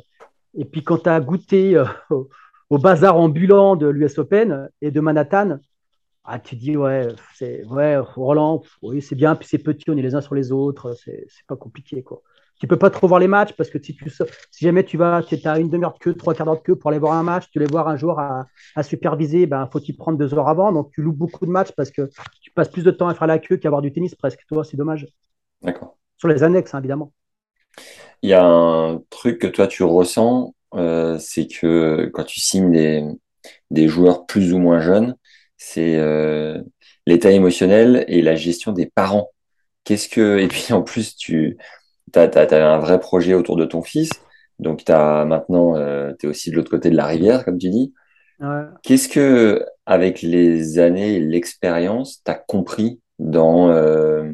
et 0.54 0.66
puis 0.66 0.84
quand 0.84 1.00
tu 1.00 1.10
as 1.10 1.22
goûté 1.22 1.82
au, 2.70 2.78
bazar 2.78 3.18
ambulant 3.18 3.76
de 3.76 3.88
l'US 3.88 4.18
Open 4.18 4.70
et 4.82 4.92
de 4.92 5.00
Manhattan, 5.00 5.60
ah, 6.24 6.38
tu 6.38 6.56
dis, 6.56 6.78
ouais, 6.78 7.08
c'est 7.36 7.64
Roland, 7.66 8.62
c'est 9.00 9.16
bien, 9.16 9.36
puis 9.36 9.48
c'est 9.48 9.58
petit, 9.58 9.90
on 9.90 9.98
est 9.98 10.02
les 10.04 10.14
uns 10.14 10.22
sur 10.22 10.36
les 10.36 10.52
autres, 10.52 10.94
c'est 10.94 11.26
pas 11.48 11.56
compliqué. 11.56 12.04
Quoi. 12.04 12.22
Tu 12.62 12.68
peux 12.68 12.78
pas 12.78 12.92
trop 12.92 13.08
voir 13.08 13.20
les 13.20 13.28
matchs 13.28 13.54
parce 13.54 13.72
que 13.72 13.82
si, 13.82 13.96
tu, 13.96 14.08
si 14.08 14.66
jamais 14.66 14.84
tu 14.84 14.96
vas, 14.96 15.24
tu 15.24 15.36
as 15.46 15.58
une 15.58 15.68
demi-heure 15.68 15.94
de 15.94 15.98
queue, 15.98 16.14
trois 16.14 16.36
quarts 16.36 16.46
d'heure 16.46 16.58
de 16.58 16.62
queue 16.62 16.76
pour 16.76 16.92
aller 16.92 17.00
voir 17.00 17.14
un 17.14 17.24
match, 17.24 17.46
tu 17.52 17.58
les 17.58 17.66
voir 17.66 17.88
un 17.88 17.98
jour 17.98 18.20
à, 18.20 18.46
superviser, 18.84 19.48
ben 19.48 19.68
faut 19.74 19.80
t'y 19.80 19.94
prendre 19.94 20.20
deux 20.20 20.36
heures 20.36 20.48
avant. 20.48 20.72
Donc 20.72 20.92
tu 20.94 21.02
loues 21.02 21.12
beaucoup 21.12 21.48
de 21.48 21.50
matchs 21.50 21.72
parce 21.76 21.90
que 21.90 22.08
tu 22.40 22.52
passes 22.52 22.70
plus 22.70 22.84
de 22.84 22.92
temps 22.92 23.08
à 23.08 23.16
faire 23.16 23.26
la 23.26 23.40
queue 23.40 23.58
qu'à 23.58 23.72
voir 23.72 23.82
du 23.82 23.92
tennis 23.92 24.14
presque. 24.14 24.42
Toi, 24.48 24.64
c'est 24.64 24.78
dommage. 24.78 25.08
D'accord. 25.64 25.98
Sur 26.20 26.28
les 26.28 26.44
annexes, 26.44 26.76
hein, 26.76 26.78
évidemment. 26.78 27.12
Il 28.22 28.30
y 28.30 28.34
a 28.34 28.46
un 28.46 29.02
truc 29.10 29.40
que 29.40 29.48
toi 29.48 29.66
tu 29.66 29.82
ressens, 29.82 30.54
euh, 30.76 31.18
c'est 31.18 31.48
que 31.48 32.12
quand 32.14 32.26
tu 32.26 32.42
signes 32.42 32.72
des, 32.72 33.04
des 33.72 33.88
joueurs 33.88 34.28
plus 34.28 34.54
ou 34.54 34.60
moins 34.60 34.82
jeunes, 34.82 35.16
c'est 35.58 35.96
euh, 35.96 36.62
l'état 37.08 37.32
émotionnel 37.32 38.06
et 38.08 38.22
la 38.22 38.36
gestion 38.36 38.72
des 38.72 38.86
parents. 38.86 39.32
Qu'est-ce 39.84 40.08
que 40.08 40.38
et 40.38 40.48
puis 40.48 40.74
en 40.74 40.84
plus 40.84 41.16
tu 41.16 41.58
as, 42.20 42.54
un 42.54 42.80
vrai 42.80 43.00
projet 43.00 43.34
autour 43.34 43.58
de 43.58 43.66
ton 43.66 43.82
fils, 43.82 44.10
donc 44.60 44.86
tu 44.86 44.92
as 44.92 45.26
maintenant 45.26 45.76
euh, 45.76 46.14
tu 46.20 46.26
es 46.26 46.30
aussi 46.30 46.52
de 46.52 46.56
l'autre 46.56 46.72
côté 46.72 46.90
de 46.90 46.96
la 46.96 47.06
rivière 47.06 47.46
comme 47.46 47.58
tu 47.58 47.70
dis. 47.70 47.94
Qu'est-ce 48.82 49.08
que 49.08 49.64
avec 49.86 50.24
les 50.24 50.80
années 50.80 51.16
et 51.16 51.20
l'expérience, 51.20 52.24
tu 52.26 52.32
as 52.32 52.36
compris 52.36 53.00
dans 53.20 53.70
euh, 53.70 54.32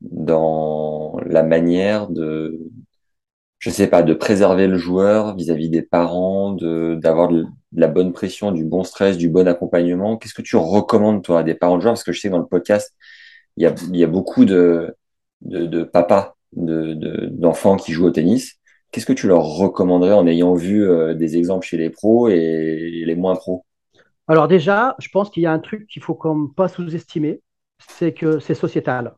dans 0.00 1.18
la 1.26 1.42
manière 1.42 2.08
de 2.08 2.58
je 3.58 3.70
sais 3.70 3.88
pas, 3.88 4.02
de 4.02 4.14
préserver 4.14 4.66
le 4.66 4.78
joueur 4.78 5.34
vis-à-vis 5.34 5.70
des 5.70 5.82
parents, 5.82 6.52
de 6.52 6.94
d'avoir 6.94 7.28
de, 7.28 7.46
la 7.72 7.88
bonne 7.88 8.12
pression, 8.12 8.52
du 8.52 8.64
bon 8.64 8.84
stress, 8.84 9.16
du 9.18 9.28
bon 9.28 9.48
accompagnement? 9.48 10.16
Qu'est-ce 10.16 10.34
que 10.34 10.42
tu 10.42 10.56
recommandes 10.56 11.24
toi 11.24 11.40
à 11.40 11.42
des 11.42 11.54
parents 11.54 11.76
de 11.76 11.82
joueurs? 11.82 11.94
Parce 11.94 12.04
que 12.04 12.12
je 12.12 12.20
sais 12.20 12.28
que 12.28 12.32
dans 12.32 12.38
le 12.38 12.46
podcast, 12.46 12.94
il 13.56 13.64
y 13.64 13.66
a, 13.66 13.74
y 13.92 14.04
a 14.04 14.06
beaucoup 14.06 14.44
de, 14.44 14.96
de, 15.42 15.66
de 15.66 15.82
papas, 15.84 16.35
de, 16.52 17.28
d'enfants 17.30 17.76
qui 17.76 17.92
jouent 17.92 18.06
au 18.06 18.10
tennis. 18.10 18.54
Qu'est-ce 18.90 19.06
que 19.06 19.12
tu 19.12 19.26
leur 19.26 19.42
recommanderais 19.42 20.12
en 20.12 20.26
ayant 20.26 20.54
vu 20.54 20.88
euh, 20.88 21.14
des 21.14 21.36
exemples 21.36 21.66
chez 21.66 21.76
les 21.76 21.90
pros 21.90 22.28
et 22.28 23.02
les 23.04 23.14
moins 23.14 23.34
pros? 23.34 23.64
Alors 24.28 24.48
déjà, 24.48 24.96
je 24.98 25.08
pense 25.08 25.30
qu'il 25.30 25.42
y 25.42 25.46
a 25.46 25.52
un 25.52 25.58
truc 25.58 25.86
qu'il 25.86 26.02
faut 26.02 26.14
comme 26.14 26.52
pas 26.54 26.68
sous-estimer, 26.68 27.42
c'est 27.88 28.12
que 28.12 28.38
c'est 28.38 28.54
sociétal. 28.54 29.14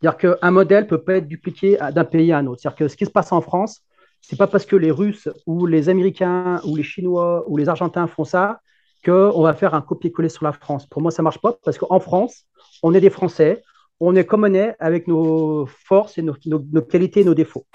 C'est-à-dire 0.00 0.38
qu'un 0.38 0.50
modèle 0.50 0.86
peut 0.86 1.02
pas 1.02 1.16
être 1.16 1.28
dupliqué 1.28 1.78
d'un 1.92 2.04
pays 2.04 2.32
à 2.32 2.38
un 2.38 2.46
autre. 2.46 2.60
C'est-à-dire 2.60 2.76
que 2.76 2.88
ce 2.88 2.96
qui 2.96 3.06
se 3.06 3.10
passe 3.10 3.32
en 3.32 3.40
France, 3.40 3.82
c'est 4.20 4.36
pas 4.36 4.46
parce 4.46 4.66
que 4.66 4.76
les 4.76 4.90
Russes 4.90 5.28
ou 5.46 5.66
les 5.66 5.88
Américains 5.88 6.60
ou 6.64 6.76
les 6.76 6.82
Chinois 6.82 7.44
ou 7.48 7.56
les 7.56 7.68
Argentins 7.68 8.06
font 8.06 8.24
ça 8.24 8.60
qu'on 9.04 9.42
va 9.42 9.54
faire 9.54 9.74
un 9.74 9.82
copier-coller 9.82 10.28
sur 10.28 10.44
la 10.44 10.52
France. 10.52 10.86
Pour 10.86 11.00
moi, 11.00 11.10
ça 11.10 11.22
marche 11.22 11.40
pas 11.40 11.56
parce 11.64 11.78
qu'en 11.78 12.00
France, 12.00 12.44
on 12.82 12.92
est 12.94 13.00
des 13.00 13.10
Français, 13.10 13.62
on 14.00 14.14
est 14.14 14.24
comme 14.24 14.44
on 14.44 14.54
est 14.54 14.74
avec 14.78 15.08
nos 15.08 15.66
forces 15.66 16.18
et 16.18 16.22
nos, 16.22 16.34
qualités 16.82 17.20
et 17.20 17.24
nos 17.24 17.34
défauts. 17.34 17.66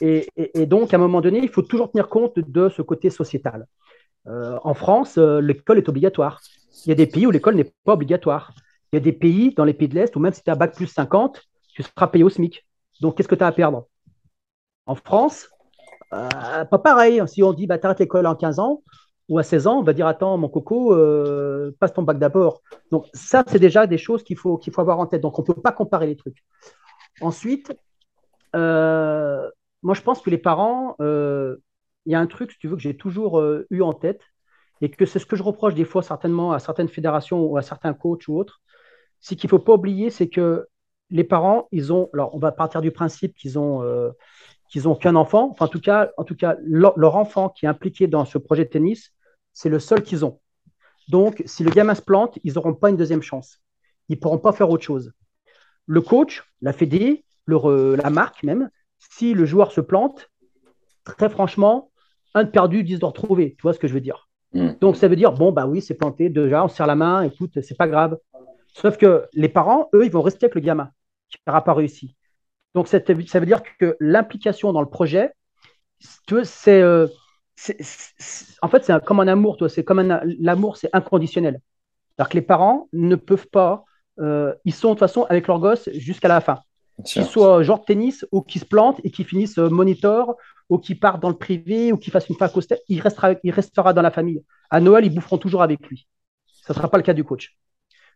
Et, 0.00 0.26
donc, 0.66 0.92
à 0.92 0.96
un 0.96 1.00
moment 1.00 1.20
donné, 1.20 1.40
il 1.42 1.48
faut 1.48 1.62
toujours 1.62 1.90
tenir 1.90 2.08
compte 2.08 2.38
de 2.38 2.68
ce 2.68 2.82
côté 2.82 3.10
sociétal. 3.10 3.66
Euh, 4.26 4.58
en 4.64 4.74
France, 4.74 5.18
euh, 5.18 5.40
l'école 5.40 5.78
est 5.78 5.88
obligatoire. 5.88 6.40
Il 6.84 6.88
y 6.88 6.92
a 6.92 6.94
des 6.94 7.06
pays 7.06 7.26
où 7.26 7.30
l'école 7.30 7.54
n'est 7.54 7.72
pas 7.84 7.92
obligatoire. 7.92 8.52
Il 8.92 8.96
y 8.96 8.98
a 8.98 9.00
des 9.00 9.12
pays, 9.12 9.54
dans 9.54 9.64
les 9.64 9.74
pays 9.74 9.88
de 9.88 9.94
l'Est, 9.94 10.14
où 10.16 10.20
même 10.20 10.32
si 10.32 10.42
tu 10.42 10.50
as 10.50 10.54
bac 10.54 10.74
plus 10.74 10.86
50, 10.86 11.42
tu 11.68 11.82
seras 11.82 12.08
payé 12.08 12.24
au 12.24 12.28
SMIC. 12.28 12.66
Donc, 13.00 13.16
qu'est-ce 13.16 13.28
que 13.28 13.34
tu 13.34 13.44
as 13.44 13.46
à 13.46 13.52
perdre? 13.52 13.86
En 14.86 14.94
France, 14.94 15.48
euh, 16.12 16.64
pas 16.64 16.78
pareil. 16.78 17.22
Si 17.26 17.42
on 17.42 17.52
dit, 17.52 17.66
bah, 17.66 17.78
tu 17.78 17.86
arrêtes 17.86 18.00
l'école 18.00 18.26
en 18.26 18.34
15 18.34 18.58
ans 18.58 18.82
ou 19.28 19.38
à 19.38 19.42
16 19.42 19.66
ans, 19.66 19.78
on 19.78 19.82
va 19.82 19.92
dire, 19.92 20.06
attends, 20.06 20.36
mon 20.38 20.48
coco, 20.48 20.94
euh, 20.94 21.74
passe 21.80 21.92
ton 21.92 22.02
bac 22.02 22.18
d'abord. 22.18 22.62
Donc, 22.90 23.06
ça, 23.12 23.44
c'est 23.46 23.58
déjà 23.58 23.86
des 23.86 23.98
choses 23.98 24.22
qu'il 24.22 24.36
faut, 24.36 24.56
qu'il 24.56 24.72
faut 24.72 24.80
avoir 24.80 24.98
en 25.00 25.06
tête. 25.06 25.20
Donc, 25.20 25.38
on 25.38 25.42
ne 25.42 25.46
peut 25.46 25.60
pas 25.60 25.72
comparer 25.72 26.06
les 26.06 26.16
trucs. 26.16 26.44
Ensuite, 27.20 27.76
euh, 28.54 29.50
moi, 29.82 29.94
je 29.94 30.02
pense 30.02 30.20
que 30.22 30.30
les 30.30 30.38
parents, 30.38 30.96
il 31.00 32.12
y 32.12 32.14
a 32.14 32.20
un 32.20 32.26
truc, 32.26 32.52
si 32.52 32.58
tu 32.58 32.68
veux, 32.68 32.76
que 32.76 32.82
j'ai 32.82 32.96
toujours 32.96 33.42
eu 33.70 33.82
en 33.82 33.92
tête, 33.92 34.22
et 34.80 34.90
que 34.90 35.06
c'est 35.06 35.18
ce 35.18 35.26
que 35.26 35.36
je 35.36 35.42
reproche 35.42 35.74
des 35.74 35.84
fois 35.84 36.02
certainement 36.02 36.52
à 36.52 36.58
certaines 36.58 36.88
fédérations 36.88 37.42
ou 37.42 37.56
à 37.56 37.62
certains 37.62 37.94
coachs 37.94 38.28
ou 38.28 38.38
autres, 38.38 38.60
ce 39.20 39.34
qu'il 39.34 39.48
ne 39.48 39.50
faut 39.50 39.58
pas 39.58 39.74
oublier, 39.74 40.10
c'est 40.10 40.28
que 40.28 40.66
les 41.10 41.24
parents, 41.24 41.68
ils 41.72 41.92
ont, 41.92 42.10
alors 42.12 42.34
on 42.34 42.38
va 42.38 42.52
partir 42.52 42.80
du 42.80 42.90
principe 42.90 43.34
qu'ils 43.34 43.58
ont, 43.58 43.82
euh, 43.82 44.10
qu'ils 44.68 44.88
ont 44.88 44.94
qu'un 44.94 45.16
enfant, 45.16 45.50
enfin 45.50 45.66
en 45.66 45.68
tout 45.68 45.80
cas, 45.80 46.10
en 46.16 46.24
tout 46.24 46.34
cas 46.34 46.56
leur, 46.62 47.16
enfant 47.16 47.48
qui 47.48 47.66
est 47.66 47.68
impliqué 47.68 48.06
dans 48.06 48.24
ce 48.24 48.38
projet 48.38 48.64
de 48.64 48.70
tennis, 48.70 49.12
c'est 49.56 49.70
le 49.70 49.78
seul 49.78 50.02
qu'ils 50.02 50.22
ont. 50.22 50.38
Donc, 51.08 51.42
si 51.46 51.64
le 51.64 51.70
gamin 51.70 51.94
se 51.94 52.02
plante, 52.02 52.38
ils 52.44 52.52
n'auront 52.52 52.74
pas 52.74 52.90
une 52.90 52.98
deuxième 52.98 53.22
chance. 53.22 53.62
Ils 54.10 54.16
ne 54.16 54.20
pourront 54.20 54.38
pas 54.38 54.52
faire 54.52 54.68
autre 54.68 54.84
chose. 54.84 55.12
Le 55.86 56.02
coach, 56.02 56.44
la 56.60 56.74
fédé, 56.74 57.24
le, 57.46 57.94
la 57.96 58.10
marque 58.10 58.42
même, 58.42 58.68
si 58.98 59.32
le 59.32 59.46
joueur 59.46 59.72
se 59.72 59.80
plante, 59.80 60.30
très 61.04 61.30
franchement, 61.30 61.90
un 62.34 62.44
de 62.44 62.50
perdu, 62.50 62.84
dix 62.84 62.98
de 62.98 63.06
retrouver. 63.06 63.54
Tu 63.56 63.62
vois 63.62 63.72
ce 63.72 63.78
que 63.78 63.88
je 63.88 63.94
veux 63.94 64.02
dire? 64.02 64.28
Hmm. 64.52 64.72
Donc, 64.82 64.96
ça 64.96 65.08
veut 65.08 65.16
dire, 65.16 65.32
bon, 65.32 65.52
bah 65.52 65.66
oui, 65.66 65.80
c'est 65.80 65.94
planté, 65.94 66.28
déjà, 66.28 66.62
on 66.62 66.68
serre 66.68 66.86
la 66.86 66.94
main, 66.94 67.22
écoute, 67.22 67.58
c'est 67.62 67.78
pas 67.78 67.88
grave. 67.88 68.18
Sauf 68.74 68.98
que 68.98 69.26
les 69.32 69.48
parents, 69.48 69.88
eux, 69.94 70.04
ils 70.04 70.12
vont 70.12 70.20
rester 70.20 70.44
avec 70.44 70.54
le 70.54 70.60
gamin 70.60 70.90
qui 71.30 71.38
n'aura 71.46 71.64
pas 71.64 71.72
réussi. 71.72 72.14
Donc, 72.74 72.88
ça 72.88 72.98
veut 72.98 73.46
dire 73.46 73.62
que 73.80 73.96
l'implication 74.00 74.74
dans 74.74 74.82
le 74.82 74.90
projet, 74.90 75.32
c'est. 76.42 76.82
En 78.62 78.68
fait, 78.68 78.84
c'est 78.84 79.04
comme 79.04 79.20
un 79.20 79.28
amour, 79.28 79.56
toi. 79.56 79.68
C'est 79.68 79.84
comme 79.84 79.98
un, 79.98 80.20
l'amour, 80.40 80.76
c'est 80.76 80.90
inconditionnel. 80.92 81.60
Alors 82.18 82.28
que 82.28 82.34
les 82.34 82.42
parents 82.42 82.88
ne 82.92 83.16
peuvent 83.16 83.48
pas. 83.48 83.84
Euh, 84.18 84.54
ils 84.64 84.74
sont 84.74 84.88
de 84.88 84.92
toute 84.94 85.00
façon 85.00 85.24
avec 85.24 85.46
leur 85.46 85.58
gosse 85.58 85.88
jusqu'à 85.92 86.28
la 86.28 86.40
fin. 86.40 86.58
Qu'ils 87.04 87.26
soient 87.26 87.62
genre 87.62 87.80
de 87.80 87.84
tennis 87.84 88.24
ou 88.32 88.40
qu'ils 88.40 88.62
se 88.62 88.66
plantent 88.66 89.00
et 89.04 89.10
qu'ils 89.10 89.26
finissent 89.26 89.58
euh, 89.58 89.68
monitor 89.68 90.36
ou 90.70 90.78
qu'ils 90.78 90.98
partent 90.98 91.20
dans 91.20 91.28
le 91.28 91.36
privé 91.36 91.92
ou 91.92 91.98
qu'ils 91.98 92.10
fassent 92.10 92.28
une 92.28 92.36
fac 92.36 92.56
au 92.56 92.60
il 92.88 93.00
restera, 93.00 93.34
il 93.42 93.50
restera 93.50 93.92
dans 93.92 94.00
la 94.02 94.10
famille. 94.10 94.42
À 94.70 94.80
Noël, 94.80 95.04
ils 95.04 95.14
boufferont 95.14 95.38
toujours 95.38 95.62
avec 95.62 95.86
lui. 95.88 96.08
Ce 96.46 96.72
ne 96.72 96.74
sera 96.74 96.90
pas 96.90 96.96
le 96.96 97.02
cas 97.02 97.12
du 97.12 97.24
coach. 97.24 97.56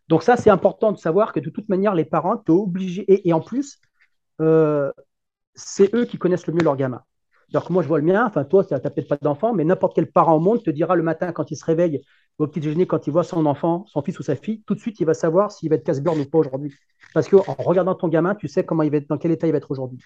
Donc 0.08 0.22
ça, 0.22 0.36
c'est 0.36 0.50
important 0.50 0.92
de 0.92 0.98
savoir 0.98 1.32
que 1.32 1.40
de 1.40 1.50
toute 1.50 1.68
manière, 1.68 1.94
les 1.94 2.04
parents 2.04 2.42
sont 2.46 2.54
obligés. 2.54 3.04
Et, 3.06 3.32
en 3.32 3.40
plus, 3.40 3.78
euh, 4.40 4.90
c'est 5.54 5.94
eux 5.94 6.04
qui 6.04 6.18
connaissent 6.18 6.46
le 6.46 6.54
mieux 6.54 6.64
leur 6.64 6.76
gamin. 6.76 7.02
Alors 7.52 7.70
moi, 7.72 7.82
je 7.82 7.88
vois 7.88 7.98
le 7.98 8.04
mien, 8.04 8.24
enfin 8.24 8.44
toi, 8.44 8.64
tu 8.64 8.72
n'as 8.72 8.80
peut-être 8.80 9.08
pas 9.08 9.18
d'enfant, 9.20 9.52
mais 9.52 9.64
n'importe 9.64 9.94
quel 9.94 10.10
parent 10.10 10.36
au 10.36 10.40
monde 10.40 10.62
te 10.62 10.70
dira 10.70 10.94
le 10.94 11.02
matin 11.02 11.32
quand 11.32 11.50
il 11.50 11.56
se 11.56 11.64
réveille, 11.64 12.00
au 12.38 12.46
petit 12.46 12.60
déjeuner, 12.60 12.86
quand 12.86 13.06
il 13.06 13.10
voit 13.10 13.24
son 13.24 13.44
enfant, 13.46 13.84
son 13.88 14.02
fils 14.02 14.18
ou 14.20 14.22
sa 14.22 14.36
fille, 14.36 14.62
tout 14.66 14.74
de 14.74 14.80
suite, 14.80 15.00
il 15.00 15.04
va 15.04 15.14
savoir 15.14 15.50
s'il 15.50 15.68
va 15.68 15.76
être 15.76 15.84
casse-burn 15.84 16.18
ou 16.20 16.24
pas 16.24 16.38
aujourd'hui. 16.38 16.72
Parce 17.12 17.28
qu'en 17.28 17.42
regardant 17.58 17.94
ton 17.94 18.08
gamin, 18.08 18.34
tu 18.34 18.46
sais 18.46 18.64
comment 18.64 18.82
il 18.82 18.90
va 18.90 18.98
être, 18.98 19.08
dans 19.08 19.18
quel 19.18 19.32
état 19.32 19.48
il 19.48 19.50
va 19.50 19.58
être 19.58 19.70
aujourd'hui. 19.70 19.98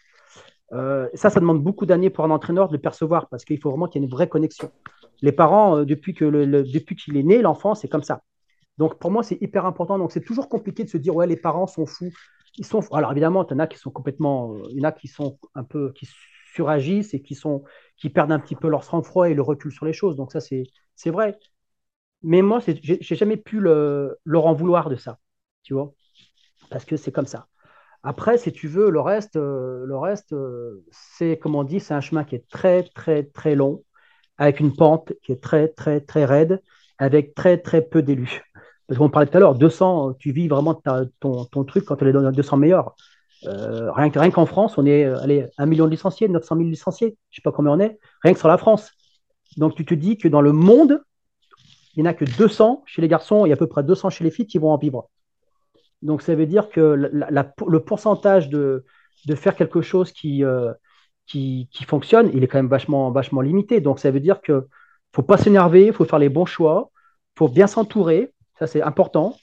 Euh, 0.73 1.09
ça, 1.15 1.29
ça 1.29 1.39
demande 1.39 1.63
beaucoup 1.63 1.85
d'années 1.87 2.11
pour 2.11 2.25
un 2.25 2.31
entraîneur 2.31 2.69
de 2.69 2.73
le 2.73 2.81
percevoir, 2.81 3.29
parce 3.29 3.45
qu'il 3.45 3.61
faut 3.61 3.71
vraiment 3.71 3.89
qu'il 3.89 4.01
y 4.01 4.05
ait 4.05 4.09
une 4.09 4.13
vraie 4.13 4.29
connexion. 4.29 4.71
Les 5.21 5.33
parents, 5.33 5.79
euh, 5.79 5.85
depuis 5.85 6.15
qu'il 6.15 7.17
est 7.17 7.23
né, 7.23 7.43
l'enfant, 7.43 7.75
c'est 7.75 7.89
comme 7.89 8.03
ça. 8.03 8.23
Donc 8.79 8.99
pour 8.99 9.11
moi, 9.11 9.23
c'est 9.23 9.41
hyper 9.41 9.67
important. 9.67 9.99
Donc 9.99 10.13
c'est 10.13 10.25
toujours 10.25 10.49
compliqué 10.49 10.83
de 10.83 10.89
se 10.89 10.97
dire 10.97 11.15
ouais, 11.15 11.27
les 11.27 11.37
parents 11.37 11.67
sont 11.67 11.87
fous. 11.87 12.11
Ils 12.57 12.65
sont 12.65 12.81
Alors 12.93 13.13
évidemment, 13.13 13.47
il 13.47 13.53
y 13.53 13.55
en 13.55 13.59
a 13.59 13.67
qui 13.67 13.79
sont 13.79 13.91
complètement, 13.91 14.57
il 14.71 14.79
y 14.79 14.81
en 14.81 14.89
a 14.89 14.93
qui 14.93 15.09
sont 15.09 15.39
un 15.55 15.65
peu 15.65 15.93
suragissent 16.55 17.15
et 17.15 17.23
qui 17.23 17.35
sont 17.35 17.65
qui 17.97 18.11
perdent 18.11 18.33
un 18.33 18.39
petit 18.39 18.57
peu 18.57 18.69
leur 18.69 18.85
sang-froid 18.85 19.29
et 19.29 19.35
le 19.35 19.43
recul 19.43 19.73
sur 19.73 19.85
les 19.87 19.93
choses. 19.93 20.17
Donc 20.17 20.33
ça 20.33 20.41
c'est 20.41 21.11
vrai. 21.11 21.39
Mais 22.23 22.43
moi, 22.43 22.61
j'ai 22.61 23.17
jamais 23.17 23.37
pu 23.37 23.61
le, 23.61 24.19
leur 24.25 24.47
en 24.47 24.55
vouloir 24.55 24.89
de 24.89 24.97
ça, 24.97 25.19
tu 25.63 25.75
vois, 25.75 25.93
parce 26.71 26.85
que 26.87 26.97
c'est 26.97 27.13
comme 27.13 27.27
ça. 27.27 27.49
Après, 28.03 28.39
si 28.39 28.53
tu 28.53 28.69
veux, 28.69 28.91
le 28.91 29.01
reste, 29.01 29.37
euh, 29.37 29.85
le 29.87 29.97
reste, 29.99 30.33
euh, 30.35 30.85
c'est 30.91 31.39
comme 31.39 31.55
on 31.57 31.65
dit, 31.65 31.81
c'est 31.81 31.95
un 31.95 32.01
chemin 32.01 32.25
qui 32.25 32.37
est 32.37 32.49
très 32.51 32.85
très 32.95 33.25
très 33.25 33.55
long, 33.55 33.85
avec 34.39 34.61
une 34.61 34.75
pente 34.75 35.13
qui 35.23 35.33
est 35.33 35.43
très 35.43 35.69
très 35.69 36.01
très 36.01 36.25
raide, 36.25 36.63
avec 36.99 37.35
très 37.35 37.59
très 37.59 37.83
peu 37.83 38.03
d'élus. 38.03 38.43
Parce 38.87 38.99
qu'on 38.99 39.11
parlait 39.11 39.29
tout 39.31 39.37
à 39.39 39.41
l'heure, 39.41 39.55
200, 39.55 40.15
tu 40.15 40.33
vis 40.33 40.49
vraiment 40.49 40.75
ton, 41.21 41.47
ton, 41.47 41.65
truc 41.65 41.85
quand 41.87 41.97
tu 41.97 42.09
es 42.09 42.13
dans 42.13 42.31
200 42.33 42.57
meilleurs. 42.59 42.95
Euh, 43.47 43.91
rien 43.93 44.31
qu'en 44.31 44.47
France, 44.47 44.79
on 44.79 44.87
est 44.87 45.05
allez, 45.05 45.47
1 45.59 45.67
million 45.67 45.85
de 45.85 45.91
licenciés, 45.91 46.29
900 46.29 46.57
000 46.57 46.69
licenciés, 46.69 47.17
je 47.31 47.35
ne 47.35 47.37
sais 47.37 47.43
pas 47.43 47.53
combien 47.53 47.73
on 47.73 47.81
est, 47.81 47.99
rien 48.23 48.33
que 48.33 48.39
sur 48.39 48.49
la 48.49 48.59
France. 48.59 48.91
Donc 49.57 49.75
tu 49.75 49.85
te 49.85 49.95
dis 49.95 50.17
que 50.17 50.29
dans 50.29 50.41
le 50.41 50.53
monde, 50.53 51.03
il 51.95 52.03
n'y 52.03 52.09
en 52.09 52.11
a 52.11 52.15
que 52.15 52.25
200 52.25 52.83
chez 52.87 53.03
les 53.03 53.09
garçons 53.09 53.47
et 53.47 53.53
à 53.53 53.57
peu 53.57 53.67
près 53.67 53.85
200 53.85 54.11
chez 54.11 54.25
les 54.25 54.31
filles 54.31 54.47
qui 54.47 54.59
vont 54.59 54.71
en 54.71 54.79
vivre. 54.79 55.09
Donc 56.03 56.23
ça 56.23 56.35
veut 56.35 56.47
dire 56.47 56.69
que 56.69 56.81
le 56.81 57.81
pourcentage 57.81 58.49
de, 58.49 58.85
de, 59.27 59.35
faire 59.35 59.57
quelque 59.57 59.81
chose 59.81 60.13
qui, 60.13 60.45
euh, 60.45 60.73
qui, 61.27 61.69
qui, 61.71 61.85
fonctionne, 61.85 62.31
il 62.35 62.43
est 62.43 62.49
quand 62.49 62.59
même 62.59 62.69
vachement, 62.69 63.11
vachement 63.11 63.41
limité. 63.41 63.81
Donc 63.81 63.99
ça 63.99 64.11
veut 64.11 64.21
dire 64.21 64.41
qu'il 64.43 64.55
ne 64.55 64.61
faut 65.13 65.23
pas 65.23 65.39
s'énerver, 65.39 65.87
il 65.87 65.93
faut 65.93 66.05
faire 66.05 66.19
les 66.19 66.29
bons 66.29 66.47
choix, 66.47 66.91
il 67.35 67.39
faut 67.39 67.49
bien 67.49 67.67
s'entourer, 67.67 68.33
ça, 68.59 68.67
c'est 68.67 68.83
important. 68.83 69.37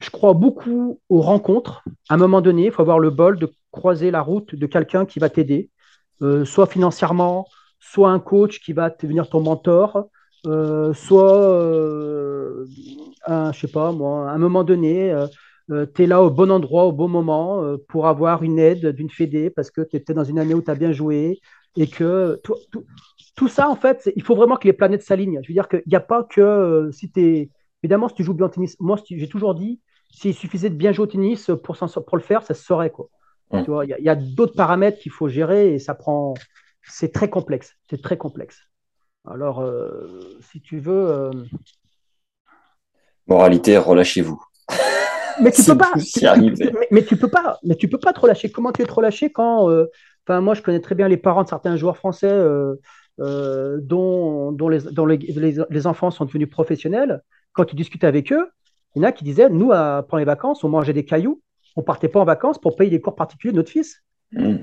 Je 0.00 0.10
crois 0.10 0.32
beaucoup 0.32 1.00
aux 1.08 1.20
rencontres. 1.20 1.82
À 2.08 2.14
un 2.14 2.16
moment 2.18 2.40
donné, 2.40 2.66
il 2.66 2.72
faut 2.72 2.82
avoir 2.82 3.00
le 3.00 3.10
bol 3.10 3.38
de 3.38 3.50
croiser 3.72 4.10
la 4.10 4.22
route 4.22 4.54
de 4.54 4.66
quelqu'un 4.66 5.04
qui 5.04 5.18
va 5.18 5.28
t'aider, 5.28 5.70
euh, 6.22 6.44
soit 6.44 6.66
financièrement, 6.66 7.46
soit 7.80 8.10
un 8.10 8.20
coach 8.20 8.60
qui 8.60 8.72
va 8.72 8.90
devenir 8.90 9.28
ton 9.28 9.40
mentor, 9.40 10.08
euh, 10.46 10.94
soit, 10.94 11.42
euh, 11.42 12.64
un, 13.26 13.52
je 13.52 13.60
sais 13.60 13.68
pas 13.72 13.92
moi, 13.92 14.30
à 14.30 14.34
un 14.34 14.38
moment 14.38 14.64
donné, 14.64 15.14
tu 15.94 16.02
es 16.04 16.06
là 16.06 16.22
au 16.22 16.30
bon 16.30 16.50
endroit, 16.50 16.84
au 16.84 16.92
bon 16.92 17.08
moment, 17.08 17.76
pour 17.88 18.06
avoir 18.06 18.42
une 18.42 18.58
aide 18.58 18.86
d'une 18.94 19.10
fédé 19.10 19.50
parce 19.50 19.70
que 19.70 19.82
tu 19.82 19.96
étais 19.96 20.14
dans 20.14 20.24
une 20.24 20.38
année 20.38 20.54
où 20.54 20.62
tu 20.62 20.70
as 20.70 20.74
bien 20.76 20.92
joué 20.92 21.40
et 21.76 21.88
que 21.88 22.40
tout, 22.44 22.54
tout, 23.36 23.48
ça, 23.48 23.68
en 23.68 23.76
fait, 23.76 24.10
il 24.16 24.22
faut 24.22 24.34
vraiment 24.34 24.56
que 24.56 24.66
les 24.66 24.72
planètes 24.72 25.02
s'alignent. 25.02 25.40
Je 25.42 25.48
veux 25.48 25.54
dire 25.54 25.68
qu'il 25.68 25.82
n'y 25.86 25.96
a 25.96 26.00
pas 26.00 26.24
que 26.24 26.90
si 26.92 27.10
tu 27.10 27.20
es. 27.20 27.50
Évidemment, 27.82 28.08
si 28.08 28.14
tu 28.14 28.24
joues 28.24 28.34
bien 28.34 28.46
au 28.46 28.48
tennis, 28.48 28.76
moi, 28.80 28.96
j'ai 29.08 29.28
toujours 29.28 29.54
dit, 29.54 29.80
s'il 30.10 30.34
suffisait 30.34 30.70
de 30.70 30.74
bien 30.74 30.92
jouer 30.92 31.04
au 31.04 31.06
tennis 31.06 31.50
pour, 31.62 31.76
pour 31.76 32.16
le 32.16 32.22
faire, 32.22 32.42
ça 32.42 32.54
se 32.54 32.64
saurait. 32.64 32.90
Quoi. 32.90 33.08
Il 33.52 33.96
y 33.98 34.08
a, 34.08 34.14
d'autres 34.14 34.54
paramètres 34.54 34.98
qu'il 34.98 35.12
faut 35.12 35.28
gérer 35.28 35.74
et 35.74 35.78
ça 35.78 35.94
prend. 35.94 36.34
C'est 36.82 37.12
très 37.12 37.30
complexe. 37.30 37.76
C'est 37.88 38.02
très 38.02 38.16
complexe. 38.16 38.62
Alors, 39.26 39.64
si 40.40 40.60
tu 40.60 40.78
veux. 40.78 41.30
Moralité, 43.26 43.76
relâchez-vous. 43.78 44.42
Mais 45.42 45.50
tu 45.50 45.62
peux 45.66 45.76
pas. 45.76 45.92
mais, 46.90 47.02
tu 47.02 47.16
peux 47.16 47.28
pas. 47.28 47.58
Mais 47.64 47.74
tu 47.76 47.88
peux 47.88 47.98
pas 47.98 48.12
te 48.12 48.20
relâcher. 48.20 48.50
Comment 48.50 48.72
tu 48.72 48.82
es 48.82 48.86
te 48.86 48.92
relâcher 48.92 49.30
quand 49.30 49.70
euh, 49.70 49.86
Enfin, 50.26 50.40
moi, 50.40 50.54
je 50.54 50.62
connais 50.62 50.80
très 50.80 50.94
bien 50.94 51.08
les 51.08 51.16
parents 51.16 51.42
de 51.42 51.48
certains 51.48 51.76
joueurs 51.76 51.96
français 51.96 52.30
euh, 52.30 52.74
euh, 53.20 53.78
dont, 53.80 54.52
dont, 54.52 54.68
les, 54.68 54.80
les, 55.70 55.86
enfants 55.86 56.10
sont 56.10 56.26
devenus 56.26 56.50
professionnels. 56.50 57.22
Quand 57.52 57.64
tu 57.64 57.74
discutes 57.76 58.04
avec 58.04 58.30
eux, 58.32 58.50
il 58.98 59.02
y 59.02 59.06
en 59.06 59.08
a 59.08 59.12
qui 59.12 59.24
disaient 59.24 59.48
Nous, 59.48 59.68
pendant 59.68 60.18
les 60.18 60.24
vacances, 60.24 60.64
on 60.64 60.68
mangeait 60.68 60.92
des 60.92 61.04
cailloux. 61.04 61.40
On 61.76 61.82
partait 61.82 62.08
pas 62.08 62.20
en 62.20 62.24
vacances 62.24 62.58
pour 62.58 62.76
payer 62.76 62.90
des 62.90 63.00
cours 63.00 63.14
particuliers 63.14 63.52
de 63.52 63.58
notre 63.58 63.70
fils. 63.70 64.02
Mm. 64.32 64.56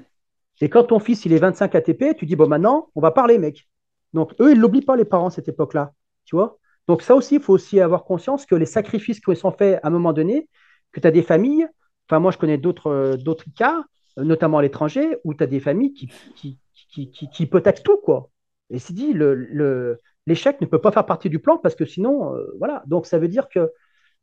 Et 0.61 0.69
quand 0.69 0.86
ton 0.86 0.99
fils 0.99 1.25
il 1.25 1.33
est 1.33 1.38
25 1.38 1.75
ATP, 1.75 2.15
tu 2.17 2.25
dis 2.25 2.36
Bon, 2.36 2.47
maintenant, 2.47 2.89
on 2.95 3.01
va 3.01 3.11
parler, 3.11 3.38
mec. 3.38 3.67
Donc, 4.13 4.33
eux, 4.39 4.51
ils 4.51 4.59
l'oublient 4.59 4.81
pas, 4.81 4.95
les 4.95 5.05
parents, 5.05 5.27
à 5.27 5.31
cette 5.31 5.47
époque-là. 5.47 5.93
Tu 6.25 6.36
vois 6.36 6.57
donc 6.88 7.01
ça 7.01 7.15
aussi, 7.15 7.36
il 7.36 7.41
faut 7.41 7.53
aussi 7.53 7.79
avoir 7.79 8.03
conscience 8.03 8.45
que 8.45 8.55
les 8.55 8.65
sacrifices 8.65 9.19
qui 9.19 9.36
sont 9.36 9.51
faits 9.51 9.79
à 9.81 9.88
un 9.88 9.89
moment 9.89 10.13
donné, 10.13 10.47
que 10.91 10.99
tu 10.99 11.07
as 11.07 11.11
des 11.11 11.23
familles, 11.23 11.67
enfin 12.07 12.19
moi 12.19 12.31
je 12.31 12.38
connais 12.38 12.57
d'autres 12.57 12.89
euh, 12.89 13.36
cas, 13.57 13.83
euh, 14.19 14.23
notamment 14.23 14.59
à 14.59 14.61
l'étranger, 14.61 15.17
où 15.23 15.33
tu 15.33 15.43
as 15.43 15.47
des 15.47 15.59
familles 15.59 15.93
qui, 15.93 16.11
qui, 16.36 16.59
qui, 16.73 17.09
qui, 17.09 17.43
hypothèquent 17.43 17.83
tout. 17.83 17.97
quoi. 17.97 18.29
Et 18.69 18.79
c'est 18.79 18.93
dit, 18.93 19.13
l'échec 19.13 20.57
le, 20.59 20.65
ne 20.65 20.69
peut 20.69 20.81
pas 20.81 20.91
faire 20.91 21.05
partie 21.05 21.29
du 21.29 21.39
plan 21.39 21.57
parce 21.57 21.75
que 21.75 21.86
sinon, 21.86 22.36
euh, 22.36 22.45
voilà. 22.59 22.83
Donc 22.86 23.05
ça 23.07 23.17
veut 23.17 23.27
dire 23.27 23.49
que 23.49 23.71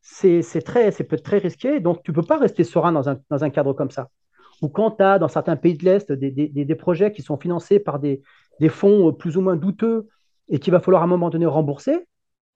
c'est 0.03 0.61
très, 0.63 0.91
peut 0.91 1.15
être 1.15 1.23
très 1.23 1.37
risqué. 1.37 1.79
Donc 1.79 2.03
tu 2.03 2.11
ne 2.11 2.15
peux 2.15 2.23
pas 2.23 2.37
rester 2.37 2.63
serein 2.63 2.91
dans 2.91 3.09
un, 3.09 3.19
dans 3.29 3.43
un 3.43 3.49
cadre 3.49 3.73
comme 3.73 3.89
ça. 3.89 4.09
Ou 4.61 4.69
quand 4.69 4.91
tu 4.91 5.03
as 5.03 5.17
dans 5.17 5.27
certains 5.27 5.55
pays 5.55 5.77
de 5.77 5.83
l'Est 5.85 6.11
des, 6.11 6.29
des, 6.29 6.47
des, 6.47 6.75
projets 6.75 7.11
qui 7.11 7.21
sont 7.21 7.37
financés 7.37 7.79
par 7.79 7.99
des, 7.99 8.21
des 8.59 8.69
fonds 8.69 9.11
plus 9.13 9.37
ou 9.37 9.41
moins 9.41 9.55
douteux 9.55 10.07
et 10.49 10.59
qu'il 10.59 10.71
va 10.71 10.79
falloir 10.79 11.01
à 11.01 11.05
un 11.05 11.07
moment 11.07 11.29
donné 11.29 11.45
rembourser, 11.45 12.05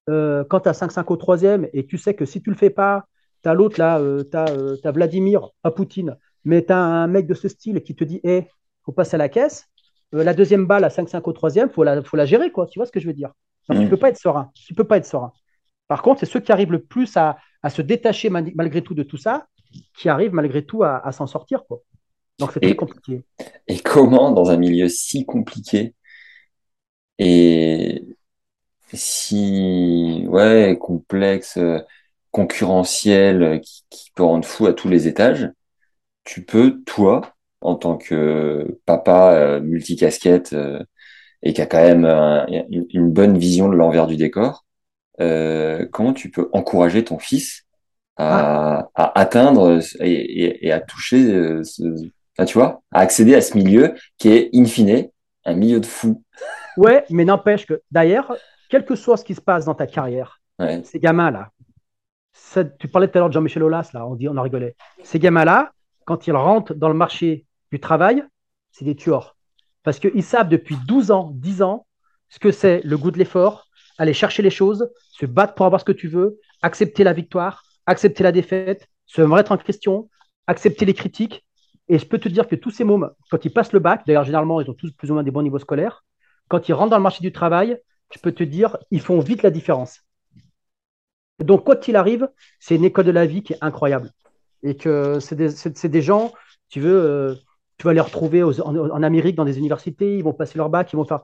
euh, 0.10 0.44
quand 0.50 0.62
tu 0.62 0.70
as 0.70 0.74
5-5 0.74 1.06
au 1.12 1.18
troisième 1.18 1.68
et 1.74 1.86
tu 1.86 1.98
sais 1.98 2.14
que 2.14 2.26
si 2.26 2.42
tu 2.42 2.50
le 2.50 2.56
fais 2.56 2.70
pas, 2.70 3.06
tu 3.44 3.50
as 3.50 3.54
l'autre 3.54 3.80
là, 3.80 4.00
euh, 4.00 4.24
tu 4.30 4.38
as, 4.38 4.50
euh, 4.50 4.92
Vladimir, 4.92 5.50
à 5.64 5.72
Poutine, 5.72 6.18
mais 6.46 6.66
tu 6.66 6.72
as 6.72 6.78
un 6.78 7.08
mec 7.08 7.28
de 7.28 7.34
ce 7.34 7.48
style 7.48 7.82
qui 7.82 7.96
te 7.96 8.04
dit 8.04 8.20
Hé, 8.24 8.30
hey, 8.30 8.48
faut 8.86 8.92
passer 8.92 9.16
à 9.16 9.18
la 9.18 9.30
caisse. 9.30 9.66
la 10.12 10.34
deuxième 10.34 10.66
balle 10.66 10.84
à 10.84 10.90
5-5 10.90 11.22
au 11.28 11.34
troisième, 11.34 11.68
il 11.70 11.74
faut 11.74 11.84
la, 11.84 12.02
faut 12.04 12.18
la 12.18 12.26
gérer, 12.26 12.52
quoi. 12.52 12.68
Tu 12.68 12.80
vois 12.80 12.86
ce 12.86 12.92
que 12.92 13.00
je 13.00 13.08
veux 13.08 13.14
dire? 13.14 13.32
Donc, 13.70 13.80
Tu 13.80 13.86
ne 13.86 13.90
peux 13.90 13.98
pas 13.98 14.10
être 14.10 14.18
serein. 14.18 14.50
Tu 14.54 14.74
peux 14.74 14.86
pas 14.86 14.98
être 14.98 15.06
serein. 15.06 15.34
Par 15.88 16.02
contre, 16.02 16.20
c'est 16.20 16.26
ceux 16.26 16.40
qui 16.40 16.52
arrivent 16.52 16.72
le 16.72 16.84
plus 16.84 17.16
à, 17.18 17.38
à 17.64 17.70
se 17.70 17.82
détacher 17.82 18.30
malgré 18.30 18.82
tout 18.82 18.94
de 18.94 19.04
tout 19.04 19.18
ça, 19.18 19.48
qui 19.98 20.10
arrivent 20.10 20.34
malgré 20.34 20.66
tout 20.66 20.84
à, 20.84 21.06
à 21.06 21.12
s'en 21.12 21.28
sortir, 21.28 21.66
quoi. 21.68 21.80
Donc, 22.40 22.52
c'est 22.54 22.60
très 22.60 22.76
compliqué. 22.76 23.24
Et 23.68 23.80
comment, 23.80 24.32
dans 24.32 24.52
un 24.52 24.58
milieu 24.58 24.90
si 24.90 25.26
compliqué, 25.26 25.96
et 27.20 28.04
si 28.94 30.26
ouais 30.28 30.78
complexe, 30.80 31.58
euh, 31.58 31.80
concurrentiel, 32.32 33.44
euh, 33.44 33.60
qui, 33.60 33.86
qui, 33.90 34.12
peut 34.12 34.24
rendre 34.24 34.46
fou 34.46 34.68
à 34.68 34.74
tous 34.74 34.90
les 34.90 35.08
étages, 35.08 35.50
tu 36.24 36.46
peux 36.46 36.82
toi, 36.86 37.34
en 37.62 37.76
tant 37.76 37.98
que 37.98 38.80
papa 38.86 39.34
euh, 39.36 39.62
multicasquette 39.62 40.56
et 41.44 41.54
qui 41.54 41.62
a 41.62 41.66
quand 41.66 41.82
même 41.82 42.06
une, 42.70 43.12
bonne 43.12 43.38
vision 43.38 43.70
de 43.70 43.76
l'envers 43.76 44.08
du 44.08 44.18
décor, 44.18 44.66
comment 45.18 46.14
tu 46.14 46.30
peux 46.30 46.50
encourager 46.54 47.04
ton 47.04 47.20
fils 47.20 47.66
à, 48.18 48.80
ah. 48.80 48.90
à 48.96 49.20
atteindre 49.20 49.80
et, 50.00 50.68
et, 50.68 50.72
à 50.72 50.80
toucher, 50.80 51.64
ce, 51.64 51.84
enfin, 52.38 52.46
tu 52.46 52.58
vois, 52.58 52.82
à 52.92 53.00
accéder 53.02 53.36
à 53.36 53.42
ce 53.42 53.56
milieu 53.58 53.94
qui 54.18 54.30
est 54.30 54.50
in 54.54 54.66
fine 54.66 55.10
un 55.46 55.54
milieu 55.54 55.80
de 55.80 55.86
fou. 55.86 56.24
Ouais, 56.78 57.06
mais 57.10 57.26
n'empêche 57.26 57.66
que 57.66 57.82
d'ailleurs, 57.90 58.38
quel 58.70 58.86
que 58.86 58.94
soit 58.94 59.18
ce 59.18 59.24
qui 59.24 59.34
se 59.34 59.42
passe 59.42 59.66
dans 59.66 59.74
ta 59.74 59.88
carrière, 59.88 60.40
ces 60.84 61.00
gamins-là, 61.00 61.50
tu 62.80 62.88
parlais 62.88 63.08
tout 63.08 63.18
à 63.18 63.20
l'heure 63.20 63.30
de 63.30 63.34
Jean-Michel 63.34 63.64
Aulas, 63.64 63.90
là, 63.94 64.06
on, 64.06 64.16
dit, 64.16 64.30
on 64.30 64.38
en 64.38 64.44
rigolait. 64.44 64.76
Ces 65.04 65.18
gamins-là, 65.20 65.72
quand 66.06 66.28
ils 66.28 66.34
rentrent 66.34 66.74
dans 66.74 66.88
le 66.88 66.94
marché 66.94 67.46
du 67.72 67.80
travail, 67.80 68.24
c'est 68.72 68.86
des 68.86 68.96
tueurs. 68.96 69.36
Parce 69.84 70.00
qu'ils 70.00 70.24
savent 70.24 70.50
depuis 70.50 70.78
12 70.88 71.12
ans, 71.12 71.32
10 71.34 71.62
ans, 71.62 71.86
ce 72.30 72.40
que 72.40 72.52
c'est 72.52 72.82
le 72.84 72.98
goût 72.98 73.12
de 73.12 73.18
l'effort, 73.18 73.67
aller 73.98 74.14
chercher 74.14 74.44
les 74.44 74.50
choses, 74.50 74.90
se 75.12 75.26
battre 75.26 75.56
pour 75.56 75.66
avoir 75.66 75.82
ce 75.82 75.86
que 75.86 75.92
tu 75.92 76.08
veux, 76.08 76.40
accepter 76.62 77.04
la 77.04 77.14
victoire, 77.14 77.64
accepter 77.86 78.24
la 78.24 78.32
défaite, 78.32 78.88
se 79.06 79.22
remettre 79.22 79.52
en 79.52 79.58
question, 79.58 80.10
accepter 80.48 80.86
les 80.86 80.94
critiques. 80.94 81.46
Et 81.90 82.00
je 82.00 82.06
peux 82.06 82.20
te 82.20 82.30
dire 82.30 82.48
que 82.48 82.56
tous 82.56 82.72
ces 82.72 82.84
mômes, 82.84 83.12
quand 83.32 83.46
ils 83.46 83.54
passent 83.54 83.74
le 83.74 83.80
bac, 83.80 84.04
d'ailleurs 84.06 84.26
généralement 84.26 84.60
ils 84.62 84.70
ont 84.70 84.74
tous 84.74 84.92
plus 84.92 85.10
ou 85.10 85.14
moins 85.14 85.24
des 85.24 85.32
bons 85.32 85.42
niveaux 85.42 85.60
scolaires, 85.60 86.04
quand 86.48 86.70
ils 86.70 86.74
rentrent 86.74 86.92
dans 86.92 86.98
le 86.98 87.04
marché 87.04 87.22
du 87.22 87.32
travail, 87.32 87.78
je 88.14 88.20
peux 88.20 88.32
te 88.32 88.44
dire, 88.44 88.78
ils 88.92 89.02
font 89.02 89.20
vite 89.20 89.44
la 89.44 89.50
différence. 89.50 90.02
Donc, 91.40 91.66
quoi 91.66 91.76
qu'il 91.76 91.96
arrive, 91.96 92.30
c'est 92.60 92.76
une 92.76 92.86
école 92.86 93.06
de 93.06 93.12
la 93.12 93.26
vie 93.26 93.44
qui 93.44 93.54
est 93.54 93.58
incroyable. 93.62 94.12
Et 94.64 94.76
que 94.76 95.20
c'est 95.20 95.36
des, 95.36 96.02
gens, 96.02 96.34
tu 96.70 96.80
veux, 96.80 97.00
euh, 97.00 97.36
tu 97.78 97.86
vas 97.86 97.94
les 97.94 98.02
retrouver 98.02 98.44
en, 98.44 99.04
Amérique 99.04 99.36
dans 99.36 99.46
des 99.46 99.60
universités, 99.60 100.18
ils 100.18 100.24
vont 100.24 100.34
passer 100.34 100.58
leur 100.58 100.70
bac, 100.70 100.92
ils 100.94 100.96
vont 100.96 101.06
faire. 101.06 101.22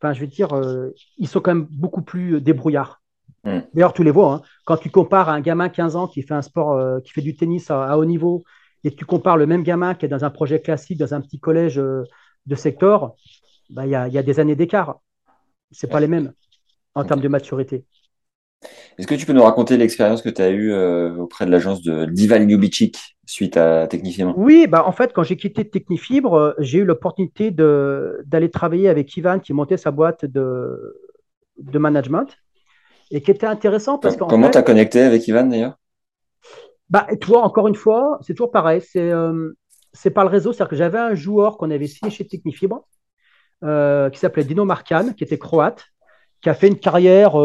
Enfin, 0.00 0.12
je 0.12 0.20
veux 0.20 0.26
dire, 0.26 0.52
euh, 0.54 0.90
ils 1.18 1.28
sont 1.28 1.40
quand 1.40 1.54
même 1.54 1.66
beaucoup 1.70 2.02
plus 2.02 2.40
débrouillards. 2.40 3.02
Mm. 3.44 3.60
D'ailleurs, 3.74 3.92
tu 3.92 4.04
les 4.04 4.10
vois, 4.10 4.34
hein. 4.34 4.42
quand 4.64 4.76
tu 4.76 4.90
compares 4.90 5.28
un 5.28 5.40
gamin 5.40 5.68
15 5.68 5.96
ans 5.96 6.06
qui 6.06 6.22
fait 6.22 6.34
un 6.34 6.42
sport, 6.42 6.72
euh, 6.72 7.00
qui 7.00 7.12
fait 7.12 7.22
du 7.22 7.36
tennis 7.36 7.70
à, 7.70 7.96
haut 7.98 8.04
niveau, 8.04 8.44
et 8.84 8.90
que 8.90 8.96
tu 8.96 9.04
compares 9.04 9.36
le 9.36 9.46
même 9.46 9.62
gamin 9.62 9.94
qui 9.94 10.06
est 10.06 10.08
dans 10.08 10.24
un 10.24 10.30
projet 10.30 10.60
classique, 10.60 10.98
dans 10.98 11.14
un 11.14 11.20
petit 11.20 11.40
collège 11.40 11.76
de 11.76 12.54
secteur, 12.54 13.14
bah, 13.70 13.86
il 13.86 13.90
y, 13.90 13.94
a, 13.94 14.08
y 14.08 14.18
a 14.18 14.22
des 14.22 14.38
années 14.38 14.54
d'écart 14.54 15.00
c'est 15.70 15.90
pas 15.90 16.00
les 16.00 16.08
mêmes 16.08 16.32
en 16.94 17.04
termes 17.04 17.20
de 17.20 17.28
maturité. 17.28 17.84
Est-ce 18.98 19.06
que 19.06 19.14
tu 19.14 19.26
peux 19.26 19.32
nous 19.32 19.42
raconter 19.42 19.76
l'expérience 19.76 20.22
que 20.22 20.28
tu 20.28 20.40
as 20.40 20.50
eue 20.50 20.72
euh, 20.72 21.16
auprès 21.16 21.44
de 21.44 21.50
l'agence 21.50 21.82
de 21.82 22.06
d'Ivan 22.06 22.38
Ljubicic 22.38 23.16
suite 23.26 23.56
à 23.56 23.86
Technifibre? 23.86 24.34
Oui, 24.36 24.66
bah 24.66 24.84
en 24.86 24.92
fait, 24.92 25.12
quand 25.12 25.22
j'ai 25.22 25.36
quitté 25.36 25.68
Technifibre, 25.68 26.34
euh, 26.34 26.52
j'ai 26.58 26.78
eu 26.78 26.84
l'opportunité 26.84 27.50
d'aller 27.50 28.50
travailler 28.50 28.88
avec 28.88 29.14
Ivan 29.16 29.38
qui 29.38 29.52
montait 29.52 29.76
sa 29.76 29.90
boîte 29.90 30.24
de, 30.24 30.98
de 31.58 31.78
management 31.78 32.38
et 33.10 33.22
qui 33.22 33.30
était 33.30 33.46
intéressant 33.46 33.98
parce 33.98 34.16
que. 34.16 34.24
Comment 34.24 34.50
tu 34.50 34.58
as 34.58 34.62
connecté 34.62 35.02
avec 35.02 35.26
Ivan 35.28 35.44
d'ailleurs? 35.44 35.78
Bah, 36.88 37.06
toi, 37.20 37.42
encore 37.42 37.68
une 37.68 37.74
fois, 37.74 38.18
c'est 38.22 38.32
toujours 38.32 38.52
pareil. 38.52 38.80
C'est 38.80 39.10
euh, 39.10 39.52
par 40.14 40.24
le 40.24 40.30
réseau. 40.30 40.52
C'est-à-dire 40.52 40.70
que 40.70 40.76
j'avais 40.76 40.98
un 40.98 41.14
joueur 41.14 41.58
qu'on 41.58 41.70
avait 41.70 41.86
signé 41.86 42.10
chez 42.10 42.26
Technifibre 42.26 42.86
qui 43.62 44.18
s'appelait 44.18 44.44
Dino 44.44 44.64
Marcan, 44.64 45.12
qui 45.16 45.24
était 45.24 45.38
croate, 45.38 45.84
qui 46.40 46.48
a 46.48 46.54
fait 46.54 46.68
une 46.68 46.78
carrière. 46.78 47.36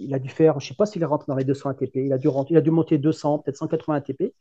Euh, 0.00 0.04
il 0.04 0.14
a 0.14 0.18
dû 0.18 0.28
faire, 0.28 0.60
je 0.60 0.66
ne 0.66 0.68
sais 0.68 0.74
pas 0.74 0.86
s'il 0.86 1.02
est 1.02 1.06
rentré 1.06 1.26
dans 1.28 1.36
les 1.36 1.44
200 1.44 1.70
ATP, 1.70 1.96
il 1.96 2.12
a 2.12 2.18
dû, 2.18 2.28
il 2.50 2.56
a 2.56 2.60
dû 2.60 2.70
monter 2.70 2.98
200, 2.98 3.40
peut-être 3.40 3.56
180 3.56 3.94
ATP, 3.96 4.34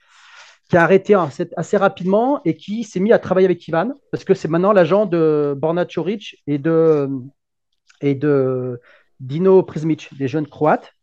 qui 0.69 0.77
a 0.77 0.83
arrêté 0.83 1.15
assez 1.57 1.77
rapidement 1.77 2.41
et 2.45 2.55
qui 2.55 2.83
s'est 2.83 2.99
mis 2.99 3.11
à 3.11 3.19
travailler 3.19 3.45
avec 3.45 3.67
Ivan, 3.67 3.93
parce 4.11 4.23
que 4.23 4.33
c'est 4.33 4.47
maintenant 4.47 4.73
l'agent 4.73 5.05
de 5.05 5.53
Borna 5.57 5.85
Choric 5.85 6.41
et 6.47 6.57
de, 6.57 7.09
et 8.01 8.15
de 8.15 8.79
Dino 9.19 9.63
Prismic, 9.63 10.09
des 10.17 10.27
jeunes 10.27 10.47
croates. 10.47 10.93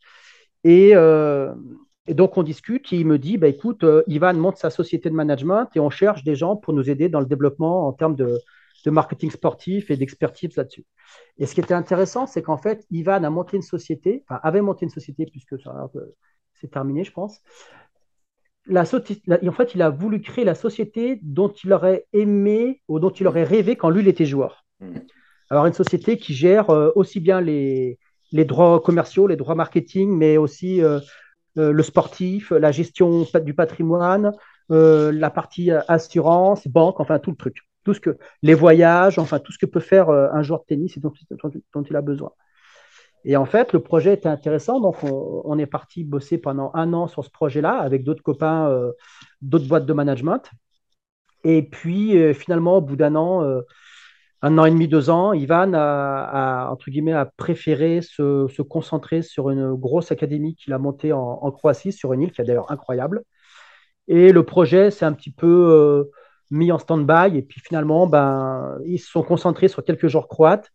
Et, 0.65 0.91
euh, 0.95 1.53
donc 2.09 2.37
on 2.37 2.43
discute 2.43 2.93
et 2.93 2.97
il 2.97 3.07
me 3.07 3.19
dit 3.19 3.37
bah, 3.37 3.49
écoute, 3.49 3.85
Ivan 4.07 4.35
monte 4.35 4.57
sa 4.57 4.71
société 4.71 5.11
de 5.11 5.15
management 5.15 5.69
et 5.77 5.81
on 5.81 5.91
cherche 5.91 6.25
des 6.25 6.35
gens 6.35 6.57
pour 6.57 6.73
nous 6.73 6.91
aider 6.91 7.09
dans 7.09 7.21
le 7.21 7.27
développement 7.27 7.87
en 7.87 7.93
termes 7.93 8.17
de, 8.17 8.41
de 8.85 8.91
marketing 8.91 9.31
sportif 9.31 9.91
et 9.91 9.97
d'expertise 9.97 10.57
là-dessus. 10.57 10.85
Et 11.39 11.47
ce 11.47 11.55
qui 11.55 11.61
était 11.61 11.75
intéressant, 11.75 12.27
c'est 12.27 12.43
qu'en 12.43 12.57
fait, 12.57 12.87
Ivan 12.91 13.23
a 13.25 13.31
monté 13.31 13.57
une 13.57 13.63
société, 13.63 14.25
enfin, 14.29 14.41
avait 14.43 14.61
monté 14.61 14.85
une 14.85 14.91
société, 14.91 15.27
puisque 15.27 15.57
c'est 16.55 16.71
terminé, 16.71 17.05
je 17.05 17.13
pense. 17.13 17.41
La, 18.67 18.83
en 18.83 19.53
fait, 19.53 19.75
il 19.75 19.83
a 19.83 19.91
voulu 19.91 20.21
créer 20.21 20.45
la 20.45 20.55
société 20.55 21.19
dont 21.23 21.49
il 21.49 21.73
aurait 21.73 22.07
aimé 22.13 22.83
ou 22.89 23.01
dont 23.01 23.11
il 23.11 23.27
aurait 23.27 23.45
rêvé 23.45 23.77
quand 23.77 23.91
lui, 23.91 24.03
il 24.03 24.09
était 24.09 24.27
joueur. 24.27 24.65
Hmm. 24.81 24.99
Alors, 25.49 25.67
une 25.67 25.73
société 25.73 26.17
qui 26.17 26.35
gère 26.35 26.71
euh, 26.71 26.91
aussi 26.95 27.19
bien 27.19 27.41
les, 27.41 27.99
les, 28.33 28.45
droits 28.45 28.81
commerciaux, 28.81 29.27
les 29.27 29.37
droits 29.37 29.55
marketing, 29.55 30.17
mais 30.17 30.37
aussi 30.37 30.83
euh, 30.83 31.01
euh, 31.59 31.73
le 31.73 31.83
sportif, 31.83 32.51
la 32.51 32.71
gestion 32.71 33.27
du 33.43 33.55
patrimoine, 33.55 34.33
la 34.69 35.31
partie 35.31 35.73
assurance, 35.73 36.69
banque, 36.69 37.01
enfin 37.01 37.19
tout 37.19 37.33
le 37.33 37.37
truc 37.37 37.57
tout 37.85 37.95
ce 37.95 38.01
que 38.01 38.19
les 38.43 38.55
voyages, 38.55 39.19
enfin 39.19 39.39
tout 39.39 39.53
ce 39.53 39.59
que 39.59 39.67
peut 39.67 39.81
faire 39.81 40.11
euh, 40.11 40.29
un 40.33 40.43
joueur 40.43 40.61
de 40.61 40.67
tennis 40.67 40.97
et 40.97 41.01
dont, 41.01 41.13
il 41.89 41.97
a 41.97 42.03
besoin. 42.03 42.33
Et 43.25 43.37
en 43.37 43.45
fait, 43.45 43.73
le 43.73 43.81
projet 43.81 44.15
était 44.15 44.29
intéressant, 44.29 44.81
donc 44.81 44.97
on, 45.03 45.59
est 45.59 45.67
parti 45.67 46.05
bosser 46.05 46.39
pendant 46.39 46.71
un 46.75 46.95
an 46.95 47.07
sur 47.07 47.25
ce 47.25 47.31
projet-là 47.31 47.73
avec 47.73 48.03
d'autres 48.03 48.23
copains, 48.23 48.69
euh, 48.71 48.93
d'autres 49.43 49.69
boîtes 49.69 49.87
de 49.87 49.93
management. 49.93 50.51
Et 51.45 51.63
puis 51.63 52.17
euh, 52.19 52.33
finalement, 52.33 52.79
au 52.79 52.81
bout 52.81 52.97
d'un 52.97 53.15
an, 53.15 53.45
un 54.43 54.59
an 54.59 54.65
et 54.65 54.71
demi, 54.71 54.89
deux 54.89 55.11
ans, 55.11 55.35
Ivan 55.35 55.73
a, 55.75 56.71
entre 56.71 56.91
guillemets, 56.91 57.13
a 57.13 57.27
préféré 57.27 58.01
se, 58.01 58.63
concentrer 58.63 59.21
sur 59.21 59.51
une 59.51 59.75
grosse 59.75 60.13
académie 60.13 60.55
qu'il 60.55 60.73
a 60.73 60.79
montée 60.79 61.13
en, 61.13 61.51
Croatie, 61.51 61.93
sur 61.93 62.15
une 62.15 62.23
île 62.23 62.33
qui 62.33 62.41
est 62.41 62.45
d'ailleurs 62.45 62.71
incroyable. 62.73 63.23
Et 64.09 64.33
le 64.33 64.45
projet 64.45 64.91
s'est 64.91 65.05
un 65.05 65.13
petit 65.13 65.31
peu 65.31 66.11
mis 66.51 66.73
en 66.73 66.79
stand-by. 66.79 67.37
Et 67.37 67.43
puis 67.43 67.61
finalement, 67.61 68.07
ben, 68.07 68.79
ils 68.87 68.99
se 68.99 69.11
sont 69.11 69.23
concentrés 69.23 69.69
sur 69.69 69.85
quelques 69.85 70.09
jours 70.09 70.29
croates 70.29 70.71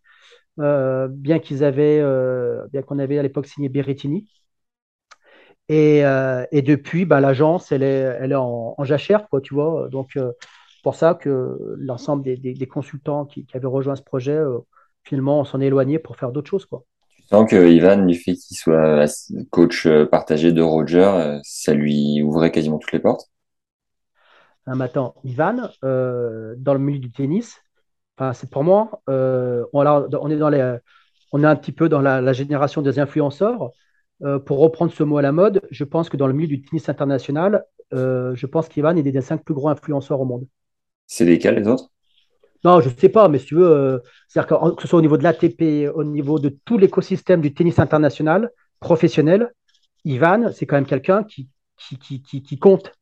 euh, 0.59 1.07
bien 1.09 1.39
qu'ils 1.39 1.63
avaient, 1.63 1.99
euh, 1.99 2.65
bien 2.71 2.81
qu'on 2.81 2.99
avait 2.99 3.19
à 3.19 3.23
l'époque 3.23 3.47
signé 3.47 3.69
Berrettini. 3.69 4.29
Et, 5.67 6.05
euh, 6.05 6.45
et 6.51 6.61
depuis, 6.61 7.05
bah, 7.05 7.19
l'agence, 7.19 7.71
elle 7.71 7.83
est, 7.83 8.17
elle 8.19 8.31
est 8.31 8.35
en, 8.35 8.75
jachère, 8.83 9.27
quoi, 9.29 9.41
tu 9.41 9.53
vois. 9.53 9.89
Donc, 9.89 10.17
pour 10.83 10.95
ça 10.95 11.15
que 11.15 11.57
l'ensemble 11.77 12.23
des, 12.23 12.37
des, 12.37 12.67
consultants 12.67 13.25
qui, 13.25 13.45
qui, 13.45 13.57
avaient 13.57 13.67
rejoint 13.67 13.95
ce 13.95 14.03
projet, 14.03 14.39
finalement, 15.03 15.39
on 15.39 15.43
s'en 15.43 15.59
est 15.61 15.65
éloigné 15.65 15.97
pour 15.97 16.17
faire 16.17 16.31
d'autres 16.31 16.49
choses, 16.49 16.65
quoi. 16.65 16.83
Tu 17.17 17.29
sens 17.29 17.49
que 17.49 17.67
Ivan, 17.67 18.05
du 18.05 18.13
fait 18.13 18.35
qu'il 18.35 18.55
soit 18.55 19.07
coach 19.49 19.87
partagé 20.11 20.51
de 20.51 20.61
Roger, 20.61 21.39
ça 21.43 21.73
lui 21.73 22.21
ouvrait 22.21 22.51
quasiment 22.51 22.77
toutes 22.77 22.91
les 22.91 22.99
portes? 22.99 23.31
Ah, 24.67 24.73
attends, 24.79 25.15
Ivan, 25.23 25.69
dans 25.81 26.73
le 26.73 26.79
milieu 26.79 26.99
du 26.99 27.11
tennis, 27.11 27.61
c'est 28.33 28.49
pour 28.49 28.63
moi, 28.63 29.01
euh, 29.09 29.65
on, 29.73 29.85
on, 29.85 30.29
est 30.29 30.37
dans 30.37 30.49
les, 30.49 30.77
on 31.31 31.43
est 31.43 31.47
un 31.47 31.55
petit 31.55 31.71
peu 31.71 31.89
dans 31.89 32.01
la, 32.01 32.33
génération 32.33 32.81
des 32.81 32.99
influenceurs. 32.99 33.71
Euh, 34.23 34.39
pour 34.39 34.59
reprendre 34.59 34.93
ce 34.93 35.03
mot 35.03 35.17
à 35.17 35.21
la 35.21 35.33
mode, 35.33 35.61
je 35.71 35.83
pense 35.83 36.07
que 36.07 36.15
dans 36.15 36.27
le 36.27 36.33
milieu 36.33 36.47
du 36.47 36.61
tennis 36.61 36.87
international, 36.87 37.65
euh, 37.93 38.33
je 38.33 38.45
pense 38.45 38.69
qu'Ivan 38.69 38.95
est 38.95 39.03
des 39.03 39.19
cinq 39.19 39.43
plus 39.43 39.53
gros 39.53 39.67
influenceurs 39.67 40.21
au 40.21 40.25
monde. 40.25 40.47
C'est 41.05 41.25
lesquels 41.25 41.55
les 41.55 41.67
autres? 41.67 41.89
Non, 42.63 42.79
je 42.79 42.87
ne 42.87 42.93
sais 42.95 43.09
pas, 43.09 43.27
mais 43.27 43.39
si 43.39 43.47
tu 43.47 43.55
veux, 43.55 44.01
c'est-à-dire 44.29 44.57
que, 44.57 44.75
que, 44.75 44.81
ce 44.81 44.87
soit 44.87 44.99
au 44.99 45.01
niveau 45.01 45.17
de 45.17 45.23
l'ATP, 45.23 45.91
au 45.93 46.05
niveau 46.05 46.39
de 46.39 46.57
tout 46.63 46.77
l'écosystème 46.77 47.41
du 47.41 47.53
tennis 47.53 47.77
international 47.77 48.49
professionnel, 48.79 49.53
Ivan, 50.05 50.49
c'est 50.53 50.65
quand 50.65 50.77
même 50.77 50.85
quelqu'un 50.85 51.23
qui, 51.23 51.49
qui, 51.77 52.21
qui, 52.21 52.41
qui, 52.41 52.57
compte. 52.57 52.93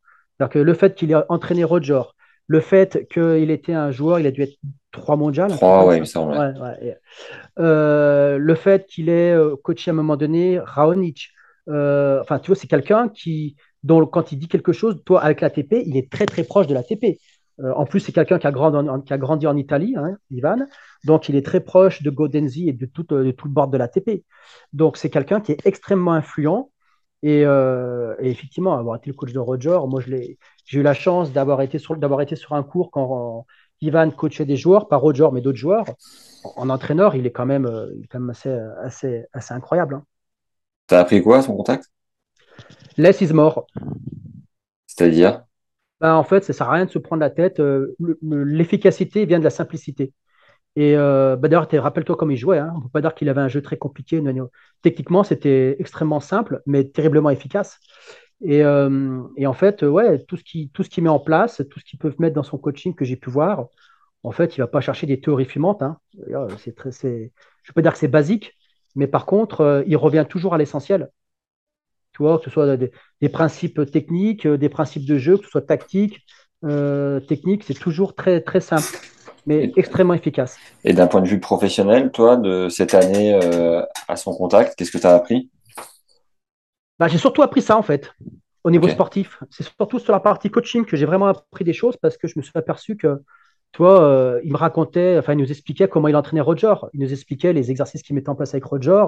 Que 0.50 0.60
le 0.60 0.74
fait 0.74 0.96
qu'il 0.96 1.12
ait 1.12 1.24
entraîné 1.30 1.64
Roger, 1.64 2.02
le 2.48 2.60
fait 2.60 3.08
qu'il 3.12 3.52
était 3.52 3.74
un 3.74 3.92
joueur, 3.92 4.20
il 4.20 4.28
a 4.28 4.32
dû 4.32 4.42
être 4.42 4.58
trois 4.92 5.16
mondiales. 5.16 5.52
Trois, 5.52 5.96
il 5.96 6.02
me 6.02 6.06
semble. 6.06 6.38
Euh, 7.60 8.38
le 8.38 8.56
fait 8.56 8.86
qu'il 8.86 9.10
ait 9.10 9.34
euh, 9.34 9.56
coaché 9.62 9.92
à 9.92 9.94
un 9.94 9.98
moment 9.98 10.18
donné 10.18 10.60
Raonic, 10.60 11.30
euh, 11.70 12.20
enfin, 12.22 12.40
tu 12.40 12.48
vois, 12.48 12.56
c'est 12.56 12.68
quelqu'un 12.68 13.10
qui, 13.10 13.56
dont 13.84 14.06
quand 14.06 14.32
il 14.32 14.40
dit 14.40 14.48
quelque 14.48 14.74
chose, 14.74 15.02
toi, 15.06 15.22
avec 15.22 15.42
l'ATP, 15.42 15.84
il 15.86 15.98
est 15.98 16.12
très 16.12 16.26
très 16.26 16.44
proche 16.44 16.68
de 16.68 16.74
l'ATP. 16.74 17.20
en 17.64 17.86
plus, 17.86 18.02
c'est 18.02 18.12
quelqu'un 18.12 18.40
qui, 18.40 18.48
a 18.48 18.52
grandi 18.52 18.78
en, 18.78 19.00
qui 19.02 19.14
a 19.14 19.18
grandi 19.18 19.48
en 19.48 19.56
Italie, 19.56 19.96
hein, 19.98 20.18
Ivan. 20.30 20.68
Donc, 21.06 21.30
il 21.30 21.36
est 21.36 21.46
très 21.46 21.62
proche 21.62 22.02
de 22.04 22.10
Godenzi 22.10 22.68
et 22.68 22.74
de 22.74 22.86
tout, 22.86 23.04
de 23.04 23.32
tout 23.32 23.48
le 23.48 23.54
bord 23.54 23.68
de 23.70 23.78
l'ATP. 23.78 24.24
Donc, 24.74 24.98
c'est 24.98 25.10
quelqu'un 25.10 25.40
qui 25.40 25.54
est 25.54 25.66
extrêmement 25.66 26.14
influent. 26.14 26.72
Et, 27.24 27.44
effectivement, 28.20 28.78
avoir 28.78 28.98
été 28.98 29.10
le 29.10 29.16
coach 29.16 29.32
de 29.32 29.40
Roger, 29.40 29.80
moi, 29.88 30.02
j'ai 30.02 30.38
eu 30.72 30.84
la 30.84 30.94
chance 30.94 31.32
d'avoir 31.32 31.62
été, 31.62 31.80
sur, 31.80 31.96
été 32.22 32.36
sur 32.36 32.54
un 32.54 32.64
cours 32.64 32.92
quand, 32.92 33.46
Ivan 33.84 34.10
coachait 34.12 34.46
des 34.46 34.56
joueurs, 34.56 34.88
pas 34.88 34.96
Roger, 34.96 35.28
mais 35.34 35.42
d'autres 35.42 35.58
joueurs. 35.58 35.86
En, 36.56 36.70
entraîneur, 36.70 37.16
il 37.16 37.26
est 37.26 37.32
quand 37.32 37.46
même, 37.46 37.66
euh, 37.66 37.88
quand 38.10 38.20
même 38.20 38.30
assez, 38.30 38.50
assez, 38.82 39.26
assez 39.34 39.54
incroyable. 39.54 39.96
Hein. 39.96 40.06
Tu 40.88 40.96
as 40.96 41.00
appris 41.00 41.22
quoi 41.22 41.40
à 41.40 41.42
son 41.42 41.56
contact? 41.56 41.90
Less 42.98 43.20
is 43.22 43.34
more. 43.34 43.68
C'est-à-dire? 44.88 45.44
Ben, 46.00 46.16
En 46.16 46.24
fait, 46.24 46.44
ça 46.44 46.54
ne 46.54 46.56
sert 46.56 46.70
à 46.70 46.74
rien 46.74 46.86
de 46.86 46.92
se 46.92 47.00
prendre 47.00 47.20
la 47.20 47.30
tête. 47.30 47.60
Euh, 47.60 47.96
l'efficacité 48.22 49.26
vient 49.26 49.40
de 49.40 49.44
la 49.44 49.50
simplicité. 49.50 50.14
Et 50.76 50.96
euh, 50.96 51.36
ben, 51.36 51.50
d'ailleurs, 51.50 51.68
rappelle-toi 51.84 52.16
comment 52.16 52.32
il 52.32 52.38
jouait. 52.38 52.58
Hein. 52.58 52.72
On 52.74 52.78
ne 52.80 52.84
peut 52.84 52.90
pas 52.90 53.02
dire 53.02 53.14
qu'il 53.14 53.30
avait 53.30 53.42
un 53.42 53.48
jeu 53.48 53.62
très 53.62 53.78
compliqué. 53.78 54.22
Techniquement, 54.82 55.24
c'était 55.24 55.76
extrêmement 55.80 56.20
simple, 56.20 56.62
mais 56.66 56.86
terriblement 56.86 57.30
efficace. 57.30 57.80
Euh, 58.46 59.24
et, 59.38 59.48
en 59.48 59.54
fait, 59.54 59.84
ouais, 59.84 60.24
tout 60.26 60.38
ce 60.38 60.44
qui 60.44 60.70
tout 60.74 60.84
ce 60.84 60.90
qui 60.90 61.02
met 61.02 61.10
en 61.10 61.20
place, 61.20 61.62
tout 61.70 61.80
ce 61.80 61.86
qu'il 61.86 62.00
peut 62.00 62.14
mettre 62.20 62.36
dans 62.36 62.44
son 62.44 62.58
coaching 62.58 62.96
que 62.96 63.06
j'ai 63.06 63.16
pu 63.16 63.30
voir, 63.30 63.68
en 64.24 64.32
fait, 64.32 64.58
il 64.58 64.62
va 64.62 64.68
pas 64.68 64.82
chercher 64.82 65.08
des 65.08 65.20
théories 65.22 65.46
fumantes. 65.46 65.82
Hein. 65.82 65.98
Je 66.18 66.72
peux 66.72 67.74
pas 67.76 67.82
dire 67.82 67.94
que 67.94 68.00
c'est 68.00 68.08
basique, 68.08 68.58
mais 68.96 69.08
par 69.08 69.26
contre, 69.26 69.62
euh, 69.62 69.84
il 69.88 69.98
revient 69.98 70.26
toujours 70.30 70.54
à 70.54 70.58
l'essentiel. 70.58 71.10
Tu 72.14 72.22
vois, 72.22 72.38
que 72.38 72.46
ce 72.46 72.52
soit 72.52 72.78
des, 72.78 73.30
principes 73.30 73.90
techniques, 73.92 74.46
euh, 74.46 74.58
des 74.58 74.70
principes 74.70 75.06
de 75.06 75.18
jeu, 75.18 75.38
que 75.38 75.46
ce 75.46 75.50
soit 75.52 75.62
tactique, 75.62 76.26
technique, 77.28 77.64
c'est 77.66 77.74
toujours 77.74 78.16
très 78.16 78.40
très 78.40 78.62
simple, 78.62 78.88
mais 79.46 79.72
extrêmement 79.76 80.14
efficace. 80.14 80.58
Et 80.84 80.94
d'un 80.94 81.08
point 81.08 81.22
de 81.22 81.28
vue 81.28 81.40
professionnel, 81.40 82.12
toi, 82.12 82.38
de 82.38 82.70
cette 82.70 82.94
année 82.94 83.40
à 84.08 84.16
son 84.16 84.34
contact, 84.34 84.76
qu'est-ce 84.76 84.92
que 84.92 84.98
tu 84.98 85.08
as 85.08 85.16
appris? 85.16 85.50
Bah, 87.00 87.08
j'ai 87.08 87.18
surtout 87.18 87.42
appris 87.42 87.62
ça 87.62 87.78
en 87.78 87.82
fait, 87.82 88.14
au 88.64 88.72
niveau 88.72 88.88
sportif. 88.88 89.44
C'est 89.50 89.64
surtout 89.64 90.00
sur 90.00 90.14
la 90.14 90.20
partie 90.20 90.50
coaching 90.50 90.86
que 90.86 90.96
j'ai 90.96 91.06
vraiment 91.06 91.28
appris 91.28 91.64
des 91.64 91.74
choses 91.74 91.98
parce 91.98 92.18
que 92.18 92.28
je 92.28 92.34
me 92.38 92.42
suis 92.44 92.52
aperçu 92.56 92.96
que, 92.96 93.22
toi, 93.74 94.04
euh, 94.04 94.40
il 94.44 94.52
me 94.52 94.58
racontait, 94.58 95.18
enfin, 95.18 95.34
il 95.34 95.40
nous 95.40 95.50
expliquait 95.50 95.88
comment 95.88 96.08
il 96.08 96.16
entraînait 96.16 96.42
Roger. 96.42 96.76
Il 96.94 97.02
nous 97.02 97.12
expliquait 97.12 97.54
les 97.54 97.72
exercices 97.72 98.04
qu'il 98.04 98.16
mettait 98.16 98.30
en 98.30 98.36
place 98.36 98.54
avec 98.54 98.64
Roger. 98.66 99.04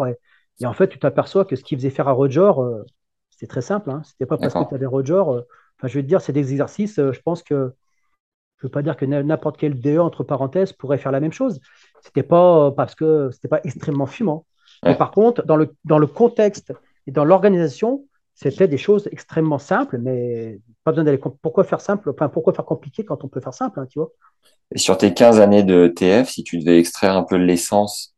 Et, 0.60 0.66
en 0.66 0.74
fait, 0.74 0.88
tu 0.88 0.98
t'aperçois 0.98 1.46
que 1.46 1.56
ce 1.56 1.64
qu'il 1.64 1.78
faisait 1.78 1.92
faire 1.92 2.08
à 2.08 2.14
Roger, 2.14 2.52
euh, 2.58 2.84
c'était 3.30 3.46
très 3.46 3.62
simple. 3.62 3.92
Hein. 3.92 4.02
C'était 4.04 4.26
pas 4.26 4.38
parce 4.38 4.56
que 4.56 4.68
tu 4.68 4.74
avais 4.74 4.88
Roger. 4.88 5.14
Euh, 5.14 5.42
enfin, 5.78 5.88
je 5.88 5.94
vais 5.94 6.02
te 6.02 6.08
dire, 6.08 6.20
c'est 6.20 6.34
des 6.34 6.52
exercices, 6.52 6.96
je 6.96 7.20
pense 7.22 7.44
que 7.44 7.74
je 8.58 8.66
ne 8.66 8.68
veux 8.68 8.72
pas 8.72 8.82
dire 8.82 8.96
que 8.96 9.06
n'importe 9.06 9.58
quel 9.58 9.80
DE, 9.80 9.98
entre 9.98 10.24
parenthèses, 10.24 10.74
pourrait 10.74 10.98
faire 10.98 11.12
la 11.12 11.20
même 11.20 11.34
chose. 11.34 11.60
C'était 12.02 12.24
pas 12.24 12.72
parce 12.72 12.96
que 12.96 13.30
c'était 13.32 13.48
pas 13.48 13.60
extrêmement 13.64 14.06
fumant. 14.06 14.46
Mais 14.84 14.96
par 14.96 15.12
contre, 15.12 15.46
dans 15.46 15.56
le, 15.56 15.76
dans 15.84 15.98
le 15.98 16.08
contexte 16.08 16.74
et 17.08 17.12
dans 17.12 17.26
l'organisation, 17.26 18.06
c'était 18.34 18.68
des 18.68 18.78
choses 18.78 19.08
extrêmement 19.12 19.58
simples, 19.60 19.98
mais 19.98 20.60
pas 20.84 20.92
besoin 20.92 21.06
d'aller. 21.06 21.20
Pourquoi 21.42 21.64
faire 21.64 21.82
simple 21.82 22.10
enfin, 22.10 22.30
Pourquoi 22.30 22.54
faire 22.54 22.66
compliqué 22.66 23.04
quand 23.04 23.24
on 23.24 23.28
peut 23.28 23.40
faire 23.40 23.54
simple, 23.54 23.80
hein, 23.80 23.88
tu 23.90 24.00
vois? 24.00 24.12
Et 24.74 24.78
Sur 24.78 24.98
tes 24.98 25.14
15 25.14 25.40
années 25.40 25.64
de 25.64 25.88
TF, 25.88 26.30
si 26.30 26.44
tu 26.44 26.60
devais 26.60 26.80
extraire 26.80 27.16
un 27.16 27.24
peu 27.24 27.36
l'essence 27.38 28.16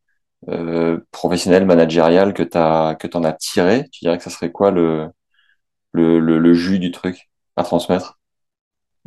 euh, 0.50 1.00
professionnelle, 1.12 1.66
managériale 1.66 2.34
que 2.34 2.44
tu 2.44 2.58
en 2.58 3.24
as 3.24 3.34
tiré, 3.34 3.86
tu 3.92 4.06
dirais 4.06 4.18
que 4.18 4.24
ça 4.24 4.30
serait 4.30 4.52
quoi 4.52 4.72
le, 4.72 5.10
le, 5.92 6.20
le, 6.20 6.54
jus 6.54 6.80
du 6.80 6.92
truc 6.92 7.30
à 7.56 7.64
transmettre? 7.64 8.20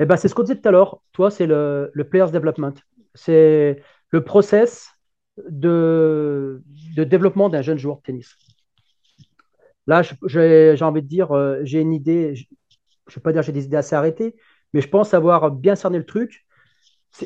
Eh 0.00 0.06
ben, 0.06 0.16
C'est 0.16 0.28
ce 0.28 0.34
qu'on 0.34 0.42
disait 0.42 0.60
tout 0.60 0.68
à 0.68 0.72
l'heure. 0.72 1.02
Toi, 1.12 1.30
c'est 1.30 1.46
le, 1.46 1.92
player's 2.10 2.32
development. 2.32 2.74
C'est 3.14 3.82
le 4.08 4.24
process 4.24 4.88
de, 5.48 6.62
développement 6.96 7.48
d'un 7.48 7.62
jeune 7.62 7.78
joueur 7.78 7.98
de 7.98 8.02
tennis. 8.02 8.34
Là, 9.86 10.02
j'ai 10.02 10.82
envie 10.82 11.02
de 11.02 11.06
dire, 11.06 11.32
euh, 11.32 11.60
j'ai 11.64 11.80
une 11.80 11.92
idée, 11.92 12.34
je 12.34 12.44
ne 13.08 13.14
vais 13.14 13.20
pas 13.20 13.32
dire 13.32 13.42
j'ai 13.42 13.52
des 13.52 13.64
idées 13.64 13.76
assez 13.76 13.94
arrêtées, 13.94 14.36
mais 14.72 14.80
je 14.80 14.88
pense 14.88 15.14
avoir 15.14 15.50
bien 15.50 15.74
cerné 15.74 15.98
le 15.98 16.06
truc. 16.06 16.46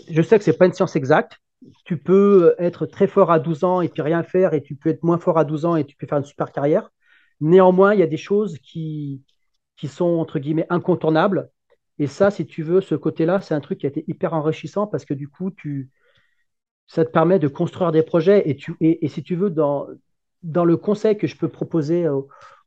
Je 0.09 0.22
sais 0.22 0.39
que 0.39 0.45
ce 0.45 0.51
n'est 0.51 0.57
pas 0.57 0.66
une 0.66 0.72
science 0.72 0.97
exacte. 0.97 1.39
Tu 1.85 1.99
peux 1.99 2.55
être 2.59 2.87
très 2.87 3.07
fort 3.07 3.31
à 3.31 3.39
12 3.39 3.64
ans 3.64 3.81
et 3.81 3.89
puis 3.89 4.03
rien 4.03 4.22
faire, 4.22 4.55
et 4.55 4.62
tu 4.62 4.75
peux 4.77 4.91
être 4.91 5.03
moins 5.03 5.18
fort 5.18 5.39
à 5.39 5.45
12 5.45 5.64
ans 5.64 5.77
et 5.77 5.85
tu 5.85 5.97
peux 5.97 6.07
faire 6.07 6.18
une 6.18 6.25
super 6.25 6.53
carrière. 6.53 6.91
Néanmoins, 7.41 7.95
il 7.95 8.01
y 8.01 8.03
a 8.03 8.07
des 8.07 8.16
choses 8.16 8.59
qui, 8.59 9.22
qui 9.77 9.89
sont, 9.89 10.18
entre 10.18 10.39
guillemets, 10.39 10.66
incontournables. 10.70 11.51
Et 11.99 12.07
ça, 12.07 12.30
si 12.30 12.47
tu 12.47 12.62
veux, 12.62 12.80
ce 12.80 12.95
côté-là, 12.95 13.40
c'est 13.40 13.55
un 13.55 13.61
truc 13.61 13.78
qui 13.78 13.86
a 13.86 13.88
été 13.88 14.05
hyper 14.09 14.34
enrichissant 14.34 14.86
parce 14.86 15.05
que 15.05 15.14
du 15.14 15.28
coup, 15.28 15.51
tu, 15.51 15.90
ça 16.86 17.05
te 17.05 17.11
permet 17.11 17.38
de 17.38 17.49
construire 17.49 17.92
des 17.92 18.03
projets. 18.03 18.49
Et, 18.49 18.57
tu, 18.57 18.74
et, 18.80 19.09
si 19.09 19.22
tu 19.22 19.36
veux, 19.36 19.51
dans, 19.51 19.86
dans 20.42 20.64
le 20.64 20.76
conseil 20.76 21.16
que 21.16 21.26
je 21.26 21.36
peux 21.36 21.49
proposer 21.49 22.07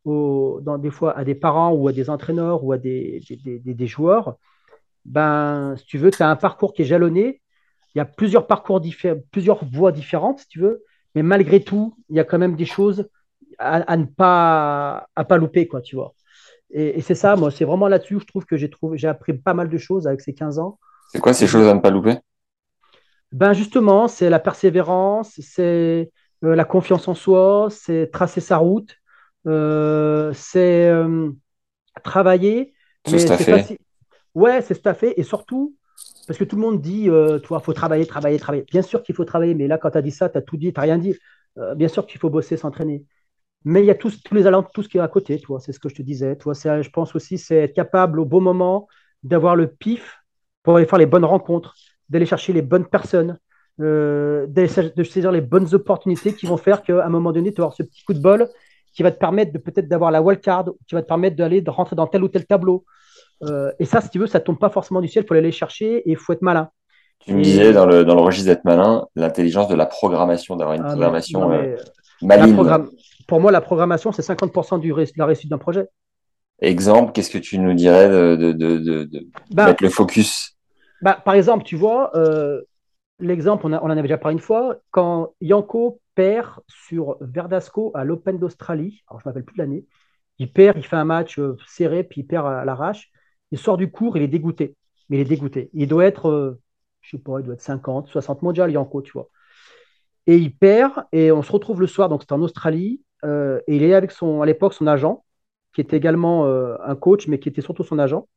dans, 0.06 0.78
des 0.78 0.92
fois 0.92 1.18
à 1.18 1.24
des 1.24 1.36
parents 1.36 1.74
ou 1.74 1.88
à 1.88 1.94
des 1.94 2.10
entraîneurs 2.10 2.64
ou 2.64 2.72
à 2.72 2.78
des, 2.78 3.22
des, 3.46 3.88
joueurs, 3.88 4.38
ben, 5.06 5.76
si 5.78 5.86
tu 5.86 5.98
veux, 5.98 6.12
tu 6.12 6.24
as 6.24 6.30
un 6.30 6.36
parcours 6.36 6.74
qui 6.74 6.84
est 6.84 6.86
jalonné. 6.86 7.42
Il 7.96 7.98
y 8.00 8.02
a 8.02 8.06
plusieurs 8.06 8.48
parcours 8.48 8.80
différents, 8.80 9.20
plusieurs 9.32 9.66
voies 9.66 9.92
différentes, 9.92 10.40
si 10.40 10.48
tu 10.48 10.60
veux, 10.60 10.84
mais 11.16 11.24
malgré 11.24 11.64
tout, 11.64 11.98
il 12.10 12.16
y 12.16 12.20
a 12.20 12.24
quand 12.24 12.38
même 12.38 12.56
des 12.56 12.66
choses 12.66 13.10
à, 13.60 13.98
ne 13.98 14.06
pas, 14.06 15.08
à 15.16 15.24
pas 15.26 15.38
louper, 15.38 15.68
quoi, 15.68 15.82
tu 15.82 15.96
vois. 15.96 16.14
Et, 16.72 17.02
c'est 17.02 17.16
ça, 17.16 17.36
moi, 17.36 17.50
c'est 17.52 17.66
vraiment 17.66 17.88
là-dessus, 17.88 18.20
je 18.20 18.26
trouve 18.26 18.46
que 18.46 18.58
j'ai 18.58 18.70
trouvé, 18.70 18.98
j'ai 18.98 19.08
appris 19.08 19.34
pas 19.34 19.54
mal 19.54 19.70
de 19.70 19.78
choses 19.78 20.06
avec 20.08 20.22
ces 20.22 20.34
15 20.34 20.60
ans. 20.60 20.78
C'est 21.10 21.20
quoi 21.20 21.34
ces 21.34 21.48
choses 21.48 21.68
à 21.68 21.74
ne 21.74 21.80
pas 21.80 21.90
louper? 21.90 22.18
Ben 23.32 23.54
justement, 23.54 24.08
c'est 24.08 24.30
la 24.30 24.40
persévérance, 24.40 25.34
c'est 25.40 26.12
euh, 26.44 26.56
la 26.56 26.66
confiance 26.66 27.08
en 27.08 27.14
soi, 27.14 27.68
c'est 27.70 28.08
tracer 28.12 28.42
sa 28.42 28.58
route, 28.58 28.96
euh, 29.48 30.32
c'est 30.34 30.88
euh, 30.88 31.32
travailler. 32.04 32.74
C'est 33.06 33.20
staffé. 33.20 33.78
Ouais, 34.34 34.62
c'est 34.62 34.76
staffé. 34.76 35.20
Et 35.20 35.24
surtout, 35.24 35.76
parce 36.28 36.38
que 36.38 36.44
tout 36.44 36.56
le 36.56 36.62
monde 36.62 36.82
dit, 36.82 37.06
tu 37.06 37.48
vois, 37.48 37.60
faut 37.60 37.74
travailler, 37.74 38.06
travailler, 38.06 38.38
travailler. 38.38 38.66
Bien 38.70 38.82
sûr 38.82 39.02
qu'il 39.02 39.16
faut 39.16 39.26
travailler, 39.26 39.56
mais 39.56 39.68
là, 39.68 39.78
quand 39.78 39.92
tu 39.92 39.98
as 39.98 40.02
dit 40.02 40.12
ça, 40.12 40.30
tu 40.30 40.38
as 40.38 40.42
tout 40.42 40.58
dit, 40.58 40.74
tu 40.74 40.80
n'as 40.80 40.84
rien 40.84 40.98
dit. 40.98 41.16
bien 41.76 41.88
sûr 41.88 42.06
qu'il 42.06 42.20
faut 42.20 42.30
bosser, 42.30 42.58
s'entraîner. 42.58 43.06
Mais 43.66 43.82
il 43.82 43.86
y 43.86 43.92
a 43.92 43.96
tous, 43.96 44.22
tous 44.24 44.36
les 44.36 44.48
alentours, 44.48 44.72
tout 44.72 44.84
ce 44.84 44.90
qui 44.90 44.98
est 44.98 45.02
à 45.02 45.08
côté, 45.08 45.40
toi. 45.40 45.60
C'est 45.60 45.74
ce 45.74 45.80
que 45.80 45.90
je 45.90 45.96
te 45.96 46.02
disais. 46.02 46.36
Toi, 46.38 46.54
je 46.54 46.90
pense 46.90 47.16
aussi, 47.16 47.38
c'est 47.38 47.56
être 47.56 47.74
capable 47.74 48.20
au 48.20 48.26
bon 48.26 48.42
moment 48.42 48.88
d'avoir 49.24 49.56
le 49.56 49.68
pif 49.68 50.24
pour 50.64 50.78
aller 50.78 50.86
faire 50.86 51.00
les 51.00 51.06
bonnes 51.06 51.26
rencontres, 51.26 51.76
d'aller 52.10 52.26
chercher 52.26 52.54
les 52.54 52.62
bonnes 52.62 52.86
personnes, 52.86 53.40
euh, 53.80 54.48
de 54.48 55.04
saisir 55.04 55.32
les 55.32 55.42
bonnes 55.42 55.74
opportunités 55.74 56.34
qui 56.34 56.46
vont 56.46 56.58
faire 56.58 56.82
qu'à 56.82 57.06
un 57.06 57.10
moment 57.10 57.32
donné, 57.32 57.52
tu 57.52 57.58
vas 57.58 57.66
avoir 57.66 57.76
ce 57.76 57.84
petit 57.84 58.04
coup 58.04 58.14
de 58.14 58.22
bol 58.22 58.48
qui 58.94 59.04
va 59.04 59.12
te 59.12 59.20
permettre 59.20 59.54
de 59.54 59.60
peut-être 59.60 59.88
d'avoir 59.88 60.10
la 60.10 60.22
wildcard, 60.22 60.66
qui 60.88 60.96
va 60.96 61.04
te 61.04 61.08
permettre 61.08 61.36
d'aller 61.36 61.62
de 61.62 61.70
rentrer 61.70 61.96
dans 61.96 62.08
tel 62.08 62.24
ou 62.24 62.30
tel 62.30 62.46
tableau. 62.46 62.84
Euh, 63.44 63.72
et 63.80 63.86
ça, 63.86 64.02
si 64.02 64.10
tu 64.10 64.18
veux, 64.18 64.26
ça 64.26 64.40
tombe 64.40 64.58
pas 64.58 64.70
forcément 64.70 65.02
du 65.02 65.08
ciel, 65.08 65.24
il 65.24 65.28
faut 65.28 65.36
aller 65.36 65.52
chercher 65.52 65.98
et 65.98 66.12
il 66.12 66.18
faut 66.18 66.34
être 66.34 66.42
malin. 66.42 66.70
Tu 67.20 67.34
me 67.34 67.42
disais 67.42 67.74
dans 67.74 67.86
le, 67.86 68.04
dans 68.06 68.16
le 68.16 68.22
registre 68.22 68.48
d'être 68.50 68.66
malin, 68.66 69.06
l'intelligence 69.16 69.68
de 69.68 69.76
la 69.76 69.86
programmation, 69.86 70.56
d'avoir 70.56 70.76
une 70.76 70.84
ah, 70.84 70.90
programmation 70.90 71.52
euh, 71.52 71.76
Pour 73.28 73.42
moi, 73.42 73.52
la 73.52 73.62
programmation, 73.62 74.12
c'est 74.12 74.22
50% 74.22 74.80
du, 74.80 74.92
de 74.92 75.06
la 75.18 75.26
réussite 75.26 75.50
d'un 75.50 75.58
projet. 75.58 75.88
Exemple, 76.60 77.12
qu'est-ce 77.12 77.30
que 77.30 77.38
tu 77.38 77.60
nous 77.60 77.74
dirais 77.74 78.10
de, 78.10 78.36
de, 78.36 78.52
de, 78.52 79.04
de 79.04 79.28
bah, 79.52 79.68
mettre 79.68 79.84
le 79.84 79.90
focus? 79.90 80.58
bah, 81.02 81.22
Par 81.24 81.36
exemple, 81.36 81.64
tu 81.64 81.76
vois, 81.76 82.16
euh, 82.16 82.62
l'exemple, 83.20 83.68
on, 83.68 83.74
on, 83.74 83.78
en 83.78 83.90
avait 83.90 84.04
déjà 84.04 84.18
parlé 84.18 84.34
une 84.34 84.42
fois, 84.42 84.78
quand 84.90 85.34
Yanko 85.42 86.00
perd 86.16 86.62
sur 86.68 87.18
Verdasco 87.22 87.92
à 87.94 88.04
l'Open 88.04 88.40
d'Australie, 88.40 89.04
alors 89.08 89.22
je 89.22 89.28
ne 89.28 89.30
m'appelle 89.30 89.46
plus 89.46 89.58
l'année, 89.58 89.86
il 90.40 90.52
perd, 90.52 90.78
il 90.78 90.84
fait 90.86 90.96
un 90.96 91.06
match 91.06 91.40
euh, 91.40 91.58
serré, 91.68 92.04
puis 92.04 92.22
il 92.22 92.24
perd 92.28 92.46
à, 92.48 92.66
l'arrache, 92.66 93.12
il 93.52 93.58
sort 93.58 93.78
du 93.78 93.92
cours, 93.92 94.18
il 94.18 94.24
est 94.24 94.28
dégoûté. 94.28 94.76
Mais 95.10 95.18
il 95.18 95.22
est 95.22 95.26
dégoûté. 95.26 95.70
Il 95.74 95.88
doit 95.88 96.06
être, 96.06 96.30
euh, 96.30 96.60
je 97.02 97.12
sais 97.12 97.22
pas, 97.22 97.40
il 97.40 97.46
doit 97.46 97.54
être 97.54 97.62
50, 97.62 98.08
60 98.08 98.42
mondial, 98.42 98.72
Yanko, 98.72 99.02
tu 99.02 99.12
vois. 99.14 99.30
Et 100.28 100.38
il 100.38 100.54
perd, 100.54 101.06
et 101.12 101.32
on 101.32 101.42
se 101.42 101.52
retrouve 101.52 101.82
le 101.82 101.88
soir, 101.88 102.10
donc 102.10 102.22
c'est 102.22 102.34
en 102.34 102.42
Australie, 102.42 103.02
et 103.24 103.76
il 103.76 103.84
est 103.84 103.96
avec 103.96 104.12
son, 104.12 104.42
à 104.42 104.46
l'époque 104.46 104.74
son 104.74 104.88
agent, 104.88 105.24
qui 105.74 105.82
était 105.82 105.98
également 105.98 106.46
un 106.46 106.96
coach, 106.96 107.28
mais 107.28 107.40
qui 107.40 107.50
était 107.50 107.62
surtout 107.62 107.84
son 107.84 107.98
agent. 107.98 108.28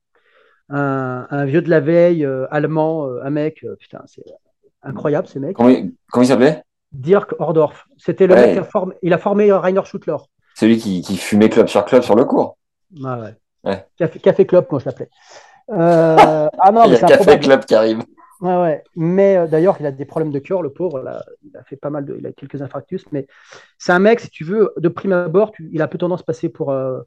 Un, 0.69 1.45
vieux 1.47 1.63
de 1.63 1.69
la 1.69 1.81
veille, 1.81 2.27
allemand, 2.51 3.09
un 3.23 3.31
mec, 3.31 3.67
putain, 3.79 4.03
c'est 4.07 4.25
incroyable 4.83 5.27
ce 5.27 5.39
mec. 5.39 5.57
Comment, 5.57 5.71
il 5.71 6.27
s'appelait? 6.27 6.63
Dirk 6.93 7.35
Ordorf. 7.39 7.87
C'était 7.99 8.27
le 8.27 8.35
mec 8.35 8.53
qui 8.53 8.59
a 8.59 8.65
formé, 8.65 8.95
il 9.03 9.13
a 9.13 9.19
formé 9.19 9.53
Rainer 9.53 9.85
Schuttler. 9.85 10.17
Celui 10.55 10.79
qui, 10.79 11.03
qui, 11.03 11.17
fumait 11.17 11.49
club 11.49 11.69
sur 11.69 11.85
club 11.85 12.03
sur 12.03 12.15
le 12.15 12.25
cours. 12.25 12.57
Ah 13.05 13.19
ouais. 13.19 13.35
ouais. 13.65 13.87
Café, 13.97 14.19
café, 14.19 14.47
club, 14.47 14.67
moi 14.71 14.81
je 14.81 14.87
l'appelais. 14.87 15.09
Euh, 15.71 16.49
ah 16.59 16.73
non, 16.73 16.85
il 16.85 16.93
y 16.93 16.97
a 16.97 16.99
Café 16.99 17.39
Club 17.39 17.65
qui 17.65 17.75
arrive. 17.75 18.03
Ouais, 18.41 18.57
ouais. 18.57 18.83
Mais 18.97 19.37
euh, 19.37 19.47
d'ailleurs, 19.47 19.77
il 19.81 19.87
a 19.87 19.93
des 19.93 20.07
problèmes 20.07 20.33
de 20.33 20.39
cœur, 20.39 20.63
le 20.63 20.73
pauvre. 20.73 21.03
Il 21.43 21.57
a 21.57 21.63
fait 21.65 21.77
pas 21.77 21.91
mal 21.91 22.07
de, 22.07 22.17
il 22.19 22.27
a 22.27 22.33
quelques 22.33 22.63
infarctus. 22.63 23.05
Mais 23.13 23.27
c'est 23.79 23.93
un 23.93 23.99
mec, 23.99 24.21
si 24.21 24.31
tu 24.31 24.45
veux, 24.45 24.73
de 24.79 24.89
prime 24.89 25.13
abord, 25.13 25.53
il 25.73 25.83
a 25.83 25.89
peu 25.89 25.99
tendance 25.99 26.21
à 26.23 26.25
passer 26.25 26.49
pour, 26.49 26.71
euh, 26.71 27.01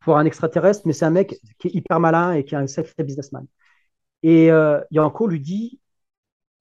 pour 0.00 0.16
un 0.18 0.24
extraterrestre, 0.24 0.82
mais 0.86 0.92
c'est 0.92 1.04
un 1.04 1.10
mec 1.10 1.40
qui 1.60 1.68
est 1.68 1.74
hyper 1.74 2.00
malin 2.00 2.32
et 2.32 2.44
qui 2.44 2.54
est 2.54 2.58
un 2.58 2.66
sacré 2.66 3.04
businessman. 3.04 3.46
Et 4.24 4.50
euh, 4.52 4.80
Yanko 4.92 5.28
lui 5.28 5.40
dit 5.40 5.80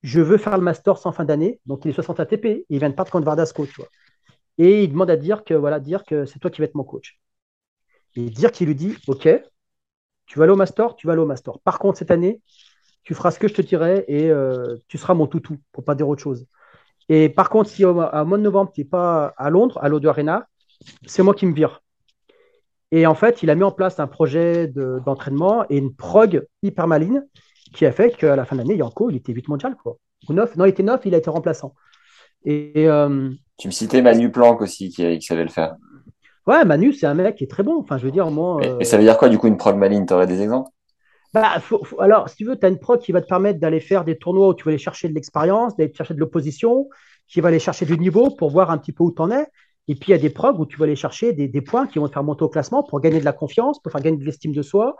Je 0.03 0.21
veux 0.21 0.37
faire 0.37 0.57
le 0.57 0.63
master 0.63 0.97
sans 0.97 1.11
fin 1.13 1.25
d'année. 1.25 1.61
Donc 1.67 1.85
il 1.85 1.91
est 1.91 1.93
60 1.93 2.19
ATP. 2.19 2.65
Il 2.69 2.79
vient 2.79 2.89
de 2.89 2.95
partir 2.95 3.13
contre 3.13 3.25
Vardasco. 3.25 3.67
Et 4.59 4.83
il 4.83 4.91
demande 4.91 5.09
à 5.11 5.17
dire 5.17 5.43
que 5.43 5.53
voilà, 5.55 5.79
dire 5.79 6.03
que 6.05 6.25
c'est 6.25 6.39
toi 6.39 6.51
qui 6.51 6.61
vas 6.61 6.65
être 6.65 6.75
mon 6.75 6.83
coach. 6.83 7.19
Et 8.15 8.29
dire 8.29 8.51
qu'il 8.51 8.67
lui 8.67 8.75
dit 8.75 8.95
Ok, 9.07 9.27
tu 10.25 10.37
vas 10.39 10.43
aller 10.45 10.53
au 10.53 10.57
master, 10.57 10.95
tu 10.95 11.07
vas 11.07 11.13
aller 11.13 11.21
au 11.21 11.25
master. 11.25 11.59
Par 11.59 11.79
contre, 11.79 11.97
cette 11.99 12.11
année, 12.11 12.41
tu 13.03 13.13
feras 13.13 13.31
ce 13.31 13.39
que 13.39 13.47
je 13.47 13.53
te 13.53 13.61
dirai 13.61 14.05
et 14.07 14.29
euh, 14.29 14.77
tu 14.87 14.97
seras 14.97 15.13
mon 15.13 15.27
toutou, 15.27 15.57
pour 15.71 15.83
pas 15.83 15.95
dire 15.95 16.07
autre 16.07 16.21
chose. 16.21 16.45
Et 17.09 17.27
par 17.29 17.49
contre, 17.49 17.69
si 17.69 17.83
au, 17.83 17.93
mois 17.93 18.23
de 18.23 18.43
novembre, 18.43 18.71
tu 18.73 18.81
n'es 18.81 18.85
pas 18.85 19.33
à 19.37 19.49
Londres, 19.49 19.79
à 19.81 19.89
l'O2 19.89 20.07
Arena, 20.07 20.47
c'est 21.05 21.23
moi 21.23 21.33
qui 21.33 21.45
me 21.45 21.53
vire. 21.53 21.81
Et 22.91 23.05
en 23.05 23.15
fait, 23.15 23.43
il 23.43 23.49
a 23.49 23.55
mis 23.55 23.63
en 23.63 23.71
place 23.71 23.99
un 23.99 24.07
projet 24.07 24.67
d'entraînement 24.67 25.65
et 25.69 25.77
une 25.77 25.93
prog 25.93 26.45
hyper 26.63 26.87
maligne 26.87 27.21
qui 27.73 27.85
a 27.85 27.91
fait 27.91 28.15
qu'à 28.15 28.35
la 28.35 28.45
fin 28.45 28.55
de 28.55 28.61
l'année, 28.61 28.75
Yanko, 28.75 29.09
il 29.09 29.17
était 29.17 29.33
8 29.33 29.47
mondial, 29.47 29.75
quoi. 29.75 29.97
Ou 30.27 30.33
9. 30.33 30.55
Non, 30.55 30.65
il 30.65 30.69
était 30.69 30.83
9, 30.83 31.01
il 31.05 31.13
a 31.13 31.17
été 31.17 31.29
remplaçant. 31.29 31.73
Et, 32.45 32.87
euh, 32.87 33.29
tu 33.57 33.67
me 33.67 33.71
citais 33.71 34.01
Manu 34.01 34.31
Planck 34.31 34.61
aussi 34.61 34.89
qui, 34.89 35.21
savait 35.21 35.43
le 35.43 35.49
faire. 35.49 35.75
Ouais, 36.47 36.65
Manu, 36.65 36.93
c'est 36.93 37.05
un 37.05 37.13
mec 37.13 37.35
qui 37.35 37.43
est 37.43 37.47
très 37.47 37.63
bon. 37.63 37.79
Enfin, 37.79 37.97
je 37.97 38.05
veux 38.05 38.11
dire, 38.11 38.29
moi. 38.31 38.59
Et, 38.79 38.85
ça 38.85 38.97
veut 38.97 39.03
dire 39.03 39.17
quoi, 39.17 39.29
du 39.29 39.37
coup, 39.37 39.47
une 39.47 39.57
prog 39.57 39.75
maligne? 39.75 40.05
Tu 40.05 40.13
aurais 40.13 40.27
des 40.27 40.41
exemples? 40.41 40.69
Bah, 41.33 41.61
alors, 41.99 42.29
si 42.29 42.37
tu 42.37 42.45
veux, 42.45 42.57
tu 42.57 42.65
as 42.65 42.69
une 42.69 42.79
prog 42.79 42.99
qui 42.99 43.11
va 43.11 43.21
te 43.21 43.27
permettre 43.27 43.59
d'aller 43.59 43.79
faire 43.79 44.03
des 44.03 44.17
tournois 44.17 44.49
où 44.49 44.53
tu 44.53 44.63
vas 44.63 44.69
aller 44.69 44.77
chercher 44.77 45.09
de 45.09 45.13
l'expérience, 45.13 45.75
d'aller 45.75 45.93
chercher 45.93 46.13
de 46.13 46.19
l'opposition, 46.19 46.89
qui 47.27 47.41
va 47.41 47.49
aller 47.49 47.59
chercher 47.59 47.85
du 47.85 47.97
niveau 47.97 48.31
pour 48.31 48.49
voir 48.49 48.71
un 48.71 48.77
petit 48.77 48.91
peu 48.91 49.03
où 49.03 49.11
tu 49.11 49.21
en 49.21 49.31
es. 49.31 49.45
Et 49.87 49.95
puis, 49.95 50.09
il 50.09 50.11
y 50.11 50.13
a 50.13 50.19
des 50.19 50.29
prog 50.29 50.59
où 50.59 50.65
tu 50.65 50.77
vas 50.77 50.85
aller 50.85 50.95
chercher 50.95 51.33
des, 51.33 51.61
points 51.61 51.87
qui 51.87 51.99
vont 51.99 52.07
te 52.07 52.13
faire 52.13 52.23
monter 52.23 52.43
au 52.43 52.49
classement 52.49 52.83
pour 52.83 52.99
gagner 52.99 53.19
de 53.19 53.25
la 53.25 53.33
confiance, 53.33 53.81
pour 53.81 53.91
faire 53.91 54.01
gagner 54.01 54.17
de 54.17 54.25
l'estime 54.25 54.53
de 54.53 54.61
soi. 54.61 54.95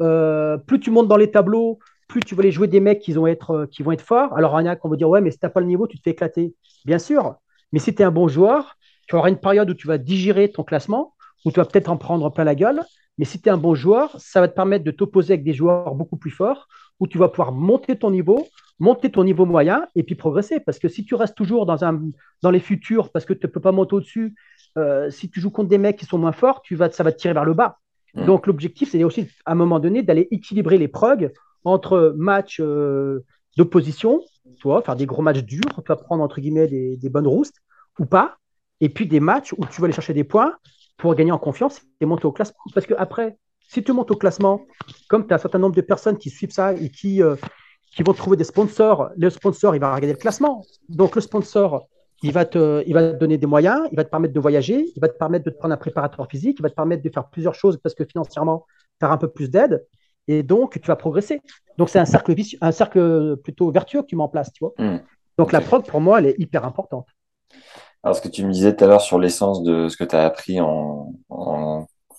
Euh, 0.00 0.56
plus 0.58 0.78
tu 0.80 0.90
montes 0.90 1.08
dans 1.08 1.16
les 1.16 1.30
tableaux, 1.30 1.78
plus 2.08 2.20
tu 2.20 2.34
vas 2.34 2.42
aller 2.42 2.52
jouer 2.52 2.68
des 2.68 2.80
mecs 2.80 3.00
qui 3.00 3.12
vont 3.12 3.26
être, 3.26 3.68
euh, 3.68 3.96
forts. 3.98 4.36
Alors, 4.36 4.60
il 4.60 4.64
y 4.64 4.68
en 4.68 4.72
a 4.72 4.76
qui 4.76 4.86
vont 4.86 4.94
dire 4.94 5.08
Ouais, 5.08 5.20
mais 5.20 5.30
si 5.30 5.38
tu 5.38 5.46
n'as 5.46 5.50
pas 5.50 5.60
le 5.60 5.66
niveau, 5.66 5.86
tu 5.86 5.98
te 5.98 6.02
fais 6.02 6.10
éclater. 6.10 6.54
Bien 6.84 6.98
sûr. 6.98 7.34
Mais 7.72 7.78
si 7.78 7.94
tu 7.94 8.02
es 8.02 8.04
un 8.04 8.10
bon 8.10 8.28
joueur, 8.28 8.76
tu 9.08 9.16
auras 9.16 9.28
une 9.28 9.38
période 9.38 9.70
où 9.70 9.74
tu 9.74 9.86
vas 9.86 9.98
digérer 9.98 10.50
ton 10.50 10.64
classement, 10.64 11.14
où 11.44 11.50
tu 11.50 11.56
vas 11.58 11.64
peut-être 11.64 11.88
en 11.88 11.96
prendre 11.96 12.30
plein 12.30 12.44
la 12.44 12.54
gueule. 12.54 12.82
Mais 13.18 13.24
si 13.24 13.40
tu 13.40 13.48
es 13.48 13.52
un 13.52 13.58
bon 13.58 13.74
joueur, 13.74 14.14
ça 14.18 14.40
va 14.40 14.48
te 14.48 14.54
permettre 14.54 14.84
de 14.84 14.90
t'opposer 14.90 15.34
avec 15.34 15.44
des 15.44 15.52
joueurs 15.52 15.94
beaucoup 15.94 16.16
plus 16.16 16.30
forts, 16.30 16.68
où 17.00 17.06
tu 17.06 17.18
vas 17.18 17.28
pouvoir 17.28 17.52
monter 17.52 17.96
ton 17.96 18.10
niveau, 18.10 18.46
monter 18.78 19.10
ton 19.10 19.24
niveau 19.24 19.44
moyen 19.44 19.86
et 19.94 20.02
puis 20.02 20.14
progresser. 20.14 20.60
Parce 20.60 20.78
que 20.78 20.88
si 20.88 21.04
tu 21.04 21.14
restes 21.14 21.36
toujours 21.36 21.66
dans, 21.66 21.84
un, 21.84 22.00
dans 22.42 22.50
les 22.50 22.60
futurs, 22.60 23.10
parce 23.10 23.24
que 23.24 23.32
tu 23.32 23.46
ne 23.46 23.50
peux 23.50 23.60
pas 23.60 23.72
monter 23.72 23.94
au-dessus, 23.96 24.34
euh, 24.76 25.10
si 25.10 25.30
tu 25.30 25.40
joues 25.40 25.50
contre 25.50 25.68
des 25.68 25.78
mecs 25.78 25.96
qui 25.96 26.06
sont 26.06 26.18
moins 26.18 26.32
forts, 26.32 26.62
tu 26.62 26.76
vas, 26.76 26.90
ça 26.90 27.02
va 27.02 27.12
te 27.12 27.18
tirer 27.18 27.34
vers 27.34 27.44
le 27.44 27.54
bas. 27.54 27.78
Mmh. 28.14 28.26
Donc 28.26 28.46
l'objectif, 28.46 28.90
c'est 28.90 29.02
aussi 29.04 29.28
à 29.44 29.52
un 29.52 29.56
moment 29.56 29.80
donné 29.80 30.02
d'aller 30.02 30.28
équilibrer 30.30 30.78
les 30.78 30.88
progs 30.88 31.32
entre 31.64 32.14
matchs 32.16 32.60
euh, 32.60 33.24
d'opposition, 33.56 34.22
tu 34.56 34.62
vois, 34.62 34.82
faire 34.82 34.96
des 34.96 35.06
gros 35.06 35.22
matchs 35.22 35.42
durs, 35.42 35.74
tu 35.76 35.88
vas 35.88 35.96
prendre 35.96 36.22
entre 36.22 36.40
guillemets 36.40 36.68
des, 36.68 36.96
des 36.96 37.10
bonnes 37.10 37.26
roustes 37.26 37.56
ou 37.98 38.06
pas, 38.06 38.38
et 38.80 38.88
puis 38.88 39.06
des 39.06 39.20
matchs 39.20 39.52
où 39.52 39.66
tu 39.66 39.80
vas 39.80 39.86
aller 39.86 39.94
chercher 39.94 40.14
des 40.14 40.24
points 40.24 40.54
pour 40.98 41.14
gagner 41.14 41.32
en 41.32 41.38
confiance 41.38 41.80
et 42.00 42.06
monter 42.06 42.26
au 42.26 42.32
classement. 42.32 42.58
Parce 42.74 42.86
que 42.86 42.94
après, 42.98 43.38
si 43.60 43.82
tu 43.82 43.92
montes 43.92 44.10
au 44.10 44.16
classement, 44.16 44.66
comme 45.08 45.26
tu 45.26 45.32
as 45.32 45.36
un 45.36 45.38
certain 45.38 45.58
nombre 45.58 45.76
de 45.76 45.80
personnes 45.80 46.18
qui 46.18 46.28
suivent 46.28 46.52
ça 46.52 46.74
et 46.74 46.90
qui, 46.90 47.22
euh, 47.22 47.36
qui 47.94 48.02
vont 48.02 48.12
trouver 48.12 48.36
des 48.36 48.44
sponsors. 48.44 49.10
Le 49.16 49.30
sponsor, 49.30 49.74
il 49.74 49.80
va 49.80 49.94
regarder 49.94 50.12
le 50.12 50.18
classement. 50.18 50.64
Donc, 50.88 51.14
le 51.14 51.20
sponsor, 51.20 51.86
il 52.22 52.32
va, 52.32 52.44
te, 52.44 52.82
il 52.86 52.94
va 52.94 53.12
te 53.12 53.18
donner 53.18 53.38
des 53.38 53.46
moyens, 53.46 53.88
il 53.92 53.96
va 53.96 54.04
te 54.04 54.10
permettre 54.10 54.34
de 54.34 54.40
voyager, 54.40 54.90
il 54.94 55.00
va 55.00 55.08
te 55.08 55.16
permettre 55.16 55.44
de 55.44 55.50
te 55.50 55.58
prendre 55.58 55.74
un 55.74 55.78
préparateur 55.78 56.26
physique, 56.28 56.56
il 56.58 56.62
va 56.62 56.70
te 56.70 56.74
permettre 56.74 57.02
de 57.02 57.10
faire 57.10 57.28
plusieurs 57.28 57.54
choses 57.54 57.78
parce 57.78 57.94
que 57.94 58.04
financièrement, 58.04 58.66
tu 59.00 59.06
as 59.06 59.10
un 59.10 59.16
peu 59.16 59.28
plus 59.28 59.50
d'aide. 59.50 59.86
Et 60.26 60.42
donc, 60.42 60.78
tu 60.80 60.86
vas 60.86 60.96
progresser. 60.96 61.40
Donc, 61.78 61.88
c'est 61.88 61.98
un 61.98 62.04
cercle, 62.04 62.34
un 62.60 62.72
cercle 62.72 63.36
plutôt 63.38 63.70
vertueux 63.70 64.02
que 64.02 64.06
tu 64.06 64.16
mets 64.16 64.22
en 64.22 64.28
place, 64.28 64.52
tu 64.52 64.64
vois. 64.64 64.74
Hmm. 64.78 65.00
Donc, 65.38 65.52
la 65.52 65.60
prog, 65.60 65.86
pour 65.86 66.00
moi, 66.00 66.18
elle 66.18 66.26
est 66.26 66.34
hyper 66.38 66.64
importante. 66.64 67.06
Alors, 68.02 68.16
ce 68.16 68.20
que 68.20 68.28
tu 68.28 68.44
me 68.44 68.52
disais 68.52 68.74
tout 68.74 68.84
à 68.84 68.86
l'heure 68.86 69.00
sur 69.00 69.18
l'essence 69.18 69.62
de 69.62 69.88
ce 69.88 69.96
que 69.96 70.04
tu 70.04 70.14
as 70.14 70.24
appris 70.24 70.60
en, 70.60 71.12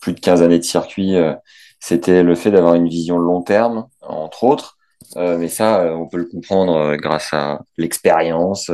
plus 0.01 0.13
de 0.13 0.19
15 0.19 0.41
années 0.41 0.59
de 0.59 0.63
circuit, 0.63 1.15
euh, 1.15 1.33
c'était 1.79 2.23
le 2.23 2.35
fait 2.35 2.51
d'avoir 2.51 2.75
une 2.75 2.87
vision 2.87 3.17
long 3.17 3.41
terme, 3.41 3.87
entre 4.01 4.43
autres. 4.43 4.77
Euh, 5.17 5.37
mais 5.37 5.47
ça, 5.47 5.81
euh, 5.81 5.91
on 5.91 6.07
peut 6.07 6.17
le 6.17 6.25
comprendre 6.25 6.95
grâce 6.95 7.33
à 7.33 7.61
l'expérience. 7.77 8.71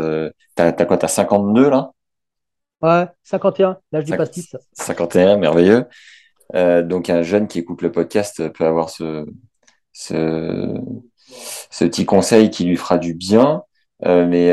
t'as, 0.56 0.72
t'as 0.72 0.86
quoi 0.86 0.98
T'as 0.98 1.08
52 1.08 1.70
là? 1.70 1.92
Ouais, 2.82 3.08
51, 3.24 3.78
l'âge 3.92 4.04
du 4.04 4.18
pastis. 4.18 4.56
51, 4.74 5.38
merveilleux. 5.38 5.86
donc 6.54 7.10
un 7.10 7.22
jeune 7.22 7.48
qui 7.48 7.60
écoute 7.60 7.82
le 7.82 7.92
podcast 7.92 8.50
peut 8.50 8.66
avoir 8.66 8.90
ce, 8.90 9.26
ce, 9.94 10.76
ce 11.72 11.86
petit 11.86 12.06
conseil 12.06 12.50
qui 12.50 12.66
lui 12.66 12.78
fera 12.78 12.98
du 12.98 13.14
bien. 13.14 13.64
Mais 14.06 14.52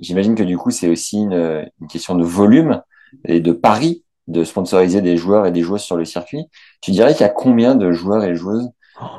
j'imagine 0.00 0.34
que 0.34 0.42
du 0.42 0.56
coup, 0.56 0.70
c'est 0.70 0.88
aussi 0.88 1.18
une, 1.18 1.68
une, 1.80 1.88
question 1.88 2.14
de 2.14 2.24
volume 2.24 2.82
et 3.24 3.40
de 3.40 3.52
pari 3.52 4.04
de 4.28 4.44
sponsoriser 4.44 5.00
des 5.00 5.16
joueurs 5.16 5.46
et 5.46 5.50
des 5.52 5.62
joueuses 5.62 5.82
sur 5.82 5.96
le 5.96 6.04
circuit. 6.04 6.44
Tu 6.80 6.90
dirais 6.90 7.12
qu'il 7.12 7.22
y 7.22 7.24
a 7.24 7.30
combien 7.30 7.74
de 7.74 7.92
joueurs 7.92 8.24
et 8.24 8.36
joueuses 8.36 8.68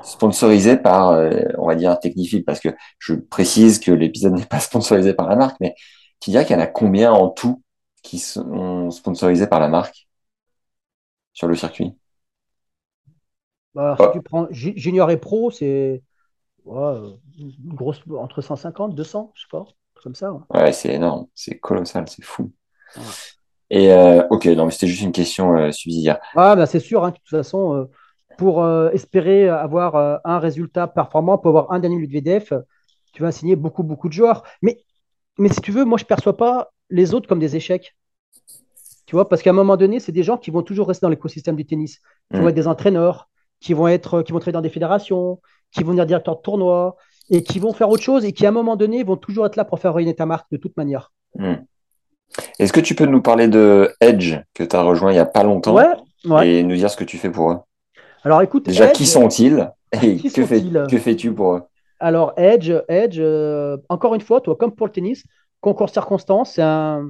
sponsorisé 0.04 0.78
par, 0.78 1.10
euh, 1.10 1.42
on 1.58 1.68
va 1.68 1.76
dire, 1.76 2.00
Technifil, 2.00 2.44
parce 2.44 2.60
que 2.60 2.70
je 3.00 3.14
précise 3.16 3.80
que 3.80 3.92
l'épisode 3.92 4.34
n'est 4.38 4.46
pas 4.46 4.60
sponsorisé 4.60 5.14
par 5.14 5.28
la 5.28 5.36
marque, 5.36 5.58
mais 5.60 5.76
tu 6.20 6.30
dirais 6.30 6.46
qu'il 6.46 6.56
y 6.56 6.60
en 6.60 6.62
a 6.62 6.68
combien 6.68 7.12
en 7.12 7.30
tout 7.30 7.64
qui 8.04 8.20
sont 8.20 8.92
sponsorisés 8.92 9.48
par 9.48 9.60
la 9.60 9.68
marque 9.68 10.08
sur 11.34 11.48
le 11.48 11.56
circuit? 11.56 11.96
Bah, 13.74 13.96
Si 14.00 14.06
tu 14.14 14.22
prends 14.22 14.48
Junior 14.52 15.10
et 15.12 15.18
Pro, 15.18 15.52
c'est 15.52 16.02
grosse, 17.66 18.02
entre 18.18 18.42
150, 18.42 18.96
200, 18.96 19.32
je 19.36 19.42
sais 19.42 19.48
pas, 19.52 19.66
comme 20.04 20.16
ça. 20.16 20.34
Ouais, 20.54 20.72
c'est 20.72 20.94
énorme, 20.94 21.28
c'est 21.36 21.60
colossal, 21.60 22.06
c'est 22.08 22.24
fou. 22.24 22.52
Et 23.70 23.92
euh, 23.92 24.24
ok, 24.30 24.46
non, 24.48 24.70
c'était 24.70 24.88
juste 24.88 25.04
une 25.04 25.12
question 25.12 25.56
euh, 25.56 25.72
subsidiaire. 25.72 26.20
Ah, 26.36 26.56
bah, 26.56 26.66
c'est 26.66 26.80
sûr, 26.80 27.04
hein, 27.04 27.12
de 27.12 27.16
toute 27.16 27.30
façon, 27.30 27.88
pour 28.38 28.64
euh, 28.64 28.90
espérer 28.92 29.50
avoir 29.50 29.96
euh, 29.96 30.18
un 30.24 30.40
résultat 30.40 30.88
performant, 30.88 31.38
pour 31.38 31.50
avoir 31.50 31.72
un 31.72 31.80
dernier 31.80 32.06
VDF, 32.06 32.54
tu 33.14 33.22
vas 33.22 33.32
signer 33.32 33.56
beaucoup, 33.56 33.84
beaucoup 33.84 34.08
de 34.08 34.14
joueurs. 34.14 34.44
Mais, 34.62 34.78
mais 35.38 35.50
si 35.50 35.62
tu 35.62 35.72
veux, 35.72 35.86
moi, 35.86 35.98
je 35.98 36.04
ne 36.06 36.08
perçois 36.08 36.38
pas 36.38 36.72
les 36.90 37.14
autres 37.14 37.28
comme 37.28 37.40
des 37.40 37.56
échecs. 37.56 37.96
Tu 39.06 39.16
vois, 39.16 39.28
parce 39.28 39.42
qu'à 39.42 39.50
un 39.50 39.54
moment 39.54 39.78
donné, 39.78 40.00
c'est 40.00 40.12
des 40.12 40.24
gens 40.24 40.38
qui 40.38 40.52
vont 40.52 40.62
toujours 40.62 40.88
rester 40.88 41.06
dans 41.06 41.10
l'écosystème 41.10 41.56
du 41.56 41.66
tennis, 41.66 42.00
qui 42.32 42.38
vont 42.38 42.46
Mm. 42.46 42.50
être 42.50 42.56
des 42.56 42.68
entraîneurs, 42.68 43.28
qui 43.60 43.74
vont 43.74 43.88
être, 43.88 44.22
qui 44.22 44.32
vont 44.32 44.40
travailler 44.40 44.54
dans 44.54 44.62
des 44.62 44.70
fédérations, 44.70 45.42
qui 45.72 45.82
vont 45.82 45.88
devenir 45.88 46.06
directeurs 46.06 46.38
de 46.38 46.42
tournois 46.42 46.96
et 47.30 47.44
qui 47.44 47.60
vont 47.60 47.74
faire 47.74 47.90
autre 47.90 48.04
chose 48.04 48.26
et 48.26 48.34
qui, 48.34 48.46
à 48.46 48.50
un 48.50 48.52
moment 48.52 48.76
donné, 48.76 49.04
vont 49.04 49.18
toujours 49.18 49.46
être 49.46 49.56
là 49.56 49.66
pour 49.66 49.80
faire 49.80 49.94
rayonner 49.94 50.16
ta 50.16 50.26
marque 50.26 50.48
de 50.52 50.58
toute 50.58 50.76
manière. 50.78 51.12
Hmm. 51.36 51.56
Est-ce 52.60 52.74
que 52.74 52.80
tu 52.80 52.96
peux 52.96 53.06
nous 53.06 53.22
parler 53.22 53.48
de 53.48 53.94
Edge 54.02 54.36
que 54.54 54.64
tu 54.64 54.76
as 54.76 54.82
rejoint 54.82 55.12
il 55.12 55.16
n'y 55.16 55.20
a 55.20 55.26
pas 55.26 55.44
longtemps 55.44 55.74
Ouais, 55.76 55.86
ouais. 56.26 56.50
et 56.50 56.64
nous 56.64 56.76
dire 56.76 56.90
ce 56.92 56.98
que 56.98 57.04
tu 57.04 57.18
fais 57.18 57.32
pour 57.32 57.52
eux? 57.52 57.58
Alors 58.24 58.42
écoute, 58.42 58.66
Déjà, 58.66 58.86
Edge- 58.90 58.94
qui 58.98 59.06
sont-ils? 59.06 59.72
Et 60.04 60.18
Qui 60.18 60.32
que, 60.32 60.46
fais- 60.46 60.62
que 60.90 60.98
fais-tu 61.00 61.34
pour 61.34 61.54
eux? 61.56 61.64
Alors, 62.00 62.34
Edge, 62.38 62.72
Edge 62.88 63.18
euh, 63.20 63.78
encore 63.90 64.14
une 64.14 64.22
fois, 64.22 64.40
toi, 64.40 64.56
comme 64.56 64.76
pour 64.76 64.86
le 64.88 64.92
tennis, 64.94 65.24
concours 65.62 65.90
circonstance, 65.90 66.54
c'est 66.54 66.62
un- 66.62 67.10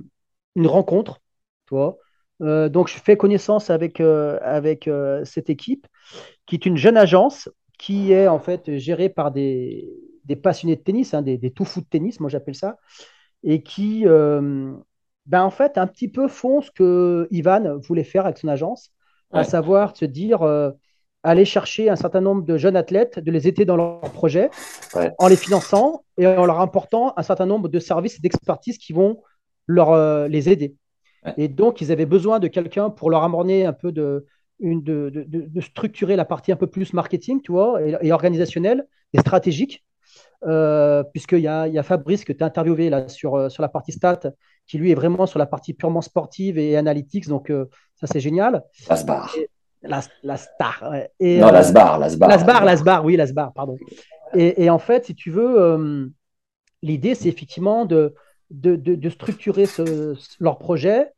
une 0.55 0.67
rencontre, 0.67 1.19
tu 1.67 1.75
vois. 1.75 1.97
Euh, 2.41 2.69
donc, 2.69 2.87
je 2.87 2.97
fais 2.97 3.17
connaissance 3.17 3.69
avec, 3.69 3.99
euh, 3.99 4.39
avec 4.41 4.89
cette 5.25 5.49
équipe, 5.49 5.85
qui 6.45 6.55
est 6.55 6.65
une 6.65 6.77
jeune 6.77 6.95
agence 6.97 7.49
qui 7.79 8.13
est 8.13 8.27
en 8.27 8.39
fait 8.39 8.77
gérée 8.77 9.09
par 9.09 9.31
des, 9.31 9.89
des 10.25 10.37
passionnés 10.37 10.77
de 10.77 10.81
tennis, 10.83 11.15
hein, 11.15 11.23
des, 11.23 11.39
des 11.39 11.51
tout 11.51 11.65
fous 11.65 11.81
de 11.81 11.87
tennis, 11.87 12.19
moi 12.21 12.29
j'appelle 12.29 12.55
ça, 12.55 12.77
et 13.43 13.63
qui, 13.63 14.05
euh, 14.07 14.73
ben, 15.25 15.43
en 15.43 15.49
fait, 15.51 15.77
un 15.77 15.87
petit 15.87 16.09
peu 16.09 16.27
font 16.27 16.61
ce 16.61 16.71
que 16.71 17.27
Ivan 17.31 17.79
voulait 17.79 18.03
faire 18.05 18.25
avec 18.25 18.37
son 18.37 18.49
agence, 18.49 18.91
à 19.31 19.43
savoir 19.45 19.95
se 19.97 20.05
dire, 20.05 20.43
euh, 20.43 20.71
aller 21.23 21.45
chercher 21.45 21.89
un 21.89 21.95
certain 21.95 22.21
nombre 22.21 22.43
de 22.43 22.57
jeunes 22.57 22.75
athlètes, 22.77 23.19
de 23.19 23.31
les 23.31 23.47
aider 23.47 23.65
dans 23.65 23.77
leur 23.77 24.01
projet 24.01 24.51
Ouais. 24.95 25.11
en 25.19 25.27
les 25.27 25.37
finançant 25.37 26.03
et 26.17 26.25
en 26.27 26.45
leur 26.45 26.59
apportant 26.61 27.13
un 27.17 27.23
certain 27.23 27.45
nombre 27.45 27.69
de 27.69 27.79
services 27.79 28.17
et 28.17 28.21
d'expertise 28.21 28.77
qui 28.77 28.93
vont 28.93 29.21
leur, 29.67 29.91
euh, 29.91 30.27
les 30.27 30.49
aider. 30.49 30.75
Ouais. 31.25 31.33
Et 31.37 31.47
donc, 31.47 31.81
ils 31.81 31.91
avaient 31.91 32.07
besoin 32.07 32.39
de 32.39 32.47
quelqu'un 32.47 32.89
pour 32.89 33.09
leur 33.11 33.23
amener 33.23 33.65
un 33.65 33.73
peu 33.73 33.91
de, 33.91 34.25
une, 34.59 34.81
de, 34.83 35.09
de, 35.09 35.23
de- 35.27 35.61
structurer 35.61 36.15
la 36.15 36.25
partie 36.25 36.51
un 36.51 36.55
peu 36.55 36.67
plus 36.67 36.93
marketing, 36.93 37.41
tu 37.41 37.51
vois, 37.51 37.81
et, 37.85 37.95
et 38.01 38.11
organisationnelle 38.11 38.85
et 39.13 39.19
stratégique. 39.19 39.83
Euh, 40.47 41.03
Puisqu'il 41.03 41.39
y 41.39 41.41
y 41.43 41.47
a 41.77 41.83
Fabrice 41.83 42.23
que 42.23 42.31
tu 42.33 42.43
as 42.43 42.47
interviewé 42.47 42.89
là, 42.89 43.07
sur, 43.09 43.35
euh, 43.35 43.49
sur 43.49 43.61
la 43.61 43.69
partie 43.69 43.91
stat, 43.91 44.19
qui 44.65 44.77
lui 44.77 44.91
est 44.91 44.95
vraiment 44.95 45.25
sur 45.25 45.37
la 45.39 45.45
partie 45.45 45.73
purement 45.73 46.01
sportive 46.01 46.57
et 46.57 46.77
analytics. 46.77 47.27
Donc, 47.27 47.49
euh, 47.49 47.65
ça, 47.95 48.07
c'est 48.07 48.19
génial. 48.21 48.63
Lasbar. 48.89 49.35
La, 49.81 50.01
la 50.23 50.37
star. 50.37 50.87
ouais. 50.91 51.09
Et, 51.19 51.39
Non, 51.39 51.47
euh, 51.47 51.51
Lasbar, 51.51 51.99
Lasbar. 51.99 52.29
Lasbar, 52.29 52.65
Lasbar, 52.65 53.05
oui, 53.05 53.15
Lasbar, 53.17 53.53
pardon. 53.53 53.77
Et, 54.35 54.63
et 54.63 54.69
en 54.69 54.79
fait, 54.79 55.05
si 55.05 55.15
tu 55.15 55.29
veux, 55.31 55.59
euh, 55.61 56.07
l'idée, 56.81 57.15
c'est 57.15 57.29
effectivement 57.29 57.85
de, 57.85 58.13
de, 58.51 58.75
de- 58.75 58.95
de 58.95 59.09
structurer 59.09 59.65
ce- 59.65 60.15
leur 60.39 60.57
projet 60.57 61.11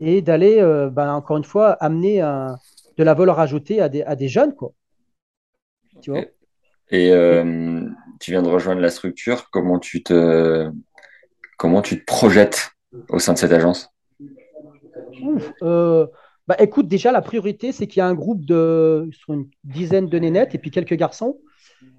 et 0.00 0.22
d'aller, 0.22 0.60
ben, 0.92 1.12
encore 1.14 1.36
une 1.36 1.44
fois, 1.44 1.72
amener 1.80 2.20
un- 2.20 2.56
de 2.98 3.04
la 3.04 3.14
valeur 3.14 3.38
ajoutée 3.38 3.80
à 3.80 3.88
des, 3.88 4.02
à 4.02 4.16
des 4.16 4.28
jeunes, 4.28 4.54
quoi. 4.54 4.72
Tu 6.02 6.10
vois? 6.10 6.24
Et 6.90 7.12
euh, 7.12 7.88
tu 8.20 8.32
viens 8.32 8.42
de 8.42 8.48
rejoindre 8.48 8.80
la 8.80 8.90
structure. 8.90 9.50
Comment 9.50 9.78
tu 9.78 10.02
te, 10.02 10.70
comment 11.56 11.80
tu 11.80 12.00
te 12.00 12.04
projettes 12.04 12.72
au 13.08 13.18
sein 13.18 13.34
de 13.34 13.38
cette 13.38 13.52
agence? 13.52 13.90
Ouf, 15.22 15.52
euh, 15.62 16.06
bah, 16.46 16.56
écoute, 16.58 16.88
déjà, 16.88 17.12
la 17.12 17.22
priorité, 17.22 17.72
c'est 17.72 17.86
qu'il 17.86 18.00
y 18.00 18.02
a 18.02 18.06
un 18.06 18.14
groupe 18.14 18.44
de 18.44 19.08
une 19.28 19.48
dizaine 19.64 20.08
de 20.08 20.18
nénettes 20.18 20.54
et 20.54 20.58
puis 20.58 20.70
quelques 20.70 20.94
garçons. 20.94 21.38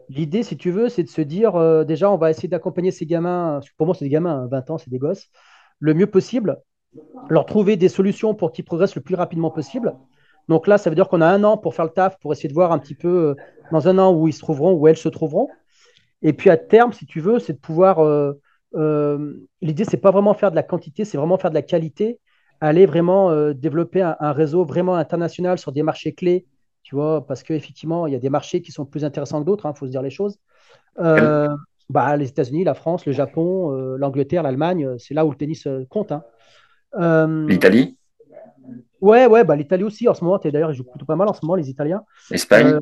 L'idée, 0.10 0.44
si 0.44 0.58
tu 0.58 0.72
veux, 0.72 0.90
c'est 0.90 1.04
de 1.04 1.10
se 1.10 1.22
dire, 1.22 1.56
euh, 1.56 1.84
déjà, 1.84 2.10
on 2.12 2.18
va 2.18 2.32
essayer 2.32 2.50
d'accompagner 2.50 2.92
ces 2.92 3.06
gamins, 3.06 3.60
pour 3.78 3.86
moi, 3.86 3.96
c'est 3.96 4.06
des 4.06 4.10
gamins, 4.10 4.44
hein, 4.44 4.48
20 4.50 4.72
ans, 4.72 4.78
c'est 4.78 4.90
des 4.90 4.98
gosses, 4.98 5.30
le 5.80 5.94
mieux 5.94 6.08
possible, 6.08 6.58
leur 7.30 7.46
trouver 7.46 7.78
des 7.78 7.90
solutions 7.90 8.34
pour 8.34 8.52
qu'ils 8.52 8.66
progressent 8.66 8.96
le 8.96 9.04
plus 9.04 9.16
rapidement 9.16 9.52
possible. 9.52 9.94
Donc 10.50 10.66
là, 10.68 10.78
ça 10.80 10.90
veut 10.90 10.96
dire 10.96 11.08
qu'on 11.08 11.22
a 11.22 11.28
un 11.28 11.44
an 11.44 11.58
pour 11.58 11.76
faire 11.76 11.86
le 11.86 11.92
taf, 11.92 12.20
pour 12.20 12.34
essayer 12.34 12.50
de 12.50 12.54
voir 12.56 12.72
un 12.72 12.80
petit 12.80 12.96
peu 12.96 13.08
euh, 13.08 13.36
dans 13.72 13.88
un 13.88 13.98
an 14.00 14.12
où 14.14 14.28
ils 14.28 14.34
se 14.34 14.40
trouveront, 14.40 14.74
où 14.74 14.88
elles 14.88 14.98
se 14.98 15.08
trouveront. 15.08 15.48
Et 16.24 16.34
puis 16.34 16.50
à 16.50 16.58
terme, 16.58 16.92
si 16.92 17.06
tu 17.06 17.22
veux, 17.22 17.40
c'est 17.40 17.54
de 17.54 17.60
pouvoir. 17.60 18.00
euh, 18.00 18.34
euh, 18.76 19.48
L'idée, 19.62 19.86
c'est 19.86 19.98
pas 19.98 20.12
vraiment 20.12 20.34
faire 20.34 20.50
de 20.50 20.56
la 20.56 20.64
quantité, 20.64 21.06
c'est 21.06 21.18
vraiment 21.18 21.38
faire 21.38 21.52
de 21.52 21.56
la 21.56 21.62
qualité, 21.62 22.20
aller 22.62 22.88
vraiment 22.88 23.30
euh, 23.30 23.54
développer 23.54 24.02
un, 24.02 24.32
réseau 24.32 24.66
vraiment 24.66 24.96
international 24.96 25.60
sur 25.60 25.72
des 25.72 25.84
marchés 25.84 26.14
clés, 26.14 26.48
tu 26.82 26.96
vois, 26.96 27.26
parce 27.28 27.44
qu'effectivement, 27.44 28.08
il 28.08 28.14
y 28.14 28.16
a 28.16 28.20
des 28.20 28.30
marchés 28.32 28.62
qui 28.62 28.72
sont 28.72 28.86
plus 28.86 29.06
intéressants 29.06 29.42
que 29.42 29.46
d'autres, 29.46 29.72
il 29.72 29.78
faut 29.78 29.86
se 29.86 29.92
dire 29.92 30.02
les 30.02 30.10
choses. 30.10 30.40
Euh, 31.00 31.48
bah, 31.90 32.18
les 32.18 32.28
États-Unis, 32.28 32.64
la 32.64 32.74
France, 32.74 33.06
le 33.06 33.12
Japon, 33.12 33.72
l'Angleterre, 33.98 34.42
l'Allemagne, 34.42 34.98
c'est 34.98 35.14
là 35.14 35.26
où 35.28 35.32
le 35.32 35.38
tennis 35.38 35.68
compte. 35.90 36.12
hein. 36.12 36.24
L'Italie, 37.48 37.99
ouais, 39.02 39.26
ouais, 39.28 39.44
bah, 39.44 39.56
l'Italie 39.56 39.84
aussi 39.84 40.08
en 40.08 40.14
ce 40.14 40.24
moment. 40.24 40.40
D'ailleurs, 40.44 40.72
ils 40.72 40.76
jouent 40.76 40.84
plutôt 40.84 41.06
pas 41.06 41.16
mal 41.16 41.28
en 41.28 41.34
ce 41.34 41.40
moment, 41.44 41.56
les 41.56 41.70
Italiens. 41.70 42.04
l'Espagne. 42.32 42.68
Euh. 42.68 42.80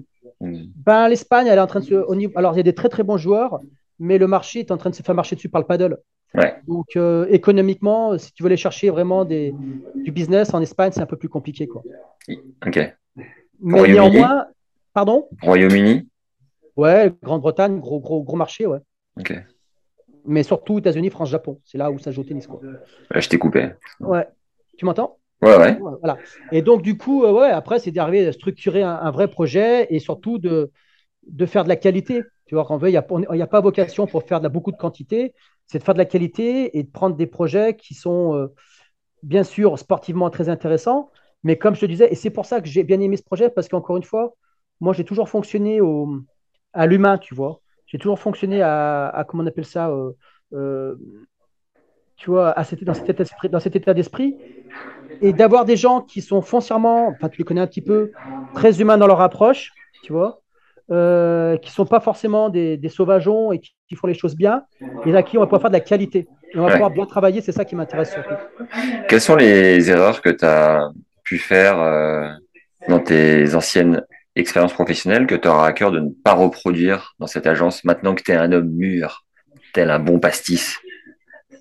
Ben, 0.85 1.07
l'Espagne, 1.07 1.47
elle 1.47 1.57
est 1.57 1.61
en 1.61 1.67
train 1.67 1.79
de 1.79 1.85
se. 1.85 1.93
au 1.95 2.15
niveau- 2.15 2.33
Alors, 2.35 2.53
il 2.53 2.57
y 2.57 2.59
a 2.59 2.63
des 2.63 2.73
très 2.75 2.89
très 2.89 3.03
bons 3.03 3.17
joueurs, 3.17 3.59
mais 3.99 4.17
le 4.17 4.27
marché 4.27 4.59
est 4.59 4.71
en 4.71 4.77
train 4.77 4.89
de 4.89 4.95
se 4.95 5.01
faire 5.03 5.15
marcher 5.15 5.35
dessus 5.35 5.49
par 5.49 5.61
le 5.61 5.67
paddle. 5.67 5.97
Ouais. 6.35 6.55
Donc, 6.67 6.95
euh, 6.95 7.25
économiquement, 7.29 8.17
si 8.17 8.33
tu 8.33 8.43
veux 8.43 8.47
aller 8.47 8.57
chercher 8.57 8.89
vraiment 8.89 9.25
des, 9.25 9.55
du 9.95 10.11
business 10.11 10.53
en 10.53 10.61
Espagne, 10.61 10.91
c'est 10.93 11.01
un 11.01 11.05
peu 11.05 11.15
plus 11.17 11.29
compliqué. 11.29 11.67
Quoi. 11.67 11.81
Ok. 12.65 12.93
Mais 13.59 13.87
néanmoins, 13.87 14.45
pardon? 14.93 15.27
Royaume-Uni? 15.41 16.07
Ouais, 16.75 17.11
Grande-Bretagne, 17.23 17.79
gros, 17.79 17.99
gros, 17.99 18.21
gros 18.23 18.35
marché, 18.37 18.67
ouais. 18.67 18.79
Ok. 19.19 19.33
Mais 20.25 20.43
surtout 20.43 20.77
États-Unis, 20.79 21.09
France, 21.09 21.29
Japon. 21.29 21.59
C'est 21.63 21.77
là 21.77 21.89
où 21.89 21.97
ça 21.97 22.11
joue 22.11 22.21
au 22.21 22.23
tennis. 22.25 22.45
Quoi. 22.45 22.59
Là, 23.09 23.19
je 23.19 23.29
t'ai 23.29 23.37
coupé. 23.39 23.69
Ouais. 24.01 24.27
Tu 24.77 24.85
m'entends? 24.85 25.17
Ouais. 25.41 25.77
Voilà. 25.99 26.17
Et 26.51 26.61
donc, 26.61 26.81
du 26.81 26.97
coup, 26.97 27.23
euh, 27.23 27.31
ouais, 27.31 27.49
après, 27.49 27.79
c'est 27.79 27.91
d'arriver 27.91 28.25
à 28.27 28.31
structurer 28.31 28.81
un, 28.81 29.11
vrai 29.11 29.27
projet 29.27 29.87
et 29.93 29.99
surtout 29.99 30.39
de, 30.39 30.71
de 31.27 31.45
faire 31.45 31.63
de 31.63 31.69
la 31.69 31.75
qualité. 31.75 32.23
Tu 32.47 32.55
vois, 32.55 32.65
fait, 32.79 32.89
il 32.89 32.91
n'y 32.91 32.97
a, 33.41 33.43
a 33.43 33.47
pas 33.47 33.61
vocation 33.61 34.07
pour 34.07 34.23
faire 34.23 34.39
de 34.39 34.43
la, 34.43 34.49
beaucoup 34.49 34.71
de 34.71 34.77
quantité, 34.77 35.33
c'est 35.67 35.79
de 35.79 35.83
faire 35.83 35.93
de 35.93 35.99
la 35.99 36.05
qualité 36.05 36.77
et 36.77 36.83
de 36.83 36.89
prendre 36.89 37.15
des 37.15 37.27
projets 37.27 37.75
qui 37.75 37.93
sont, 37.93 38.35
euh, 38.35 38.47
bien 39.21 39.43
sûr, 39.43 39.77
sportivement 39.77 40.29
très 40.29 40.49
intéressants. 40.49 41.11
Mais 41.43 41.57
comme 41.57 41.75
je 41.75 41.81
te 41.81 41.85
disais, 41.85 42.11
et 42.11 42.15
c'est 42.15 42.29
pour 42.31 42.45
ça 42.45 42.61
que 42.61 42.67
j'ai 42.67 42.83
bien 42.83 42.99
aimé 42.99 43.17
ce 43.17 43.23
projet, 43.23 43.49
parce 43.49 43.67
qu'encore 43.67 43.97
une 43.97 44.03
fois, 44.03 44.35
moi, 44.79 44.93
j'ai 44.93 45.05
toujours 45.05 45.29
fonctionné 45.29 45.81
au, 45.81 46.09
à 46.73 46.87
l'humain, 46.87 47.17
tu 47.17 47.35
vois. 47.35 47.61
J'ai 47.85 47.99
toujours 47.99 48.19
fonctionné 48.19 48.61
à, 48.61 49.07
à, 49.07 49.23
comment 49.23 49.43
on 49.43 49.47
appelle 49.47 49.65
ça, 49.65 49.91
euh, 50.53 50.95
tu 52.17 52.29
vois, 52.31 52.51
à 52.57 52.63
cet- 52.63 52.83
dans, 52.83 52.93
cet 52.93 53.09
état 53.09 53.23
d'esprit- 53.23 53.49
dans 53.49 53.59
cet 53.59 53.75
état 53.75 53.93
d'esprit. 53.93 54.37
Et 55.21 55.33
d'avoir 55.33 55.65
des 55.65 55.75
gens 55.77 56.01
qui 56.01 56.21
sont 56.21 56.41
foncièrement, 56.41 57.09
enfin, 57.09 57.29
tu 57.29 57.39
les 57.39 57.45
connais 57.45 57.61
un 57.61 57.67
petit 57.67 57.81
peu, 57.81 58.11
très 58.53 58.81
humains 58.81 58.97
dans 58.97 59.07
leur 59.07 59.21
approche, 59.21 59.71
tu 60.03 60.13
vois, 60.13 60.41
euh, 60.91 61.57
qui 61.57 61.71
sont 61.71 61.85
pas 61.85 61.99
forcément 61.99 62.49
des, 62.49 62.77
des 62.77 62.89
sauvageons 62.89 63.51
et 63.51 63.59
qui, 63.59 63.73
qui 63.89 63.95
font 63.95 64.07
les 64.07 64.13
choses 64.13 64.35
bien, 64.35 64.63
et 65.05 65.15
à 65.15 65.23
qui 65.23 65.37
on 65.37 65.41
va 65.41 65.47
pouvoir 65.47 65.61
faire 65.61 65.71
de 65.71 65.75
la 65.75 65.81
qualité. 65.81 66.19
Et 66.53 66.57
on 66.57 66.61
va 66.61 66.67
Ouais. 66.67 66.73
pouvoir 66.73 66.91
bien 66.91 67.05
travailler, 67.05 67.41
c'est 67.41 67.51
ça 67.51 67.65
qui 67.65 67.75
m'intéresse 67.75 68.11
surtout. 68.11 68.35
Quelles 69.07 69.21
sont 69.21 69.35
les 69.35 69.89
erreurs 69.89 70.21
que 70.21 70.29
tu 70.29 70.45
as 70.45 70.89
pu 71.23 71.37
faire 71.39 71.79
euh, 71.79 72.29
dans 72.87 72.99
tes 72.99 73.55
anciennes 73.55 74.03
expériences 74.35 74.73
professionnelles 74.73 75.25
que 75.27 75.35
tu 75.35 75.47
auras 75.47 75.67
à 75.67 75.73
cœur 75.73 75.91
de 75.91 75.99
ne 75.99 76.09
pas 76.09 76.33
reproduire 76.33 77.15
dans 77.19 77.27
cette 77.27 77.47
agence 77.47 77.83
maintenant 77.83 78.13
que 78.15 78.21
tu 78.21 78.31
es 78.31 78.35
un 78.35 78.51
homme 78.51 78.69
mûr, 78.69 79.25
tel 79.73 79.89
un 79.89 79.99
bon 79.99 80.19
pastis? 80.19 80.77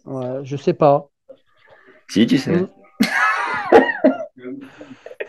Ouais, 0.06 0.40
je 0.44 0.56
sais 0.56 0.72
pas. 0.72 1.10
Si, 2.08 2.26
tu 2.26 2.38
sais. 2.38 2.56
Mm. 2.56 2.68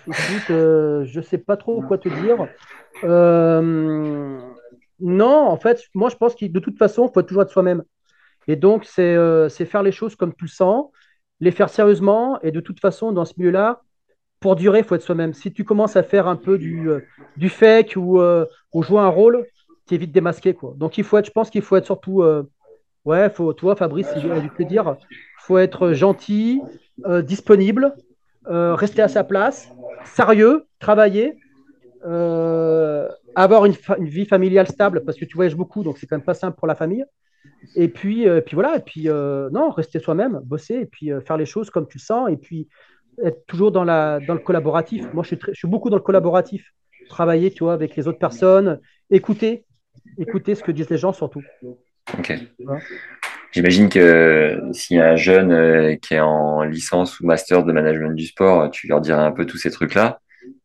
Écoute, 0.08 0.52
euh, 0.52 1.04
je 1.06 1.20
sais 1.20 1.38
pas 1.38 1.58
trop 1.58 1.82
quoi 1.82 1.98
te 1.98 2.08
dire. 2.08 2.48
Euh, 3.04 4.40
non, 5.00 5.48
en 5.48 5.58
fait, 5.58 5.82
moi 5.94 6.10
je 6.10 6.16
pense 6.16 6.36
que 6.36 6.46
de 6.46 6.60
toute 6.60 6.78
façon, 6.78 7.08
il 7.08 7.14
faut 7.14 7.22
toujours 7.24 7.44
être 7.44 7.52
soi-même. 7.52 7.84
Et 8.48 8.56
donc, 8.56 8.86
c'est 8.86 9.16
euh, 9.16 9.50
c'est 9.50 9.66
faire 9.66 9.84
les 9.84 9.92
choses 9.92 10.16
comme 10.16 10.34
tu 10.34 10.46
le 10.46 10.50
sens, 10.50 10.86
les 11.40 11.52
faire 11.52 11.70
sérieusement. 11.70 12.40
Et 12.42 12.52
de 12.52 12.60
toute 12.60 12.80
façon, 12.80 13.12
dans 13.12 13.26
ce 13.26 13.34
milieu-là, 13.38 13.82
pour 14.40 14.56
durer, 14.56 14.80
il 14.80 14.86
faut 14.86 14.96
être 14.96 15.02
soi-même. 15.02 15.34
Si 15.34 15.52
tu 15.52 15.66
commences 15.66 15.96
à 15.96 16.04
faire 16.04 16.28
un 16.28 16.36
peu 16.36 16.58
du, 16.58 16.90
euh, 16.90 17.02
du 17.36 17.50
fake 17.50 17.96
ou, 17.98 18.20
ou 18.74 18.84
jouer 18.84 19.00
un 19.00 19.10
rôle, 19.10 19.46
tu 19.88 19.96
es 19.96 19.98
vite 19.98 20.12
démasqué. 20.12 20.54
Quoi. 20.54 20.74
Donc, 20.78 20.98
il 20.98 21.04
faut 21.04 21.18
être, 21.18 21.26
je 21.26 21.32
pense 21.32 21.50
qu'il 21.50 21.64
faut 21.64 21.76
être 21.76 21.86
surtout. 21.86 22.24
Ouais, 23.08 23.30
faut, 23.30 23.54
toi, 23.54 23.76
Fabrice, 23.76 24.08
si 24.14 24.20
j'ai 24.20 24.42
dû 24.42 24.50
te 24.50 24.64
dire, 24.64 24.98
il 25.00 25.44
faut 25.46 25.58
être 25.58 25.94
gentil, 25.94 26.62
euh, 27.06 27.22
disponible, 27.22 27.96
euh, 28.48 28.76
rester 28.76 29.02
à 29.02 29.08
sa 29.08 29.24
place, 29.24 29.70
sérieux, 30.04 30.66
travailler, 30.80 31.34
euh, 32.06 33.08
avoir 33.36 33.66
une, 33.66 33.74
vie 34.00 34.26
familiale 34.26 34.68
stable 34.68 35.04
parce 35.06 35.18
que 35.18 35.26
tu 35.26 35.36
voyages 35.36 35.56
beaucoup, 35.56 35.84
donc 35.84 35.98
c'est 35.98 36.06
quand 36.06 36.18
même 36.18 36.26
pas 36.26 36.34
simple 36.34 36.58
pour 36.58 36.68
la 36.68 36.76
famille. 36.76 37.06
Et 37.76 37.88
puis, 37.88 38.28
puis 38.46 38.56
voilà, 38.56 38.78
et 38.78 38.82
puis 38.82 39.08
non, 39.52 39.70
rester 39.70 40.00
soi-même, 40.00 40.42
bosser, 40.44 40.76
et 40.76 40.86
puis 40.86 41.12
faire 41.26 41.38
les 41.38 41.46
choses 41.46 41.70
comme 41.70 41.88
tu 41.88 41.98
le 41.98 42.04
sens, 42.04 42.30
et 42.30 42.38
puis 42.38 42.68
être 43.24 43.46
toujours 43.48 43.72
dans, 43.72 43.84
le 43.86 44.38
collaboratif. 44.40 45.06
Moi, 45.14 45.24
je 45.24 45.28
suis, 45.28 45.38
très- 45.38 45.54
je 45.54 45.58
suis 45.58 45.68
beaucoup 45.68 45.90
dans 45.90 45.98
le 45.98 46.04
collaboratif. 46.04 46.72
Travailler, 47.10 47.52
tu 47.52 47.64
vois, 47.64 47.74
avec 47.74 47.96
les 47.96 48.08
autres 48.08 48.20
personnes, 48.20 48.80
écouter, 49.10 49.66
écouter 50.18 50.56
ce 50.56 50.64
que 50.64 50.72
disent 50.72 50.90
les 50.90 50.98
gens 50.98 51.14
surtout. 51.14 51.42
Ok. 52.18 52.34
Ouais. 52.60 52.80
J'imagine 53.52 53.90
que 53.90 54.62
s'il 54.72 54.98
y 54.98 55.00
a 55.00 55.10
un 55.12 55.16
jeune 55.16 55.52
euh, 55.52 55.96
qui 55.96 56.14
est 56.14 56.20
en 56.20 56.64
licence 56.64 57.20
ou 57.20 57.26
master 57.26 57.64
de 57.64 57.72
management 57.72 58.14
du 58.14 58.26
sport, 58.26 58.70
tu 58.70 58.88
leur 58.88 59.02
dirais 59.02 59.24
un 59.24 59.32
peu 59.32 59.46
tous 59.46 59.58
ces 59.58 59.72
trucs-là. 59.72 60.20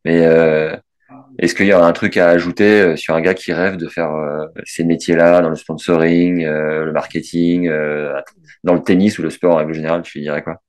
Mais 0.04 0.26
euh, 0.26 0.76
est-ce 1.38 1.54
qu'il 1.54 1.66
y 1.66 1.72
a 1.72 1.82
un 1.82 1.92
truc 1.92 2.16
à 2.16 2.28
ajouter 2.28 2.80
euh, 2.80 2.96
sur 2.96 3.14
un 3.14 3.20
gars 3.20 3.34
qui 3.34 3.52
rêve 3.52 3.76
de 3.76 3.88
faire 3.88 4.12
ces 4.64 4.84
métiers-là 4.84 5.40
dans 5.40 5.48
le 5.48 5.56
sponsoring, 5.56 6.44
le 6.44 6.92
marketing, 6.92 7.70
dans 8.64 8.74
le 8.74 8.82
tennis 8.82 9.18
ou 9.18 9.22
le 9.22 9.30
sport 9.30 9.54
en 9.54 9.58
règle 9.58 9.74
générale, 9.74 10.02
tu 10.02 10.18
lui 10.18 10.24
dirais 10.24 10.42
quoi? 10.42 10.60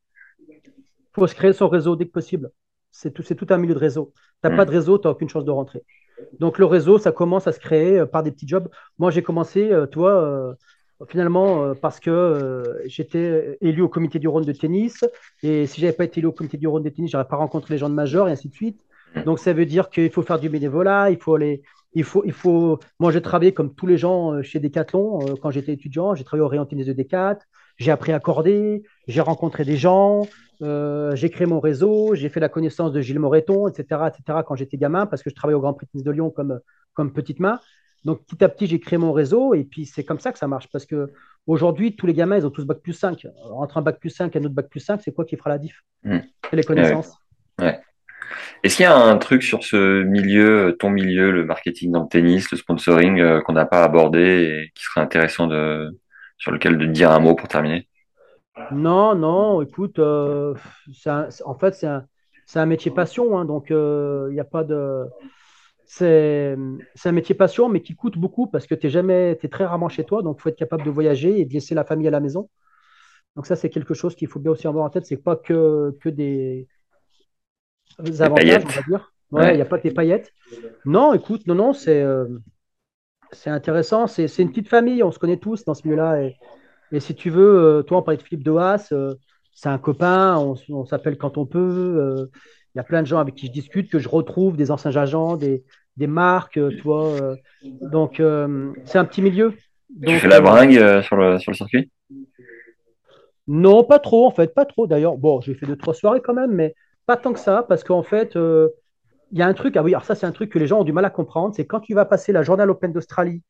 Il 0.48 1.20
faut 1.20 1.28
se 1.28 1.36
créer 1.36 1.54
son 1.54 1.68
réseau 1.68 1.95
dès 1.95 2.06
que 2.06 2.12
possible. 2.12 2.50
C'est 2.90 3.12
tout, 3.12 3.24
tout 3.24 3.48
un 3.50 3.58
milieu 3.58 3.74
de 3.74 3.80
réseau. 3.80 4.14
Tu 4.16 4.48
n'as 4.48 4.54
hmm. 4.54 4.58
pas 4.58 4.66
de 4.66 4.72
réseau, 4.72 4.98
tu 4.98 5.08
n'as 5.08 5.12
aucune 5.12 5.30
chance 5.30 5.45
de 5.45 5.52
rentrer. 5.52 5.82
Donc 6.40 6.57
le 6.57 6.65
réseau, 6.65 6.98
ça 6.98 7.11
commence 7.11 7.48
à 7.48 7.52
se 7.52 7.60
créer 7.60 8.06
par 8.06 8.23
des 8.23 8.31
petits 8.31 8.48
jobs. 8.48 8.69
Moi, 8.98 9.11
j'ai 9.11 9.22
commencé, 9.22 9.72
toi, 9.91 10.56
finalement, 11.07 11.64
euh, 11.64 11.73
parce 11.73 11.99
que 11.99 12.10
euh, 12.10 12.81
j'étais 12.85 13.57
élu 13.61 13.81
au 13.81 13.90
comité 13.90 14.19
du 14.19 14.27
Rhône 14.27 14.45
de 14.45 14.52
tennis, 14.52 15.03
et 15.41 15.65
si 15.68 15.81
j'avais 15.81 15.94
pas 15.94 16.06
été 16.06 16.19
élu 16.19 16.27
au 16.27 16.31
comité 16.31 16.57
du 16.57 16.68
Rhône 16.68 16.84
de 16.84 16.90
tennis, 16.90 17.11
j'aurais 17.11 17.27
pas 17.27 17.35
rencontré 17.35 17.73
les 17.73 17.77
gens 17.77 17.90
de 17.90 17.95
majeur, 17.95 18.27
et 18.27 18.31
ainsi 18.31 18.49
de 18.49 18.53
suite. 18.53 18.80
Donc 19.26 19.40
ça 19.40 19.53
veut 19.53 19.65
dire 19.65 19.90
qu'il 19.90 20.10
faut 20.10 20.23
faire 20.23 20.40
du 20.40 20.49
bénévolat, 20.49 21.11
il 21.11 21.18
faut 21.18 21.35
aller, 21.35 21.61
il 21.94 22.03
faut. 22.03 22.80
Moi, 22.99 23.11
j'ai 23.11 23.22
travaillé 23.22 23.53
comme 23.53 23.73
tous 23.76 23.85
les 23.85 23.98
gens 23.98 24.34
euh, 24.34 24.41
chez 24.41 24.60
Decathlon 24.60 25.35
quand 25.41 25.52
j'étais 25.52 25.73
étudiant. 25.73 26.15
J'ai 26.15 26.23
travaillé 26.23 26.44
au 26.44 26.48
rayon 26.48 26.65
tennis 26.65 26.88
de 26.88 26.94
Decat, 26.94 27.40
j'ai 27.77 27.91
appris 27.91 28.11
à 28.11 28.15
accorder, 28.15 28.84
j'ai 29.07 29.22
rencontré 29.22 29.65
des 29.65 29.77
gens, 29.77 30.27
j'ai 30.62 31.30
créé 31.30 31.48
mon 31.48 31.60
réseau, 31.60 32.16
j'ai 32.16 32.30
fait 32.30 32.40
la 32.40 32.50
connaissance 32.50 32.92
de 32.92 33.02
Gilles 33.02 33.20
Moreton, 33.20 33.68
etc., 33.68 34.02
etc. 34.08 34.40
Quand 34.48 34.56
j'étais 34.56 34.78
gamin, 34.78 35.06
parce 35.06 35.24
que 35.24 35.30
je 35.30 35.36
travaillais 35.36 35.58
au 35.58 35.62
Grand 35.62 35.74
Prix 35.74 35.88
de 35.88 35.92
tennis 35.92 36.06
de 36.06 36.12
Lyon 36.12 36.30
comme 36.30 36.60
comme 36.94 37.12
petite 37.12 37.40
main. 37.40 37.60
Donc 38.06 38.26
petit 38.26 38.44
à 38.44 38.50
petit, 38.50 38.68
j'ai 38.68 38.80
créé 38.80 38.98
mon 38.98 39.14
réseau 39.14 39.54
et 39.54 39.64
puis 39.64 39.86
c'est 39.86 40.04
comme 40.04 40.20
ça 40.20 40.32
que 40.32 40.38
ça 40.38 40.48
marche 40.48 40.68
parce 40.72 40.86
que 40.86 41.12
aujourd'hui, 41.48 41.96
tous 41.96 42.06
les 42.06 42.14
gamins, 42.14 42.38
ils 42.38 42.46
ont 42.46 42.50
tous 42.50 42.66
bac 42.66 42.80
plus 42.80 42.94
5. 42.94 43.28
Entre 43.52 43.78
un 43.78 43.82
bac 43.82 44.00
plus 44.00 44.10
5 44.10 44.36
et 44.36 44.40
un 44.40 44.44
autre 44.44 44.54
bac 44.54 44.68
plus 44.70 44.82
5, 44.82 45.02
c'est 45.04 45.14
quoi 45.14 45.26
qui 45.26 45.38
fera 45.38 45.50
la 45.50 45.58
diff? 45.58 45.82
Hmm. 46.04 46.20
C'est 46.50 46.56
les 46.56 46.64
connaissances. 46.64 47.18
Ouais. 47.60 47.80
Est-ce 48.64 48.78
qu'il 48.78 48.84
y 48.84 48.88
a 48.88 48.96
un 48.96 49.18
truc 49.18 49.44
sur 49.44 49.64
ce 49.64 50.04
milieu, 50.04 50.76
ton 50.80 50.90
milieu, 50.90 51.32
le 51.32 51.46
marketing 51.46 51.92
dans 51.92 52.04
le 52.04 52.08
tennis, 52.08 52.52
le 52.52 52.58
sponsoring, 52.58 53.20
euh, 53.20 53.42
qu'on 53.42 53.54
n'a 53.54 53.66
pas 53.66 53.84
abordé 53.84 54.20
et 54.20 54.72
qui 54.74 54.84
serait 54.84 55.02
intéressant 55.02 55.48
de, 55.48 56.00
sur 56.38 56.52
lequel 56.52 56.78
de 56.78 56.86
dire 56.86 57.12
un 57.12 57.20
mot 57.20 57.36
pour 57.36 57.48
terminer? 57.48 57.88
Non, 58.72 59.16
non, 59.16 59.62
écoute, 59.62 60.00
euh, 60.00 60.54
en 61.46 61.56
fait, 61.56 61.74
c'est 61.74 61.88
un, 61.88 62.06
un, 62.56 62.66
métier 62.66 62.92
passion, 62.92 63.38
hein, 63.38 63.46
donc 63.46 63.72
euh, 63.72 64.28
il 64.30 64.34
n'y 64.34 64.40
a 64.40 64.46
pas 64.46 64.64
de 64.64 65.08
c'est 65.86 66.56
un 67.06 67.12
métier 67.12 67.36
passion, 67.36 67.70
mais 67.70 67.82
qui 67.82 67.96
coûte 67.96 68.18
beaucoup 68.18 68.48
parce 68.48 68.66
que 68.66 68.74
tu 68.74 68.88
es, 68.88 68.90
jamais, 68.90 69.38
es 69.42 69.48
très 69.48 69.66
rarement 69.66 69.90
chez 69.90 70.04
toi, 70.04 70.24
donc 70.24 70.38
il 70.40 70.42
faut 70.42 70.50
être 70.50 70.58
capable 70.58 70.84
de 70.84 70.90
voyager 70.90 71.40
et 71.40 71.46
de 71.46 71.54
laisser 71.54 71.76
la 71.76 71.84
famille 71.84 72.08
à 72.08 72.12
la 72.12 72.20
maison. 72.20 72.50
Donc 73.36 73.46
ça, 73.46 73.56
c'est 73.56 73.70
quelque 73.70 73.94
chose 73.94 74.16
qu'il 74.16 74.28
faut 74.28 74.40
bien 74.40 74.52
aussi 74.52 74.68
avoir 74.68 74.86
en 74.86 74.90
tête. 74.90 75.06
C'est 75.06 75.18
pas 75.18 75.36
que, 75.36 75.96
que 76.02 76.10
des, 76.10 76.68
avantages, 78.20 78.64
on 78.66 78.70
va 78.70 78.82
dire. 78.88 79.14
Il 79.32 79.56
n'y 79.56 79.62
a 79.62 79.66
pas 79.66 79.78
que 79.78 79.84
des 79.84 79.94
paillettes. 79.94 80.32
Non, 80.86 81.14
écoute, 81.14 81.48
non, 81.48 81.56
non, 81.56 81.74
c'est 81.74 82.02
euh, 82.02 82.28
c'est 83.32 83.50
intéressant. 83.50 84.08
C'est 84.08 84.28
une 84.40 84.50
petite 84.50 84.70
famille, 84.70 85.04
on 85.04 85.12
se 85.12 85.20
connaît 85.20 85.38
tous 85.38 85.66
dans 85.66 85.74
ce 85.74 85.88
milieu-là. 85.88 86.22
Et, 86.22 86.36
et, 86.94 86.99
si 86.99 87.15
tu 87.15 87.30
veux, 87.30 87.60
euh, 87.60 87.84
toi, 87.84 87.98
on 87.98 88.02
parlait 88.02 88.18
de 88.18 88.24
Philippe 88.24 88.44
de 88.44 88.52
euh, 88.52 89.14
c'est 89.53 89.70
un 89.70 89.78
copain, 89.78 90.38
on, 90.38 90.56
on 90.70 90.86
s'appelle 90.86 91.18
quand 91.18 91.38
on 91.38 91.45
peut. 91.45 92.30
Il 92.74 92.78
y 92.78 92.82
a 92.82 92.84
plein 92.84 93.02
de 93.02 93.07
gens 93.07 93.20
avec 93.20 93.36
qui 93.36 93.48
je 93.48 93.52
discute, 93.52 93.91
que 93.91 93.99
je 93.99 94.10
retrouve, 94.10 94.57
des 94.57 94.72
anciens 94.72 94.95
agents, 94.95 95.36
des, 95.36 95.64
des 95.98 96.07
marques, 96.07 96.53
tu 96.53 96.82
vois. 96.82 97.07
Euh, 97.07 97.36
donc, 97.64 98.20
euh, 98.20 98.74
c'est 98.86 98.98
un 98.98 99.06
petit 99.06 99.22
milieu. 99.22 99.53
tu 100.06 100.18
fais 100.18 100.28
la 100.28 100.41
bringue 100.41 100.78
euh, 100.78 101.02
sur, 101.02 101.15
le, 101.15 101.40
sur 101.40 101.52
le 101.52 101.57
circuit? 101.57 101.91
Non, 103.48 103.84
pas 103.84 103.99
trop, 103.99 104.26
en 104.26 104.32
fait, 104.32 104.53
pas 104.53 104.65
trop. 104.65 104.88
D'ailleurs, 104.88 105.18
bon, 105.18 105.41
j'ai 105.41 105.53
fait 105.53 105.65
deux, 105.65 105.76
trois 105.76 105.94
soirées 105.94 106.22
quand 106.22 106.34
même, 106.34 106.52
mais 106.52 106.74
pas 107.06 107.18
tant 107.18 107.34
que 107.34 107.40
ça, 107.40 107.65
parce 107.68 107.84
qu'en 107.84 108.03
fait, 108.03 108.36
il 108.36 109.38
y 109.38 109.41
a 109.41 109.48
un 109.48 109.53
truc, 109.53 109.76
ah 109.76 109.84
oui, 109.84 109.91
alors 109.91 110.06
ça, 110.06 110.15
c'est 110.15 110.26
un 110.26 110.32
truc 110.32 110.49
que 110.49 110.60
les 110.60 110.68
gens 110.68 110.80
ont 110.80 110.86
du 110.86 110.94
mal 110.94 111.06
à 111.06 111.10
comprendre, 111.10 111.53
c'est 111.53 111.65
quand 111.65 111.82
tu 111.82 111.94
vas 111.94 112.06
passer 112.06 112.32
la 112.32 112.44
journée 112.44 112.64
à 112.64 112.65
l'Open 112.65 112.94
d'Australie, 112.94 113.41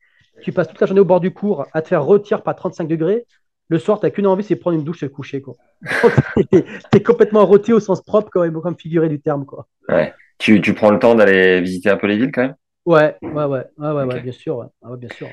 tu 0.42 0.52
passes 0.52 0.68
toute 0.68 0.80
la 0.80 0.86
journée 0.86 1.00
au 1.00 1.04
bord 1.04 1.20
du 1.20 1.32
cours 1.32 1.66
à 1.72 1.82
te 1.82 1.88
faire 1.88 2.04
retirer 2.04 2.42
par 2.42 2.56
35 2.56 2.86
degrés, 2.88 3.24
le 3.68 3.78
soir, 3.78 3.98
tu 3.98 4.06
n'as 4.06 4.10
qu'une 4.10 4.26
envie, 4.26 4.44
c'est 4.44 4.56
prendre 4.56 4.76
une 4.76 4.84
douche 4.84 5.02
et 5.02 5.08
coucher. 5.08 5.42
tu 6.52 6.64
es, 6.92 7.02
complètement 7.02 7.46
rôti 7.46 7.72
au 7.72 7.80
sens 7.80 8.02
propre, 8.02 8.28
comme, 8.30 8.60
comme 8.60 8.76
figuré 8.76 9.08
du 9.08 9.20
terme. 9.20 9.46
Quoi. 9.46 9.66
Ouais. 9.88 10.12
Tu, 10.38 10.60
tu 10.60 10.74
prends 10.74 10.90
le 10.90 10.98
temps 10.98 11.14
d'aller 11.14 11.60
visiter 11.60 11.88
un 11.88 11.96
peu 11.96 12.06
les 12.06 12.16
villes 12.16 12.32
quand 12.32 12.42
même? 12.42 12.54
Ouais, 12.84 13.16
ouais, 13.22 13.44
ouais, 13.44 13.64
ouais, 13.78 14.04
ouais, 14.04 14.20
bien 14.20 14.32
sûr. 14.32 14.68
Ah 14.82 14.96
bien 14.96 15.08
sûr. 15.08 15.28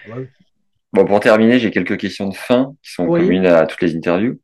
Bon, 0.94 1.06
pour 1.06 1.20
terminer, 1.20 1.60
j'ai 1.60 1.72
quelques 1.72 1.98
questions 1.98 2.30
de 2.30 2.36
fin 2.36 2.74
qui 2.82 2.94
sont 2.94 3.08
communes 3.08 3.46
à 3.46 3.66
toutes 3.66 3.82
les 3.82 3.96
interviews. 3.96 4.40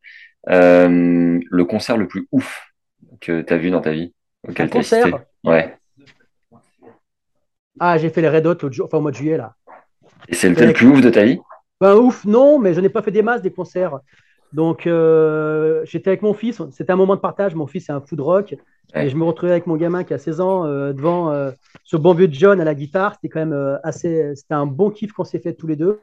Euh, 0.49 1.39
le 1.49 1.65
concert 1.65 1.97
le 1.97 2.07
plus 2.07 2.27
ouf 2.31 2.61
que 3.21 3.41
tu 3.41 3.53
as 3.53 3.57
vu 3.57 3.69
dans 3.69 3.81
ta 3.81 3.91
vie 3.91 4.13
Un 4.57 4.67
concert? 4.67 5.07
Ouais. 5.43 5.77
Ah, 7.79 7.97
j'ai 7.97 8.09
fait 8.09 8.21
les 8.21 8.29
Red 8.29 8.47
Hot 8.47 8.57
au, 8.63 8.81
enfin, 8.83 8.97
au 8.97 9.01
mois 9.01 9.11
de 9.11 9.15
juillet, 9.15 9.37
là. 9.37 9.55
Et 10.27 10.35
c'est 10.35 10.49
le, 10.49 10.65
le 10.67 10.73
plus 10.73 10.87
ouf 10.87 11.01
de 11.01 11.09
ta 11.09 11.23
vie? 11.23 11.39
Ben, 11.79 11.95
ouf, 11.95 12.25
non, 12.25 12.59
mais 12.59 12.73
je 12.73 12.81
n'ai 12.81 12.89
pas 12.89 13.01
fait 13.01 13.11
des 13.11 13.21
masses 13.21 13.41
des 13.41 13.51
concerts. 13.51 13.99
Donc, 14.53 14.87
euh, 14.87 15.81
j'étais 15.85 16.09
avec 16.09 16.21
mon 16.21 16.33
fils. 16.33 16.61
C'était 16.71 16.91
un 16.91 16.95
moment 16.95 17.15
de 17.15 17.21
partage. 17.21 17.55
Mon 17.55 17.67
fils 17.67 17.89
est 17.89 17.91
un 17.91 18.01
fou 18.01 18.15
de 18.15 18.21
rock. 18.21 18.55
Et 18.95 19.09
je 19.09 19.17
me 19.17 19.25
retrouvais 19.25 19.51
avec 19.51 19.67
mon 19.67 19.75
gamin 19.75 20.05
qui 20.05 20.13
a 20.13 20.17
16 20.17 20.39
ans 20.39 20.65
euh, 20.65 20.93
devant 20.93 21.29
euh, 21.31 21.51
ce 21.83 21.97
bon 21.97 22.13
vieux 22.13 22.29
John 22.31 22.61
à 22.61 22.63
la 22.63 22.73
guitare. 22.73 23.15
C'était 23.15 23.29
quand 23.29 23.45
même 23.45 23.79
assez. 23.83 24.33
C'était 24.35 24.53
un 24.53 24.65
bon 24.65 24.89
kiff 24.89 25.11
qu'on 25.11 25.25
s'est 25.25 25.39
fait 25.39 25.53
tous 25.53 25.67
les 25.67 25.75
deux. 25.75 25.99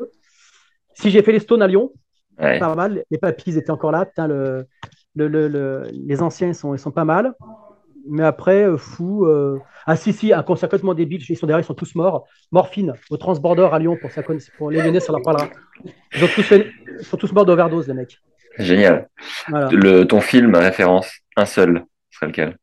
Si 0.92 1.10
j'ai 1.10 1.22
fait 1.22 1.32
les 1.32 1.40
Stones 1.40 1.62
à 1.62 1.66
Lyon, 1.66 1.92
pas 2.36 2.74
mal. 2.74 3.04
Les 3.10 3.18
papis 3.18 3.56
étaient 3.56 3.70
encore 3.70 3.90
là. 3.90 4.04
Putain, 4.04 4.28
le, 4.28 4.66
le, 5.14 5.88
les 5.92 6.22
anciens, 6.22 6.48
ils 6.48 6.54
sont, 6.54 6.74
ils 6.74 6.78
sont 6.78 6.90
pas 6.90 7.04
mal 7.04 7.34
mais 8.08 8.24
après, 8.24 8.64
euh, 8.64 8.76
fou. 8.76 9.26
Euh, 9.26 9.58
ah, 9.86 9.96
si, 9.96 10.12
si, 10.12 10.32
un 10.32 10.42
concert 10.42 10.68
complètement 10.68 10.94
débile. 10.94 11.22
Ils 11.28 11.36
sont 11.36 11.46
derrière, 11.46 11.64
ils 11.64 11.66
sont 11.66 11.74
tous 11.74 11.94
morts. 11.94 12.26
Morphine, 12.52 12.94
au 13.10 13.16
Transborder 13.16 13.68
à 13.70 13.78
Lyon, 13.78 13.96
pour, 14.00 14.10
ça, 14.10 14.22
pour 14.22 14.70
les 14.70 14.82
Lyonnais, 14.82 15.00
ça 15.00 15.12
leur 15.12 15.22
parlera. 15.22 15.48
Ils, 16.14 17.04
sont 17.04 17.16
tous 17.16 17.32
morts 17.32 17.44
d'overdose, 17.44 17.88
les 17.88 17.94
mecs. 17.94 18.18
Génial. 18.58 19.08
Le, 19.48 20.04
ton 20.04 20.20
film 20.20 20.54
référence, 20.54 21.10
un 21.36 21.46
seul, 21.46 21.84
serait 22.10 22.26
lequel? 22.26 22.56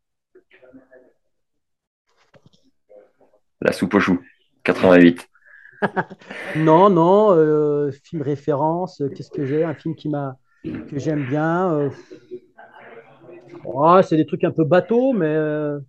La 3.61 3.71
soupe 3.71 3.93
aux 3.93 3.99
choux, 3.99 4.19
88. 4.63 5.27
non, 6.55 6.89
non, 6.89 7.35
euh, 7.35 7.91
film 8.03 8.21
référence, 8.21 9.03
qu'est-ce 9.15 9.31
que 9.31 9.45
j'ai? 9.45 9.63
Un 9.63 9.73
film 9.73 9.95
qui 9.95 10.09
m'a 10.09 10.37
que 10.63 10.99
j'aime 10.99 11.25
bien. 11.27 11.89
Oh, 13.65 13.99
c'est 14.01 14.17
des 14.17 14.25
trucs 14.25 14.43
un 14.43 14.51
peu 14.51 14.63
bateaux, 14.63 15.13
mais. 15.13 15.27
Euh, 15.27 15.79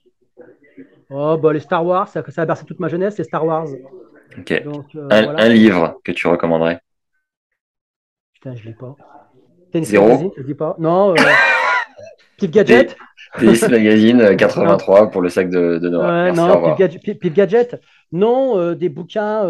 oh, 1.11 1.37
bah, 1.37 1.53
les 1.53 1.61
Star 1.61 1.85
Wars, 1.85 2.09
ça, 2.09 2.23
ça, 2.29 2.43
a 2.43 2.47
bercé 2.47 2.65
toute 2.65 2.81
ma 2.81 2.89
jeunesse, 2.89 3.19
les 3.19 3.25
Star 3.25 3.45
Wars. 3.45 3.67
Ok. 4.39 4.53
Euh, 4.53 5.35
un, 5.37 5.49
livre 5.49 6.01
que 6.05 6.13
tu 6.13 6.27
recommanderais? 6.27 6.81
Putain, 8.35 8.55
je 8.55 8.63
ne 8.63 8.69
lis 8.69 8.79
pas. 8.79 8.97
Zéro? 9.83 10.33
Je 10.37 10.43
dis 10.43 10.55
pas. 10.55 10.77
Non. 10.79 11.13
Euh... 11.13 11.17
Pif 12.39 12.51
Gadget? 12.51 12.97
Tennis 13.39 13.67
Magazine 13.67 14.37
83 14.37 15.11
pour 15.11 15.23
le 15.23 15.31
sac 15.31 15.49
de, 15.49 15.79
de 15.79 15.89
Noël. 15.89 16.35
non, 16.35 16.75
Pif 16.75 17.33
Gadget. 17.33 17.81
Non, 18.11 18.59
euh, 18.59 18.75
des 18.75 18.91
bouquins. 18.91 19.49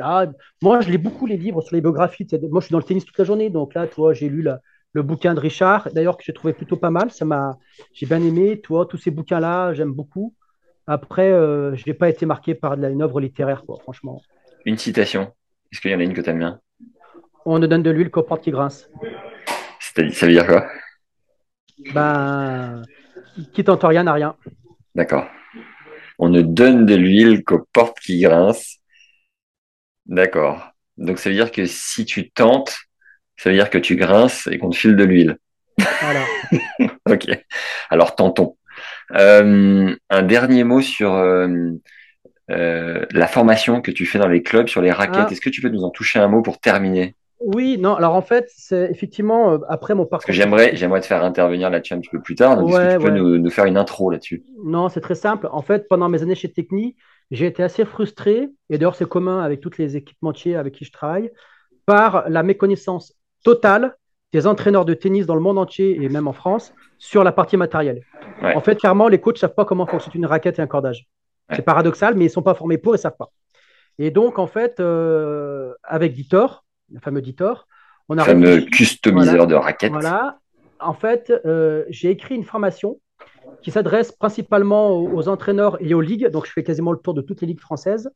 Ah, 0.00 0.26
moi, 0.62 0.80
je 0.80 0.90
lis 0.90 0.98
beaucoup 0.98 1.26
les 1.26 1.36
livres 1.36 1.60
sur 1.60 1.74
les 1.74 1.82
biographies. 1.82 2.26
Moi, 2.50 2.60
je 2.60 2.66
suis 2.66 2.72
dans 2.72 2.78
le 2.78 2.84
tennis 2.84 3.04
toute 3.04 3.18
la 3.18 3.24
journée. 3.24 3.50
Donc 3.50 3.74
là, 3.74 3.86
toi, 3.86 4.14
j'ai 4.14 4.28
lu 4.28 4.42
la, 4.42 4.60
le 4.94 5.02
bouquin 5.02 5.34
de 5.34 5.40
Richard, 5.40 5.88
d'ailleurs, 5.92 6.16
que 6.16 6.24
j'ai 6.24 6.32
trouvé 6.32 6.54
plutôt 6.54 6.76
pas 6.76 6.90
mal. 6.90 7.10
Ça 7.10 7.24
m'a, 7.24 7.58
j'ai 7.92 8.06
bien 8.06 8.22
aimé. 8.22 8.60
Toi, 8.60 8.86
tous 8.86 8.96
ces 8.96 9.10
bouquins-là, 9.10 9.74
j'aime 9.74 9.92
beaucoup. 9.92 10.34
Après, 10.86 11.30
euh, 11.30 11.74
je 11.74 11.84
n'ai 11.86 11.94
pas 11.94 12.08
été 12.08 12.26
marqué 12.26 12.54
par 12.54 12.74
une 12.74 13.02
œuvre 13.02 13.20
littéraire, 13.20 13.64
quoi, 13.66 13.78
franchement. 13.80 14.22
Une 14.64 14.78
citation. 14.78 15.34
Est-ce 15.72 15.80
qu'il 15.80 15.90
y 15.90 15.94
en 15.94 16.00
a 16.00 16.04
une 16.04 16.14
que 16.14 16.20
tu 16.20 16.30
aimes 16.30 16.38
bien? 16.38 16.60
On 17.44 17.58
ne 17.58 17.66
donne 17.66 17.82
de 17.82 17.90
l'huile 17.90 18.10
qu'aux 18.10 18.22
portes 18.22 18.44
qui 18.44 18.52
grincent. 18.52 18.86
Ça 19.80 20.26
veut 20.26 20.32
dire 20.32 20.46
quoi? 20.46 20.66
Ben, 21.92 22.82
qui 23.52 23.64
tente 23.64 23.82
rien 23.82 24.04
n'a 24.04 24.12
rien. 24.12 24.36
D'accord. 24.94 25.26
On 26.18 26.28
ne 26.28 26.40
donne 26.40 26.86
de 26.86 26.94
l'huile 26.94 27.44
qu'aux 27.44 27.66
portes 27.72 27.98
qui 27.98 28.20
grincent. 28.20 28.78
D'accord. 30.06 30.70
Donc 30.96 31.18
ça 31.18 31.28
veut 31.28 31.34
dire 31.34 31.50
que 31.50 31.66
si 31.66 32.04
tu 32.04 32.30
tentes, 32.30 32.76
ça 33.36 33.50
veut 33.50 33.56
dire 33.56 33.70
que 33.70 33.78
tu 33.78 33.96
grinces 33.96 34.48
et 34.50 34.58
qu'on 34.58 34.70
te 34.70 34.76
file 34.76 34.96
de 34.96 35.04
l'huile. 35.04 35.38
Voilà. 35.78 36.20
ok. 37.10 37.26
Alors 37.90 38.14
tentons. 38.14 38.56
Euh, 39.12 39.94
un 40.10 40.22
dernier 40.22 40.64
mot 40.64 40.80
sur 40.80 41.14
euh, 41.14 41.48
euh, 42.50 43.04
la 43.10 43.26
formation 43.26 43.80
que 43.80 43.90
tu 43.90 44.06
fais 44.06 44.18
dans 44.18 44.28
les 44.28 44.42
clubs 44.42 44.68
sur 44.68 44.80
les 44.80 44.92
raquettes. 44.92 45.26
Ah. 45.28 45.30
Est-ce 45.30 45.40
que 45.40 45.50
tu 45.50 45.60
peux 45.60 45.68
nous 45.68 45.84
en 45.84 45.90
toucher 45.90 46.18
un 46.18 46.28
mot 46.28 46.42
pour 46.42 46.58
terminer? 46.58 47.16
Oui, 47.40 47.76
non. 47.78 47.94
Alors 47.94 48.14
en 48.14 48.22
fait, 48.22 48.48
c'est 48.54 48.88
effectivement 48.90 49.58
après 49.68 49.94
mon 49.94 50.04
parcours. 50.04 50.18
Parce 50.18 50.24
que 50.26 50.32
j'aimerais, 50.32 50.76
j'aimerais 50.76 51.00
te 51.00 51.06
faire 51.06 51.22
intervenir 51.22 51.68
là-dessus 51.68 51.94
un 51.94 52.00
petit 52.00 52.10
peu 52.10 52.20
plus 52.20 52.36
tard. 52.36 52.56
Donc, 52.56 52.70
est-ce 52.70 52.96
que 52.96 53.02
tu 53.02 53.04
peux 53.04 53.10
nous, 53.10 53.50
faire 53.50 53.66
une 53.66 53.76
intro 53.76 54.10
là-dessus? 54.10 54.44
Non, 54.64 54.88
c'est 54.88 55.00
très 55.00 55.14
simple. 55.14 55.48
En 55.52 55.60
fait, 55.60 55.86
pendant 55.88 56.08
mes 56.08 56.22
années 56.22 56.36
chez 56.36 56.50
Techni, 56.50 56.96
j'ai 57.30 57.46
été 57.46 57.62
assez 57.62 57.84
frustré. 57.84 58.48
Et 58.70 58.78
d'ailleurs, 58.78 58.94
c'est 58.94 59.08
commun 59.08 59.42
avec 59.42 59.60
tous 59.60 59.76
les 59.78 59.96
équipementiers 59.96 60.56
avec 60.56 60.74
qui 60.74 60.84
je 60.84 60.92
travaille 60.92 61.30
par 61.86 62.24
la 62.30 62.42
méconnaissance 62.42 63.14
totale 63.44 63.96
des 64.32 64.48
entraîneurs 64.48 64.84
de 64.84 64.94
tennis 64.94 65.26
dans 65.26 65.36
le 65.36 65.40
monde 65.40 65.58
entier 65.58 66.02
et 66.02 66.08
même 66.08 66.26
en 66.26 66.32
France 66.32 66.74
sur 66.98 67.22
la 67.22 67.30
partie 67.30 67.56
matérielle. 67.56 68.00
En 68.42 68.60
fait, 68.60 68.76
clairement, 68.76 69.06
les 69.06 69.20
coachs 69.20 69.36
ne 69.36 69.40
savent 69.40 69.54
pas 69.54 69.64
comment 69.64 69.86
fonctionne 69.86 70.14
une 70.16 70.26
raquette 70.26 70.58
et 70.58 70.62
un 70.62 70.66
cordage. 70.66 71.06
C'est 71.54 71.62
paradoxal, 71.62 72.14
mais 72.14 72.24
ils 72.24 72.28
ne 72.28 72.32
sont 72.32 72.42
pas 72.42 72.54
formés 72.54 72.78
pour 72.78 72.94
et 72.94 72.98
ne 72.98 73.00
savent 73.00 73.16
pas. 73.16 73.30
Et 73.98 74.10
donc, 74.10 74.40
en 74.40 74.48
fait, 74.48 74.80
euh, 74.80 75.72
avec 75.84 76.14
Ditor, 76.14 76.64
le 76.90 76.98
fameux 76.98 77.22
Ditor, 77.22 77.68
on 78.08 78.18
a. 78.18 78.22
Le 78.22 78.26
fameux 78.26 78.60
customiseur 78.62 79.46
de 79.46 79.54
raquettes. 79.54 79.92
Voilà. 79.92 80.38
En 80.80 80.94
fait, 80.94 81.32
euh, 81.46 81.84
j'ai 81.88 82.10
écrit 82.10 82.34
une 82.34 82.44
formation 82.44 82.98
qui 83.62 83.70
s'adresse 83.70 84.10
principalement 84.10 85.00
aux, 85.00 85.28
entraîneurs 85.28 85.76
et 85.80 85.94
aux 85.94 86.00
ligues. 86.00 86.26
Donc, 86.26 86.46
je 86.46 86.52
fais 86.52 86.64
quasiment 86.64 86.90
le 86.90 86.98
tour 86.98 87.14
de 87.14 87.22
toutes 87.22 87.40
les 87.40 87.46
ligues 87.46 87.60
françaises 87.60 88.10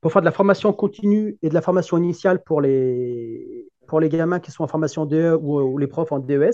pour 0.00 0.12
faire 0.12 0.22
de 0.22 0.26
la 0.26 0.32
formation 0.32 0.72
continue 0.72 1.38
et 1.42 1.48
de 1.48 1.54
la 1.54 1.60
formation 1.60 1.98
initiale 1.98 2.42
pour 2.44 2.60
les, 2.60 3.65
pour 3.86 4.00
les 4.00 4.08
gamins 4.08 4.40
qui 4.40 4.50
sont 4.50 4.64
en 4.64 4.68
formation 4.68 5.06
DE 5.06 5.36
ou, 5.40 5.78
les 5.78 5.86
profs 5.86 6.12
en 6.12 6.18
DES, 6.18 6.50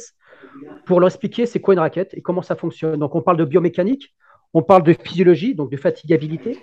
pour 0.85 1.01
leur 1.01 1.09
expliquer 1.09 1.47
c'est 1.47 1.61
quoi 1.61 1.75
une 1.75 1.81
raquette 1.81 2.15
et 2.15 2.23
comment 2.23 2.43
ça 2.43 2.57
fonctionne. 2.57 2.99
Donc, 2.99 3.15
on 3.15 3.23
parle 3.23 3.37
de 3.37 3.45
biomécanique, 3.45 4.15
on 4.55 4.63
parle 4.63 4.83
de 4.83 4.93
physiologie, 4.93 5.55
donc 5.55 5.71
de 5.71 5.77
fatigabilité. 5.77 6.59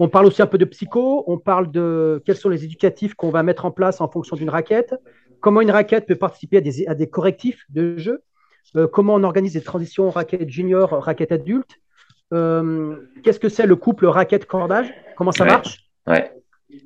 On 0.00 0.08
parle 0.08 0.26
aussi 0.26 0.42
un 0.42 0.46
peu 0.46 0.58
de 0.58 0.64
psycho, 0.64 1.24
on 1.26 1.38
parle 1.38 1.70
de 1.70 2.22
quels 2.26 2.36
sont 2.36 2.48
les 2.48 2.64
éducatifs 2.64 3.14
qu'on 3.14 3.30
va 3.30 3.42
mettre 3.42 3.64
en 3.64 3.70
place 3.70 4.00
en 4.00 4.08
fonction 4.08 4.36
d'une 4.36 4.50
raquette, 4.50 4.94
comment 5.40 5.60
une 5.60 5.70
raquette 5.70 6.06
peut 6.06 6.16
participer 6.16 6.56
à 6.88 6.94
des, 6.94 7.08
correctifs 7.08 7.64
de 7.68 7.96
jeu, 7.96 8.22
euh, 8.76 8.88
comment 8.88 9.14
on 9.14 9.22
organise 9.22 9.52
des 9.52 9.60
transitions 9.60 10.10
raquette 10.10 10.48
junior, 10.50 10.90
raquette 10.90 11.32
adulte, 11.32 11.78
euh, 12.32 12.96
qu'est-ce 13.22 13.38
que 13.38 13.48
c'est 13.48 13.66
le 13.66 13.76
couple 13.76 14.06
raquette-cordage, 14.06 14.92
comment 15.16 15.32
ça 15.32 15.44
marche, 15.44 15.88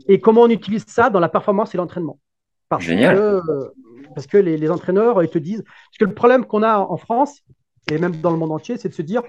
et 0.06 0.20
comment 0.20 0.42
on 0.42 0.50
utilise 0.50 0.84
ça 0.86 1.09
dans 1.09 1.20
la 1.20 1.28
performance 1.28 1.74
et 1.74 1.78
l'entraînement. 1.78 2.18
Parce 2.69 2.85
Génial. 2.85 3.16
Que, 3.16 3.73
parce 4.15 4.27
que 4.27 4.36
les, 4.36 4.70
entraîneurs, 4.70 5.23
ils 5.23 5.31
te 5.31 5.39
disent. 5.39 5.62
Parce 5.62 5.99
que 5.99 6.05
le 6.05 6.15
problème 6.15 6.45
qu'on 6.45 6.62
a 6.62 6.78
en 6.78 6.97
France, 6.97 7.40
et 7.90 7.99
même 7.99 8.16
dans 8.16 8.31
le 8.31 8.36
monde 8.36 8.53
entier, 8.53 8.77
c'est 8.77 8.89
de 8.89 8.95
se 8.95 9.03
dire 9.03 9.23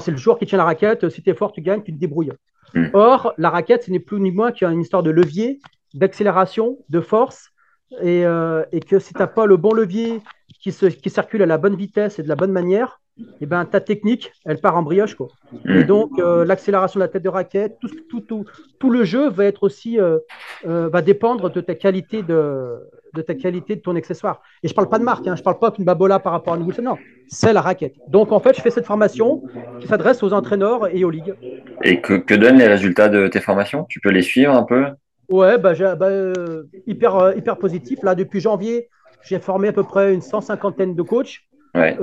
c'est 0.00 0.10
le 0.10 0.16
joueur 0.16 0.38
qui 0.38 0.46
tient 0.46 0.58
la 0.58 0.64
raquette, 0.64 1.08
si 1.08 1.22
tu 1.22 1.30
es 1.30 1.34
fort, 1.34 1.52
tu 1.52 1.60
gagnes, 1.60 1.82
tu 1.82 1.92
te 1.92 1.98
débrouilles. 1.98 2.32
Hmm. 2.74 2.88
Or, 2.94 3.34
la 3.38 3.50
raquette, 3.50 3.84
ce 3.84 3.90
n'est 3.90 4.00
plus 4.00 4.20
ni 4.20 4.30
moins 4.30 4.52
qu'une 4.52 4.80
histoire 4.80 5.02
de 5.02 5.10
levier, 5.10 5.60
d'accélération, 5.94 6.78
de 6.88 7.00
force, 7.00 7.50
et, 8.00 8.24
euh, 8.24 8.64
que 8.88 8.98
si 8.98 9.12
tu 9.12 9.18
n'as 9.18 9.26
pas 9.26 9.46
le 9.46 9.56
bon 9.56 9.74
levier 9.74 10.22
qui, 10.60 10.72
qui 10.72 11.10
circule 11.10 11.42
à 11.42 11.46
la 11.46 11.58
bonne 11.58 11.76
vitesse 11.76 12.18
et 12.18 12.22
de 12.22 12.28
la 12.28 12.36
bonne 12.36 12.52
manière, 12.52 13.01
et 13.22 13.44
eh 13.44 13.46
ben, 13.46 13.64
ta 13.64 13.80
technique, 13.80 14.32
elle 14.44 14.58
part 14.58 14.76
en 14.76 14.82
brioche. 14.82 15.14
Quoi. 15.14 15.28
Et 15.66 15.80
mm. 15.80 15.82
donc, 15.84 16.18
euh, 16.18 16.44
l'accélération 16.44 17.00
de 17.00 17.04
la 17.04 17.08
tête 17.08 17.22
de 17.22 17.28
raquette, 17.28 17.76
tout, 17.80 17.88
tout, 18.08 18.20
tout, 18.20 18.44
tout, 18.78 18.90
le 18.90 19.04
jeu 19.04 19.28
va 19.28 19.44
être 19.46 19.62
aussi, 19.64 19.98
euh, 19.98 20.18
euh, 20.66 20.88
va 20.88 21.02
dépendre 21.02 21.50
de 21.50 21.60
ta 21.60 21.74
qualité 21.74 22.22
de, 22.22 22.78
de 23.14 23.22
ta 23.22 23.34
qualité 23.34 23.76
de 23.76 23.80
ton 23.80 23.96
accessoire. 23.96 24.42
Et 24.62 24.68
je 24.68 24.74
parle 24.74 24.88
pas 24.88 24.98
de 24.98 25.04
marque, 25.04 25.26
hein, 25.26 25.34
je 25.36 25.42
parle 25.42 25.58
pas 25.58 25.70
qu'une 25.70 25.84
babola 25.84 26.18
par 26.18 26.32
rapport 26.32 26.54
à 26.54 26.56
une 26.56 26.72
non, 26.82 26.96
c'est 27.26 27.52
la 27.52 27.60
raquette. 27.60 27.94
Donc, 28.08 28.32
en 28.32 28.40
fait, 28.40 28.56
je 28.56 28.60
fais 28.60 28.70
cette 28.70 28.86
formation 28.86 29.42
qui 29.80 29.88
s'adresse 29.88 30.22
aux 30.22 30.32
entraîneurs 30.32 30.94
et 30.94 31.04
aux 31.04 31.10
ligues. 31.10 31.34
Et 31.82 32.00
que, 32.00 32.14
que 32.14 32.34
donnent 32.34 32.58
les 32.58 32.68
résultats 32.68 33.08
de 33.08 33.28
tes 33.28 33.40
formations? 33.40 33.84
Tu 33.88 34.00
peux 34.00 34.10
les 34.10 34.22
suivre 34.22 34.54
un 34.54 34.62
peu? 34.62 34.86
Ouais, 35.28 35.58
bah, 35.58 35.72
bah 35.96 36.10
hyper, 36.86 37.36
hyper 37.36 37.56
positif. 37.58 38.02
Là, 38.02 38.14
depuis 38.14 38.40
janvier, 38.40 38.88
j'ai 39.22 39.38
formé 39.38 39.68
à 39.68 39.72
peu 39.72 39.82
près 39.82 40.14
une 40.14 40.20
cent 40.20 40.40
cinquantaine 40.40 40.94
de 40.94 41.02
coachs. 41.02 41.40
Ouais 41.74 41.96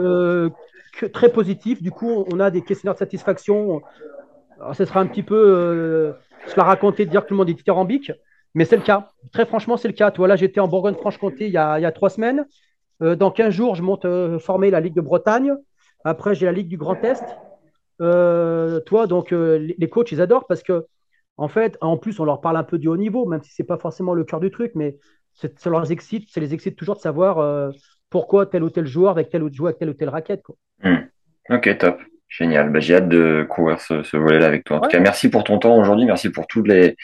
très 1.12 1.32
positif. 1.32 1.82
Du 1.82 1.92
coup, 1.92 2.26
on 2.32 2.40
a 2.40 2.52
des 2.52 2.62
questionnaires 2.62 2.94
de 2.94 3.00
satisfaction. 3.00 3.82
Ce 4.74 4.86
sera 4.86 5.00
un 5.00 5.08
petit 5.08 5.24
peu 5.24 5.36
euh, 5.36 6.14
se 6.48 6.58
la 6.58 6.64
raconter, 6.64 7.06
de 7.06 7.12
dire 7.12 7.24
que 7.24 7.28
tout 7.28 7.34
le 7.34 7.38
monde 7.38 7.50
est 7.50 7.54
dithyrambique, 7.54 8.12
mais 8.54 8.66
c'est 8.66 8.76
le 8.76 8.82
cas. 8.82 9.08
Très 9.32 9.46
franchement, 9.46 9.78
c'est 9.78 9.88
le 9.88 9.94
cas. 9.94 10.12
Toi, 10.12 10.28
là, 10.28 10.36
j'étais 10.36 10.60
en 10.60 10.68
Bourgogne-Franche-Comté 10.68 11.48
il, 11.48 11.54
y 11.54 11.58
a 11.58 11.92
trois 11.92 12.10
semaines. 12.10 12.46
Euh, 13.02 13.16
dans 13.16 13.32
15 13.32 13.54
jours, 13.54 13.76
je 13.76 13.84
monte 13.84 14.06
euh, 14.06 14.40
former 14.40 14.70
la 14.70 14.82
Ligue 14.82 14.96
de 14.96 15.02
Bretagne. 15.02 15.54
Après, 16.04 16.36
j'ai 16.36 16.46
la 16.46 16.52
Ligue 16.52 16.68
du 16.68 16.78
Grand 16.78 17.02
Est. 17.04 17.24
toi, 18.00 19.08
donc, 19.08 19.32
les 19.32 19.90
coachs, 19.90 20.12
ils 20.12 20.22
adorent 20.22 20.48
parce 20.48 20.64
que, 20.64 20.86
en 21.38 21.48
fait, 21.48 21.78
en 21.82 21.98
plus, 21.98 22.20
on 22.20 22.26
leur 22.26 22.42
parle 22.42 22.58
un 22.58 22.64
peu 22.64 22.78
du 22.78 22.88
haut 22.88 22.98
niveau, 22.98 23.26
même 23.26 23.42
si 23.42 23.54
ce 23.54 23.62
n'est 23.62 23.66
pas 23.66 23.78
forcément 23.78 24.14
le 24.14 24.24
cœur 24.24 24.40
du 24.40 24.52
truc, 24.52 24.74
mais 24.76 24.98
ça 25.34 25.70
leur 25.70 25.90
excite, 25.90 26.30
ça 26.30 26.42
les 26.42 26.54
excite 26.54 26.76
toujours 26.76 26.96
de 26.96 27.02
savoir 27.02 27.72
pourquoi 28.10 28.46
tel 28.46 28.64
ou 28.64 28.70
tel 28.70 28.86
joueur 28.86 29.12
avec 29.12 29.30
tel 29.30 29.44
ou 29.44 29.50
tel 29.50 29.66
avec 29.66 29.78
telle 29.78 29.90
ou 29.90 29.94
telle 29.94 30.10
raquette. 30.10 30.44
Quoi. 30.44 30.56
Hmm. 30.84 31.08
Ok, 31.50 31.78
top. 31.78 32.00
Génial. 32.30 32.72
Bah, 32.72 32.80
j'ai 32.80 32.96
hâte 32.96 33.10
de 33.10 33.46
couvrir 33.50 33.82
ce, 33.82 34.16
volet-là 34.16 34.46
avec 34.46 34.64
toi. 34.64 34.78
En 34.78 34.82
tout 34.82 34.90
cas, 34.90 35.00
merci 35.00 35.30
pour 35.30 35.44
ton 35.44 35.58
temps 35.58 35.76
aujourd'hui. 35.76 36.06
Merci 36.06 36.30
pour 36.30 36.46
toutes 36.46 36.68
les, 36.68 36.96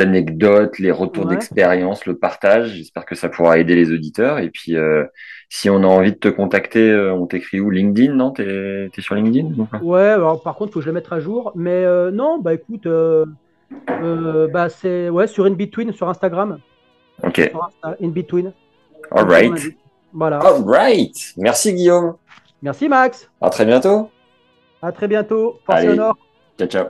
anecdotes, 0.00 0.78
les 0.78 0.90
retours 0.90 1.26
d'expérience, 1.26 2.06
le 2.06 2.16
partage. 2.16 2.70
J'espère 2.70 3.04
que 3.04 3.14
ça 3.14 3.28
pourra 3.28 3.58
aider 3.58 3.74
les 3.74 3.92
auditeurs. 3.92 4.38
Et 4.38 4.48
puis, 4.48 4.74
euh, 4.76 5.04
si 5.50 5.68
on 5.68 5.82
a 5.82 5.86
envie 5.86 6.12
de 6.12 6.16
te 6.18 6.28
contacter, 6.28 6.90
euh, 6.90 7.12
on 7.12 7.26
t'écrit 7.26 7.60
où? 7.60 7.68
LinkedIn, 7.68 8.14
non? 8.14 8.30
T'es 8.30 8.88
es 8.96 9.00
sur 9.00 9.14
LinkedIn 9.14 9.50
Ouais, 9.82 10.00
alors, 10.00 10.42
par 10.42 10.54
contre, 10.56 10.70
il 10.70 10.72
faut 10.72 10.78
que 10.80 10.84
je 10.84 10.90
le 10.90 10.94
mette 10.94 11.12
à 11.12 11.20
jour. 11.20 11.52
Mais 11.54 11.84
euh, 11.84 12.10
non, 12.10 12.38
bah 12.38 12.54
écoute, 12.54 12.88
bah, 13.86 14.68
c'est 14.70 15.10
ouais, 15.10 15.26
sur 15.26 15.44
InBetween, 15.44 15.92
sur 15.92 16.08
Instagram. 16.08 16.58
Ok. 17.22 17.52
InBetween. 18.00 18.52
All 19.10 19.26
right. 19.26 19.76
Voilà. 20.14 20.38
All 20.38 20.62
right. 20.64 21.14
Merci 21.36 21.74
Guillaume. 21.74 22.14
Merci 22.64 22.88
Max. 22.88 23.28
À 23.42 23.50
très 23.50 23.66
bientôt. 23.66 24.08
À 24.80 24.90
très 24.90 25.06
bientôt. 25.06 25.60
Allez. 25.68 25.96
Ciao, 25.96 26.66
ciao. 26.66 26.86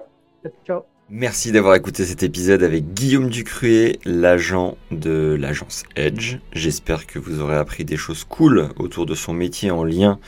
Ciao. 0.65 0.83
Merci 1.11 1.51
d'avoir 1.51 1.75
écouté 1.75 2.05
cet 2.05 2.23
épisode 2.23 2.63
avec 2.63 2.95
Guillaume 2.95 3.29
Ducruet, 3.29 3.99
l'agent 4.05 4.77
de 4.93 5.37
l'agence 5.37 5.83
Edge. 5.97 6.37
J'espère 6.53 7.09
que 7.09 7.19
vous 7.19 7.41
aurez 7.41 7.57
appris 7.57 7.85
des 7.85 7.97
choses 7.97 8.23
cool 8.23 8.69
autour 8.79 9.05
de 9.05 9.17
son 9.17 9.33
métier 9.33 9.73
en 9.73 9.83
lien 9.83 10.21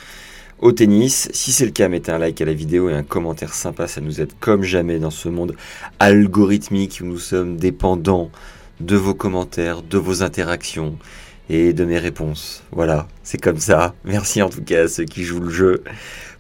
au 0.59 0.73
tennis. 0.73 1.29
Si 1.33 1.53
c'est 1.53 1.65
le 1.65 1.71
cas, 1.71 1.87
mettez 1.87 2.11
un 2.11 2.19
like 2.19 2.41
à 2.41 2.45
la 2.45 2.53
vidéo 2.53 2.91
et 2.91 2.95
un 2.95 3.05
commentaire 3.05 3.55
sympa, 3.55 3.87
ça 3.87 4.01
nous 4.01 4.21
aide 4.21 4.33
comme 4.41 4.65
jamais 4.65 4.99
dans 4.99 5.11
ce 5.11 5.29
monde 5.29 5.55
algorithmique 6.01 6.99
où 7.01 7.05
nous 7.05 7.21
sommes 7.21 7.57
dépendants 7.57 8.33
de 8.81 8.97
vos 8.97 9.15
commentaires, 9.15 9.83
de 9.83 9.97
vos 9.97 10.25
interactions 10.25 10.99
et 11.49 11.73
de 11.73 11.85
mes 11.85 11.99
réponses. 11.99 12.63
Voilà, 12.73 13.09
c'est 13.23 13.41
comme 13.41 13.59
ça. 13.59 13.95
Merci 14.05 14.43
en 14.43 14.49
tout 14.49 14.63
cas 14.63 14.85
à 14.85 14.89
ceux 14.89 15.05
qui 15.05 15.23
jouent 15.23 15.41
le 15.41 15.51
jeu. 15.51 15.85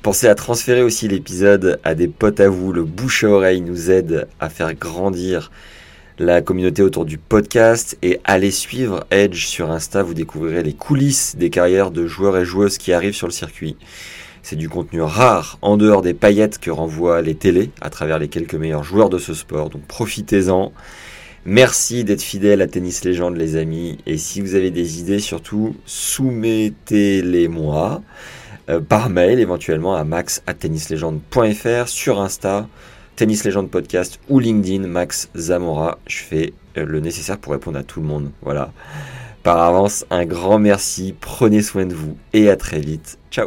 Pensez 0.02 0.28
à 0.28 0.34
transférer 0.34 0.82
aussi 0.82 1.08
l'épisode 1.08 1.80
à 1.84 1.94
des 1.94 2.08
potes 2.08 2.40
à 2.40 2.48
vous. 2.48 2.72
Le 2.72 2.84
bouche 2.84 3.24
à 3.24 3.28
oreille 3.28 3.60
nous 3.60 3.90
aide 3.90 4.28
à 4.40 4.48
faire 4.48 4.74
grandir 4.74 5.50
la 6.18 6.40
communauté 6.40 6.82
autour 6.82 7.04
du 7.04 7.18
podcast 7.18 7.98
et 8.02 8.20
allez 8.24 8.50
suivre 8.50 9.04
Edge 9.10 9.46
sur 9.46 9.70
Insta. 9.70 10.02
Vous 10.02 10.14
découvrirez 10.14 10.62
les 10.62 10.72
coulisses 10.72 11.36
des 11.36 11.50
carrières 11.50 11.90
de 11.90 12.06
joueurs 12.06 12.36
et 12.36 12.44
joueuses 12.44 12.78
qui 12.78 12.92
arrivent 12.92 13.14
sur 13.14 13.26
le 13.26 13.32
circuit. 13.32 13.76
C'est 14.42 14.56
du 14.56 14.68
contenu 14.68 15.02
rare 15.02 15.58
en 15.60 15.76
dehors 15.76 16.02
des 16.02 16.14
paillettes 16.14 16.58
que 16.58 16.70
renvoient 16.70 17.20
les 17.20 17.34
télés 17.34 17.70
à 17.80 17.90
travers 17.90 18.18
les 18.18 18.28
quelques 18.28 18.54
meilleurs 18.54 18.84
joueurs 18.84 19.10
de 19.10 19.18
ce 19.18 19.34
sport. 19.34 19.70
Donc 19.70 19.82
profitez-en. 19.82 20.72
Merci 21.48 22.02
d'être 22.02 22.22
fidèle 22.22 22.60
à 22.60 22.66
Tennis 22.66 23.04
Légende 23.04 23.36
les 23.36 23.54
amis. 23.54 23.98
Et 24.04 24.18
si 24.18 24.40
vous 24.40 24.56
avez 24.56 24.72
des 24.72 24.98
idées, 24.98 25.20
surtout, 25.20 25.76
soumettez-les 25.86 27.46
moi 27.46 28.02
euh, 28.68 28.80
par 28.80 29.10
mail 29.10 29.38
éventuellement 29.38 29.94
à 29.94 30.02
max 30.02 30.42
à 30.48 30.54
sur 31.86 32.20
Insta, 32.20 32.66
Tennis 33.14 33.44
Legend 33.44 33.70
Podcast 33.70 34.18
ou 34.28 34.40
LinkedIn, 34.40 34.88
Max 34.88 35.30
Zamora. 35.36 35.98
Je 36.08 36.16
fais 36.16 36.52
euh, 36.76 36.84
le 36.84 36.98
nécessaire 36.98 37.38
pour 37.38 37.52
répondre 37.52 37.78
à 37.78 37.84
tout 37.84 38.00
le 38.00 38.08
monde. 38.08 38.32
Voilà. 38.42 38.72
Par 39.44 39.58
avance, 39.58 40.04
un 40.10 40.24
grand 40.24 40.58
merci, 40.58 41.14
prenez 41.20 41.62
soin 41.62 41.86
de 41.86 41.94
vous 41.94 42.16
et 42.32 42.50
à 42.50 42.56
très 42.56 42.80
vite. 42.80 43.18
Ciao 43.30 43.46